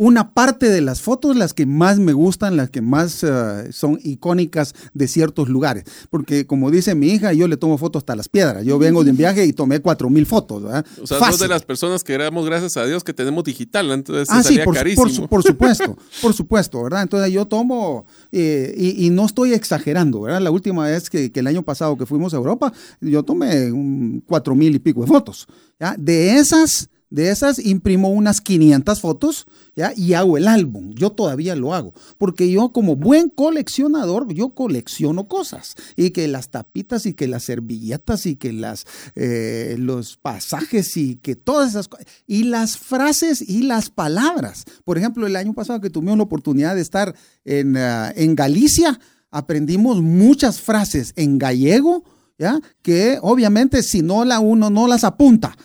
una 0.00 0.32
parte 0.32 0.70
de 0.70 0.80
las 0.80 1.02
fotos, 1.02 1.34
las 1.36 1.54
que 1.54 1.66
más 1.66 1.98
me 1.98 2.12
gustan, 2.12 2.56
las 2.56 2.70
que 2.70 2.80
más 2.80 3.24
eh, 3.24 3.72
son 3.72 3.98
icónicas 4.04 4.74
de 4.94 5.08
ciertos 5.08 5.48
lugares. 5.48 5.84
Porque 6.08 6.46
como 6.46 6.70
dice 6.70 6.94
mi 6.94 7.08
hija, 7.08 7.32
yo 7.32 7.48
le 7.48 7.56
tomo 7.56 7.76
fotos 7.78 8.02
hasta 8.02 8.14
las 8.14 8.28
piedras. 8.28 8.64
Yo 8.64 8.78
vengo 8.78 9.02
de 9.02 9.10
un 9.10 9.16
viaje 9.16 9.44
y 9.44 9.52
tomé 9.52 9.80
cuatro 9.80 10.08
mil 10.08 10.24
fotos. 10.24 10.62
¿verdad? 10.62 10.86
O 11.02 11.06
sea, 11.06 11.18
Fácil. 11.18 11.32
sos 11.32 11.40
de 11.40 11.48
las 11.48 11.64
personas 11.64 12.04
que 12.04 12.16
damos 12.16 12.46
gracias 12.46 12.76
a 12.76 12.86
Dios 12.86 13.02
que 13.02 13.12
tenemos 13.12 13.42
digital, 13.42 13.90
entonces 13.90 14.28
Ah, 14.30 14.42
sí, 14.44 14.60
por, 14.64 14.74
carísimo. 14.74 15.02
por, 15.02 15.12
su- 15.12 15.26
por 15.28 15.42
supuesto, 15.42 15.98
por 16.22 16.32
supuesto, 16.32 16.80
¿verdad? 16.84 17.02
Entonces 17.02 17.32
yo 17.32 17.46
tomo, 17.46 18.06
eh, 18.30 18.72
y, 18.78 19.04
y 19.04 19.10
no 19.10 19.26
estoy 19.26 19.52
exagerando, 19.52 20.20
¿verdad? 20.20 20.40
La 20.40 20.52
última 20.52 20.86
vez 20.86 21.10
que, 21.10 21.32
que 21.32 21.40
el 21.40 21.48
año 21.48 21.62
pasado 21.64 21.98
que 21.98 22.06
fuimos 22.06 22.32
a 22.34 22.36
Europa, 22.36 22.72
yo 23.00 23.24
tomé 23.24 23.72
un 23.72 24.22
cuatro 24.24 24.54
mil 24.54 24.72
y 24.76 24.78
pico 24.78 25.00
de 25.00 25.08
fotos, 25.08 25.48
¿ya? 25.80 25.96
De 25.98 26.36
esas, 26.36 26.88
de 27.10 27.30
esas 27.30 27.58
imprimo 27.58 28.10
unas 28.10 28.40
500 28.40 29.00
fotos, 29.00 29.46
¿ya? 29.74 29.92
Y 29.96 30.12
hago 30.12 30.36
el 30.36 30.46
álbum, 30.46 30.92
yo 30.94 31.10
todavía 31.10 31.56
lo 31.56 31.74
hago, 31.74 31.94
porque 32.18 32.50
yo 32.50 32.72
como 32.72 32.96
buen 32.96 33.30
coleccionador, 33.30 34.32
yo 34.32 34.50
colecciono 34.50 35.28
cosas, 35.28 35.74
y 35.96 36.10
que 36.10 36.28
las 36.28 36.50
tapitas, 36.50 37.06
y 37.06 37.14
que 37.14 37.26
las 37.26 37.44
servilletas, 37.44 38.26
y 38.26 38.36
que 38.36 38.52
las, 38.52 38.86
eh, 39.14 39.76
los 39.78 40.16
pasajes, 40.16 40.96
y 40.96 41.16
que 41.16 41.36
todas 41.36 41.70
esas 41.70 41.88
cosas, 41.88 42.06
y 42.26 42.44
las 42.44 42.76
frases 42.76 43.40
y 43.40 43.62
las 43.62 43.90
palabras. 43.90 44.64
Por 44.84 44.98
ejemplo, 44.98 45.26
el 45.26 45.36
año 45.36 45.54
pasado 45.54 45.80
que 45.80 45.90
tuve 45.90 46.12
una 46.12 46.24
oportunidad 46.24 46.74
de 46.74 46.82
estar 46.82 47.14
en, 47.44 47.76
ah, 47.76 48.12
en 48.14 48.34
Galicia, 48.34 48.98
aprendimos 49.30 50.02
muchas 50.02 50.60
frases 50.60 51.12
en 51.16 51.38
gallego, 51.38 52.04
¿ya? 52.38 52.60
Que 52.82 53.18
obviamente 53.22 53.82
si 53.82 54.02
no 54.02 54.24
la 54.24 54.40
uno 54.40 54.70
no 54.70 54.86
las 54.86 55.04
apunta, 55.04 55.56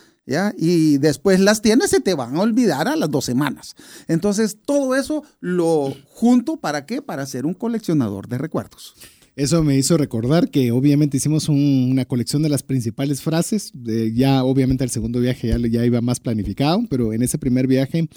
Y 0.56 0.98
después 0.98 1.40
las 1.40 1.60
tienes, 1.60 1.90
se 1.90 2.00
te 2.00 2.14
van 2.14 2.36
a 2.36 2.40
olvidar 2.40 2.88
a 2.88 2.96
las 2.96 3.10
dos 3.10 3.24
semanas. 3.24 3.76
Entonces, 4.08 4.58
todo 4.64 4.94
eso 4.94 5.22
lo 5.40 5.94
junto, 6.08 6.56
¿para 6.56 6.86
qué? 6.86 7.02
Para 7.02 7.26
ser 7.26 7.46
un 7.46 7.54
coleccionador 7.54 8.28
de 8.28 8.38
recuerdos. 8.38 8.94
Eso 9.36 9.64
me 9.64 9.76
hizo 9.76 9.96
recordar 9.96 10.48
que 10.48 10.70
obviamente 10.70 11.16
hicimos 11.16 11.48
un- 11.48 11.88
una 11.90 12.04
colección 12.04 12.42
de 12.42 12.48
las 12.48 12.62
principales 12.62 13.20
frases. 13.20 13.72
ya 14.14 14.44
obviamente 14.44 14.84
el 14.84 14.90
segundo 14.90 15.18
viaje 15.18 15.48
ya, 15.48 15.84
iba 15.84 16.00
más 16.00 16.20
planificado, 16.20 16.84
pero 16.88 17.12
en 17.12 17.20
ese 17.22 17.36
primer 17.36 17.66
viaje 17.66 18.08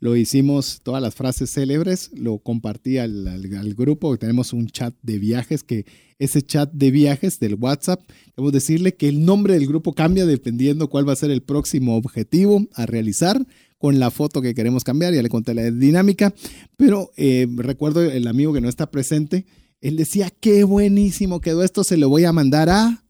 lo 0.00 0.16
hicimos 0.16 0.80
todas 0.82 1.00
las 1.00 1.14
frases 1.14 1.50
célebres, 1.50 2.10
lo 2.12 2.38
compartí 2.38 2.98
al, 2.98 3.28
al- 3.28 3.54
al 3.54 3.74
grupo. 3.74 4.16
Tenemos 4.18 4.52
un 4.52 4.66
chat 4.66 4.94
de 5.02 5.20
viajes 5.20 5.62
que 5.62 5.86
ese 6.18 6.42
chat 6.42 6.72
de 6.72 6.90
viajes 6.90 7.38
del 7.38 7.54
WhatsApp, 7.54 8.00
debo 8.36 8.50
decirle 8.50 8.94
que 8.96 9.08
el 9.08 9.24
nombre 9.24 9.54
del 9.54 9.68
grupo 9.68 9.92
cambia 9.92 10.26
dependiendo 10.26 10.88
cuál 10.88 11.08
va 11.08 11.12
a 11.12 11.16
ser 11.16 11.30
el 11.30 11.42
próximo 11.42 11.96
objetivo 11.96 12.66
a 12.74 12.86
realizar 12.86 13.46
con 13.78 14.00
la 14.00 14.10
foto 14.10 14.42
que 14.42 14.54
queremos 14.54 14.82
cambiar. 14.82 15.14
Ya 15.14 15.22
le 15.22 15.28
conté 15.28 15.54
la 15.54 15.70
dinámica, 15.70 16.34
pero 16.76 17.10
eh, 17.16 17.46
recuerdo 17.58 18.02
el 18.02 18.26
amigo 18.26 18.52
que 18.52 18.60
no 18.60 18.68
está 18.68 18.90
presente. 18.90 19.44
Él 19.84 19.96
decía, 19.96 20.30
qué 20.40 20.64
buenísimo 20.64 21.40
quedó 21.40 21.62
esto, 21.62 21.84
se 21.84 21.96
lo 21.96 22.08
voy 22.08 22.24
a 22.24 22.32
mandar 22.32 22.70
a... 22.70 23.04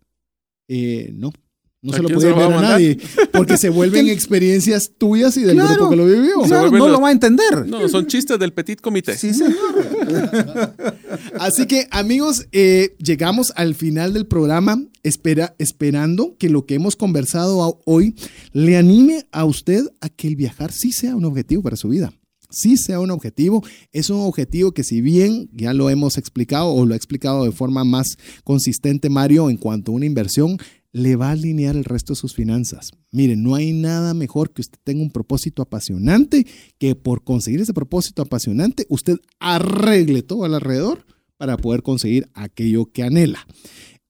Eh, 0.69 1.11
no, 1.15 1.31
no 1.83 1.93
¿A 1.93 1.97
se 1.97 2.03
lo 2.03 2.09
va 2.09 2.15
enviar 2.15 2.53
a 2.55 2.61
nadie, 2.63 2.99
porque 3.33 3.57
se 3.59 3.69
vuelven 3.69 4.09
experiencias 4.11 4.91
tuyas 4.99 5.37
y 5.37 5.43
del 5.43 5.57
Claro. 5.57 5.75
grupo 5.75 5.91
que 5.91 5.97
lo 5.97 6.07
vivió. 6.07 6.41
Claro, 6.43 6.71
no 6.71 6.79
los- 6.79 6.91
lo 6.91 7.01
va 7.01 7.09
a 7.09 7.13
entender. 7.13 7.67
No, 7.67 7.87
son 7.89 8.07
chistes 8.07 8.39
del 8.39 8.53
petit 8.55 8.81
comité. 8.81 9.17
Sí, 9.17 9.33
señor. 9.35 9.55
Así 11.39 11.67
que 11.67 11.87
amigos, 11.91 12.47
eh, 12.53 12.97
llegamos 12.99 13.53
al 13.57 13.75
final 13.75 14.13
del 14.13 14.27
programa 14.27 14.83
espera, 15.03 15.55
esperando 15.59 16.37
que 16.39 16.49
lo 16.49 16.65
que 16.67 16.75
hemos 16.75 16.97
conversado 16.97 17.81
hoy 17.85 18.15
le 18.53 18.77
anime 18.79 19.27
a 19.33 19.45
usted 19.45 19.85
a 20.01 20.09
que 20.09 20.27
el 20.29 20.37
viajar 20.37 20.73
sí 20.73 20.93
sea 20.93 21.15
un 21.15 21.25
objetivo 21.27 21.63
para 21.63 21.77
su 21.77 21.89
vida. 21.91 22.13
Sí 22.55 22.77
sea 22.77 23.01
un 23.01 23.11
objetivo, 23.11 23.65
es 23.93 24.11
un 24.11 24.21
objetivo 24.21 24.73
que 24.73 24.85
si 24.85 25.01
bien 25.01 25.51
ya 25.53 25.75
lo 25.75 25.91
hemos 25.91 26.17
explicado 26.19 26.69
o 26.69 26.87
lo 26.87 26.95
ha 26.95 26.97
explicado 26.97 27.45
de 27.45 27.53
forma 27.53 27.85
más 27.85 28.17
consistente 28.45 29.11
Mario 29.11 29.51
en 29.51 29.57
cuanto 29.57 29.91
a 29.91 29.95
una 29.97 30.07
inversión, 30.07 30.57
le 30.93 31.17
va 31.17 31.31
a 31.31 31.33
alinear 31.33 31.75
el 31.75 31.85
resto 31.85 32.13
de 32.13 32.21
sus 32.21 32.35
finanzas. 32.35 32.93
Miren, 33.11 33.43
no 33.43 33.57
hay 33.57 33.73
nada 33.73 34.15
mejor 34.15 34.53
que 34.53 34.63
usted 34.63 34.79
tenga 34.85 35.03
un 35.03 35.11
propósito 35.11 35.61
apasionante, 35.61 36.47
que 36.79 36.95
por 36.95 37.25
conseguir 37.25 37.61
ese 37.61 37.75
propósito 37.75 38.23
apasionante 38.23 38.87
usted 38.89 39.19
arregle 39.41 40.23
todo 40.23 40.45
al 40.45 40.55
alrededor 40.55 41.05
para 41.37 41.57
poder 41.57 41.83
conseguir 41.83 42.29
aquello 42.33 42.87
que 42.87 43.03
anhela. 43.03 43.47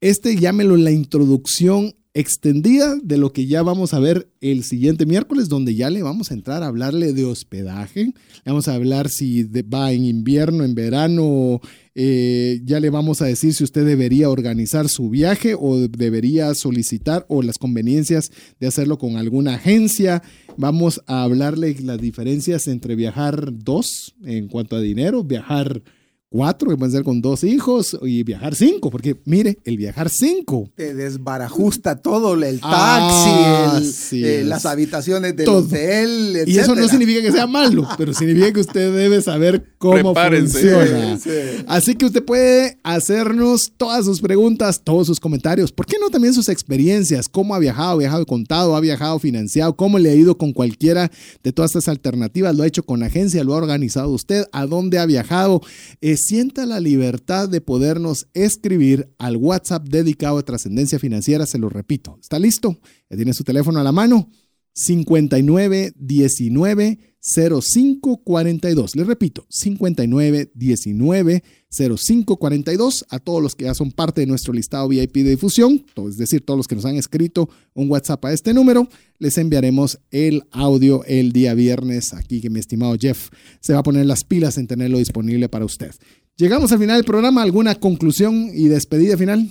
Este 0.03 0.37
llámelo 0.37 0.77
la 0.77 0.91
introducción 0.91 1.95
extendida 2.15 2.95
de 3.03 3.19
lo 3.19 3.33
que 3.33 3.47
ya 3.47 3.65
vamos 3.65 3.93
a 3.93 3.99
ver 3.99 4.31
el 4.41 4.63
siguiente 4.63 5.05
miércoles, 5.05 5.49
donde 5.49 5.75
ya 5.75 5.91
le 5.91 6.03
vamos 6.05 6.31
a 6.31 6.35
entrar 6.35 6.63
a 6.63 6.69
hablarle 6.69 7.13
de 7.13 7.25
hospedaje, 7.25 8.05
le 8.05 8.15
vamos 8.47 8.69
a 8.69 8.75
hablar 8.75 9.09
si 9.09 9.43
va 9.43 9.91
en 9.91 10.05
invierno, 10.05 10.65
en 10.65 10.77
verano, 10.77 11.61
eh, 11.97 12.61
ya 12.65 12.79
le 12.79 12.91
vamos 12.91 13.21
a 13.21 13.25
decir 13.25 13.53
si 13.53 13.65
usted 13.65 13.85
debería 13.85 14.31
organizar 14.31 14.89
su 14.89 15.11
viaje 15.11 15.57
o 15.59 15.77
debería 15.89 16.55
solicitar 16.55 17.27
o 17.29 17.43
las 17.43 17.59
conveniencias 17.59 18.31
de 18.61 18.69
hacerlo 18.69 18.97
con 18.97 19.17
alguna 19.17 19.55
agencia. 19.55 20.23
Vamos 20.57 21.03
a 21.09 21.25
hablarle 21.25 21.75
las 21.81 22.01
diferencias 22.01 22.69
entre 22.69 22.95
viajar 22.95 23.51
dos 23.53 24.15
en 24.25 24.47
cuanto 24.47 24.77
a 24.77 24.81
dinero, 24.81 25.25
viajar 25.25 25.83
cuatro, 26.35 26.69
que 26.69 26.77
pueden 26.77 26.91
ser 26.91 27.05
con 27.05 27.23
dos 27.23 27.45
hijos, 27.45 27.97
y 28.03 28.25
viajar 28.25 28.57
cinco, 28.57 28.91
porque 28.91 29.15
mire, 29.25 29.57
el 29.65 29.77
viajar 29.77 30.11
cinco 30.11 30.69
Te 30.75 30.93
desbarajusta 30.93 31.95
todo, 32.03 32.35
el 32.35 32.59
taxi, 32.61 33.31
Ah, 33.31 33.79
el- 33.81 33.93
sí 33.93 34.25
eh, 34.25 34.41
es. 34.41 34.47
las 34.47 34.67
habitaciones 34.67 35.37
del 35.37 35.47
Todo. 35.47 35.59
hotel, 35.59 36.43
Y 36.45 36.59
eso 36.59 36.75
no 36.75 36.89
significa 36.89 37.23
que 37.23 37.31
sea 37.31 37.47
malo, 37.47 37.87
pero 37.97 38.13
significa 38.13 38.53
que 38.53 38.61
usted 38.61 38.93
debe 38.97 39.23
saber 39.23 39.65
cómo 39.79 40.13
Prepárense. 40.13 40.59
funciona. 40.61 41.17
Sí, 41.19 41.31
sí. 41.31 41.65
Así 41.69 41.95
que 41.95 42.07
usted 42.07 42.25
puede 42.25 42.79
hacernos 42.83 43.73
todas 43.77 44.05
sus 44.05 44.21
preguntas, 44.21 44.81
todos 44.83 45.07
sus 45.07 45.21
comentarios. 45.21 45.71
¿Por 45.71 45.87
qué 45.87 45.97
no 46.01 46.11
también 46.11 46.35
sus 46.35 46.49
experiencias? 46.49 47.29
¿Cómo 47.29 47.55
ha 47.55 47.61
viajado? 47.61 47.93
¿Ha 47.93 47.97
viajado 47.99 48.27
contado? 48.27 48.75
¿Ha 48.75 48.81
viajado 48.81 49.21
financiado? 49.21 49.77
¿Cómo 49.77 50.01
le 50.01 50.11
ha 50.11 50.15
ido 50.17 50.37
con 50.37 50.53
cualquiera 50.53 51.13
de 51.45 51.53
todas 51.53 51.71
estas 51.71 51.87
alternativas? 51.89 52.57
¿Lo 52.57 52.65
ha 52.65 52.67
hecho 52.67 52.83
con 52.83 53.05
agencia? 53.05 53.45
¿Lo 53.45 53.55
ha 53.55 53.59
organizado 53.59 54.09
usted? 54.11 54.47
¿A 54.53 54.67
dónde 54.67 54.99
ha 54.99 55.07
viajado? 55.07 55.61
Eh, 56.01 56.17
sienta 56.27 56.67
la 56.67 56.81
libertad 56.81 57.49
de 57.49 57.61
podernos 57.61 58.29
escribir 58.35 59.15
al 59.19 59.37
WhatsApp 59.37 59.87
dedicado 59.89 60.39
a 60.39 60.43
trascendencia 60.43 60.99
financiera. 60.99 61.47
Se 61.47 61.59
lo 61.59 61.69
repito. 61.69 62.19
¿Está 62.21 62.39
listo? 62.39 62.79
Ya 63.11 63.17
tiene 63.17 63.35
su 63.35 63.45
teléfono 63.45 63.81
a 63.81 63.85
la 63.85 63.93
mano. 63.93 64.29
59 64.75 65.95
19 67.25 67.63
05 67.63 68.19
42. 68.23 68.97
Les 68.97 69.07
repito, 69.07 69.47
59 69.49 70.51
19 70.55 71.43
05 71.71 72.37
42. 72.37 73.07
A 73.09 73.19
todos 73.19 73.43
los 73.43 73.55
que 73.55 73.65
ya 73.65 73.75
son 73.75 73.93
parte 73.93 74.21
de 74.21 74.27
nuestro 74.27 74.53
listado 74.53 74.89
VIP 74.89 75.15
de 75.17 75.31
difusión, 75.31 75.87
es 76.07 76.19
decir, 76.19 76.45
todos 76.45 76.59
los 76.59 76.69
que 76.69 76.75
nos 76.75 76.85
han 76.85 76.97
escrito 76.97 77.49
un 77.73 77.91
WhatsApp 77.91 78.27
a 78.27 78.33
este 78.33 78.53
número, 78.53 78.89
les 79.19 79.39
enviaremos 79.39 79.99
el 80.11 80.45
audio 80.51 81.03
el 81.07 81.33
día 81.33 81.55
viernes. 81.55 82.13
Aquí 82.13 82.43
que 82.43 82.51
mi 82.51 82.61
estimado 82.61 82.97
Jeff 83.01 83.31
se 83.61 83.73
va 83.73 83.79
a 83.79 83.83
poner 83.83 84.05
las 84.05 84.25
pilas 84.25 84.59
en 84.59 84.67
tenerlo 84.67 84.99
disponible 84.99 85.49
para 85.49 85.65
usted. 85.65 85.93
Llegamos 86.37 86.73
al 86.73 86.79
final 86.79 86.97
del 86.97 87.07
programa. 87.07 87.43
¿Alguna 87.43 87.77
conclusión 87.77 88.51
y 88.53 88.69
despedida 88.69 89.17
final? 89.17 89.49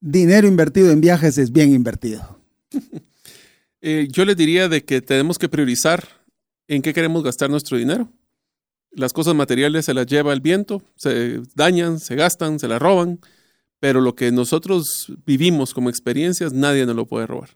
Dinero 0.00 0.46
invertido 0.46 0.90
en 0.90 1.00
viajes 1.00 1.38
es 1.38 1.52
bien 1.52 1.74
invertido. 1.74 2.38
Eh, 3.84 4.06
yo 4.12 4.24
les 4.24 4.36
diría 4.36 4.68
de 4.68 4.84
que 4.84 5.02
tenemos 5.02 5.40
que 5.40 5.48
priorizar 5.48 6.21
en 6.74 6.82
qué 6.82 6.94
queremos 6.94 7.22
gastar 7.22 7.50
nuestro 7.50 7.76
dinero. 7.76 8.08
Las 8.92 9.12
cosas 9.12 9.34
materiales 9.34 9.86
se 9.86 9.94
las 9.94 10.06
lleva 10.06 10.32
el 10.32 10.40
viento, 10.40 10.82
se 10.96 11.40
dañan, 11.54 12.00
se 12.00 12.14
gastan, 12.14 12.58
se 12.58 12.68
las 12.68 12.80
roban, 12.80 13.20
pero 13.80 14.00
lo 14.00 14.14
que 14.14 14.30
nosotros 14.32 15.12
vivimos 15.26 15.74
como 15.74 15.90
experiencias 15.90 16.52
nadie 16.52 16.86
nos 16.86 16.96
lo 16.96 17.06
puede 17.06 17.26
robar. 17.26 17.50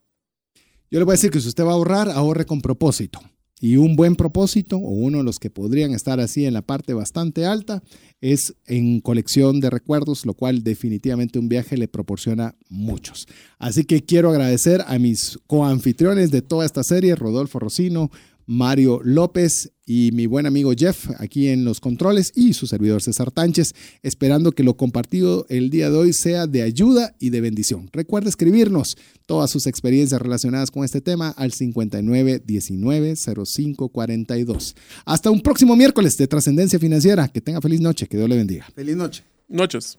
Yo 0.90 0.98
le 0.98 1.05
voy 1.05 1.12
a 1.12 1.16
decir 1.16 1.30
que 1.30 1.40
si 1.40 1.48
usted 1.48 1.64
va 1.64 1.70
a 1.70 1.74
ahorrar, 1.74 2.10
ahorre 2.10 2.47
con 2.47 2.60
propósito. 2.60 3.20
Y 3.59 3.78
un 3.78 3.97
buen 3.97 4.16
propósito, 4.16 4.76
o 4.76 4.90
uno 4.90 5.18
de 5.18 5.24
los 5.24 5.38
que 5.38 5.48
podrían 5.48 5.93
estar 5.93 6.20
así 6.20 6.44
en 6.44 6.52
la 6.52 6.60
parte 6.60 6.93
bastante 6.93 7.47
alta, 7.47 7.82
es 8.20 8.55
en 8.66 9.01
colección 9.01 9.60
de 9.60 9.70
recuerdos, 9.70 10.26
lo 10.26 10.34
cual 10.34 10.62
definitivamente 10.62 11.38
un 11.38 11.48
viaje 11.48 11.78
le 11.78 11.88
proporciona 11.88 12.55
muchos. 12.68 13.26
Así 13.59 13.84
que 13.84 14.05
quiero 14.05 14.28
agradecer 14.28 14.84
a 14.86 14.98
mis 14.98 15.38
coanfitriones 15.47 16.30
de 16.30 16.43
toda 16.43 16.66
esta 16.66 16.82
serie, 16.82 17.14
Rodolfo 17.14 17.59
Rocino, 17.59 18.10
Mario 18.47 19.01
López 19.02 19.73
y 19.85 20.10
mi 20.12 20.27
buen 20.27 20.47
amigo 20.47 20.73
Jeff 20.77 21.09
aquí 21.18 21.48
en 21.48 21.64
los 21.64 21.81
controles 21.81 22.32
y 22.35 22.55
su 22.55 22.66
servidor 22.66 23.02
César 23.02 23.31
Tánchez, 23.31 23.74
esperando 24.02 24.52
que 24.52 24.62
lo 24.62 24.77
compartido 24.77 25.47
el 25.48 25.70
día 25.70 25.90
de 25.90 25.97
hoy 25.97 26.12
sea 26.12 26.47
de 26.47 26.62
ayuda 26.62 27.14
y 27.18 27.31
de 27.31 27.40
bendición. 27.40 27.89
Recuerde 27.93 28.28
escribirnos 28.28 28.97
todas 29.27 29.51
sus 29.51 29.66
experiencias 29.66 30.20
relacionadas 30.20 30.70
con 30.70 30.85
este 30.85 31.01
tema 31.01 31.31
al 31.31 31.52
59 31.52 32.43
19 32.44 33.14
05 33.16 33.89
42. 33.89 34.77
Hasta 35.05 35.31
un 35.31 35.40
próximo 35.40 35.77
miércoles 35.77 36.16
de 36.16 36.27
Trascendencia 36.27 36.78
Financiera. 36.78 37.28
Que 37.28 37.40
tenga 37.40 37.60
feliz 37.60 37.81
noche, 37.81 38.06
que 38.06 38.16
Dios 38.16 38.28
le 38.28 38.36
bendiga. 38.36 38.66
Feliz 38.74 38.97
noche. 38.97 39.24
Noches. 39.48 39.98